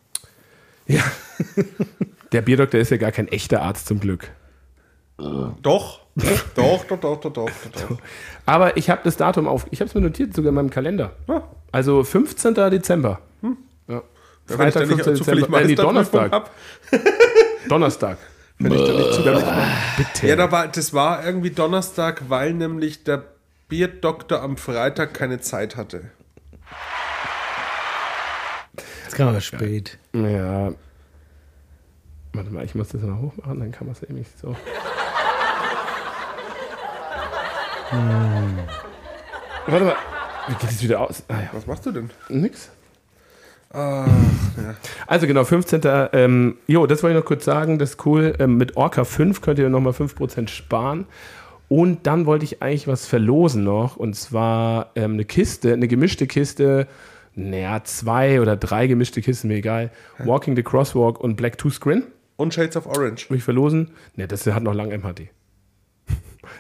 ja. 0.88 1.05
Der 2.32 2.42
Bierdoktor 2.42 2.80
ist 2.80 2.90
ja 2.90 2.96
gar 2.96 3.11
kein 3.12 3.26
echter 3.28 3.62
Arzt 3.62 3.86
zum 3.86 3.98
Glück. 4.01 4.28
Doch, 5.62 6.01
doch, 6.16 6.25
doch, 6.55 6.85
doch, 6.85 7.01
doch, 7.01 7.21
doch, 7.21 7.33
doch. 7.33 7.51
doch. 7.73 7.99
Aber 8.47 8.77
ich 8.77 8.91
habe 8.91 9.01
das 9.05 9.16
Datum 9.16 9.47
auf. 9.47 9.66
Ich 9.71 9.81
habe 9.81 9.89
es 9.89 9.95
mir 9.95 10.01
notiert, 10.01 10.35
sogar 10.35 10.51
in 10.51 10.55
meinem 10.55 10.71
Kalender. 10.71 11.12
Ja. 11.29 11.45
Also 11.73 12.03
15. 12.03 12.55
Dezember. 12.55 13.21
Ja. 13.43 13.51
Wenn 13.89 13.99
ich 13.99 14.57
Freitag, 14.57 14.73
dann 14.73 14.89
nicht 14.89 15.05
15. 15.05 15.16
zufällig 15.16 15.45
Dezember. 15.45 15.61
Äh, 15.62 15.66
nee, 15.66 15.75
Donnerstag. 15.75 16.51
Donnerstag. 17.68 18.18
Wenn 18.59 18.73
ich 18.73 18.85
dann 18.85 18.97
nicht 18.97 19.12
zufällig 19.14 19.45
Bitte. 19.97 20.27
Ja, 20.27 20.37
da 20.37 20.53
war, 20.53 20.68
das 20.68 20.93
war 20.93 21.25
irgendwie 21.25 21.51
Donnerstag, 21.51 22.25
weil 22.29 22.53
nämlich 22.55 23.05
der 23.05 23.25
Bierdoktor 23.68 24.43
am 24.43 24.57
Freitag 24.57 25.14
keine 25.14 25.41
Zeit 25.41 25.77
hatte. 25.77 26.11
Jetzt 29.05 29.14
kam 29.14 29.29
aber 29.29 29.41
spät. 29.41 29.99
Ja. 30.12 30.73
Warte 32.33 32.51
mal, 32.51 32.64
ich 32.64 32.75
muss 32.75 32.89
das 32.89 33.03
noch 33.03 33.21
hochmachen, 33.21 33.59
dann 33.59 33.73
kann 33.73 33.87
man 33.87 33.97
es 33.97 34.09
nämlich 34.09 34.29
so. 34.41 34.55
Warte 37.91 39.84
mal. 39.84 39.97
Wie 40.49 40.55
geht 40.55 40.70
es 40.70 40.82
wieder 40.82 41.01
aus? 41.01 41.22
Ah, 41.28 41.34
ja. 41.34 41.51
Was 41.53 41.66
machst 41.66 41.86
du 41.86 41.93
denn? 41.93 42.11
Nix. 42.28 42.70
Ah, 43.72 44.07
ja. 44.57 44.74
Also 45.07 45.26
genau, 45.26 45.45
15. 45.45 45.80
Ähm, 46.12 46.57
jo, 46.66 46.86
das 46.86 47.03
wollte 47.03 47.16
ich 47.16 47.22
noch 47.22 47.26
kurz 47.26 47.45
sagen, 47.45 47.78
das 47.78 47.91
ist 47.91 48.07
cool. 48.07 48.34
Ähm, 48.38 48.57
mit 48.57 48.76
Orca 48.76 49.05
5 49.05 49.41
könnt 49.41 49.59
ihr 49.59 49.68
nochmal 49.68 49.93
5% 49.93 50.49
sparen. 50.49 51.07
Und 51.68 52.07
dann 52.07 52.26
wollte 52.26 52.45
ich 52.45 52.62
eigentlich 52.62 52.88
was 52.88 53.07
verlosen 53.07 53.62
noch. 53.62 53.97
Und 53.97 54.14
zwar 54.14 54.91
ähm, 54.97 55.12
eine 55.12 55.24
Kiste, 55.24 55.72
eine 55.72 55.86
gemischte 55.86 56.26
Kiste. 56.26 56.88
Naja, 57.36 57.82
zwei 57.84 58.41
oder 58.41 58.57
drei 58.57 58.88
gemischte 58.88 59.22
Kisten, 59.22 59.49
mir 59.49 59.57
egal. 59.57 59.91
Walking 60.18 60.57
the 60.57 60.64
Crosswalk 60.64 61.20
und 61.20 61.36
Black 61.36 61.59
Two 61.59 61.70
Screen. 61.70 62.05
Und 62.36 62.55
Shades 62.55 62.76
of 62.76 62.86
Orange. 62.86 63.30
Will 63.30 63.36
ich 63.36 63.45
verlosen? 63.45 63.91
Ne, 64.16 64.26
das 64.26 64.47
hat 64.47 64.62
noch 64.64 64.74
lange 64.74 64.99
MHD. 64.99 65.28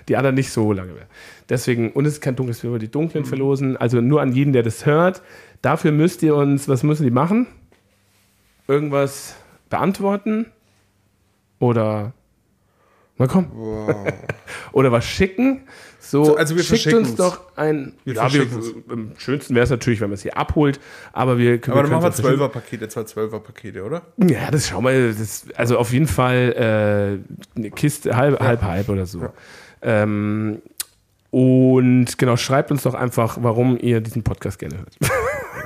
Die 0.08 0.16
anderen 0.16 0.34
nicht 0.34 0.50
so 0.50 0.72
lange 0.72 0.92
mehr. 0.92 1.06
Deswegen, 1.48 1.92
und 1.92 2.06
es 2.06 2.14
ist 2.14 2.20
kein 2.20 2.36
dunkles, 2.36 2.62
wir 2.62 2.70
wollen 2.70 2.80
die 2.80 2.90
dunklen 2.90 3.24
verlosen. 3.24 3.76
Also 3.76 4.00
nur 4.00 4.20
an 4.22 4.32
jeden, 4.32 4.52
der 4.52 4.62
das 4.62 4.86
hört. 4.86 5.22
Dafür 5.62 5.92
müsst 5.92 6.22
ihr 6.22 6.34
uns, 6.34 6.68
was 6.68 6.82
müssen 6.82 7.02
die 7.04 7.10
machen? 7.10 7.46
Irgendwas 8.68 9.36
beantworten? 9.68 10.46
Oder, 11.58 12.12
na 13.18 13.26
komm. 13.26 13.50
Oder 14.72 14.92
was 14.92 15.04
schicken? 15.04 15.62
So, 15.98 16.24
So, 16.24 16.36
also 16.36 16.56
wir 16.56 16.62
schickt 16.64 16.92
uns 16.94 17.14
doch 17.14 17.56
ein. 17.56 17.92
Wir 18.04 18.14
ja, 18.14 18.32
wir, 18.32 18.46
am 18.88 19.12
schönsten 19.18 19.54
wäre 19.54 19.64
es 19.64 19.70
natürlich, 19.70 20.00
wenn 20.00 20.08
man 20.08 20.14
es 20.14 20.22
hier 20.22 20.36
abholt. 20.36 20.80
Aber 21.12 21.36
wir, 21.36 21.60
Aber 21.68 21.82
dann 21.82 21.90
machen 21.90 22.02
wir. 22.02 22.10
12er 22.12 22.48
Pakete, 22.48 22.88
zwei 22.88 23.02
12er 23.02 23.38
Pakete, 23.38 23.84
oder? 23.84 24.02
Ja, 24.16 24.50
das 24.50 24.68
schau 24.68 24.80
mal, 24.80 25.12
das, 25.12 25.46
also 25.54 25.78
auf 25.78 25.92
jeden 25.92 26.06
Fall 26.06 27.20
äh, 27.54 27.58
eine 27.58 27.70
Kiste, 27.70 28.16
halb, 28.16 28.40
halb, 28.40 28.62
halb 28.62 28.88
oder 28.88 29.04
so. 29.06 29.28
Ähm, 29.82 30.62
und 31.30 32.18
genau, 32.18 32.36
schreibt 32.36 32.70
uns 32.72 32.82
doch 32.82 32.94
einfach, 32.94 33.38
warum 33.40 33.78
ihr 33.80 34.00
diesen 34.00 34.22
Podcast 34.24 34.58
gerne 34.58 34.78
hört. 34.78 34.96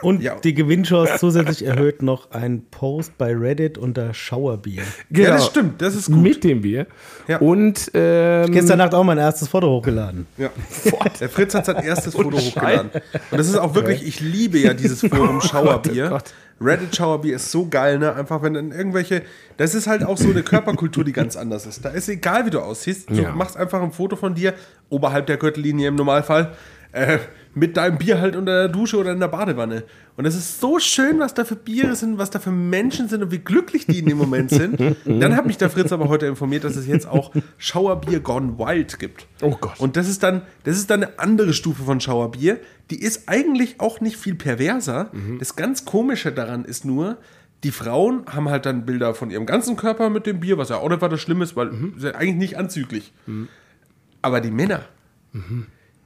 Und 0.03 0.21
Ja. 0.21 0.35
die 0.35 0.53
Gewinnchance 0.53 1.15
zusätzlich 1.19 1.65
erhöht 1.65 2.03
noch 2.03 2.31
ein 2.33 2.67
Post 2.71 3.17
bei 3.17 3.35
Reddit 3.35 3.79
unter 3.79 4.13
Schauerbier. 4.13 4.83
Genau. 5.11 5.29
Ja, 5.29 5.35
das 5.37 5.47
stimmt, 5.47 5.81
das 5.81 5.95
ist 5.95 6.09
gut. 6.13 6.21
Mit 6.21 6.45
dem 6.45 6.61
Bier. 6.61 6.87
Ja. 7.27 7.39
Und 7.39 7.91
ähm, 7.95 8.53
Gestern 8.53 8.79
Nacht 8.79 8.93
auch 8.93 9.05
mein 9.05 9.17
erstes 9.17 9.49
Foto 9.49 9.69
hochgeladen. 9.71 10.27
Ja. 10.37 10.51
Der 11.21 11.29
Fritz 11.31 11.55
hat 11.55 11.65
sein 11.65 11.77
erstes 11.83 12.15
Foto 12.15 12.37
hochgeladen. 12.37 12.91
Und 13.31 13.39
das 13.39 13.49
ist 13.49 13.57
auch 13.57 13.75
wirklich, 13.75 14.07
ich 14.07 14.21
liebe 14.21 14.59
ja 14.59 14.75
dieses 14.75 15.01
Forum 15.01 15.41
Schauerbier. 15.41 16.11
Gott. 16.11 16.35
Reddit 16.61 16.95
Schauerbier 16.97 17.37
ist 17.37 17.51
so 17.51 17.67
geil, 17.69 17.99
ne? 17.99 18.15
Einfach 18.15 18.43
wenn 18.43 18.55
dann 18.55 18.71
irgendwelche, 18.73 19.23
das 19.57 19.75
ist 19.75 19.87
halt 19.87 20.05
auch 20.05 20.17
so 20.17 20.31
eine 20.31 20.43
Körperkultur, 20.43 21.05
die 21.05 21.13
ganz 21.13 21.37
anders 21.37 21.67
ist. 21.67 21.85
Da 21.85 21.91
ist 21.91 22.09
egal, 22.09 22.47
wie 22.47 22.51
du 22.51 22.61
aussiehst. 22.61 23.11
Du 23.11 23.23
Ja. 23.23 23.33
machst 23.35 23.57
einfach 23.57 23.83
ein 23.83 23.93
Foto 23.93 24.17
von 24.17 24.35
dir, 24.35 24.55
oberhalb 24.89 25.27
der 25.27 25.37
Gürtellinie 25.37 25.89
im 25.89 25.97
Normalfall, 25.97 26.53
äh, 26.93 27.19
mit 27.55 27.77
deinem 27.77 27.99
Bier 27.99 28.21
halt 28.21 28.37
unter 28.37 28.53
der 28.53 28.69
Dusche 28.69 28.99
oder 28.99 29.13
in 29.13 29.21
der 29.21 29.29
Badewanne. 29.29 29.85
Und 30.17 30.27
es 30.27 30.35
ist 30.35 30.61
so 30.61 30.79
schön, 30.79 31.19
was 31.19 31.35
da 31.35 31.45
für 31.45 31.57
Biere 31.57 31.97
sind, 31.97 32.19
was 32.19 32.31
da 32.31 32.39
für 32.39 32.51
Menschen 32.51 33.09
sind 33.09 33.23
und 33.23 33.31
wie 33.31 33.39
glücklich 33.39 33.87
die 33.87 33.99
in 33.99 34.07
dem 34.07 34.19
Moment 34.19 34.51
sind. 34.51 34.79
Dann 35.05 35.37
hat 35.37 35.47
mich 35.47 35.59
der 35.59 35.71
Fritz 35.71 35.93
aber 35.93 36.09
heute 36.09 36.27
informiert, 36.27 36.65
dass 36.65 36.77
es 36.77 36.87
jetzt 36.87 37.07
auch 37.07 37.33
Schauerbier 37.59 38.21
Gone 38.21 38.59
Wild 38.59 38.99
gibt. 38.99 39.27
Oh 39.43 39.57
Gott. 39.61 39.79
Und 39.79 39.97
das 39.97 40.09
ist 40.09 40.23
dann, 40.23 40.43
das 40.65 40.77
ist 40.77 40.91
dann 40.91 41.05
eine 41.05 41.19
andere 41.19 41.53
Stufe 41.53 41.83
von 41.83 42.01
Schauerbier. 42.01 42.61
Die 42.91 43.01
ist 43.01 43.29
eigentlich 43.29 43.81
auch 43.81 44.01
nicht 44.01 44.17
viel 44.17 44.35
perverser. 44.35 45.11
Das 45.39 45.57
ganz 45.57 45.85
Komische 45.85 46.33
daran 46.33 46.65
ist 46.65 46.85
nur, 46.85 47.19
die 47.65 47.71
Frauen 47.71 48.25
haben 48.27 48.49
halt 48.51 48.67
dann 48.67 48.85
Bilder 48.85 49.15
von 49.15 49.31
ihrem 49.31 49.47
ganzen 49.47 49.77
Körper 49.77 50.11
mit 50.11 50.27
dem 50.27 50.41
Bier, 50.41 50.59
was 50.59 50.69
ja 50.69 50.77
auch 50.77 50.89
nicht 50.89 51.01
weiter 51.01 51.19
schlimm 51.19 51.43
ist, 51.43 51.57
weil 51.57 51.71
ist 51.97 52.05
ja 52.05 52.15
eigentlich 52.15 52.37
nicht 52.37 52.59
anzüglich. 52.59 53.13
Aber 54.23 54.41
die 54.41 54.51
Männer, 54.51 54.85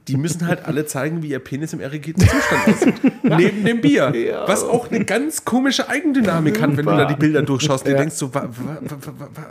die 0.09 0.17
müssen 0.17 0.47
halt 0.47 0.65
alle 0.65 0.85
zeigen, 0.85 1.21
wie 1.21 1.29
ihr 1.29 1.39
Penis 1.39 1.73
im 1.73 1.79
erregierten 1.79 2.21
Zustand 2.21 2.67
aussieht. 2.67 3.23
Neben 3.23 3.63
dem 3.63 3.81
Bier. 3.81 4.11
Was 4.47 4.63
auch 4.63 4.89
eine 4.89 5.05
ganz 5.05 5.45
komische 5.45 5.87
Eigendynamik 5.87 6.61
hat, 6.61 6.75
wenn 6.75 6.85
du 6.85 6.91
da 6.91 7.05
die 7.05 7.15
Bilder 7.15 7.41
durchschaust. 7.41 7.85
Und 7.85 7.91
du 7.91 7.97
denkst 7.97 8.15
so, 8.15 8.33
wa, 8.33 8.49
wa, 8.49 8.77
wa, 8.81 9.45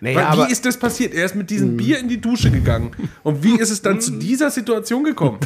Naja, 0.00 0.36
wie 0.36 0.52
ist 0.52 0.64
das 0.66 0.76
passiert? 0.76 1.14
Er 1.14 1.24
ist 1.24 1.34
mit 1.34 1.50
diesem 1.50 1.76
Bier 1.76 1.98
in 1.98 2.08
die 2.08 2.20
Dusche 2.20 2.50
gegangen. 2.50 2.90
Und 3.22 3.42
wie 3.42 3.58
ist 3.58 3.70
es 3.70 3.82
dann 3.82 4.00
zu 4.00 4.12
dieser 4.12 4.50
Situation 4.50 5.04
gekommen? 5.04 5.38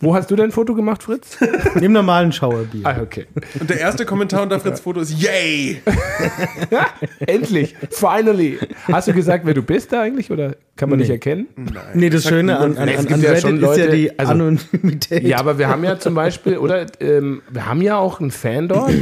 Wo 0.00 0.14
hast 0.14 0.30
du 0.30 0.36
dein 0.36 0.50
Foto 0.50 0.74
gemacht, 0.74 1.02
Fritz? 1.02 1.38
Im 1.80 1.92
normalen 1.92 2.32
Schauerbier. 2.32 2.80
ah, 2.86 2.96
okay. 3.02 3.26
Und 3.60 3.68
der 3.70 3.80
erste 3.80 4.04
Kommentar 4.04 4.42
unter 4.42 4.60
Fritz 4.60 4.80
Foto 4.80 5.00
ist 5.00 5.12
Yay! 5.20 5.82
Endlich, 7.26 7.74
finally. 7.90 8.58
Hast 8.90 9.08
du 9.08 9.12
gesagt, 9.12 9.44
wer 9.46 9.54
du 9.54 9.62
bist 9.62 9.92
da 9.92 10.02
eigentlich 10.02 10.30
oder 10.30 10.56
kann 10.76 10.88
man 10.90 10.98
Nee. 10.98 11.04
nicht 11.04 11.10
erkennen? 11.10 11.48
Nee, 11.94 12.10
das 12.10 12.24
Schöne 12.24 12.58
an, 12.58 12.76
an, 12.76 12.86
Nee, 12.86 12.96
an, 12.96 13.06
an 13.08 13.20
ja 13.22 13.28
Reddit 13.30 13.42
schon 13.42 13.56
ist 13.56 13.62
ja 13.62 13.68
Leute- 13.84 13.90
die 13.96 14.18
also- 14.18 14.32
Anonymität. 14.32 15.22
Ja, 15.24 15.38
aber 15.38 15.58
wir 15.58 15.68
haben 15.68 15.84
ja 15.84 15.98
zum 15.98 16.14
Beispiel, 16.14 16.58
oder 16.58 16.86
ähm, 17.00 17.42
wir 17.50 17.66
haben 17.66 17.82
ja 17.82 17.96
auch 17.96 18.20
einen 18.20 18.30
Fan 18.30 18.68
dort, 18.68 18.92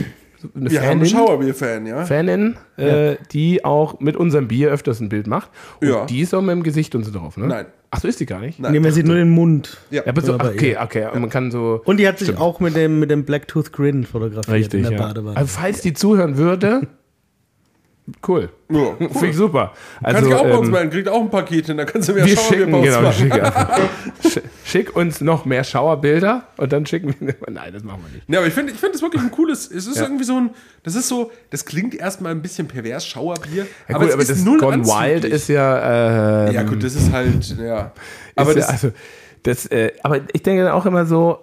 eine 0.55 0.71
Wir 0.71 0.81
haben 0.83 0.89
Fanin, 0.89 1.07
Schauerbier-Fan, 1.07 1.87
ja? 1.87 2.05
Fanin 2.05 2.57
äh, 2.77 3.17
die 3.33 3.65
auch 3.65 4.01
mit 4.01 4.17
unserem 4.17 4.49
Bier 4.49 4.71
öfters 4.71 5.01
ein 5.01 5.09
Bild 5.09 5.27
macht. 5.27 5.51
Und 5.81 5.89
Ja. 5.89 6.05
die 6.07 6.21
ist 6.21 6.35
auch 6.35 6.43
mit 6.43 6.51
dem 6.51 6.63
Gesicht 6.63 6.95
und 6.95 7.05
so 7.05 7.13
drauf, 7.13 7.37
ne? 7.37 7.47
Nein. 7.47 7.67
Ach, 7.91 8.01
so 8.01 8.09
ist 8.09 8.21
die 8.21 8.27
gar 8.27 8.41
nicht? 8.41 8.59
Nein. 8.59 8.73
nee, 8.73 8.81
man 8.81 8.91
sieht 8.91 9.07
nur 9.07 9.17
den 9.17 9.29
Mund. 9.31 9.77
Ja. 9.91 10.03
Ja, 10.03 10.09
aber 10.13 10.23
so, 10.23 10.35
okay, 10.35 10.79
okay, 10.83 11.09
man 11.13 11.29
kann 11.29 11.51
so. 11.51 11.83
Und 11.85 11.99
die 11.99 12.09
hat 12.09 12.19
sich 12.19 12.37
auch 12.39 12.59
mit 12.59 12.75
dem, 12.75 12.99
mit 12.99 13.11
dem 13.11 13.25
Blacktooth 13.25 13.71
Grin 13.73 14.05
fotografiert 14.05 14.49
Richtig, 14.57 14.85
in 14.85 14.91
der 14.91 14.93
ja. 14.99 15.07
Badewanne. 15.07 15.37
Also, 15.37 15.49
falls 15.61 15.83
die 15.83 15.93
zuhören 15.93 16.39
würde, 16.39 16.87
cool. 18.27 18.49
Ja, 18.71 18.95
Finde 18.99 19.27
ich 19.29 19.37
super. 19.37 19.73
Kannst 20.03 20.17
Also, 20.17 20.29
dich 20.29 20.35
auch 20.39 20.43
bei 20.45 20.57
uns 20.57 20.67
ähm, 20.67 20.73
melden, 20.73 20.91
kriegt 20.91 21.09
auch 21.09 21.21
ein 21.21 21.31
Paket 21.31 21.67
hin, 21.67 21.77
dann 21.77 21.87
kannst 21.87 22.09
du 22.09 22.15
mir 22.15 22.25
wir 22.27 22.37
Schauerbier 22.37 22.59
schicken, 22.59 22.73
genau, 22.73 22.83
wir 22.83 23.01
machen. 23.01 23.13
schicken 23.15 23.33
einfach. 23.41 23.81
Sch- 24.25 24.43
Schick 24.65 24.97
uns 24.97 25.21
noch 25.21 25.45
mehr 25.45 25.63
Schauerbilder 25.65 26.47
und 26.57 26.73
dann 26.73 26.85
schicken 26.87 27.15
wir. 27.21 27.35
Nein, 27.51 27.73
das 27.73 27.83
machen 27.85 28.03
wir 28.07 28.15
nicht. 28.17 28.29
Ja, 28.29 28.39
aber 28.39 28.49
ich 28.49 28.55
finde 28.55 28.73
ich 28.73 28.79
find 28.81 28.95
das 28.95 29.03
wirklich 29.03 29.23
ein 29.23 29.31
cooles, 29.31 29.71
es 29.71 29.87
ist 29.87 29.97
Ja. 29.99 30.05
irgendwie 30.05 30.25
so 30.25 30.37
ein, 30.37 30.51
das 30.83 30.95
ist 30.97 31.09
so, 31.09 31.31
das 31.51 31.65
klingt 31.65 31.95
erstmal 31.95 32.33
ein 32.33 32.43
bisschen 32.43 32.67
pervers, 32.69 33.07
Schauerbier, 33.07 33.67
Ja, 33.89 33.95
aber 33.95 33.99
gut, 34.01 34.09
es 34.09 34.13
aber 34.15 34.23
ist 34.23 34.31
das 34.31 34.45
null 34.45 34.59
Gone 34.59 34.75
anzüglich. 34.75 35.01
Wild 35.23 35.25
ist 35.27 35.49
ja. 35.49 36.47
Ähm, 36.49 36.55
Ja 36.55 36.63
gut, 36.65 36.83
das 36.83 36.95
ist 36.95 37.13
halt, 37.13 37.57
ja. 37.59 37.93
Aber 38.35 38.55
das, 38.55 38.67
das, 38.67 38.71
also, 38.85 38.93
das, 39.43 39.67
äh, 39.67 39.93
aber 40.03 40.21
ich 40.33 40.43
denke 40.43 40.65
dann 40.65 40.73
auch 40.73 40.87
immer 40.87 41.05
so, 41.07 41.39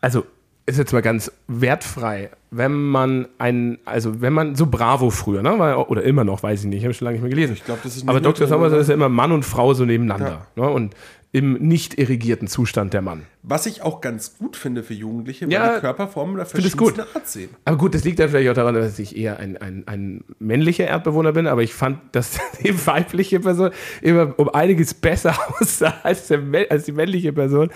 also 0.00 0.24
ist 0.72 0.78
jetzt 0.78 0.92
mal 0.92 1.02
ganz 1.02 1.30
wertfrei, 1.48 2.30
wenn 2.50 2.72
man 2.72 3.28
ein, 3.38 3.78
also 3.84 4.20
wenn 4.20 4.32
man 4.32 4.54
so 4.54 4.66
Bravo 4.66 5.10
früher, 5.10 5.42
ne, 5.42 5.58
war, 5.58 5.90
oder 5.90 6.02
immer 6.02 6.24
noch, 6.24 6.42
weiß 6.42 6.60
ich 6.60 6.66
nicht, 6.66 6.82
habe 6.82 6.92
ich 6.92 6.98
schon 6.98 7.06
lange 7.06 7.16
nicht 7.16 7.22
mehr 7.22 7.30
gelesen. 7.30 7.54
Ich 7.54 7.64
glaub, 7.64 7.82
das 7.82 7.96
ist 7.96 8.08
Aber 8.08 8.20
Dr. 8.20 8.46
Sommer 8.46 8.72
ist 8.72 8.88
ja 8.88 8.94
immer 8.94 9.08
Mann 9.08 9.32
und 9.32 9.44
Frau 9.44 9.74
so 9.74 9.84
nebeneinander, 9.84 10.46
ne, 10.56 10.68
und 10.68 10.94
im 11.34 11.54
nicht 11.54 11.98
irrigierten 11.98 12.46
Zustand 12.46 12.92
der 12.92 13.00
Mann. 13.00 13.22
was 13.42 13.64
ich 13.66 13.80
auch 13.82 14.00
ganz 14.02 14.36
gut 14.38 14.54
finde 14.56 14.82
für 14.84 14.92
Jugendliche, 14.94 15.46
weil 15.46 15.52
Ja, 15.52 15.74
die 15.74 15.80
Körperformen 15.80 16.36
da 16.36 16.44
find 16.44 16.64
es 16.64 16.76
gut. 16.76 16.90
verschiedenste 16.94 17.16
Art 17.18 17.26
sehen. 17.28 17.50
Aber 17.64 17.76
gut, 17.78 17.94
das 17.94 18.04
liegt 18.04 18.18
dann 18.20 18.28
vielleicht 18.28 18.50
auch 18.50 18.54
daran, 18.54 18.74
dass 18.74 18.98
ich 19.00 19.16
eher 19.16 19.38
ein, 19.40 19.56
ein, 19.56 19.82
ein 19.86 20.24
männlicher 20.38 20.86
Erdbewohner 20.86 21.32
bin, 21.32 21.46
aber 21.48 21.62
ich 21.62 21.72
fand, 21.74 21.98
dass 22.12 22.38
die 22.62 22.86
weibliche 22.86 23.40
Person 23.40 23.70
immer 24.02 24.34
um 24.38 24.48
einiges 24.50 24.92
besser 24.94 25.34
aussah 25.60 25.94
als, 26.04 26.28
der, 26.28 26.40
als 26.68 26.84
die 26.84 26.92
männliche 26.92 27.32
Person. 27.32 27.70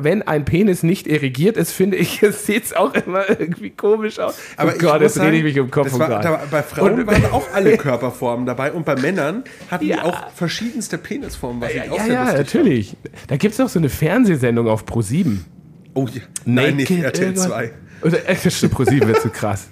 Wenn 0.00 0.22
ein 0.22 0.44
Penis 0.44 0.82
nicht 0.82 1.06
irrigiert 1.06 1.56
ist, 1.56 1.72
finde 1.72 1.98
ich, 1.98 2.22
es 2.24 2.46
sieht 2.46 2.74
auch 2.76 2.94
immer 2.94 3.28
irgendwie 3.28 3.70
komisch 3.70 4.18
aus. 4.18 4.36
Aber 4.56 4.72
oh 4.74 4.78
Gott, 4.78 5.02
jetzt 5.02 5.20
rede 5.20 5.36
ich 5.36 5.44
mich 5.44 5.60
um 5.60 5.70
Kopf 5.70 5.92
und 5.92 6.00
war, 6.00 6.20
da, 6.20 6.42
Bei 6.50 6.62
Frauen 6.62 7.00
Und- 7.00 7.06
waren 7.06 7.26
auch 7.26 7.46
alle 7.52 7.76
Körperformen 7.76 8.46
dabei 8.46 8.72
und 8.72 8.84
bei 8.86 8.96
Männern 8.96 9.44
hatten 9.70 9.84
Ja. 9.84 9.96
die 9.96 10.02
auch 10.02 10.30
verschiedenste 10.32 10.98
Penisformen, 10.98 11.60
was 11.60 11.74
Ja, 11.74 11.84
ich 11.84 11.90
auch 11.90 11.96
ja, 11.98 12.04
sehr 12.04 12.12
ja 12.14 12.22
lustig 12.24 12.46
natürlich. 12.70 12.96
Da 13.28 13.36
gibt 13.36 13.52
es 13.52 13.58
doch 13.58 13.68
so 13.68 13.78
eine 13.78 13.88
Fernsehsendung 13.88 14.68
auf 14.68 14.84
Pro7. 14.84 15.24
fand. 15.24 15.44
Oh 15.94 16.06
ja. 16.06 16.22
Nein, 16.44 16.76
nicht 16.76 16.90
RTL 16.90 17.34
2. 17.34 17.72
Oder 18.02 18.28
äh, 18.28 18.36
das 18.42 18.62
Pro7 18.62 19.06
wird 19.06 19.20
zu 19.20 19.28
krass. 19.28 19.68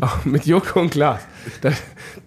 Auch 0.00 0.24
mit 0.24 0.46
Joko 0.46 0.80
und 0.80 0.90
Klaas. 0.90 1.22
Da, 1.62 1.70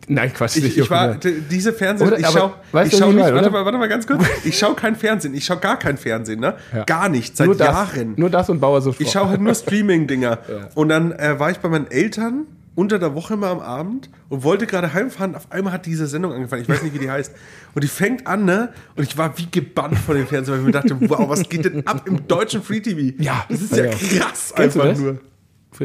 nein, 0.08 0.34
Quatsch, 0.34 0.58
nicht 0.58 0.66
Ich, 0.76 0.78
ich 0.80 0.90
war, 0.90 1.16
diese 1.16 1.72
Fernsehen, 1.72 2.08
Oder- 2.08 2.20
ich 2.20 2.26
aber 2.26 2.56
schau, 2.74 2.84
nicht, 2.84 3.00
meine, 3.00 3.34
warte 3.36 3.50
mal, 3.50 3.64
warte 3.64 3.78
mal 3.78 3.88
ganz 3.88 4.06
kurz, 4.06 4.22
ich 4.44 4.58
schau 4.58 4.74
kein 4.74 4.98
Fernsehen, 4.98 5.34
ich 5.34 5.46
schau 5.46 5.56
gar 5.56 5.80
kein 5.80 5.98
Fernsehen, 5.98 6.42
ne? 6.42 6.56
Ja. 6.74 6.84
Gar 6.84 7.08
nicht, 7.08 7.38
seit 7.38 7.48
nur 7.48 7.56
das, 7.56 7.68
Jahren. 7.68 8.16
Nur 8.18 8.30
das 8.30 8.50
und 8.50 8.60
Bauer 8.60 8.82
sofort. 8.82 9.00
Ich 9.00 9.12
schaue 9.12 9.30
halt 9.30 9.40
nur 9.40 9.56
Streaming-Dinger. 9.56 10.40
Und 10.76 10.90
dann 10.90 11.14
äh, 11.14 11.40
war 11.40 11.52
ich 11.52 11.60
bei 11.60 11.70
meinen 11.70 11.90
Eltern 11.90 12.48
unter 12.76 13.00
der 13.00 13.16
Woche 13.16 13.38
mal 13.38 13.52
am 13.52 13.60
Abend 13.60 14.10
und 14.30 14.44
wollte 14.44 14.68
gerade 14.68 14.94
heimfahren. 14.94 15.36
Auf 15.36 15.52
einmal 15.52 15.74
hat 15.74 15.86
diese 15.86 16.08
Sendung 16.08 16.34
angefangen. 16.34 16.62
Ich 16.62 16.70
weiß 16.70 16.84
nicht, 16.84 16.94
wie 16.94 17.00
die 17.00 17.10
heißt. 17.10 17.34
Und 17.74 17.84
die 17.84 17.88
fängt 17.88 18.28
an, 18.28 18.46
ne? 18.46 18.74
Und 18.96 19.04
ich 19.04 19.18
war 19.18 19.38
wie 19.38 19.48
gebannt 19.50 19.98
vor 19.98 20.16
dem 20.16 20.28
Fernseher, 20.28 20.54
weil 20.54 20.60
ich 20.62 20.66
mir 20.66 20.72
dachte, 20.72 20.98
wow, 21.10 21.30
was 21.30 21.48
geht 21.50 21.66
denn 21.66 21.88
ab 21.88 22.08
im 22.08 22.28
deutschen 22.28 22.62
Free 22.62 22.82
TV? 22.82 23.16
Ja, 23.22 23.46
das 23.50 23.62
ist 23.62 23.76
ja 23.76 23.86
ja. 23.86 23.92
krass 23.92 24.54
Kennst 24.56 24.80
einfach 24.80 24.98
nur. 24.98 25.20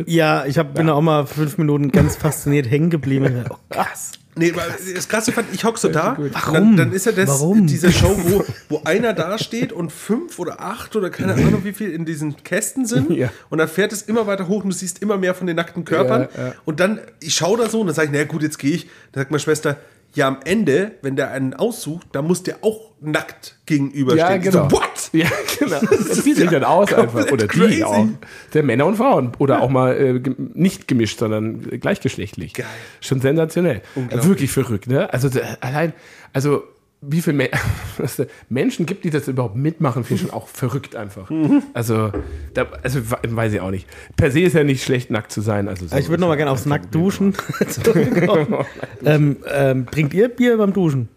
Ja, 0.06 0.44
ich 0.46 0.58
hab, 0.58 0.74
bin 0.74 0.86
da 0.86 0.94
auch 0.94 1.00
mal 1.00 1.26
fünf 1.26 1.58
Minuten 1.58 1.90
ganz 1.90 2.16
fasziniert 2.16 2.70
hängen 2.70 2.90
geblieben. 2.90 3.44
Oh, 3.50 3.56
krass. 3.70 4.12
Nee, 4.40 4.56
weil 4.56 4.74
das 4.94 5.06
Krasse 5.06 5.32
fand, 5.32 5.48
ich 5.52 5.64
hock 5.64 5.76
so 5.76 5.88
da. 5.88 6.12
und 6.12 6.32
Warum? 6.32 6.54
Dann, 6.54 6.76
dann 6.76 6.92
ist 6.92 7.04
ja 7.04 7.12
das, 7.12 7.28
Warum? 7.28 7.66
diese 7.66 7.92
Show, 7.92 8.16
wo, 8.24 8.44
wo 8.70 8.80
einer 8.84 9.12
da 9.12 9.36
steht 9.36 9.70
und 9.70 9.92
fünf 9.92 10.38
oder 10.38 10.60
acht 10.60 10.96
oder 10.96 11.10
keine 11.10 11.34
Ahnung, 11.34 11.62
wie 11.62 11.74
viel 11.74 11.92
in 11.92 12.06
diesen 12.06 12.42
Kästen 12.42 12.86
sind. 12.86 13.10
Ja. 13.10 13.28
Und 13.50 13.58
dann 13.58 13.68
fährt 13.68 13.92
es 13.92 14.00
immer 14.00 14.26
weiter 14.26 14.48
hoch 14.48 14.64
und 14.64 14.70
du 14.70 14.76
siehst 14.76 15.02
immer 15.02 15.18
mehr 15.18 15.34
von 15.34 15.46
den 15.46 15.56
nackten 15.56 15.84
Körpern. 15.84 16.28
Ja, 16.34 16.46
ja. 16.46 16.54
Und 16.64 16.80
dann, 16.80 17.00
ich 17.20 17.34
schaue 17.34 17.58
da 17.58 17.68
so 17.68 17.80
und 17.80 17.88
dann 17.88 17.94
sage 17.94 18.08
ich, 18.08 18.14
na 18.14 18.24
gut, 18.24 18.42
jetzt 18.42 18.58
gehe 18.58 18.72
ich. 18.72 18.84
Dann 19.12 19.20
sagt 19.22 19.30
meine 19.30 19.40
Schwester, 19.40 19.76
ja, 20.14 20.28
am 20.28 20.38
Ende, 20.44 20.92
wenn 21.02 21.16
der 21.16 21.30
einen 21.30 21.54
aussucht, 21.54 22.08
dann 22.12 22.26
muss 22.26 22.42
der 22.42 22.58
auch 22.62 22.90
nackt 23.00 23.56
gegenüberstehen. 23.66 24.28
Ja, 24.28 24.36
genau. 24.36 24.68
So, 24.68 24.76
what? 24.76 24.90
Ja, 25.12 25.28
genau. 25.58 25.80
Das 26.08 26.22
zieht 26.22 26.36
sich 26.36 26.50
dann 26.50 26.64
aus 26.64 26.92
einfach. 26.92 27.30
Oder 27.32 27.46
die 27.46 27.58
crazy. 27.58 27.82
auch. 27.82 28.06
Der 28.52 28.62
Männer 28.62 28.86
und 28.86 28.96
Frauen. 28.96 29.32
Oder 29.38 29.62
auch 29.62 29.70
mal 29.70 29.96
äh, 29.96 30.20
nicht 30.36 30.86
gemischt, 30.86 31.18
sondern 31.18 31.62
gleichgeschlechtlich. 31.80 32.54
Geil. 32.54 32.66
Schon 33.00 33.20
sensationell. 33.20 33.82
Wirklich 33.94 34.50
verrückt, 34.50 34.86
ne? 34.86 35.12
Also 35.12 35.30
allein, 35.60 35.94
also 36.32 36.64
wie 37.02 37.22
viele 37.22 37.36
da 37.36 38.24
Menschen 38.48 38.84
gibt, 38.86 39.04
die 39.04 39.10
das 39.10 39.26
überhaupt 39.28 39.56
mitmachen, 39.56 40.04
finde 40.04 40.22
ich 40.22 40.28
schon 40.28 40.36
auch 40.38 40.48
verrückt 40.48 40.96
einfach. 40.96 41.30
Mhm. 41.30 41.62
Also, 41.72 42.12
da, 42.54 42.66
also 42.82 43.10
we- 43.10 43.18
weiß 43.36 43.52
ich 43.54 43.60
auch 43.60 43.70
nicht. 43.70 43.86
Per 44.16 44.30
se 44.30 44.40
ist 44.40 44.52
ja 44.54 44.64
nicht 44.64 44.82
schlecht, 44.84 45.10
nackt 45.10 45.32
zu 45.32 45.40
sein. 45.40 45.68
Also 45.68 45.86
so 45.86 45.96
Ich 45.96 46.08
würde 46.08 46.20
noch 46.20 46.28
mal 46.28 46.36
gerne 46.36 46.50
aufs 46.50 46.66
Nacktduschen 46.66 47.34
zurückkommen. 47.68 48.54
ähm, 49.04 49.36
ähm, 49.50 49.86
trinkt 49.86 50.12
ihr 50.14 50.28
Bier 50.28 50.58
beim 50.58 50.72
Duschen? 50.72 51.08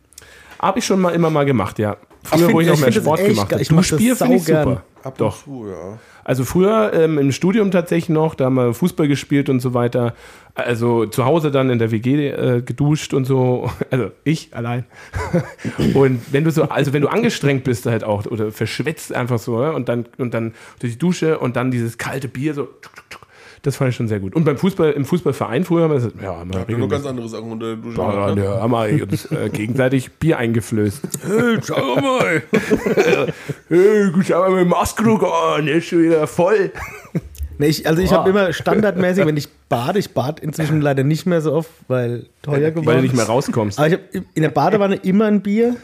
Habe 0.59 0.79
ich 0.79 0.85
schon 0.85 1.01
mal 1.01 1.09
immer 1.13 1.29
mal 1.29 1.45
gemacht, 1.45 1.79
ja. 1.79 1.97
Früher, 2.23 2.39
find- 2.39 2.53
wo 2.53 2.61
ich 2.61 2.67
ich 2.67 2.73
noch 2.73 2.79
mehr 2.79 2.91
Sport 2.93 3.19
echt 3.19 3.29
gemacht 3.29 3.51
habe. 3.51 3.61
Ich 3.61 3.67
Duschbier 3.67 4.15
finde 4.15 4.35
ich 4.35 4.45
super. 4.45 4.83
Ab 5.03 5.17
Doch. 5.17 5.43
zu, 5.43 5.67
ja. 5.67 5.99
Also 6.23 6.45
früher 6.45 6.93
ähm, 6.93 7.17
im 7.17 7.31
Studium 7.31 7.71
tatsächlich 7.71 8.09
noch, 8.09 8.35
da 8.35 8.45
haben 8.45 8.55
wir 8.55 8.73
Fußball 8.73 9.07
gespielt 9.07 9.49
und 9.49 9.59
so 9.59 9.73
weiter. 9.73 10.13
Also 10.55 11.05
zu 11.05 11.25
Hause 11.25 11.49
dann 11.51 11.69
in 11.69 11.79
der 11.79 11.91
WG 11.91 12.29
äh, 12.29 12.61
geduscht 12.61 13.13
und 13.13 13.25
so. 13.25 13.69
Also 13.91 14.11
ich 14.23 14.55
allein. 14.55 14.85
und 15.93 16.21
wenn 16.31 16.43
du 16.43 16.51
so, 16.51 16.63
also 16.63 16.93
wenn 16.93 17.01
du 17.01 17.09
angestrengt 17.09 17.63
bist 17.63 17.85
halt 17.85 18.03
auch 18.03 18.25
oder 18.25 18.51
verschwitzt 18.51 19.13
einfach 19.13 19.37
so 19.37 19.59
ne? 19.59 19.71
und 19.73 19.89
dann 19.89 20.05
und 20.17 20.33
dann 20.33 20.53
durch 20.79 20.93
die 20.93 20.99
Dusche 20.99 21.37
und 21.39 21.55
dann 21.55 21.69
dieses 21.69 21.97
kalte 21.97 22.27
Bier 22.27 22.53
so. 22.53 22.63
tschuk, 22.81 23.09
tschuk, 23.09 23.21
Das 23.63 23.77
fand 23.77 23.91
ich 23.91 23.95
schon 23.95 24.09
sehr 24.09 24.19
gut. 24.19 24.35
Und 24.35 24.43
beim 24.43 24.57
Fußball, 24.57 24.91
im 24.91 25.05
Fußballverein 25.05 25.63
früher 25.63 25.83
haben 25.83 25.91
wir 25.91 25.95
gesagt, 25.95 26.21
ja, 26.21 26.35
haben 26.35 26.53
wir 26.53 26.65
Ich 26.67 26.73
hab 26.73 26.79
nur 26.79 26.89
ganz 26.89 27.05
andere 27.05 27.29
Sachen 27.29 27.49
unter 27.49 27.67
der 27.67 27.75
Dusche. 27.77 27.97
ja, 27.97 28.35
ne? 28.35 28.43
ja, 28.43 28.61
haben 28.61 28.71
wir 28.71 29.03
uns 29.03 29.31
äh, 29.31 29.49
gegenseitig 29.49 30.11
Bier 30.11 30.37
eingeflößt. 30.37 31.01
Hey, 31.25 31.57
schau 31.63 31.95
mal. 31.95 32.43
hey, 33.69 34.11
schau 34.25 34.41
mal 34.41 34.49
mit 34.51 34.59
dem 34.61 34.67
Maskrug 34.67 35.23
an, 35.23 35.65
der 35.65 35.75
ist 35.75 35.87
schon 35.87 36.03
wieder 36.03 36.27
voll. 36.27 36.71
Nee, 37.59 37.67
ich, 37.67 37.87
also 37.87 38.01
ich 38.01 38.11
habe 38.11 38.31
immer 38.31 38.51
standardmäßig, 38.51 39.27
wenn 39.27 39.37
ich 39.37 39.47
bade, 39.69 39.99
ich 39.99 40.15
bade 40.15 40.41
inzwischen 40.41 40.81
leider 40.81 41.03
nicht 41.03 41.27
mehr 41.27 41.39
so 41.39 41.53
oft, 41.53 41.69
weil 41.87 42.25
teuer 42.41 42.71
geworden. 42.71 42.87
Weil 42.87 42.95
du 42.97 43.01
nicht 43.03 43.15
mehr 43.15 43.27
rauskommst. 43.27 43.77
Aber 43.77 43.87
ich 43.87 43.93
habe 43.93 44.03
in 44.33 44.41
der 44.41 44.49
Badewanne 44.49 44.95
immer 44.95 45.25
ein 45.25 45.41
Bier. 45.41 45.75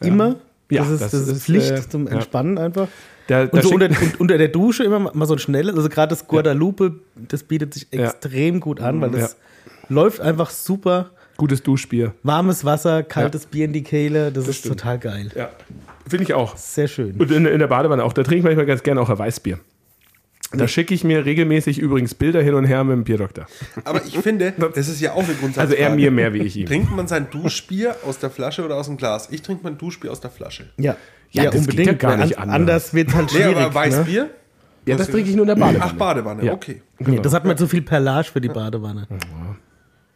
Immer. 0.00 0.34
Ja, 0.68 0.82
das 0.82 0.90
ist, 0.90 1.00
das 1.00 1.10
das 1.12 1.20
ist 1.20 1.28
ist, 1.28 1.44
Pflicht 1.44 1.70
äh, 1.70 1.88
zum 1.88 2.06
ja. 2.06 2.14
Entspannen 2.14 2.58
einfach. 2.58 2.88
Da, 3.28 3.46
da 3.46 3.50
Und 3.52 3.62
so 3.62 3.68
schickt- 3.70 3.82
unter, 3.82 4.02
und 4.02 4.20
unter 4.20 4.38
der 4.38 4.48
Dusche 4.48 4.84
immer 4.84 4.98
mal 4.98 5.26
so 5.26 5.34
ein 5.34 5.38
schnelles, 5.38 5.76
also 5.76 5.88
gerade 5.88 6.10
das 6.10 6.26
Guadalupe, 6.26 6.96
das 7.16 7.42
bietet 7.42 7.74
sich 7.74 7.86
Ja. 7.92 8.04
extrem 8.10 8.60
gut 8.60 8.80
an, 8.80 9.00
weil 9.00 9.10
das 9.10 9.36
läuft 9.88 10.20
einfach 10.20 10.50
super. 10.50 11.10
gutes 11.38 11.62
Duschbier. 11.62 12.14
Warmes 12.22 12.64
Wasser, 12.64 13.02
kaltes 13.02 13.46
Bier 13.46 13.64
in 13.64 13.72
die 13.72 13.82
Kehle, 13.82 14.30
das, 14.30 14.46
ist 14.46 14.58
stimmt. 14.58 14.78
total 14.78 14.98
geil. 14.98 15.30
Ja, 15.34 15.50
finde 16.06 16.24
ich 16.24 16.34
auch. 16.34 16.56
Sehr 16.56 16.86
schön. 16.86 17.16
Und 17.18 17.30
in, 17.32 17.46
in 17.46 17.58
der 17.58 17.66
Badewanne 17.66 18.04
auch. 18.04 18.12
Da 18.12 18.22
trinke 18.22 18.38
ich 18.38 18.44
manchmal 18.44 18.66
ganz 18.66 18.82
gerne 18.84 19.00
auch 19.00 19.08
ein 19.08 19.18
Weißbier. 19.18 19.58
Da 20.54 20.68
schicke 20.68 20.92
ich 20.92 21.02
mir 21.02 21.24
regelmäßig 21.24 21.78
übrigens 21.78 22.14
Bilder 22.14 22.42
hin 22.42 22.52
und 22.54 22.66
her 22.66 22.84
mit 22.84 22.94
dem 22.94 23.04
Bierdoktor. 23.04 23.46
Aber 23.84 24.04
ich 24.04 24.18
finde, 24.18 24.52
das 24.74 24.86
ist 24.86 25.00
ja 25.00 25.12
auch 25.14 25.24
eine 25.24 25.32
Grundsatzfrage. 25.34 25.60
Also 25.70 25.74
er 25.74 25.90
mir 25.96 26.10
mehr 26.10 26.34
wie 26.34 26.42
ich 26.42 26.56
ihm. 26.58 26.66
Trinkt 26.66 26.94
man 26.94 27.08
sein 27.08 27.28
Duschbier 27.30 27.96
aus 28.06 28.18
der 28.18 28.28
Flasche 28.30 28.62
oder 28.64 28.76
aus 28.76 28.86
dem 28.86 28.98
Glas? 28.98 29.28
Ich 29.30 29.40
trinke 29.42 29.64
mein 29.64 29.78
Duschbier 29.78 30.12
aus 30.12 30.20
der 30.20 30.30
Flasche. 30.30 30.66
Ja, 30.76 30.96
Ja, 31.32 31.50
das 31.50 31.66
geht 31.66 31.86
ja 31.86 31.92
gar 31.94 32.12
weil 32.12 32.26
nicht 32.26 32.38
an, 32.38 32.50
anders. 32.50 32.92
anders 32.92 32.94
wird 32.94 33.08
es 33.08 33.14
halt 33.14 33.32
Nee, 33.32 33.38
schwierig. 33.38 33.56
aber 33.56 33.68
ne? 33.68 33.74
Weißbier? 33.74 34.30
Ja, 34.86 34.96
das 34.96 35.08
trinke 35.10 35.30
ich 35.30 35.36
nur 35.36 35.44
in 35.44 35.48
der 35.48 35.54
Badewanne. 35.56 35.80
Ach, 35.84 35.92
Badewanne, 35.94 36.44
Ja. 36.44 36.52
okay. 36.54 36.82
Nee, 36.98 37.20
das 37.20 37.32
hat 37.32 37.44
mir 37.44 37.56
zu 37.56 37.66
viel 37.68 37.82
Perlage 37.82 38.28
für 38.28 38.40
die 38.40 38.48
Badewanne. 38.48 39.06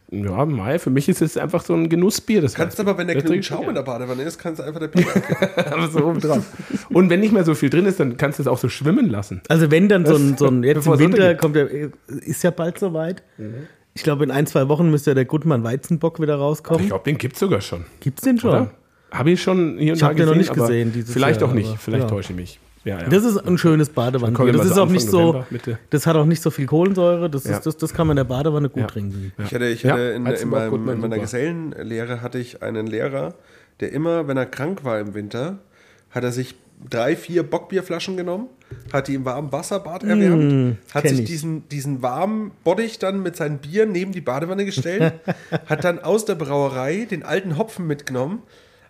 Ja, 0.09 0.45
Mai, 0.45 0.79
für 0.79 0.89
mich 0.89 1.09
ist 1.09 1.21
es 1.21 1.35
einfach 1.37 1.61
so 1.65 1.73
ein 1.73 1.89
Genussbier. 1.89 2.41
Das 2.41 2.53
Kannst 2.53 2.77
Weißbier. 2.77 2.91
aber, 2.91 2.97
wenn 2.99 3.07
der 3.07 3.17
genug 3.21 3.37
ich 3.39 3.45
Schaum 3.45 3.59
in 3.59 3.63
gerne. 3.73 3.79
der 3.79 3.83
Badewanne 3.91 4.23
ist, 4.23 4.37
kannst 4.37 4.59
du 4.59 4.63
einfach 4.63 4.79
der 4.79 4.87
Bier. 4.87 5.05
Aber 5.71 5.87
so 5.89 6.05
oben 6.05 6.21
drauf. 6.21 6.45
Und 6.89 7.09
wenn 7.09 7.19
nicht 7.19 7.33
mehr 7.33 7.43
so 7.43 7.53
viel 7.55 7.69
drin 7.69 7.85
ist, 7.85 7.99
dann 7.99 8.15
kannst 8.15 8.39
du 8.39 8.43
es 8.43 8.47
auch 8.47 8.57
so 8.57 8.69
schwimmen 8.69 9.09
lassen. 9.09 9.41
Also 9.49 9.69
wenn 9.69 9.89
dann 9.89 10.05
so 10.05 10.15
ein, 10.15 10.37
so 10.37 10.47
ein 10.47 10.63
jetzt 10.63 10.87
im 10.87 10.93
es 10.93 10.99
Winter 10.99 11.35
kommt 11.35 11.57
der, 11.57 11.67
ist 12.07 12.41
ja 12.41 12.51
bald 12.51 12.79
soweit. 12.79 13.21
Ich 13.95 14.03
glaube, 14.03 14.23
in 14.23 14.31
ein, 14.31 14.47
zwei 14.47 14.69
Wochen 14.69 14.89
müsste 14.89 15.09
ja 15.11 15.15
der 15.15 15.25
Gutmann 15.25 15.65
Weizenbock 15.65 16.21
wieder 16.21 16.35
Ich 16.35 16.39
rauskommen. 16.39 16.87
glaube, 16.87 17.03
den 17.03 17.17
gibt 17.17 17.33
es 17.33 17.39
sogar 17.41 17.59
schon. 17.59 17.83
Gibt's 17.99 18.21
den 18.21 18.39
schon? 18.39 18.49
Oder? 18.51 18.71
Habe 19.11 19.31
ich 19.31 19.41
schon 19.41 19.77
hier 19.77 19.93
und 19.93 19.97
Ich 19.97 20.01
da 20.01 20.13
den 20.13 20.25
noch 20.25 20.33
gesehen, 20.33 20.37
nicht 20.37 20.49
aber 20.51 20.67
gesehen 20.67 21.05
Vielleicht 21.05 21.41
Jahr, 21.41 21.49
auch 21.49 21.53
nicht. 21.53 21.77
Vielleicht 21.79 22.03
ja. 22.03 22.09
täusche 22.09 22.33
ich 22.33 22.37
mich. 22.37 22.59
Ja, 22.83 23.01
ja. 23.01 23.09
Das 23.09 23.25
ist 23.25 23.37
ein 23.37 23.57
schönes 23.57 23.89
Badewannenbier. 23.89 24.53
Das 24.53 24.65
ist 24.65 24.75
so 24.75 24.83
auch 24.83 24.89
nicht 24.89 25.05
so, 25.09 25.19
November, 25.21 25.47
Mitte. 25.49 25.79
das 25.89 26.07
hat 26.07 26.15
auch 26.15 26.25
nicht 26.25 26.41
so 26.41 26.51
viel 26.51 26.65
Kohlensäure. 26.67 27.29
Das, 27.29 27.43
Ja. 27.43 27.57
ist, 27.57 27.65
das, 27.65 27.75
das 27.77 27.93
kann 27.93 28.07
man 28.07 28.15
in 28.15 28.19
der 28.19 28.33
Badewanne 28.33 28.69
gut 28.69 28.81
Ja. 28.83 28.87
trinken. 28.87 29.33
Ich 29.43 29.53
hatte, 29.53 29.65
ich 29.67 29.83
Ja, 29.83 29.93
hatte 29.93 30.01
in, 30.03 30.25
in, 30.25 30.49
meinem, 30.49 30.73
in 30.73 30.85
meiner 30.85 31.01
super. 31.01 31.17
Gesellenlehre 31.19 32.21
hatte 32.21 32.39
ich 32.39 32.61
einen 32.63 32.87
Lehrer, 32.87 33.33
der 33.81 33.91
immer, 33.91 34.27
wenn 34.27 34.37
er 34.37 34.45
krank 34.45 34.83
war 34.85 34.99
im 34.99 35.13
Winter, 35.13 35.59
hat 36.11 36.23
er 36.23 36.31
sich 36.31 36.55
drei, 36.89 37.15
vier 37.15 37.43
Bockbierflaschen 37.43 38.15
genommen, 38.15 38.47
hat 38.93 39.07
die 39.09 39.15
im 39.15 39.25
warmen 39.25 39.51
Wasserbad 39.51 40.03
erwärmt, 40.03 40.77
hat 40.93 41.03
kenn 41.03 41.11
sich 41.11 41.21
ich. 41.21 41.25
diesen, 41.25 41.67
diesen 41.69 42.01
warmen 42.01 42.51
Bottich 42.63 42.99
dann 42.99 43.21
mit 43.21 43.35
seinem 43.35 43.57
Bier 43.57 43.85
neben 43.85 44.11
die 44.11 44.21
Badewanne 44.21 44.63
gestellt, 44.63 45.13
hat 45.65 45.83
dann 45.83 45.99
aus 45.99 46.25
der 46.25 46.35
Brauerei 46.35 47.05
den 47.09 47.23
alten 47.23 47.57
Hopfen 47.57 47.85
mitgenommen, 47.87 48.43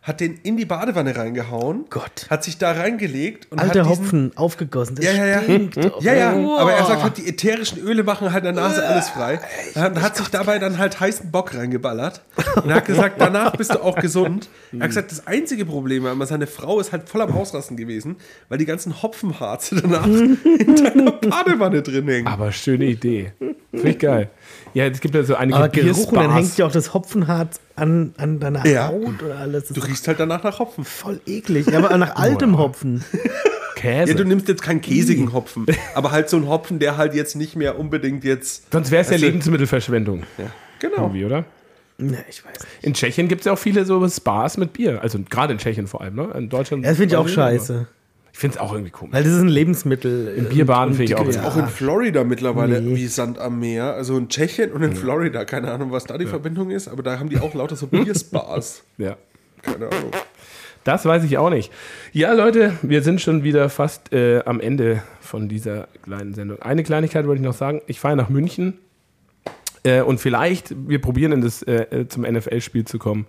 hat 0.08 0.22
den 0.22 0.40
in 0.44 0.56
die 0.56 0.64
Badewanne 0.64 1.18
reingehauen, 1.18 1.86
Gott. 1.90 2.28
hat 2.30 2.42
sich 2.42 2.58
da 2.58 2.72
reingelegt 2.72 3.52
und 3.52 3.60
Alter 3.60 3.82
hat 3.82 3.92
diesen, 3.92 4.06
Hopfen, 4.06 4.32
aufgegossen. 4.38 4.96
Das 4.96 5.04
ja, 5.04 5.12
ja, 5.12 5.26
ja. 5.26 5.44
stinkt 5.44 5.84
doch. 5.84 6.02
Ja, 6.02 6.14
ja. 6.14 6.34
Wow. 6.34 6.62
Aber 6.62 6.72
er 6.72 6.86
sagt 6.86 7.04
halt, 7.04 7.18
die 7.18 7.28
ätherischen 7.28 7.80
Öle 7.80 8.04
machen 8.04 8.32
halt 8.32 8.46
in 8.46 8.56
der 8.56 8.64
Nase 8.64 8.88
alles 8.88 9.10
frei. 9.10 9.42
Er 9.76 10.02
hat 10.02 10.16
sich 10.16 10.30
dabei 10.30 10.60
dann 10.60 10.78
halt 10.78 10.98
heißen 11.02 11.30
Bock 11.30 11.54
reingeballert. 11.54 12.22
Und 12.56 12.70
er 12.70 12.78
hat 12.78 12.86
gesagt, 12.86 13.20
danach 13.20 13.52
bist 13.58 13.74
du 13.74 13.84
auch 13.84 13.98
gesund. 13.98 14.48
Er 14.72 14.80
hat 14.80 14.88
gesagt, 14.88 15.12
das 15.12 15.28
einzige 15.28 15.66
Problem 15.66 16.04
war 16.04 16.14
immer, 16.14 16.26
seine 16.26 16.48
Frau 16.48 16.80
ist 16.80 16.94
halt 16.94 17.10
voll 17.10 17.22
am 17.22 17.36
Ausrasten 17.36 17.76
gewesen, 17.76 18.16
weil 18.48 18.60
die 18.60 18.66
ganzen 18.66 19.02
Hopfenharze 19.02 19.76
danach 19.82 20.06
in 20.08 20.76
deiner 20.84 21.12
Badewanne 21.12 21.82
drin 21.82 22.08
hängen. 22.08 22.28
Aber 22.28 22.54
schöne 22.54 22.86
Idee. 22.86 23.34
Finde 23.72 23.90
ich 23.90 24.00
geil. 24.00 24.30
Ja, 24.74 24.86
es 24.86 25.00
gibt 25.00 25.16
ja 25.16 25.24
so 25.24 25.36
einige 25.36 25.58
Aber 25.58 25.70
Geruch 25.70 26.12
und 26.12 26.16
dann 26.18 26.34
hängt 26.34 26.58
ja 26.58 26.66
auch 26.66 26.72
das 26.72 26.94
Hopfenharz 26.94 27.60
an, 27.76 28.14
an 28.18 28.40
deiner 28.40 28.66
Ja. 28.68 28.88
Haut 28.90 29.24
oder 29.24 29.38
alles. 29.40 29.66
Das 29.68 29.76
Du 29.76 29.82
riechst 29.82 30.08
halt 30.08 30.20
danach 30.20 30.44
nach 30.44 30.60
Hopfen. 30.60 30.84
voll 30.86 31.20
eklig. 31.26 31.68
Ja, 31.68 31.80
aber 31.80 31.98
nach 31.98 32.16
altem 32.18 32.58
Hopfen. 32.58 33.04
Käse. 33.76 34.12
Ja, 34.12 34.18
du 34.18 34.24
nimmst 34.26 34.48
jetzt 34.48 34.64
keinen 34.64 34.82
käsigen 34.82 35.34
Hopfen, 35.34 35.68
aber 35.94 36.10
halt 36.12 36.30
so 36.30 36.38
einen 36.38 36.48
Hopfen, 36.50 36.80
der 36.80 36.98
halt 36.98 37.14
jetzt 37.14 37.36
nicht 37.36 37.56
mehr 37.56 37.78
unbedingt 37.78 38.24
jetzt. 38.24 38.72
Sonst 38.72 38.90
wäre 38.90 39.04
es 39.04 39.10
ja 39.12 39.18
du- 39.18 39.26
Lebensmittelverschwendung. 39.26 40.24
Ja, 40.40 40.46
genau. 40.80 41.04
Irgendwie, 41.04 41.26
oder? 41.26 41.46
Ne, 42.00 42.18
ich 42.30 42.44
weiß 42.44 42.54
nicht. 42.60 42.68
In 42.84 42.94
Tschechien 42.96 43.28
gibt 43.28 43.42
es 43.42 43.46
ja 43.46 43.54
auch 43.54 43.58
viele 43.60 43.86
so 43.86 44.08
Spas 44.10 44.58
mit 44.58 44.74
Bier. 44.74 45.02
Also 45.04 45.20
gerade 45.30 45.54
in 45.54 45.60
Tschechien 45.60 45.86
vor 45.88 46.02
allem. 46.02 46.16
Ne? 46.16 46.28
In 46.36 46.50
Deutschland. 46.50 46.84
Ja, 46.84 46.90
das 46.92 46.98
finde 46.98 47.14
ich 47.14 47.18
auch 47.18 47.28
scheiße. 47.28 47.88
Ich 48.38 48.42
finde 48.42 48.58
es 48.58 48.62
auch 48.62 48.72
irgendwie 48.72 48.92
komisch. 48.92 49.16
Weil 49.16 49.24
das 49.24 49.34
ist 49.34 49.42
ein 49.42 49.48
Lebensmittel. 49.48 50.28
In 50.38 50.48
Bierbaden 50.48 50.94
finde 50.94 51.12
ich 51.12 51.16
auch. 51.18 51.28
ja. 51.28 51.42
Auch 51.44 51.58
in 51.58 51.66
Florida 51.66 52.24
mittlerweile 52.24 52.80
Nee. 52.80 52.96
wie 52.96 53.08
Sand 53.08 53.40
am 53.40 53.60
Meer. 53.60 53.96
Also 53.96 54.16
in 54.16 54.30
Tschechien 54.30 54.72
und 54.74 54.84
in 54.84 54.96
Florida. 54.96 55.44
Keine 55.44 55.72
Ahnung, 55.72 55.92
was 55.92 56.04
da 56.04 56.20
die 56.20 56.28
Verbindung 56.28 56.70
ist, 56.70 56.88
aber 56.88 57.02
da 57.02 57.18
haben 57.18 57.30
die 57.30 57.40
auch 57.40 57.56
lauter 57.56 57.76
so 57.76 57.88
Bierspas. 57.88 58.84
Ja. 59.00 59.18
Keine 59.64 59.88
Ahnung. 59.88 60.12
Das 60.84 61.04
weiß 61.04 61.24
ich 61.24 61.40
auch 61.40 61.50
nicht. 61.50 61.72
Ja, 62.14 62.32
Leute, 62.34 62.74
wir 62.84 63.02
sind 63.02 63.22
schon 63.22 63.44
wieder 63.44 63.70
fast 63.70 64.14
äh, 64.14 64.44
am 64.46 64.60
Ende 64.60 65.02
von 65.20 65.50
dieser 65.50 65.88
kleinen 66.04 66.36
Sendung. 66.36 66.62
Eine 66.62 66.84
Kleinigkeit 66.84 67.26
wollte 67.26 67.42
ich 67.42 67.46
noch 67.48 67.56
sagen. 67.56 67.82
Ich 67.88 68.00
fahre 68.00 68.16
nach 68.16 68.30
München 68.30 68.78
äh, 69.82 70.02
und 70.02 70.20
vielleicht, 70.20 70.76
wir 70.88 71.02
probieren 71.02 71.32
in 71.32 71.42
das, 71.42 71.64
äh, 71.64 71.74
äh, 72.02 72.08
zum 72.08 72.22
NFL-Spiel 72.22 72.86
zu 72.86 73.00
kommen 73.00 73.26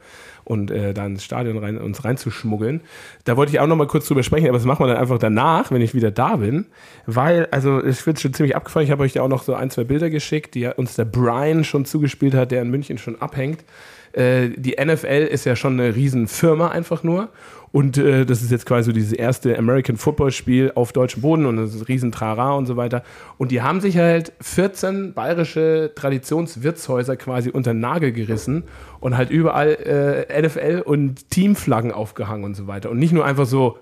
und 0.49 0.71
äh, 0.71 0.95
da 0.95 1.07
ins 1.07 1.25
Stadion 1.25 1.59
rein, 1.59 1.79
uns 1.79 2.05
reinzuschmuggeln. 2.05 2.81
Da 3.25 3.37
wollte 3.37 3.53
ich 3.53 3.61
auch 3.61 3.67
noch 3.67 3.77
mal 3.77 3.87
kurz 3.87 4.09
drüber 4.09 4.23
sprechen, 4.23 4.49
aber 4.49 4.57
das 4.57 4.67
machen 4.67 4.85
wir 4.85 4.89
dann 4.89 4.97
einfach 4.97 5.19
danach, 5.19 5.71
wenn 5.71 5.83
ich 5.83 5.95
wieder 5.95 6.11
da 6.11 6.37
bin. 6.37 6.67
Weil, 7.07 7.49
also 7.51 7.79
es 7.81 8.07
wird 8.07 8.21
schon 8.21 8.33
ziemlich 8.33 8.57
abgefallen. 8.57 8.87
Ich 8.87 8.91
habe 8.91 9.03
euch 9.03 9.13
da 9.13 9.23
auch 9.23 9.29
noch 9.29 9.43
so 9.43 9.55
ein, 9.55 9.71
zwei 9.71 9.85
Bilder 9.85 10.11
geschickt, 10.11 10.55
die 10.55 10.67
uns 10.67 10.97
der 10.97 11.05
Brian 11.05 11.65
schon 11.65 11.85
zugespielt 11.85 12.35
hat, 12.35 12.51
der 12.51 12.63
in 12.63 12.71
München 12.71 12.99
schon 12.99 13.21
abhängt. 13.21 13.65
Äh, 14.13 14.51
die 14.57 14.77
NFL 14.83 15.29
ist 15.31 15.45
ja 15.45 15.55
schon 15.55 15.79
eine 15.79 15.95
Riesenfirma 15.95 16.69
einfach 16.69 17.03
nur. 17.03 17.29
Und 17.73 17.99
äh, 17.99 18.25
das 18.25 18.43
ist 18.43 18.51
jetzt 18.51 18.67
quasi 18.67 18.87
so 18.87 18.93
dieses 18.93 19.13
erste 19.13 19.59
American 19.59 19.97
Football 19.97 20.31
Spiel 20.31 20.73
auf 20.75 20.93
deutschem 20.93 21.23
Boden 21.23 21.47
und 21.47 21.57
das 21.57 21.75
ist 21.75 21.83
ein 21.83 21.87
riesen 21.87 22.13
Trara 22.13 22.53
und 22.53 22.67
so 22.67 22.77
weiter. 22.77 23.03
Und 23.37 23.51
die 23.51 23.63
haben 23.63 23.81
sich 23.81 23.99
halt 23.99 24.33
14 24.41 25.13
bayerische 25.13 25.93
Traditionswirtshäuser 25.95 27.17
quasi 27.17 27.51
unter 27.51 27.73
den 27.73 27.81
Nagel 27.81 28.13
gerissen 28.13 28.65
und 29.01 29.17
halt 29.17 29.31
überall 29.31 30.27
äh, 30.29 30.43
NFL 30.43 30.83
und 30.85 31.31
Teamflaggen 31.31 31.93
aufgehangen 31.93 32.45
und 32.45 32.55
so 32.55 32.67
weiter. 32.67 32.91
Und 32.91 32.99
nicht 32.99 33.13
nur 33.13 33.25
einfach 33.25 33.47
so 33.47 33.79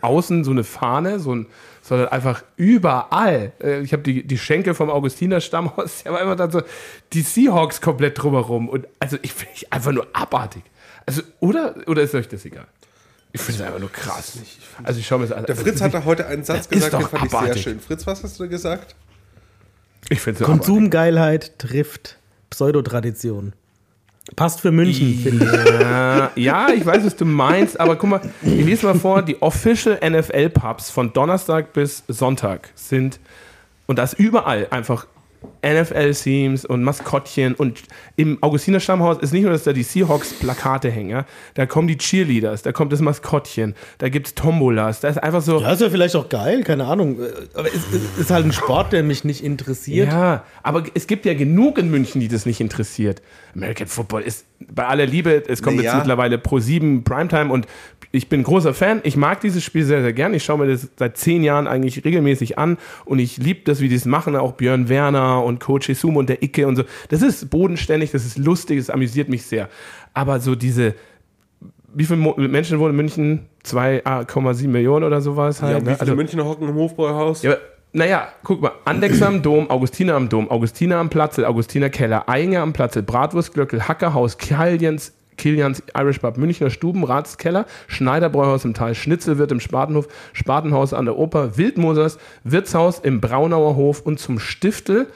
außen 0.00 0.44
so 0.44 0.50
eine 0.50 0.64
Fahne, 0.64 1.18
so 1.18 1.34
ein, 1.34 1.46
sondern 1.82 2.08
einfach 2.08 2.42
überall. 2.56 3.52
Äh, 3.62 3.80
Ich 3.80 3.92
habe 3.92 4.02
die, 4.02 4.26
die 4.26 4.38
Schenkel 4.38 4.74
vom 4.74 4.90
Augustiner 4.90 5.40
Stammhaus, 5.40 6.02
aber 6.06 6.20
immer 6.20 6.36
dann 6.36 6.50
so 6.50 6.62
die 7.12 7.22
Seahawks 7.22 7.80
komplett 7.80 8.22
drumherum. 8.22 8.68
Und 8.68 8.86
also 8.98 9.16
ich 9.22 9.32
finde 9.32 9.54
ich 9.54 9.72
einfach 9.72 9.92
nur 9.92 10.06
abartig. 10.12 10.62
Also, 11.06 11.22
oder, 11.40 11.74
oder 11.86 12.02
ist 12.02 12.14
euch 12.14 12.28
das 12.28 12.44
egal? 12.44 12.66
Ich 13.32 13.40
finde 13.40 13.62
es 13.62 13.66
einfach 13.66 13.80
nur 13.80 13.92
krass. 13.92 14.38
Also 14.82 15.00
ich 15.00 15.06
schaue 15.06 15.20
mir 15.20 15.26
das 15.26 15.36
an. 15.36 15.44
Der 15.44 15.56
Fritz 15.56 15.80
hat 15.80 15.94
da 15.94 16.04
heute 16.04 16.26
einen 16.26 16.44
Satz 16.44 16.68
gesagt, 16.68 16.92
den 16.94 17.00
fand 17.02 17.24
ich 17.24 17.30
sehr 17.30 17.40
abartig. 17.40 17.62
schön. 17.62 17.80
Fritz, 17.80 18.06
was 18.06 18.22
hast 18.22 18.40
du 18.40 18.48
gesagt? 18.48 18.94
Ich 20.08 20.20
finde 20.20 20.44
abartig. 20.44 20.66
Konsumgeilheit 20.66 21.58
trifft 21.58 22.18
Pseudotradition. 22.50 23.52
Passt 24.36 24.60
für 24.60 24.72
München, 24.72 25.18
finde 25.18 25.44
ich. 25.44 25.80
Ja, 25.80 26.30
ja, 26.34 26.68
ich 26.70 26.84
weiß, 26.84 27.04
was 27.04 27.16
du 27.16 27.24
meinst, 27.24 27.80
aber 27.80 27.96
guck 27.96 28.10
mal, 28.10 28.20
ich 28.42 28.64
lese 28.64 28.86
mal 28.86 28.94
vor, 28.94 29.22
die 29.22 29.40
Official 29.40 29.98
NFL-Pubs 30.02 30.90
von 30.90 31.12
Donnerstag 31.12 31.72
bis 31.72 32.04
Sonntag 32.08 32.70
sind, 32.74 33.20
und 33.86 33.98
das 33.98 34.12
überall 34.12 34.68
einfach 34.70 35.06
NFL-Themes 35.64 36.64
und 36.64 36.82
Maskottchen 36.82 37.54
und 37.54 37.82
im 38.16 38.42
Augustiner 38.42 38.80
Stammhaus 38.80 39.18
ist 39.18 39.32
nicht 39.32 39.42
nur, 39.42 39.52
dass 39.52 39.64
da 39.64 39.72
die 39.72 39.82
Seahawks-Plakate 39.82 40.90
hängen, 40.90 41.10
ja? 41.10 41.26
da 41.54 41.66
kommen 41.66 41.88
die 41.88 41.96
Cheerleaders, 41.96 42.62
da 42.62 42.72
kommt 42.72 42.92
das 42.92 43.00
Maskottchen, 43.00 43.74
da 43.98 44.08
gibt 44.08 44.28
es 44.28 44.34
Tombolas, 44.34 45.00
da 45.00 45.08
ist 45.08 45.18
einfach 45.18 45.42
so, 45.42 45.60
Ja, 45.60 45.72
ist 45.72 45.80
ja 45.80 45.90
vielleicht 45.90 46.16
auch 46.16 46.28
geil, 46.28 46.62
keine 46.62 46.86
Ahnung. 46.86 47.18
Aber 47.54 47.68
es 47.68 47.88
es 47.92 48.18
ist 48.18 48.30
halt 48.30 48.44
ein 48.44 48.52
Sport, 48.52 48.92
der 48.92 49.02
mich 49.02 49.24
nicht 49.24 49.42
interessiert. 49.42 50.12
Ja, 50.12 50.44
aber 50.62 50.84
es 50.94 51.06
gibt 51.06 51.26
ja 51.26 51.34
genug 51.34 51.78
in 51.78 51.90
München, 51.90 52.20
die 52.20 52.28
das 52.28 52.46
nicht 52.46 52.60
interessiert. 52.60 53.22
American 53.54 53.86
Football 53.86 54.22
ist 54.22 54.44
bei 54.60 54.86
aller 54.86 55.06
Liebe, 55.06 55.44
es 55.46 55.62
kommt 55.62 55.76
Naja. 55.76 55.90
jetzt 55.90 55.98
mittlerweile 55.98 56.38
Pro 56.38 56.58
7 56.58 57.04
Primetime 57.04 57.52
und 57.52 57.66
ich 58.10 58.28
bin 58.28 58.42
großer 58.42 58.72
Fan. 58.72 59.00
Ich 59.04 59.16
mag 59.16 59.40
dieses 59.40 59.62
Spiel 59.62 59.84
sehr, 59.84 60.00
sehr 60.00 60.12
gern. 60.14 60.32
Ich 60.32 60.42
schaue 60.42 60.58
mir 60.58 60.66
das 60.66 60.88
seit 60.96 61.18
zehn 61.18 61.44
Jahren 61.44 61.66
eigentlich 61.66 62.04
regelmäßig 62.04 62.58
an 62.58 62.78
und 63.04 63.18
ich 63.18 63.36
liebe 63.36 63.60
das, 63.64 63.80
wie 63.80 63.88
die 63.88 63.94
es 63.94 64.06
machen. 64.06 64.34
Auch 64.34 64.52
Björn 64.52 64.88
Werner 64.88 65.44
und 65.44 65.60
Coach 65.60 65.90
Esum 65.90 66.16
und 66.16 66.28
der 66.28 66.42
Icke 66.42 66.66
und 66.66 66.76
so. 66.76 66.84
Das 67.10 67.20
ist 67.22 67.50
bodenständig, 67.50 68.10
das 68.10 68.24
ist 68.24 68.38
lustig, 68.38 68.78
das 68.78 68.90
amüsiert 68.90 69.28
mich 69.28 69.44
sehr. 69.44 69.68
Aber 70.14 70.40
so 70.40 70.54
diese, 70.54 70.94
wie 71.94 72.04
viele 72.04 72.18
Mo 72.18 72.34
Menschen 72.36 72.78
wohnen 72.78 72.90
in 72.92 72.96
München? 72.96 73.46
2,7 73.64 74.68
Millionen 74.68 75.04
oder 75.04 75.20
sowas 75.20 75.60
halt. 75.60 75.78
Ja, 75.78 75.84
ne? 75.84 75.90
wie 75.90 76.04
viele 76.04 76.16
Münchner 76.16 76.44
hocken 76.46 76.66
im 76.68 76.76
Hofbräuhaus? 76.76 77.42
Ja, 77.42 77.56
naja, 77.92 78.28
guck 78.44 78.60
mal, 78.60 78.72
Andexer 78.84 79.26
am 79.26 79.42
Dom, 79.42 79.70
Augustiner 79.70 80.14
am 80.14 80.28
Dom, 80.28 80.50
Augustiner 80.50 80.96
am 80.96 81.08
Platzel, 81.08 81.44
Augustiner 81.44 81.88
Keller, 81.88 82.28
Einger 82.28 82.60
am 82.60 82.72
Platzel, 82.72 83.02
Bratwurstglöckel, 83.02 83.88
Hackerhaus, 83.88 84.36
Kilians, 84.36 85.12
Kilians 85.38 85.82
Irish 85.96 86.18
Pub, 86.18 86.36
Münchner 86.36 86.68
Stuben, 86.68 87.04
Ratskeller, 87.04 87.64
Schneiderbräuhaus 87.86 88.64
im 88.64 88.74
Tal, 88.74 88.94
Schnitzelwirt 88.94 89.52
im 89.52 89.60
Spatenhof, 89.60 90.08
Spatenhaus 90.34 90.92
an 90.92 91.06
der 91.06 91.16
Oper, 91.16 91.56
Wildmosers, 91.56 92.18
Wirtshaus 92.44 92.98
im 92.98 93.20
Braunauer 93.22 93.76
Hof 93.76 94.02
und 94.02 94.18
zum 94.18 94.38
Stiftel. 94.38 95.06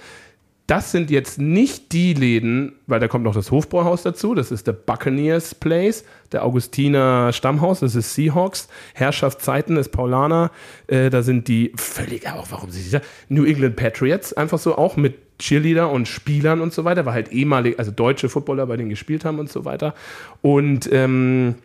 Das 0.72 0.90
sind 0.90 1.10
jetzt 1.10 1.38
nicht 1.38 1.92
die 1.92 2.14
Läden, 2.14 2.72
weil 2.86 2.98
da 2.98 3.06
kommt 3.06 3.24
noch 3.24 3.34
das 3.34 3.50
Hofbräuhaus 3.50 4.04
dazu, 4.04 4.34
das 4.34 4.50
ist 4.50 4.66
der 4.66 4.72
Buccaneers 4.72 5.54
Place, 5.54 6.02
der 6.32 6.46
Augustiner 6.46 7.30
Stammhaus, 7.34 7.80
das 7.80 7.94
ist 7.94 8.14
Seahawks, 8.14 8.68
Herrschaftszeiten 8.94 9.76
ist 9.76 9.90
Paulaner, 9.90 10.50
äh, 10.86 11.10
da 11.10 11.20
sind 11.20 11.46
die 11.46 11.74
völlig, 11.76 12.26
auch 12.26 12.46
warum 12.48 12.70
sie 12.70 12.90
da, 12.90 13.02
New 13.28 13.44
England 13.44 13.76
Patriots, 13.76 14.32
einfach 14.32 14.58
so 14.58 14.78
auch 14.78 14.96
mit 14.96 15.38
Cheerleader 15.38 15.90
und 15.90 16.08
Spielern 16.08 16.62
und 16.62 16.72
so 16.72 16.86
weiter, 16.86 17.04
weil 17.04 17.12
halt 17.12 17.32
ehemalige, 17.32 17.78
also 17.78 17.90
deutsche 17.90 18.30
Footballer 18.30 18.64
bei 18.64 18.78
denen 18.78 18.88
gespielt 18.88 19.26
haben 19.26 19.40
und 19.40 19.52
so 19.52 19.66
weiter. 19.66 19.92
Und 20.40 20.90
ähm, 20.90 21.56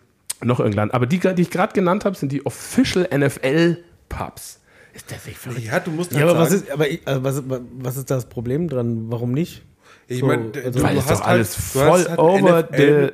noch 0.44 0.60
irgendwann. 0.60 0.92
Aber 0.92 1.06
die, 1.06 1.20
die 1.20 1.44
ich 1.44 1.50
gerade 1.50 1.72
genannt 1.72 2.04
habe, 2.04 2.18
sind 2.18 2.34
die 2.34 2.46
Official 2.46 3.08
NFL 3.18 3.78
Pubs. 4.10 4.60
Ist 4.98 5.12
das 5.12 5.26
nicht 5.26 5.38
verrückt? 5.38 5.62
Ja, 5.64 5.80
du 5.80 5.92
musst 5.92 6.12
Ja, 6.12 6.20
halt 6.22 6.30
aber 6.32 6.40
was 6.40 6.50
sagen, 6.50 6.64
ist, 6.64 6.72
aber 6.72 6.90
ich, 6.90 7.02
also 7.06 7.24
was, 7.24 7.44
was 7.80 7.98
ist 7.98 8.10
das 8.12 8.26
Problem 8.26 8.68
dran? 8.68 9.06
Warum 9.10 9.32
nicht? 9.32 9.64
ich 10.10 10.20
so, 10.20 10.26
meine, 10.26 10.52
also- 10.56 10.72
du, 10.80 10.84
Weil 10.84 10.96
du 10.96 11.06
hast 11.06 11.22
alles 11.22 11.56
halt, 11.56 11.58
du 11.58 11.80
voll 11.92 12.00
hast 12.00 12.10
halt 12.10 12.20
over 12.20 12.68
the 12.76 13.10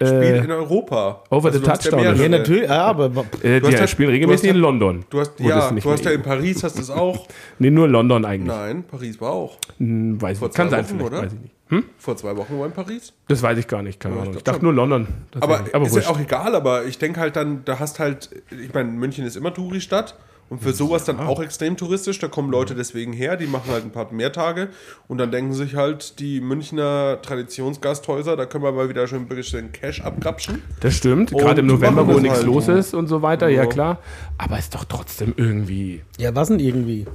Spiel 0.00 0.10
äh, 0.22 0.38
in 0.44 0.50
Europa. 0.52 1.24
over 1.30 1.50
the 1.52 1.58
hast 1.66 1.84
ja 1.84 1.90
touchdown. 1.90 2.04
Ja, 2.04 2.12
Ja, 2.22 2.28
natürlich, 2.28 2.68
ja, 2.68 2.84
aber 2.84 3.06
Äh, 3.06 3.10
Du 3.10 3.66
die 3.66 3.66
hast 3.74 3.80
halt- 3.80 3.90
spielen 3.90 4.08
du 4.08 4.12
regelmäßig 4.14 4.42
hast 4.42 4.48
halt- 4.48 4.56
in 4.56 4.60
London. 4.62 5.04
Du 5.10 5.20
hast, 5.20 5.32
ja, 5.40 5.48
das 5.56 5.70
nicht 5.72 5.84
du 5.86 5.90
hast 5.90 6.04
ja 6.04 6.10
in 6.12 6.22
Paris 6.22 6.62
hast 6.62 6.76
du 6.76 6.82
es 6.82 6.90
auch. 6.90 7.26
Nee, 7.58 7.70
nur 7.70 7.88
London 7.88 8.24
eigentlich. 8.24 8.46
Nein, 8.56 8.84
Paris 8.84 9.20
war 9.20 9.30
auch. 9.32 9.58
Hm, 9.78 10.20
weiß 10.22 10.38
Vor 10.38 10.48
ich. 10.48 10.54
Kann 10.54 10.68
zwei 10.70 10.82
sein, 10.82 10.98
Wochen, 11.00 11.04
oder? 11.06 11.22
Weiß 11.22 11.32
ich 11.32 11.40
nicht. 11.40 11.54
Hm? 11.70 11.84
Vor 11.98 12.16
zwei 12.16 12.36
Wochen 12.36 12.58
war 12.58 12.66
in 12.66 12.72
Paris. 12.72 13.12
Das 13.28 13.42
weiß 13.42 13.58
ich 13.58 13.66
gar 13.66 13.82
nicht, 13.82 14.00
keine 14.00 14.14
Ja, 14.14 14.20
ich 14.22 14.28
Ahnung. 14.28 14.38
Ich 14.38 14.44
glaub 14.44 14.54
dachte 14.54 14.64
nur 14.64 14.72
London. 14.74 15.06
Aber, 15.40 15.64
aber 15.72 15.86
ist 15.86 15.96
ja 15.96 16.08
auch 16.08 16.18
egal, 16.20 16.54
aber 16.54 16.84
ich 16.86 16.98
denke 16.98 17.20
halt 17.20 17.36
dann, 17.36 17.64
da 17.64 17.78
hast 17.78 17.98
halt, 17.98 18.30
ich 18.50 18.72
meine, 18.72 18.90
München 18.90 19.26
ist 19.26 19.36
immer 19.36 19.52
Touri-Stadt 19.52 20.14
und 20.50 20.62
für 20.62 20.72
sowas 20.72 21.04
dann 21.04 21.20
auch 21.20 21.40
extrem 21.42 21.76
touristisch, 21.76 22.18
da 22.18 22.28
kommen 22.28 22.50
Leute 22.50 22.74
deswegen 22.74 23.12
her, 23.12 23.36
die 23.36 23.46
machen 23.46 23.70
halt 23.70 23.84
ein 23.84 23.90
paar 23.92 24.10
mehr 24.12 24.32
Tage 24.32 24.68
und 25.06 25.18
dann 25.18 25.30
denken 25.30 25.52
sich 25.52 25.74
halt 25.76 26.18
die 26.20 26.40
Münchner 26.40 27.20
Traditionsgasthäuser, 27.22 28.36
da 28.36 28.46
können 28.46 28.64
wir 28.64 28.72
mal 28.72 28.88
wieder 28.88 29.06
schön 29.06 29.22
ein 29.22 29.28
bisschen 29.28 29.72
Cash 29.72 30.00
abgrapschen. 30.02 30.62
Das 30.80 30.94
stimmt, 30.94 31.32
Und 31.32 31.40
gerade 31.40 31.60
im 31.60 31.66
November, 31.66 32.06
wo 32.06 32.18
nichts 32.18 32.38
halt. 32.38 32.46
los 32.46 32.68
ist 32.68 32.94
und 32.94 33.06
so 33.08 33.22
weiter, 33.22 33.48
ja 33.48 33.62
Ja. 33.62 33.66
klar. 33.68 33.98
Aber 34.38 34.58
ist 34.58 34.74
doch 34.74 34.84
trotzdem 34.84 35.34
irgendwie 35.36 36.02
ja, 36.18 36.34
was 36.34 36.48
denn 36.48 36.60
irgendwie? 36.60 37.06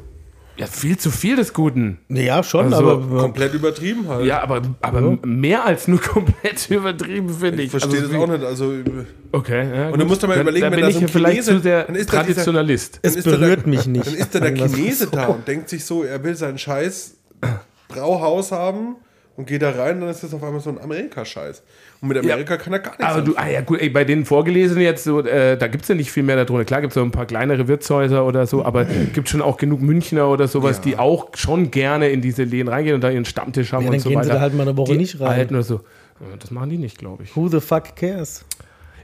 Ja, 0.58 0.68
viel 0.68 0.98
zu 0.98 1.10
viel 1.12 1.36
des 1.36 1.54
Guten. 1.54 1.98
Ja, 2.10 2.44
schon, 2.44 2.74
Also, 2.74 2.92
aber 2.92 3.22
Komplett 3.22 3.54
übertrieben 3.54 4.08
halt. 4.08 4.26
Ja, 4.26 4.42
aber, 4.44 4.62
aber 4.82 5.18
mehr 5.26 5.66
als 5.66 5.88
nur 5.88 6.00
komplett 6.02 6.70
übertrieben, 6.70 7.30
finde 7.30 7.60
ich. 7.64 7.66
Ich 7.66 7.72
verstehe 7.72 8.02
Also, 8.02 8.12
das 8.14 8.22
auch 8.22 8.28
nicht. 8.28 8.44
Also, 8.44 8.74
Okay, 9.32 9.68
ja, 9.76 9.90
Und 9.90 10.00
dann 10.00 10.08
musst 10.08 10.22
du 10.22 10.28
mal 10.28 10.40
überlegen, 10.40 10.62
dann 10.64 10.72
wenn 10.74 10.82
bin 10.82 10.84
da 10.84 10.88
ich 10.90 10.94
so 10.96 11.00
ein 11.00 11.08
ja 11.08 11.12
vielleicht 11.12 11.44
Chinese- 11.48 11.62
dann 11.88 11.96
ist 11.96 12.14
da 12.14 12.22
dieser- 12.22 12.34
Traditionalist. 12.44 13.00
es 13.02 13.16
ist 13.16 13.26
da 13.26 13.32
der- 13.32 13.38
berührt 13.40 13.66
mich 13.68 13.88
nicht. 13.88 14.06
dann 14.06 14.14
ist 14.14 14.36
da 14.36 14.40
der 14.42 14.54
Chinese 14.54 15.06
so. 15.06 15.10
da 15.12 15.26
und 15.28 15.48
denkt 15.48 15.70
sich 15.70 15.84
so, 15.86 16.04
er 16.04 16.24
will 16.24 16.36
sein 16.36 16.58
scheiß 16.60 17.16
Brauhaus 17.88 18.52
haben 18.52 18.96
und 19.36 19.48
geht 19.48 19.62
da 19.64 19.72
rein, 19.72 20.00
dann 20.00 20.10
ist 20.10 20.24
das 20.24 20.34
auf 20.34 20.44
einmal 20.44 20.62
so 20.62 20.70
ein 20.70 20.80
Amerika-Scheiß. 20.80 21.64
Und 22.02 22.08
mit 22.10 22.18
Amerika 22.18 22.58
kann 22.58 22.74
er 22.74 22.80
gar 22.80 22.92
nichts 22.92 23.04
Aber 23.06 23.22
du, 23.22 23.34
ah 23.36 23.48
ja 23.48 23.62
gut, 23.62 23.82
ey, 23.82 23.90
bei 23.90 24.04
den 24.04 24.26
Vorgelesenen 24.26 24.84
jetzt 24.84 25.04
so, 25.06 25.22
äh, 25.22 25.58
da 25.58 25.68
gibt 25.68 25.84
es 25.84 25.88
ja 25.88 25.96
nicht 25.96 26.12
viel 26.12 26.22
mehr 26.24 26.36
darunter. 26.36 26.66
Klar 26.66 26.82
gibt 26.82 26.92
es 26.92 26.96
so 26.96 27.02
ein 27.02 27.12
paar 27.12 27.26
kleinere 27.26 27.68
Wirtshäuser 27.68 28.26
oder 28.26 28.46
so, 28.46 28.64
aber 28.64 28.86
gibt 28.86 29.30
schon 29.30 29.42
auch 29.42 29.58
genug 29.58 29.82
Münchner 29.82 30.28
oder 30.30 30.48
sowas, 30.48 30.78
Ja. 30.78 30.84
die 30.84 30.98
auch 31.00 31.30
schon 31.36 31.72
gerne 31.72 32.10
in 32.10 32.22
diese 32.22 32.44
Läden 32.44 32.68
reingehen 32.68 32.96
und 32.96 33.02
da 33.02 33.10
ihren 33.10 33.26
Stammtisch 33.26 33.74
haben 33.74 33.84
Ja, 33.84 33.88
und 33.90 33.94
dann 33.94 34.02
so 34.02 34.10
gehen 34.10 34.18
weiter. 34.20 34.28
sie 34.28 34.34
da 34.34 34.40
halt 34.42 34.54
mal 34.54 34.64
eine 34.68 34.78
Woche 34.78 34.92
die 34.92 34.98
nicht 35.00 35.20
rein. 35.20 35.30
Halt 35.30 35.52
nur 35.52 35.64
so. 35.64 35.76
Ja, 36.20 36.36
Das 36.40 36.52
machen 36.52 36.70
die 36.70 36.78
nicht, 36.78 36.98
glaube 37.00 37.24
ich. 37.24 37.36
Who 37.36 37.48
the 37.48 37.60
fuck 37.60 37.96
cares? 37.96 38.46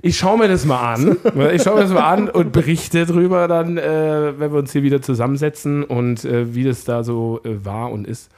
Ich 0.02 0.18
schaue 0.18 0.38
mir 0.38 0.48
das 0.48 0.64
mal 0.64 0.94
an. 0.94 1.18
Ich 1.54 1.64
schaue 1.64 1.76
mir 1.76 1.82
das 1.82 1.92
mal 1.92 2.08
an 2.08 2.30
und 2.30 2.52
berichte 2.54 3.06
drüber 3.06 3.48
dann, 3.48 3.78
äh, 3.78 4.40
wenn 4.40 4.52
wir 4.54 4.60
uns 4.60 4.72
hier 4.72 4.84
wieder 4.84 5.02
zusammensetzen 5.02 5.84
und 5.84 6.24
äh, 6.24 6.54
wie 6.54 6.64
das 6.64 6.84
da 6.86 7.04
so 7.04 7.42
äh, 7.44 7.66
war 7.66 7.92
und 7.92 8.08
ist. 8.08 8.30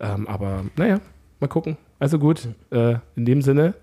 Ähm, 0.00 0.26
aber 0.26 0.64
naja, 0.76 0.98
mal 1.44 1.48
gucken. 1.48 1.76
Also 1.98 2.18
gut, 2.18 2.48
äh, 2.70 2.96
in 3.16 3.24
dem 3.24 3.42
Sinne. 3.42 3.74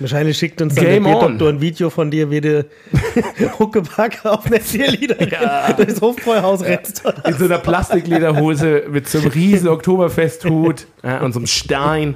Wahrscheinlich 0.00 0.38
schickt 0.38 0.62
uns 0.62 0.76
dann 0.76 0.84
Game 0.84 1.04
der 1.04 1.16
on. 1.16 1.20
B-Doktor 1.20 1.48
ein 1.48 1.60
Video 1.60 1.90
von 1.90 2.10
dir, 2.10 2.30
wie 2.30 2.40
du 2.40 2.64
Huckepack 3.58 4.24
auf 4.24 4.46
einer 4.46 4.60
Cheerleader 4.60 5.74
durchs 5.76 6.00
Hofbräuhaus 6.00 6.62
rennst. 6.62 7.04
In 7.24 7.34
so 7.34 7.46
einer 7.46 7.58
Plastiklederhose 7.58 8.84
mit 8.90 9.08
so 9.08 9.18
einem 9.18 9.28
riesen 9.28 9.68
Oktoberfesthut 9.68 10.86
ja, 11.02 11.20
und 11.20 11.32
so 11.32 11.40
einem 11.40 11.46
Stein. 11.46 12.14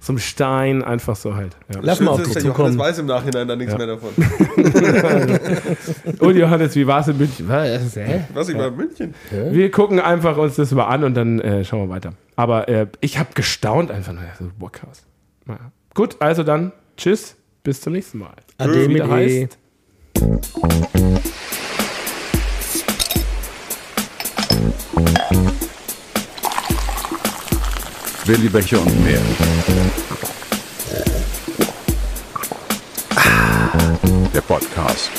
So 0.00 0.12
einem 0.12 0.18
Stein, 0.18 0.84
einfach 0.84 1.16
so 1.16 1.34
halt. 1.34 1.56
Ja. 1.72 1.80
Lass 1.82 1.98
mal 1.98 2.10
auf 2.10 2.20
ist, 2.20 2.26
dich 2.26 2.34
der 2.34 2.42
Johannes 2.42 2.72
zukommen. 2.72 2.78
weiß 2.78 2.98
im 2.98 3.06
Nachhinein 3.06 3.48
dann 3.48 3.58
nichts 3.58 3.74
mehr 3.74 3.86
davon. 3.86 4.10
Und 6.18 6.36
Johannes, 6.36 6.76
wie 6.76 6.86
war 6.86 7.00
es 7.00 7.08
in 7.08 7.16
München? 7.16 7.48
Was? 7.48 7.96
Was, 8.34 8.50
ich 8.50 8.58
war 8.58 8.68
in 8.68 8.76
München. 8.76 9.14
Wir 9.50 9.70
gucken 9.70 10.00
einfach 10.00 10.36
uns 10.36 10.56
das 10.56 10.72
mal 10.72 10.88
an 10.88 11.04
und 11.04 11.14
dann 11.14 11.40
äh, 11.40 11.64
schauen 11.64 11.88
wir 11.88 11.88
weiter. 11.88 12.12
Aber 12.36 12.68
äh, 12.68 12.86
ich 13.00 13.18
habe 13.18 13.30
gestaunt 13.34 13.90
einfach. 13.90 14.14
Also, 14.16 14.50
boah, 14.58 14.72
krass. 14.72 15.04
Ja. 15.46 15.58
Gut, 15.94 16.16
also 16.20 16.42
dann, 16.42 16.72
tschüss, 16.96 17.36
bis 17.62 17.80
zum 17.80 17.92
nächsten 17.92 18.18
Mal. 18.18 18.34
Ade, 18.58 18.88
wie 18.88 19.02
heißt. 19.02 19.58
Willi 28.26 28.48
Becher 28.48 28.80
und 28.80 29.04
mehr. 29.04 29.20
Der 34.34 34.40
Podcast. 34.40 35.10